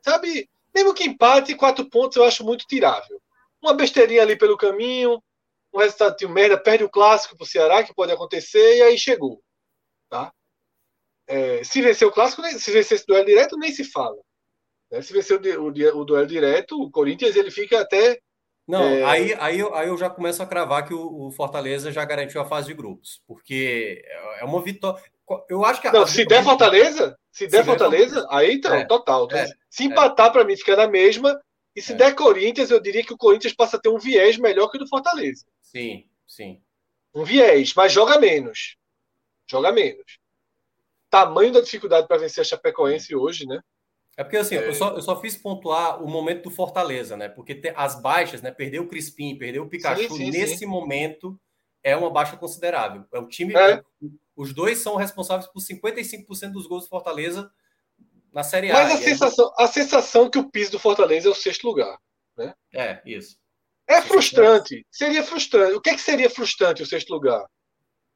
Sabe? 0.00 0.48
Mesmo 0.72 0.94
que 0.94 1.04
empate, 1.04 1.54
quatro 1.54 1.88
pontos 1.90 2.16
eu 2.16 2.24
acho 2.24 2.44
muito 2.44 2.66
tirável. 2.66 3.20
Uma 3.60 3.74
besteirinha 3.74 4.22
ali 4.22 4.36
pelo 4.36 4.56
caminho, 4.56 5.20
um 5.74 5.78
resultado 5.78 6.16
de 6.16 6.28
merda, 6.28 6.56
perde 6.56 6.84
o 6.84 6.88
clássico 6.88 7.36
pro 7.36 7.46
Ceará, 7.46 7.82
que 7.82 7.94
pode 7.94 8.12
acontecer, 8.12 8.76
e 8.76 8.82
aí 8.82 8.98
chegou. 8.98 9.42
Tá? 10.08 10.32
É, 11.26 11.64
se 11.64 11.82
vencer 11.82 12.06
o 12.06 12.12
clássico, 12.12 12.42
se 12.42 12.70
vencer 12.70 12.96
esse 12.96 13.06
duelo 13.06 13.26
direto, 13.26 13.58
nem 13.58 13.72
se 13.72 13.84
fala. 13.84 14.16
Né? 14.90 15.02
Se 15.02 15.12
vencer 15.12 15.40
o, 15.40 15.62
o, 15.62 15.68
o, 15.68 16.04
duelo 16.04 16.26
direto, 16.26 16.80
o 16.80 16.90
Corinthians 16.90 17.34
ele 17.34 17.50
fica 17.50 17.80
até. 17.80 18.20
Não, 18.66 18.82
é... 18.82 19.02
aí, 19.04 19.34
aí, 19.38 19.58
eu, 19.58 19.74
aí 19.74 19.88
eu 19.88 19.98
já 19.98 20.08
começo 20.08 20.42
a 20.42 20.46
cravar 20.46 20.86
que 20.86 20.94
o, 20.94 21.26
o, 21.26 21.30
Fortaleza 21.32 21.90
já 21.90 22.04
garantiu 22.04 22.40
a 22.40 22.44
fase 22.44 22.68
de 22.68 22.74
grupos, 22.74 23.22
porque 23.26 24.02
é 24.38 24.44
uma 24.44 24.62
vitória. 24.62 25.02
Eu 25.48 25.64
acho 25.64 25.80
que. 25.80 25.90
Não, 25.90 26.06
se 26.06 26.24
der 26.24 26.44
Fortaleza, 26.44 27.18
se 27.32 27.48
der 27.48 27.58
se 27.58 27.64
Fortaleza, 27.64 28.20
der... 28.20 28.28
aí 28.30 28.54
então, 28.54 28.74
é, 28.74 28.84
total. 28.84 29.28
É, 29.32 29.46
se 29.68 29.82
é. 29.82 29.86
empatar, 29.86 30.32
para 30.32 30.44
mim, 30.44 30.56
fica 30.56 30.76
na 30.76 30.86
mesma. 30.86 31.40
E 31.74 31.82
se 31.82 31.92
é. 31.92 31.96
der 31.96 32.14
Corinthians, 32.14 32.70
eu 32.70 32.80
diria 32.80 33.04
que 33.04 33.12
o 33.12 33.18
Corinthians 33.18 33.52
passa 33.52 33.76
a 33.76 33.80
ter 33.80 33.88
um 33.88 33.98
viés 33.98 34.38
melhor 34.38 34.68
que 34.68 34.76
o 34.76 34.80
do 34.80 34.88
Fortaleza. 34.88 35.44
Sim, 35.60 36.08
sim. 36.26 36.60
Um 37.12 37.24
viés, 37.24 37.74
mas 37.74 37.92
joga 37.92 38.18
menos. 38.18 38.76
Joga 39.48 39.72
menos 39.72 40.18
tamanho 41.24 41.52
da 41.52 41.60
dificuldade 41.60 42.06
para 42.06 42.18
vencer 42.18 42.42
a 42.42 42.44
Chapecoense 42.44 43.14
hoje, 43.14 43.46
né? 43.46 43.60
É 44.16 44.24
porque 44.24 44.36
assim, 44.36 44.56
é... 44.56 44.68
Eu, 44.68 44.74
só, 44.74 44.94
eu 44.94 45.02
só 45.02 45.20
fiz 45.20 45.36
pontuar 45.36 46.02
o 46.02 46.08
momento 46.08 46.44
do 46.44 46.50
Fortaleza, 46.50 47.16
né? 47.16 47.28
Porque 47.28 47.60
as 47.74 48.00
baixas, 48.00 48.42
né? 48.42 48.50
Perdeu 48.50 48.82
o 48.82 48.88
Crispim, 48.88 49.36
perdeu 49.36 49.64
o 49.64 49.68
Pikachu, 49.68 50.08
sim, 50.08 50.16
sim, 50.16 50.30
nesse 50.30 50.58
sim. 50.58 50.66
momento 50.66 51.38
é 51.82 51.96
uma 51.96 52.10
baixa 52.10 52.36
considerável. 52.36 53.04
É 53.12 53.18
o 53.18 53.28
time. 53.28 53.54
É. 53.54 53.82
Os 54.34 54.52
dois 54.52 54.78
são 54.78 54.96
responsáveis 54.96 55.48
por 55.50 55.60
55% 55.60 56.52
dos 56.52 56.66
gols 56.66 56.84
do 56.84 56.90
Fortaleza 56.90 57.50
na 58.32 58.42
Série 58.42 58.70
A. 58.70 58.74
Mas 58.74 58.92
a, 58.92 58.96
sensação, 58.96 59.54
a 59.56 59.66
sensação 59.66 60.30
que 60.30 60.38
o 60.38 60.50
piso 60.50 60.72
do 60.72 60.78
Fortaleza 60.78 61.28
é 61.28 61.30
o 61.30 61.34
sexto 61.34 61.66
lugar. 61.66 61.98
Né? 62.36 62.54
É, 62.74 63.00
isso. 63.06 63.38
É 63.88 64.02
frustrante. 64.02 64.84
Seria 64.90 65.22
frustrante. 65.22 65.74
O 65.74 65.80
que, 65.80 65.90
é 65.90 65.94
que 65.94 66.00
seria 66.00 66.28
frustrante 66.28 66.82
o 66.82 66.86
sexto 66.86 67.10
lugar? 67.10 67.46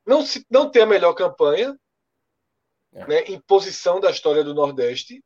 Não, 0.06 0.26
se, 0.26 0.44
não 0.50 0.70
ter 0.70 0.82
a 0.82 0.86
melhor 0.86 1.14
campanha, 1.14 1.78
é. 2.92 3.06
né, 3.06 3.20
em 3.22 3.40
posição 3.40 4.00
da 4.00 4.10
história 4.10 4.42
do 4.42 4.54
Nordeste. 4.54 5.22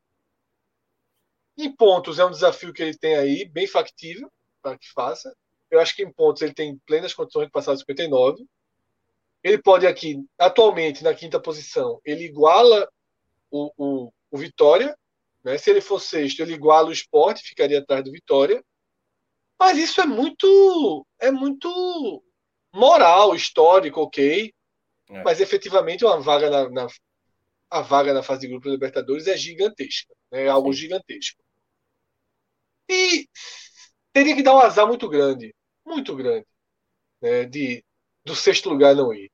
Em 1.57 1.73
pontos 1.73 2.19
é 2.19 2.25
um 2.25 2.31
desafio 2.31 2.73
que 2.73 2.83
ele 2.83 2.97
tem 2.97 3.15
aí, 3.15 3.45
bem 3.45 3.65
factível 3.65 4.31
para 4.61 4.77
que 4.77 4.91
faça. 4.91 5.35
Eu 5.71 5.79
acho 5.79 5.95
que 5.95 6.03
em 6.03 6.11
pontos 6.11 6.41
ele 6.41 6.53
tem 6.53 6.77
plenas 6.85 7.13
condições 7.13 7.45
de 7.45 7.51
passar 7.51 7.73
dos 7.73 7.81
59. 7.81 8.45
Ele 9.43 9.61
pode 9.61 9.85
aqui, 9.85 10.23
atualmente, 10.39 11.03
na 11.03 11.13
quinta 11.13 11.39
posição, 11.39 11.99
ele 12.03 12.25
iguala 12.25 12.89
o, 13.51 13.71
o, 13.77 14.13
o 14.31 14.37
Vitória. 14.37 14.97
Né? 15.43 15.57
Se 15.57 15.69
ele 15.69 15.81
for 15.81 15.99
sexto, 15.99 16.41
ele 16.41 16.53
iguala 16.53 16.89
o 16.89 16.91
esporte, 16.91 17.47
ficaria 17.47 17.79
atrás 17.79 18.03
do 18.03 18.11
Vitória. 18.11 18.63
Mas 19.57 19.77
isso 19.77 20.01
é 20.01 20.05
muito. 20.05 21.05
É 21.19 21.31
muito 21.31 22.23
moral, 22.73 23.35
histórico, 23.35 24.01
ok. 24.01 24.53
É. 25.09 25.23
Mas 25.23 25.39
efetivamente 25.39 26.03
uma 26.03 26.19
vaga 26.19 26.49
na, 26.49 26.69
na, 26.69 26.87
a 27.75 27.81
vaga 27.81 28.13
na 28.13 28.23
fase 28.23 28.41
de 28.41 28.47
grupo 28.47 28.65
da 28.65 28.71
Libertadores 28.71 29.27
é 29.27 29.37
gigantesca. 29.37 30.13
Né? 30.31 30.45
É 30.45 30.49
algo 30.49 30.73
Sim. 30.73 30.81
gigantesco. 30.81 31.43
E 32.89 33.27
teria 34.13 34.35
que 34.35 34.43
dar 34.43 34.55
um 34.55 34.59
azar 34.59 34.87
muito 34.87 35.09
grande. 35.09 35.53
Muito 35.85 36.15
grande. 36.15 36.45
Né? 37.21 37.45
De, 37.45 37.83
do 38.23 38.35
sexto 38.35 38.69
lugar 38.69 38.95
não 38.95 39.13
ir. 39.13 39.31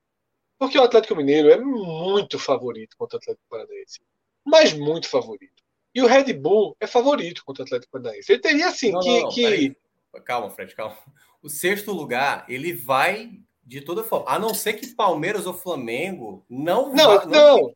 Porque 0.57 0.77
o 0.77 0.83
Atlético 0.83 1.15
Mineiro 1.15 1.49
é 1.49 1.57
muito 1.57 2.37
favorito 2.37 2.95
contra 2.97 3.17
o 3.17 3.19
Atlético 3.19 3.45
Paranaense. 3.49 3.99
Mas 4.45 4.73
muito 4.73 5.07
favorito. 5.07 5.61
E 5.93 6.01
o 6.01 6.07
Red 6.07 6.33
Bull 6.33 6.75
é 6.79 6.87
favorito 6.87 7.43
contra 7.45 7.63
o 7.63 7.65
Atlético 7.65 7.91
Paranaense. 7.91 8.31
Ele 8.31 8.41
teria 8.41 8.67
assim 8.67 8.91
não, 8.91 9.01
que. 9.01 9.21
Não, 9.21 9.29
que... 9.29 9.77
Calma, 10.23 10.49
Fred, 10.49 10.75
calma. 10.75 10.97
O 11.41 11.49
sexto 11.49 11.91
lugar, 11.91 12.45
ele 12.47 12.73
vai 12.73 13.31
de 13.63 13.81
toda 13.81 14.03
forma. 14.03 14.29
A 14.29 14.37
não 14.37 14.53
ser 14.53 14.73
que 14.73 14.87
Palmeiras 14.87 15.45
ou 15.45 15.53
Flamengo 15.53 16.45
não. 16.49 16.93
Não, 16.93 17.17
vá, 17.17 17.25
não, 17.25 17.57
não. 17.57 17.75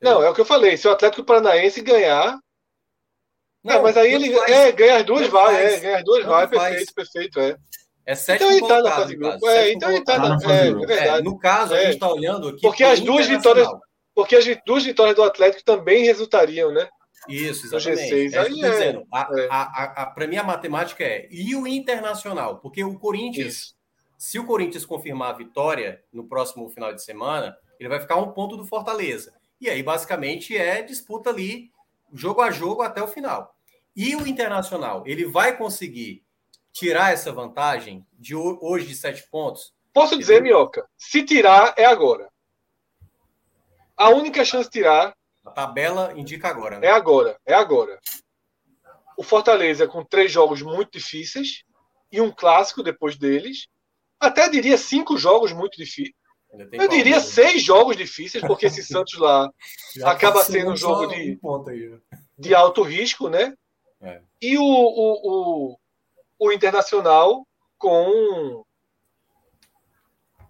Não, 0.00 0.22
é 0.22 0.30
o 0.30 0.34
que 0.34 0.40
eu 0.40 0.46
falei. 0.46 0.76
Se 0.76 0.86
o 0.86 0.90
Atlético 0.90 1.24
Paranaense 1.24 1.80
ganhar. 1.80 2.38
Não, 3.64 3.76
é, 3.76 3.82
mas 3.82 3.96
aí 3.96 4.12
ele 4.12 4.32
faz, 4.32 4.50
é, 4.50 4.72
ganha 4.72 4.96
as 4.98 5.04
duas 5.04 5.26
vai, 5.26 5.74
é, 5.74 5.80
ganha 5.80 5.96
as 5.98 6.04
duas 6.04 6.24
vai, 6.24 6.46
perfeito, 6.46 6.94
perfeito, 6.94 7.40
é. 7.40 7.56
É 8.06 8.14
sétimo 8.14 8.52
então 8.52 8.56
ele 8.56 8.68
tá 8.68 8.88
na 8.88 8.96
fase 8.96 9.08
de 9.08 9.16
grupo. 9.16 9.48
É, 9.48 9.72
então 9.72 9.90
ele 9.90 10.04
tá, 10.04 10.18
na, 10.18 10.52
é, 10.52 10.68
é, 10.68 10.72
verdade. 10.72 11.24
no 11.24 11.36
caso, 11.36 11.74
a 11.74 11.78
gente 11.82 11.94
está 11.94 12.08
olhando 12.08 12.48
aqui. 12.48 12.60
Porque 12.60 12.84
as 12.84 13.00
duas 13.00 13.26
vitórias. 13.26 13.68
Porque 14.14 14.36
as 14.36 14.44
duas 14.64 14.84
vitórias 14.84 15.16
do 15.16 15.24
Atlético 15.24 15.64
também 15.64 16.04
resultariam, 16.04 16.72
né? 16.72 16.88
Isso, 17.28 17.66
exatamente. 17.66 18.34
É, 18.34 18.38
Aí 18.38 18.62
é, 18.62 18.70
dizendo. 18.70 19.00
É. 19.00 20.06
Para 20.14 20.26
mim, 20.28 20.36
a 20.36 20.44
matemática 20.44 21.02
é. 21.02 21.28
E 21.30 21.56
o 21.56 21.66
Internacional? 21.66 22.60
Porque 22.60 22.84
o 22.84 22.96
Corinthians, 22.96 23.54
Isso. 23.54 23.74
se 24.16 24.38
o 24.38 24.46
Corinthians 24.46 24.86
confirmar 24.86 25.30
a 25.30 25.36
vitória 25.36 26.00
no 26.12 26.28
próximo 26.28 26.68
final 26.68 26.94
de 26.94 27.02
semana, 27.02 27.56
ele 27.80 27.88
vai 27.88 27.98
ficar 27.98 28.16
um 28.16 28.30
ponto 28.30 28.56
do 28.56 28.64
Fortaleza. 28.64 29.34
E 29.60 29.70
aí, 29.70 29.82
basicamente, 29.82 30.56
é 30.56 30.82
disputa 30.82 31.30
ali, 31.30 31.70
jogo 32.12 32.40
a 32.40 32.50
jogo 32.50 32.82
até 32.82 33.02
o 33.02 33.08
final. 33.08 33.54
E 33.94 34.14
o 34.14 34.26
Internacional, 34.26 35.02
ele 35.06 35.24
vai 35.24 35.56
conseguir 35.56 36.22
tirar 36.72 37.10
essa 37.12 37.32
vantagem 37.32 38.06
de 38.12 38.36
hoje 38.36 38.86
de 38.86 38.94
sete 38.94 39.26
pontos? 39.30 39.72
Posso 39.94 40.18
dizer, 40.18 40.42
Minhoca, 40.42 40.86
se 40.98 41.22
tirar, 41.24 41.72
é 41.74 41.86
agora. 41.86 42.28
A 43.96 44.10
única 44.10 44.44
chance 44.44 44.68
de 44.68 44.80
tirar. 44.80 45.16
A 45.42 45.50
tabela 45.50 46.12
indica 46.14 46.48
agora, 46.48 46.78
né? 46.78 46.88
É 46.88 46.90
agora, 46.90 47.40
é 47.46 47.54
agora. 47.54 47.98
O 49.16 49.22
Fortaleza 49.22 49.88
com 49.88 50.04
três 50.04 50.30
jogos 50.30 50.60
muito 50.60 50.98
difíceis 50.98 51.64
e 52.12 52.20
um 52.20 52.30
clássico 52.30 52.82
depois 52.82 53.16
deles. 53.16 53.68
Até 54.20 54.46
diria 54.46 54.76
cinco 54.76 55.16
jogos 55.16 55.52
muito 55.52 55.78
difíceis. 55.78 56.14
Eu 56.72 56.88
diria 56.88 57.20
seis 57.20 57.62
jogos 57.62 57.96
difíceis, 57.96 58.44
porque 58.46 58.66
esse 58.66 58.82
Santos 58.84 59.18
lá 59.18 59.50
Já 59.94 60.10
acaba 60.10 60.42
sendo 60.42 60.72
um 60.72 60.76
jogo 60.76 61.06
de, 61.08 61.38
um 61.42 62.00
de 62.38 62.54
alto 62.54 62.82
risco, 62.82 63.28
né? 63.28 63.54
É. 64.00 64.20
E 64.40 64.56
o, 64.56 64.62
o, 64.62 65.72
o, 65.72 65.78
o, 66.38 66.52
Internacional 66.52 67.46
com 67.78 68.64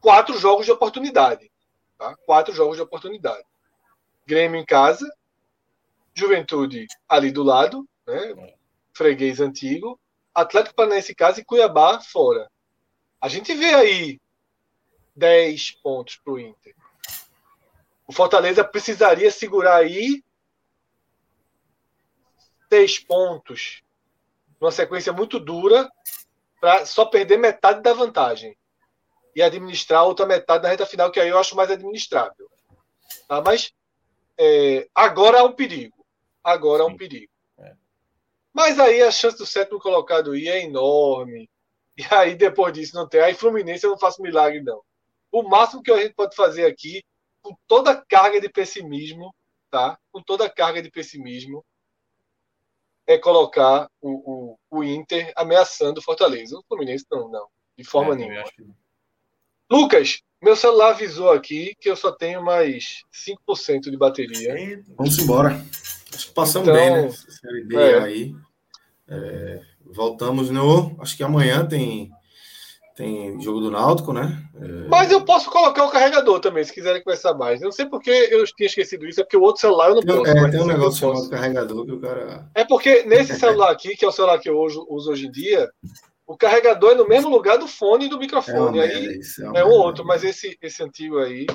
quatro 0.00 0.38
jogos 0.38 0.66
de 0.66 0.72
oportunidade. 0.72 1.50
Tá? 1.98 2.14
Quatro 2.26 2.54
jogos 2.54 2.76
de 2.76 2.82
oportunidade. 2.82 3.44
Grêmio 4.26 4.60
em 4.60 4.64
casa, 4.64 5.08
Juventude 6.14 6.86
ali 7.08 7.30
do 7.30 7.42
lado, 7.42 7.88
né? 8.06 8.32
É. 8.32 8.54
freguês 8.92 9.40
antigo, 9.40 9.98
Atlético 10.34 10.74
Paranaense 10.74 11.12
em 11.12 11.14
casa 11.14 11.40
e 11.40 11.44
Cuiabá 11.44 12.00
fora. 12.00 12.50
A 13.20 13.28
gente 13.28 13.54
vê 13.54 13.74
aí 13.74 14.20
10 15.16 15.70
pontos 15.82 16.16
para 16.16 16.32
o 16.32 16.38
Inter. 16.38 16.74
O 18.06 18.12
Fortaleza 18.12 18.62
precisaria 18.62 19.30
segurar 19.30 19.76
aí 19.76 20.22
6 22.68 23.00
pontos 23.00 23.82
numa 24.60 24.70
sequência 24.70 25.12
muito 25.12 25.40
dura 25.40 25.90
para 26.60 26.86
só 26.86 27.04
perder 27.04 27.38
metade 27.38 27.82
da 27.82 27.92
vantagem 27.92 28.56
e 29.34 29.42
administrar 29.42 30.00
a 30.00 30.04
outra 30.04 30.24
metade 30.24 30.62
na 30.62 30.70
reta 30.70 30.86
final, 30.86 31.10
que 31.10 31.20
aí 31.20 31.28
eu 31.28 31.38
acho 31.38 31.56
mais 31.56 31.70
administrável. 31.70 32.50
Tá? 33.28 33.42
Mas 33.42 33.72
é, 34.38 34.88
agora 34.94 35.40
há 35.40 35.44
um 35.44 35.52
perigo. 35.52 36.06
Agora 36.42 36.82
há 36.82 36.86
um 36.86 36.96
perigo. 36.96 37.30
É. 37.58 37.74
Mas 38.52 38.78
aí 38.78 39.02
a 39.02 39.10
chance 39.10 39.36
do 39.36 39.46
sétimo 39.46 39.78
colocado 39.78 40.34
ir 40.34 40.48
é 40.48 40.62
enorme. 40.62 41.50
E 41.98 42.14
aí 42.14 42.34
depois 42.34 42.74
disso 42.74 42.94
não 42.94 43.08
tem. 43.08 43.20
Aí 43.22 43.32
Fluminense 43.32 43.84
eu 43.84 43.90
não 43.90 43.98
faço 43.98 44.20
milagre, 44.20 44.62
não. 44.62 44.82
O 45.30 45.42
máximo 45.42 45.82
que 45.82 45.90
a 45.90 46.02
gente 46.02 46.14
pode 46.14 46.34
fazer 46.34 46.66
aqui, 46.66 47.02
com 47.42 47.54
toda 47.66 47.90
a 47.90 48.04
carga 48.04 48.40
de 48.40 48.48
pessimismo, 48.48 49.34
tá? 49.70 49.98
Com 50.12 50.22
toda 50.22 50.46
a 50.46 50.50
carga 50.50 50.82
de 50.82 50.90
pessimismo, 50.90 51.64
é 53.06 53.16
colocar 53.16 53.88
o, 54.00 54.10
o, 54.70 54.78
o 54.78 54.84
Inter 54.84 55.32
ameaçando 55.36 56.00
o 56.00 56.02
Fortaleza. 56.02 56.58
O 56.58 56.64
Fluminense 56.68 57.06
não, 57.10 57.28
não, 57.28 57.46
de 57.76 57.84
forma 57.84 58.14
é, 58.14 58.16
nenhuma. 58.16 58.44
Que... 58.44 58.66
Lucas, 59.70 60.20
meu 60.42 60.56
celular 60.56 60.90
avisou 60.90 61.30
aqui 61.30 61.74
que 61.80 61.88
eu 61.88 61.96
só 61.96 62.12
tenho 62.12 62.44
mais 62.44 63.02
5% 63.12 63.90
de 63.90 63.96
bateria. 63.96 64.82
Vamos 64.96 65.18
embora. 65.18 65.64
Acho 66.14 66.28
que 66.28 66.34
passamos 66.34 66.68
então, 66.68 66.80
bem, 66.80 66.90
né? 66.90 67.10
Série 67.10 67.64
B 67.64 67.76
é. 67.76 67.98
aí. 67.98 68.34
É, 69.08 69.62
voltamos 69.84 70.50
no. 70.50 70.96
Acho 71.00 71.16
que 71.16 71.22
amanhã 71.22 71.66
tem 71.66 72.10
tem 72.96 73.38
jogo 73.42 73.60
do 73.60 73.70
Náutico, 73.70 74.12
né? 74.12 74.42
É... 74.54 74.88
Mas 74.88 75.12
eu 75.12 75.20
posso 75.22 75.50
colocar 75.50 75.84
o 75.84 75.90
carregador 75.90 76.40
também, 76.40 76.64
se 76.64 76.72
quiserem 76.72 77.02
conversar 77.02 77.34
mais. 77.34 77.60
Eu 77.60 77.66
não 77.66 77.72
sei 77.72 77.84
porque 77.84 78.10
eu 78.10 78.42
tinha 78.46 78.66
esquecido 78.66 79.06
isso, 79.06 79.20
é 79.20 79.24
porque 79.24 79.36
o 79.36 79.42
outro 79.42 79.60
celular 79.60 79.90
eu 79.90 79.96
não 79.96 80.02
posso. 80.02 80.26
É, 80.26 80.50
tem 80.50 80.60
um 80.62 80.66
negócio 80.66 81.00
chamado 81.00 81.28
carregador 81.28 81.84
que 81.84 81.92
o 81.92 82.00
cara. 82.00 82.48
É 82.54 82.64
porque 82.64 83.04
nesse 83.04 83.34
celular 83.38 83.70
aqui, 83.70 83.94
que 83.94 84.04
é 84.04 84.08
o 84.08 84.12
celular 84.12 84.38
que 84.38 84.48
eu 84.48 84.58
uso, 84.58 84.86
uso 84.88 85.12
hoje 85.12 85.26
em 85.26 85.30
dia, 85.30 85.70
o 86.26 86.36
carregador 86.38 86.92
é 86.92 86.94
no 86.94 87.06
mesmo 87.06 87.28
lugar 87.28 87.58
do 87.58 87.68
fone 87.68 88.06
e 88.06 88.08
do 88.08 88.18
microfone. 88.18 88.78
É 88.78 88.82
aí 88.82 89.20
é, 89.54 89.60
é 89.60 89.64
um 89.64 89.72
outro, 89.72 90.02
mas 90.02 90.24
esse, 90.24 90.56
esse 90.62 90.82
antigo 90.82 91.18
aí 91.18 91.46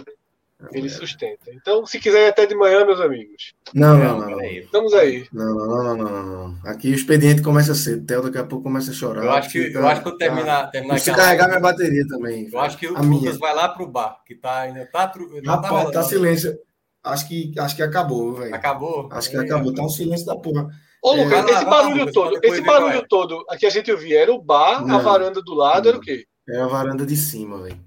ele 0.72 0.90
sustenta. 0.90 1.52
Então, 1.54 1.86
se 1.86 2.00
quiser 2.00 2.30
até 2.30 2.46
de 2.46 2.56
manhã, 2.56 2.86
meus 2.86 3.00
amigos. 3.00 3.54
Não, 3.74 3.98
não, 3.98 4.20
não. 4.20 4.30
não. 4.30 4.42
Estamos 4.44 4.94
aí. 4.94 5.28
Não, 5.34 5.56
não, 5.56 5.84
não, 5.84 5.96
não, 5.96 6.26
não, 6.26 6.58
Aqui 6.64 6.92
o 6.92 6.96
expediente 6.96 7.42
começa 7.42 7.74
cedo. 7.74 8.06
Theo 8.06 8.22
daqui 8.22 8.38
a 8.38 8.44
pouco 8.44 8.64
começa 8.64 8.92
a 8.92 8.94
chorar. 8.94 9.24
Eu 9.24 9.32
acho 9.32 9.50
que, 9.50 9.74
eu, 9.74 9.88
acho 9.88 10.02
que 10.02 10.08
eu 10.08 10.18
terminar. 10.18 10.66
Tá, 10.66 10.72
terminar 10.72 11.00
carregar 11.02 11.48
minha 11.48 11.60
bateria 11.60 12.08
também. 12.08 12.50
Eu 12.52 12.60
acho 12.60 12.78
que 12.78 12.88
o 12.88 12.92
Lucas 12.92 13.08
minha. 13.08 13.34
vai 13.34 13.56
lá 13.56 13.70
pro 13.70 13.88
bar, 13.88 14.22
que 14.26 14.36
tá 14.36 14.62
ainda. 14.62 14.86
Tá, 14.86 15.12
não 15.44 15.56
Rapaz, 15.56 15.86
tá, 15.86 15.92
tá 15.92 16.04
silêncio. 16.04 16.58
Acho 17.04 17.28
que, 17.28 17.52
acho 17.58 17.76
que 17.76 17.82
acabou, 17.82 18.36
velho. 18.36 18.54
Acabou? 18.54 19.10
Acho 19.12 19.30
que 19.30 19.38
é, 19.38 19.40
acabou. 19.40 19.74
Tá 19.74 19.84
um 19.84 19.90
silêncio 19.90 20.26
da 20.26 20.36
porra. 20.36 20.70
Ô, 21.02 21.16
Lucas, 21.16 21.48
é, 21.48 21.52
esse 21.52 21.66
barulho 21.66 22.06
lá, 22.06 22.12
todo, 22.12 22.40
esse 22.44 22.62
barulho 22.62 23.00
é. 23.00 23.06
todo 23.10 23.44
aqui 23.50 23.66
a 23.66 23.72
gente 23.72 23.92
ouvia, 23.92 24.22
era 24.22 24.32
o 24.32 24.40
bar, 24.40 24.86
não, 24.86 24.98
a 24.98 25.00
varanda 25.00 25.42
do 25.42 25.56
lado, 25.56 25.86
não. 25.86 25.90
era 25.90 25.98
o 25.98 26.02
quê? 26.02 26.28
Era 26.48 26.66
a 26.66 26.68
varanda 26.68 27.06
de 27.08 27.18
cima, 27.18 27.60
velho. 27.60 27.80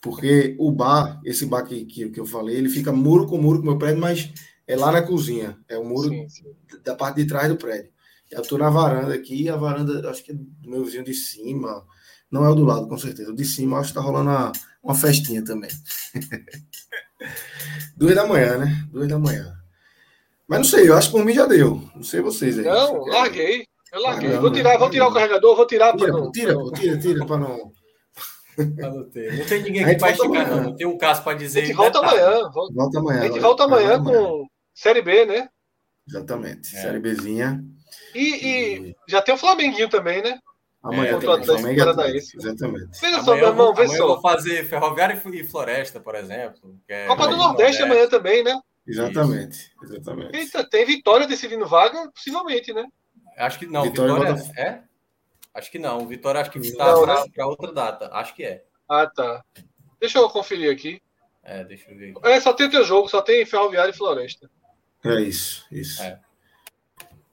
Porque 0.00 0.54
o 0.58 0.70
bar, 0.70 1.20
esse 1.24 1.44
bar 1.46 1.64
que, 1.64 1.84
que, 1.84 2.08
que, 2.10 2.20
eu 2.20 2.26
falei, 2.26 2.56
ele 2.56 2.68
fica 2.68 2.92
muro 2.92 3.26
com 3.26 3.36
muro 3.36 3.58
com 3.58 3.64
o 3.64 3.70
meu 3.70 3.78
prédio, 3.78 4.00
mas 4.00 4.32
é 4.66 4.76
lá 4.76 4.92
na 4.92 5.02
cozinha. 5.02 5.58
É 5.68 5.76
o 5.76 5.84
muro 5.84 6.08
sim, 6.08 6.28
sim. 6.28 6.44
da 6.84 6.94
parte 6.94 7.16
de 7.16 7.26
trás 7.26 7.48
do 7.48 7.56
prédio. 7.56 7.90
Eu 8.30 8.42
estou 8.42 8.58
na 8.58 8.70
varanda 8.70 9.14
aqui, 9.14 9.48
a 9.48 9.56
varanda, 9.56 10.08
acho 10.10 10.22
que 10.22 10.32
é 10.32 10.34
do 10.34 10.70
meu 10.70 10.84
vizinho 10.84 11.04
de 11.04 11.14
cima. 11.14 11.84
Não 12.30 12.44
é 12.44 12.48
o 12.50 12.54
do 12.54 12.64
lado, 12.64 12.86
com 12.86 12.98
certeza. 12.98 13.30
O 13.30 13.34
de 13.34 13.44
cima, 13.44 13.78
acho 13.78 13.92
que 13.92 13.98
está 13.98 14.00
rolando 14.00 14.30
uma, 14.30 14.52
uma 14.82 14.94
festinha 14.94 15.42
também. 15.42 15.70
Duas 17.96 18.14
da 18.14 18.26
manhã, 18.26 18.58
né? 18.58 18.86
Duas 18.92 19.08
da 19.08 19.18
manhã. 19.18 19.58
Mas 20.46 20.58
não 20.58 20.64
sei, 20.64 20.88
eu 20.88 20.96
acho 20.96 21.08
que 21.08 21.16
por 21.16 21.24
mim 21.24 21.34
já 21.34 21.46
deu. 21.46 21.82
Não 21.94 22.02
sei 22.02 22.20
vocês 22.20 22.58
aí. 22.58 22.64
Não, 22.64 23.04
larguei. 23.06 23.66
Eu 23.92 24.02
larguei. 24.02 24.30
vou 24.36 24.52
tirar, 24.52 24.78
vou 24.78 24.90
tirar 24.90 25.08
o 25.08 25.12
carregador, 25.12 25.56
vou 25.56 25.66
tirar 25.66 25.96
para 25.96 26.08
não. 26.08 26.30
Tira, 26.30 26.54
tira, 26.74 26.98
tira, 26.98 27.26
para 27.26 27.38
não. 27.38 27.72
Não 28.58 29.08
tem. 29.08 29.38
não 29.38 29.46
tem 29.46 29.62
ninguém 29.62 29.86
que 29.86 29.98
vai 29.98 30.12
esticar, 30.12 30.50
não. 30.50 30.62
Não 30.62 30.76
tem 30.76 30.86
um 30.86 30.98
caso 30.98 31.22
para 31.22 31.36
dizer. 31.36 31.62
A 31.62 31.64
gente 31.66 31.76
volta 31.76 31.98
amanhã. 32.00 32.50
Volta, 32.50 32.74
volta 32.74 32.98
amanhã. 32.98 33.20
A 33.20 33.26
gente 33.26 33.40
volta 33.40 33.64
amanhã 33.64 34.02
com 34.02 34.10
amanhã. 34.10 34.44
Série 34.74 35.02
B, 35.02 35.24
né? 35.26 35.48
Exatamente. 36.08 36.76
É. 36.76 36.80
Série 36.80 36.98
Bzinha. 36.98 37.62
E, 38.14 38.46
e, 38.46 38.96
já 39.08 39.20
tem 39.20 39.34
o 39.34 39.38
Flamenguinho 39.38 39.88
também, 39.88 40.22
né? 40.22 40.38
Amanhã 40.82 41.14
contra 41.14 41.30
o 41.30 41.32
Atlético 41.34 41.76
Paranaense. 41.76 42.36
Exatamente. 42.36 43.00
Veja 43.00 43.22
só, 43.22 43.34
meu 43.34 43.48
irmão, 43.48 43.74
vê 43.74 43.88
só. 43.88 43.94
Eu 43.94 44.06
vou 44.06 44.20
fazer 44.20 44.64
Ferroviário 44.64 45.20
e 45.34 45.44
Floresta, 45.44 46.00
por 46.00 46.14
exemplo. 46.14 46.78
É 46.88 47.06
Copa 47.06 47.26
do 47.26 47.36
Nordeste, 47.36 47.80
Nordeste 47.80 47.82
amanhã 47.82 48.08
também, 48.08 48.42
né? 48.44 48.58
Exatamente, 48.86 49.70
exatamente. 49.82 50.36
Eita, 50.36 50.64
tem 50.64 50.86
vitória 50.86 51.26
decidindo 51.26 51.66
vaga, 51.66 52.10
possivelmente, 52.10 52.72
né? 52.72 52.86
Acho 53.36 53.58
que 53.58 53.66
não. 53.66 53.82
Vitória, 53.82 54.14
vitória 54.14 54.52
é? 54.56 54.82
Acho 55.58 55.70
que 55.70 55.78
não. 55.78 56.06
Vitória 56.06 56.40
acho 56.40 56.50
que 56.50 56.58
está 56.58 56.94
para 56.94 57.24
né? 57.24 57.44
outra 57.44 57.72
data. 57.72 58.10
Acho 58.12 58.34
que 58.34 58.44
é. 58.44 58.64
Ah, 58.88 59.06
tá. 59.06 59.44
Deixa 60.00 60.18
eu 60.18 60.28
conferir 60.28 60.72
aqui. 60.72 61.02
É, 61.42 61.64
deixa 61.64 61.90
eu 61.90 61.96
ver. 61.96 62.14
É, 62.24 62.40
só 62.40 62.52
tem 62.52 62.70
teu 62.70 62.84
jogo, 62.84 63.08
só 63.08 63.20
tem 63.20 63.44
Ferroviário 63.44 63.90
e 63.90 63.96
Floresta. 63.96 64.50
É 65.04 65.20
isso, 65.20 65.66
isso. 65.70 66.02
É. 66.02 66.20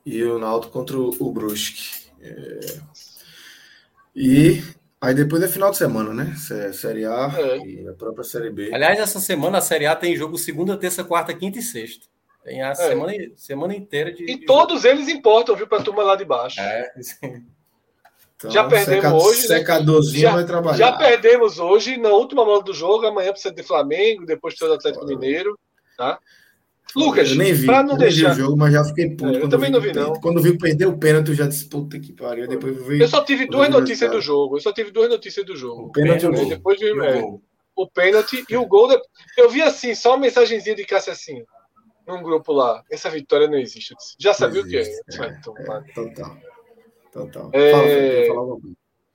E 0.06 0.24
o 0.24 0.38
Náutico 0.40 0.72
contra 0.72 0.98
o 0.98 1.32
Brusque. 1.32 2.06
É... 2.22 2.80
E 4.16 4.64
aí 5.02 5.14
depois 5.14 5.44
é 5.44 5.48
final 5.48 5.72
de 5.72 5.78
semana, 5.78 6.14
né? 6.14 6.36
Série 6.74 7.06
A 7.06 7.32
é. 7.38 7.58
e 7.58 7.88
a 7.88 7.94
própria 7.94 8.24
Série 8.24 8.50
B. 8.50 8.74
Aliás, 8.74 9.00
essa 9.00 9.20
semana 9.20 9.58
a 9.58 9.62
Série 9.62 9.86
A 9.86 9.96
tem 9.96 10.16
jogo 10.16 10.38
segunda, 10.38 10.78
terça, 10.78 11.04
quarta, 11.04 11.34
quinta 11.34 11.60
e 11.60 11.62
sexta. 11.62 12.06
Tem 12.44 12.62
a 12.62 12.70
é. 12.70 12.76
semana, 12.76 13.14
semana 13.36 13.76
inteira 13.76 14.12
de. 14.14 14.24
E 14.24 14.40
de 14.40 14.46
todos 14.46 14.84
jogo. 14.84 14.96
eles 14.96 15.10
importam, 15.10 15.56
viu, 15.56 15.68
para 15.68 15.80
a 15.80 15.84
turma 15.84 16.04
lá 16.04 16.16
de 16.16 16.24
baixo. 16.24 16.62
É, 16.62 16.94
sim. 17.02 17.46
Então, 18.36 18.52
já 18.52 18.64
perdemos 18.66 19.04
seca, 19.04 19.16
hoje. 19.16 19.42
Né? 19.42 19.48
Secadorzinho 19.48 20.22
já, 20.22 20.34
vai 20.34 20.46
trabalhar. 20.46 20.78
Já 20.78 20.92
perdemos 20.92 21.60
hoje 21.60 21.98
na 21.98 22.10
última 22.10 22.44
bola 22.44 22.64
do 22.64 22.74
jogo. 22.74 23.06
Amanhã 23.06 23.32
precisa 23.32 23.54
de 23.54 23.64
Flamengo, 23.64 24.26
depois 24.26 24.54
precisa 24.54 24.70
do 24.70 24.76
Atlético 24.76 25.06
Mineiro. 25.06 25.58
Tá? 25.98 26.20
Lucas, 26.96 27.30
eu 27.30 27.38
nem 27.38 27.54
vi, 27.54 27.66
pra 27.66 27.84
não 27.84 27.98
deixar. 27.98 28.32
o 28.32 28.36
jogo, 28.36 28.58
mas 28.58 28.74
já 28.74 28.84
fiquei 28.84 29.10
puto. 29.10 29.38
É, 29.38 29.42
eu 29.42 29.50
também 29.50 29.70
não 29.70 29.82
vi, 29.82 29.94
não. 29.94 30.14
Quando 30.14 30.42
vi 30.42 30.58
perder 30.58 30.86
o 30.86 30.98
pênalti, 30.98 31.30
eu 31.30 31.36
já 31.36 31.48
disse, 31.48 31.68
puta 31.68 32.00
que 32.00 32.14
pariu. 32.14 32.48
Depois 32.48 32.86
vi, 32.86 33.02
eu 33.02 33.08
só 33.08 33.24
tive 33.24 33.48
duas 33.48 33.70
notícias 33.70 34.10
do 34.10 34.22
jogo. 34.22 34.58
Eu 34.58 34.62
só 34.62 34.72
tive 34.72 34.92
duas 34.92 35.10
notícias 35.10 35.46
do 35.46 35.56
jogo. 35.56 35.88
O 35.88 35.92
pênalti 35.92 36.24
e 36.24 36.28
o 36.28 36.34
gol. 36.34 36.50
Depois 36.50 36.80
vi, 36.80 36.88
é, 36.88 37.22
o 37.76 37.90
pênalti 37.90 38.46
e 38.50 38.56
o 38.56 38.66
gol. 38.66 38.90
Eu 39.38 39.50
vi 39.50 39.62
assim, 39.62 39.94
só 39.94 40.12
uma 40.12 40.20
mensagenzinha 40.20 40.76
de 40.76 40.86
Cássio 40.86 41.12
assim, 41.12 41.44
num 42.08 42.24
grupo 42.24 42.54
lá. 42.54 42.82
Essa 42.90 43.10
vitória 43.10 43.48
não 43.48 43.58
existe. 43.58 43.94
Já 44.18 44.34
sabia 44.34 44.62
o 44.62 44.68
que 44.68 44.78
é. 44.78 44.82
é, 44.82 45.26
é 45.26 45.42
total. 45.94 46.38
Total. 47.16 47.50
É... 47.54 48.28
Fala, 48.28 48.58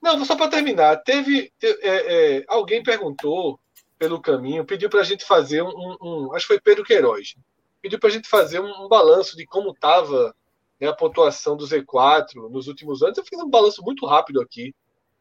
não, 0.02 0.24
só 0.24 0.34
para 0.34 0.48
terminar. 0.48 0.96
Teve. 1.02 1.52
É, 1.62 2.38
é, 2.38 2.44
alguém 2.48 2.82
perguntou 2.82 3.60
pelo 3.98 4.20
caminho, 4.20 4.64
pediu 4.64 4.88
para 4.88 5.00
a 5.00 5.04
gente 5.04 5.24
fazer 5.24 5.62
um, 5.62 5.96
um, 6.00 6.34
Acho 6.34 6.46
que 6.46 6.54
foi 6.54 6.60
Pedro 6.60 6.84
Queiroz 6.84 7.34
pediu 7.80 7.98
para 7.98 8.08
a 8.08 8.12
gente 8.12 8.28
fazer 8.28 8.60
um, 8.60 8.84
um 8.84 8.88
balanço 8.88 9.36
de 9.36 9.46
como 9.46 9.70
estava 9.70 10.34
né, 10.78 10.88
a 10.88 10.94
pontuação 10.94 11.56
do 11.56 11.64
Z4 11.64 12.48
nos 12.50 12.68
últimos 12.68 13.02
anos. 13.02 13.18
Eu 13.18 13.24
fiz 13.24 13.38
um 13.40 13.48
balanço 13.48 13.82
muito 13.82 14.06
rápido 14.06 14.40
aqui, 14.40 14.74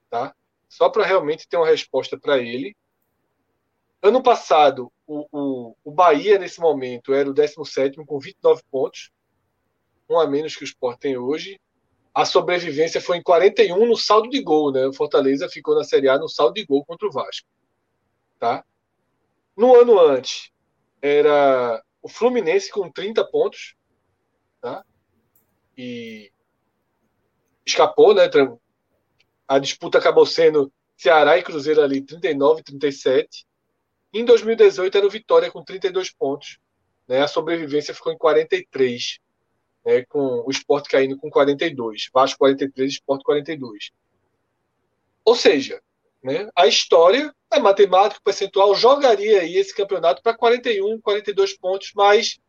tá? 0.10 0.35
Só 0.68 0.89
para 0.89 1.06
realmente 1.06 1.47
ter 1.47 1.57
uma 1.57 1.68
resposta 1.68 2.18
para 2.18 2.38
ele. 2.38 2.76
Ano 4.01 4.22
passado, 4.22 4.91
o, 5.06 5.27
o, 5.31 5.76
o, 5.84 5.91
Bahia, 5.91 6.38
nesse 6.38 6.60
momento, 6.60 7.14
era 7.14 7.30
o 7.30 7.34
17 7.34 7.97
com 8.06 8.19
29 8.19 8.61
pontos, 8.72 9.11
um 10.10 10.19
a 10.19 10.27
menos 10.27 10.56
que 10.56 10.64
o 10.64 10.65
Sport 10.65 10.99
tem 10.99 11.18
hoje. 11.18 11.60
A 12.14 12.26
sobrevivência 12.26 12.99
foi 12.99 13.18
em 13.18 13.23
41 13.23 13.86
no 13.86 13.95
saldo 13.95 14.30
de 14.30 14.41
gol, 14.41 14.72
né? 14.72 14.86
O 14.88 14.94
Fortaleza 14.94 15.48
ficou 15.48 15.76
na 15.76 15.84
Série 15.84 16.10
A 16.10 16.18
no 16.18 16.27
saldo 16.27 16.56
de 16.56 16.65
gol 16.65 16.84
contra 16.86 17.07
o 17.07 17.11
Vasco. 17.11 17.48
Tá? 18.40 18.64
No 19.56 19.76
ano 19.76 19.99
antes, 19.99 20.52
era 21.02 21.84
o 22.02 22.10
Fluminense 22.10 22.72
com 22.72 22.90
30 22.90 23.26
pontos, 23.26 23.76
tá? 24.61 24.84
E 25.77 26.31
escapou, 27.65 28.14
né? 28.14 28.23
A 29.48 29.60
disputa 29.60 29.98
acabou 29.98 30.26
sendo 30.26 30.72
Ceará 30.98 31.38
e 31.38 31.44
Cruzeiro 31.44 31.81
ali 31.81 32.02
39 32.02 32.64
37. 32.64 33.45
Em 34.14 34.26
2018 34.26 34.98
era 34.98 35.07
o 35.07 35.10
Vitória 35.10 35.52
com 35.52 35.64
32 35.64 36.11
pontos, 36.11 36.60
né? 37.07 37.22
A 37.22 37.27
sobrevivência 37.27 37.94
ficou 37.94 38.11
em 38.11 38.18
43, 38.18 39.19
né? 39.90 40.06
Com 40.06 40.44
o 40.45 40.52
Sport 40.52 40.88
caindo 40.88 41.18
com 41.18 41.30
42, 41.30 42.10
Vasco 42.14 42.38
43, 42.38 42.94
Sport 42.94 43.24
42. 43.24 43.91
Ou 45.26 45.36
seja, 45.36 45.82
né? 46.24 46.49
A 46.56 46.68
história, 46.68 47.34
a 47.49 47.60
matemática, 47.60 48.20
o 48.20 48.24
percentual 48.24 48.76
jogaria 48.76 49.41
aí 49.41 49.56
esse 49.57 49.76
campeonato 49.76 50.22
para 50.22 50.38
41, 50.38 51.02
42 51.02 51.57
pontos, 51.57 51.91
mas, 51.95 52.40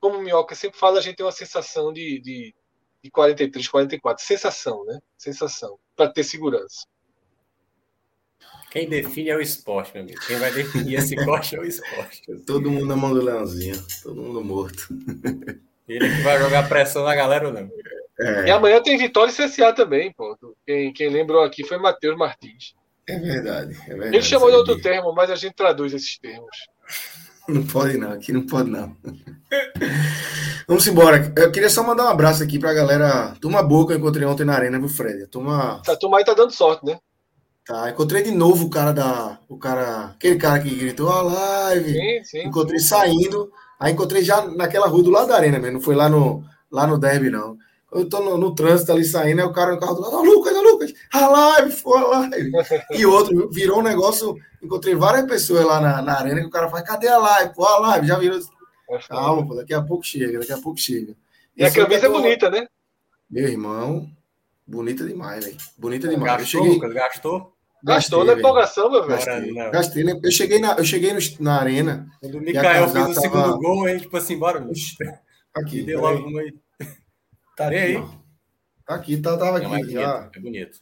como 0.00 0.18
o 0.18 0.22
Minhoca 0.22 0.54
sempre 0.54 0.78
fala, 0.78 0.98
a 0.98 1.02
gente 1.02 1.16
tem 1.16 1.26
uma 1.26 1.32
sensação 1.32 1.92
de, 1.92 2.20
de, 2.20 2.54
de 3.02 3.10
43, 3.10 3.68
44. 3.68 4.24
Sensação, 4.24 4.84
né? 4.84 4.98
Sensação, 5.16 5.78
para 5.94 6.10
ter 6.10 6.24
segurança. 6.24 6.86
Quem 8.70 8.88
define 8.88 9.28
é 9.28 9.36
o 9.36 9.40
esporte, 9.40 9.92
meu 9.92 10.02
amigo. 10.02 10.20
Quem 10.26 10.38
vai 10.38 10.50
definir 10.50 10.94
esse 10.94 11.14
corte 11.26 11.54
é 11.54 11.60
o 11.60 11.64
esporte. 11.64 12.22
Todo 12.46 12.70
mundo 12.70 12.86
na 12.86 12.96
mão 12.96 13.12
do 13.12 13.22
Leãozinho, 13.22 13.76
todo 14.02 14.20
mundo 14.20 14.42
morto. 14.42 14.88
Ele 15.88 16.08
que 16.08 16.22
vai 16.22 16.38
jogar 16.38 16.68
pressão 16.68 17.04
na 17.04 17.14
galera 17.14 17.48
ou 17.48 17.52
não? 17.52 17.68
É. 18.20 18.46
E 18.46 18.50
amanhã 18.50 18.82
tem 18.82 18.96
Vitória 18.96 19.32
e 19.32 19.34
CSA 19.34 19.72
também, 19.72 20.12
pô. 20.12 20.36
Quem, 20.66 20.92
quem 20.92 21.08
lembrou 21.08 21.42
aqui 21.42 21.64
foi 21.64 21.78
Matheus 21.78 22.16
Martins. 22.16 22.74
É 23.08 23.18
verdade, 23.18 23.76
é 23.86 23.88
verdade. 23.88 24.16
Ele 24.16 24.22
chamou 24.22 24.50
de 24.50 24.56
outro 24.56 24.80
termo, 24.80 25.12
mas 25.12 25.30
a 25.30 25.34
gente 25.34 25.54
traduz 25.54 25.92
esses 25.92 26.18
termos. 26.18 26.50
Não 27.48 27.66
pode 27.66 27.98
não, 27.98 28.12
aqui 28.12 28.32
não 28.32 28.46
pode 28.46 28.70
não. 28.70 28.96
Vamos 30.68 30.86
embora. 30.86 31.32
Eu 31.36 31.50
queria 31.50 31.68
só 31.68 31.82
mandar 31.82 32.04
um 32.04 32.08
abraço 32.08 32.40
aqui 32.40 32.56
pra 32.56 32.72
galera. 32.72 33.34
Turma 33.40 33.60
boa 33.64 33.84
que 33.84 33.92
eu 33.92 33.98
encontrei 33.98 34.24
ontem 34.24 34.44
na 34.44 34.54
arena, 34.54 34.78
viu, 34.78 34.88
Fred? 34.88 35.26
Turma... 35.26 35.82
A 35.86 35.96
turma 35.96 36.18
aí 36.18 36.24
tá 36.24 36.34
dando 36.34 36.52
sorte, 36.52 36.86
né? 36.86 37.00
Tá, 37.66 37.90
encontrei 37.90 38.22
de 38.22 38.30
novo 38.30 38.66
o 38.66 38.70
cara 38.70 38.92
da. 38.92 39.38
O 39.48 39.56
cara. 39.56 40.06
Aquele 40.06 40.36
cara 40.36 40.60
que 40.60 40.74
gritou 40.74 41.08
a 41.08 41.22
live. 41.22 41.92
Sim, 41.92 42.24
sim. 42.24 42.46
Encontrei 42.46 42.78
sim. 42.78 42.86
saindo. 42.86 43.52
Aí 43.82 43.92
encontrei 43.92 44.22
já 44.22 44.46
naquela 44.46 44.86
rua 44.86 45.02
do 45.02 45.10
lado 45.10 45.26
da 45.26 45.34
arena 45.34 45.58
mesmo. 45.58 45.78
Não 45.78 45.80
foi 45.80 45.96
lá 45.96 46.08
no, 46.08 46.44
lá 46.70 46.86
no 46.86 46.96
derby, 46.96 47.30
não. 47.30 47.58
Eu 47.92 48.08
tô 48.08 48.20
no, 48.20 48.38
no, 48.38 48.54
trânsito 48.54 48.92
ali 48.92 49.04
saindo, 49.04 49.40
aí 49.40 49.46
o 49.46 49.52
cara 49.52 49.72
no 49.72 49.80
carro 49.80 49.94
do 49.94 50.02
lado, 50.02 50.16
oh, 50.18 50.22
Lucas, 50.22 50.54
oh, 50.56 50.62
Lucas, 50.62 50.94
a 51.12 51.28
live, 51.28 51.72
foi 51.72 51.98
a 51.98 52.06
live. 52.06 52.52
E 52.92 53.04
outro, 53.04 53.50
virou 53.50 53.80
um 53.80 53.82
negócio, 53.82 54.36
encontrei 54.62 54.94
várias 54.94 55.26
pessoas 55.26 55.64
lá 55.66 55.80
na, 55.80 56.00
na 56.00 56.16
arena 56.16 56.40
que 56.40 56.46
o 56.46 56.50
cara 56.50 56.70
fala, 56.70 56.82
cadê 56.82 57.08
a 57.08 57.18
live? 57.18 57.54
Pô, 57.54 57.66
a 57.66 57.78
live, 57.80 58.06
já 58.06 58.18
virou. 58.18 58.40
Calma, 59.08 59.46
pô, 59.46 59.56
daqui 59.56 59.74
a 59.74 59.82
pouco 59.82 60.06
chega, 60.06 60.38
daqui 60.38 60.52
a 60.52 60.58
pouco 60.58 60.78
chega. 60.78 61.14
E, 61.56 61.62
e 61.62 61.64
a 61.66 61.72
camisa 61.72 62.06
é 62.06 62.08
bonita, 62.08 62.48
né? 62.48 62.66
Meu 63.28 63.48
irmão, 63.48 64.08
bonita 64.64 65.04
demais, 65.04 65.44
velho. 65.44 65.56
Bonita 65.76 66.08
demais. 66.08 66.38
Gastou, 66.38 66.60
eu 66.60 66.64
cheguei... 66.64 66.74
Lucas, 66.76 66.94
gastou? 66.94 67.52
Gastou 67.82 68.24
na 68.24 68.34
empolgação, 68.34 68.90
meu 68.90 69.04
velho. 69.04 69.18
Gastei, 69.18 69.70
gastei, 69.70 70.04
né? 70.04 70.20
Eu 70.22 70.30
cheguei 70.30 70.58
na, 70.60 70.72
eu 70.74 70.84
cheguei 70.84 71.12
no, 71.12 71.20
na 71.40 71.58
arena. 71.58 72.06
Quando 72.20 72.38
o 72.38 72.40
Mikael 72.40 72.88
fez 72.88 73.04
o 73.04 73.08
tava... 73.08 73.20
segundo 73.20 73.58
gol, 73.58 73.86
a 73.86 73.88
gente, 73.88 74.02
tipo 74.02 74.16
assim, 74.16 74.38
bora. 74.38 74.64
Aqui. 75.54 75.82
Deu 75.82 76.00
logo 76.00 76.26
uma 76.28 76.40
aí. 76.40 76.54
Tá 77.56 77.68
aí. 77.68 78.02
Tá 78.86 78.94
aqui, 78.94 79.16
tá, 79.18 79.36
tava 79.36 79.58
aqui. 79.58 79.74
É, 79.74 80.00
já. 80.00 80.30
é 80.34 80.40
bonito. 80.40 80.78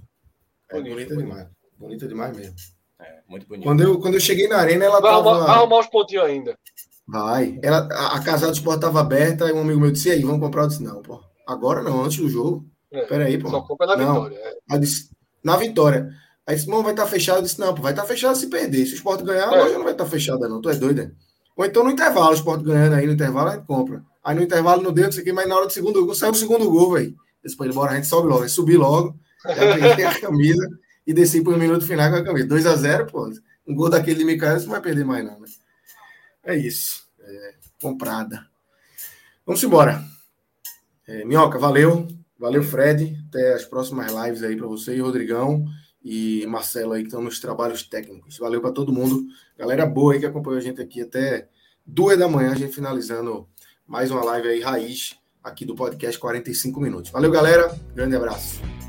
É 0.71 0.75
bonito, 0.75 0.95
bonita 0.95 1.17
demais. 1.17 1.49
Bonita 1.77 2.09
demais 2.09 2.37
mesmo. 2.37 2.55
É, 3.01 3.21
muito 3.29 3.47
bonito. 3.47 3.65
Quando 3.65 3.83
eu, 3.83 4.01
quando 4.01 4.15
eu 4.15 4.21
cheguei 4.21 4.47
na 4.47 4.59
arena, 4.59 4.85
ela 4.85 5.01
vai 5.01 5.11
tava... 5.11 5.31
Arrumar, 5.31 5.47
vai 5.47 5.57
arrumar 5.57 5.79
os 5.81 5.87
pontinhos 5.89 6.25
ainda. 6.25 6.59
Vai. 7.07 7.59
Ela, 7.63 7.89
a, 7.91 8.17
a 8.17 8.23
casa 8.23 8.47
do 8.47 8.53
esporte 8.53 8.81
tava 8.81 9.01
aberta 9.01 9.49
e 9.49 9.53
um 9.53 9.61
amigo 9.61 9.81
meu 9.81 9.91
disse, 9.91 10.09
e 10.09 10.13
aí, 10.13 10.23
vamos 10.23 10.41
comprar? 10.41 10.63
Eu 10.63 10.69
disse, 10.69 10.83
não, 10.83 11.03
pô. 11.03 11.21
Agora 11.47 11.83
não, 11.83 12.05
antes 12.05 12.19
do 12.19 12.29
jogo. 12.29 12.65
É, 12.93 13.03
Peraí, 13.03 13.39
pô. 13.39 13.49
Só 13.49 13.63
compra 13.63 13.89
na 13.89 13.97
não. 13.97 14.25
vitória. 14.25 14.39
É. 14.71 14.79
Disse, 14.79 15.11
na 15.43 15.57
vitória. 15.57 16.11
Aí 16.51 16.57
disse, 16.57 16.69
não, 16.69 16.83
vai 16.83 16.91
estar 16.91 17.05
tá 17.05 17.09
fechado. 17.09 17.39
Eu 17.39 17.43
disse, 17.43 17.61
não, 17.61 17.73
pô, 17.73 17.81
vai 17.81 17.93
estar 17.93 18.03
tá 18.03 18.09
fechado 18.09 18.37
se 18.37 18.49
perder. 18.49 18.85
Se 18.85 18.95
o 18.95 18.97
esporte 18.97 19.23
ganhar, 19.23 19.53
é. 19.53 19.63
hoje 19.63 19.75
não 19.75 19.85
vai 19.85 19.93
estar 19.93 20.03
tá 20.03 20.11
fechada, 20.11 20.49
não. 20.49 20.61
Tu 20.61 20.69
é 20.69 20.75
doido, 20.75 20.97
né? 20.97 21.13
Ou 21.55 21.65
então 21.65 21.85
no 21.85 21.93
intervalo, 21.93 22.31
o 22.31 22.35
esporte 22.35 22.65
ganhando 22.65 22.97
aí 22.97 23.07
no 23.07 23.13
intervalo, 23.13 23.51
a 23.51 23.55
gente 23.55 23.67
compra. 23.67 24.03
Aí 24.25 24.35
no 24.35 24.43
intervalo 24.43 24.83
não 24.83 24.93
deu, 24.93 25.05
não 25.05 25.13
sei 25.13 25.23
o 25.23 25.25
que, 25.25 25.33
mas 25.33 25.49
na 25.49 25.55
hora 25.55 25.67
do 25.69 25.73
segundo 25.73 26.05
gol, 26.05 26.13
saiu 26.13 26.33
o 26.33 26.35
segundo 26.35 26.69
gol, 26.69 26.95
velho. 26.95 27.15
Depois, 27.41 27.73
bora, 27.73 27.93
a 27.93 27.95
gente 27.95 28.09
sobe 28.09 28.27
logo. 28.27 28.43
Aí 28.43 28.49
subi 28.49 28.77
logo, 28.77 29.17
já 29.47 29.55
peguei 29.55 30.05
a 30.05 30.21
camisa 30.21 30.69
e 31.07 31.15
desci 31.15 31.41
para 31.41 31.53
o 31.53 31.57
minuto 31.57 31.87
final 31.87 32.11
com 32.11 32.17
a 32.17 32.25
camisa. 32.25 32.49
2 32.49 32.67
a 32.67 32.75
0 32.75 33.07
pô. 33.07 33.31
Um 33.65 33.73
gol 33.73 33.89
daquele 33.89 34.19
de 34.19 34.25
Micael, 34.25 34.59
você 34.59 34.65
não 34.65 34.73
vai 34.73 34.81
perder 34.81 35.05
mais, 35.05 35.25
não, 35.25 35.39
né? 35.39 35.47
É 36.43 36.57
isso. 36.57 37.05
É, 37.21 37.55
comprada. 37.81 38.45
Vamos 39.47 39.63
embora. 39.63 40.03
É, 41.07 41.25
Minhoca, 41.25 41.61
valeu. 41.61 42.09
Valeu, 42.37 42.65
Fred. 42.65 43.17
Até 43.29 43.55
as 43.55 43.65
próximas 43.65 44.13
lives 44.13 44.43
aí 44.43 44.57
para 44.57 44.67
você 44.67 44.97
e 44.97 45.01
Rodrigão 45.01 45.65
e 46.03 46.47
Marcelo 46.47 46.93
aí 46.93 47.03
que 47.03 47.09
estão 47.09 47.23
nos 47.23 47.41
trabalhos 47.41 47.83
técnicos. 47.83 48.39
Valeu 48.39 48.61
para 48.61 48.73
todo 48.73 48.93
mundo. 48.93 49.27
Galera 49.59 49.87
boa 49.87 50.15
aí 50.15 50.21
que 50.21 50.27
acompanhou 50.27 50.59
a 50.59 50.63
gente 50.63 50.81
aqui 50.81 51.03
até 51.03 51.49
duas 51.85 52.19
da 52.19 52.29
manhã, 52.29 52.53
a 52.53 52.57
gente 52.57 52.75
finalizando 52.75 53.49
mais 53.87 54.11
uma 54.11 54.25
live 54.25 54.49
aí 54.49 54.61
raiz 54.61 55.17
aqui 55.43 55.65
do 55.65 55.75
podcast 55.75 56.19
45 56.19 56.81
minutos. 56.81 57.11
Valeu, 57.11 57.31
galera. 57.31 57.75
Grande 57.95 58.17
abraço. 58.17 58.80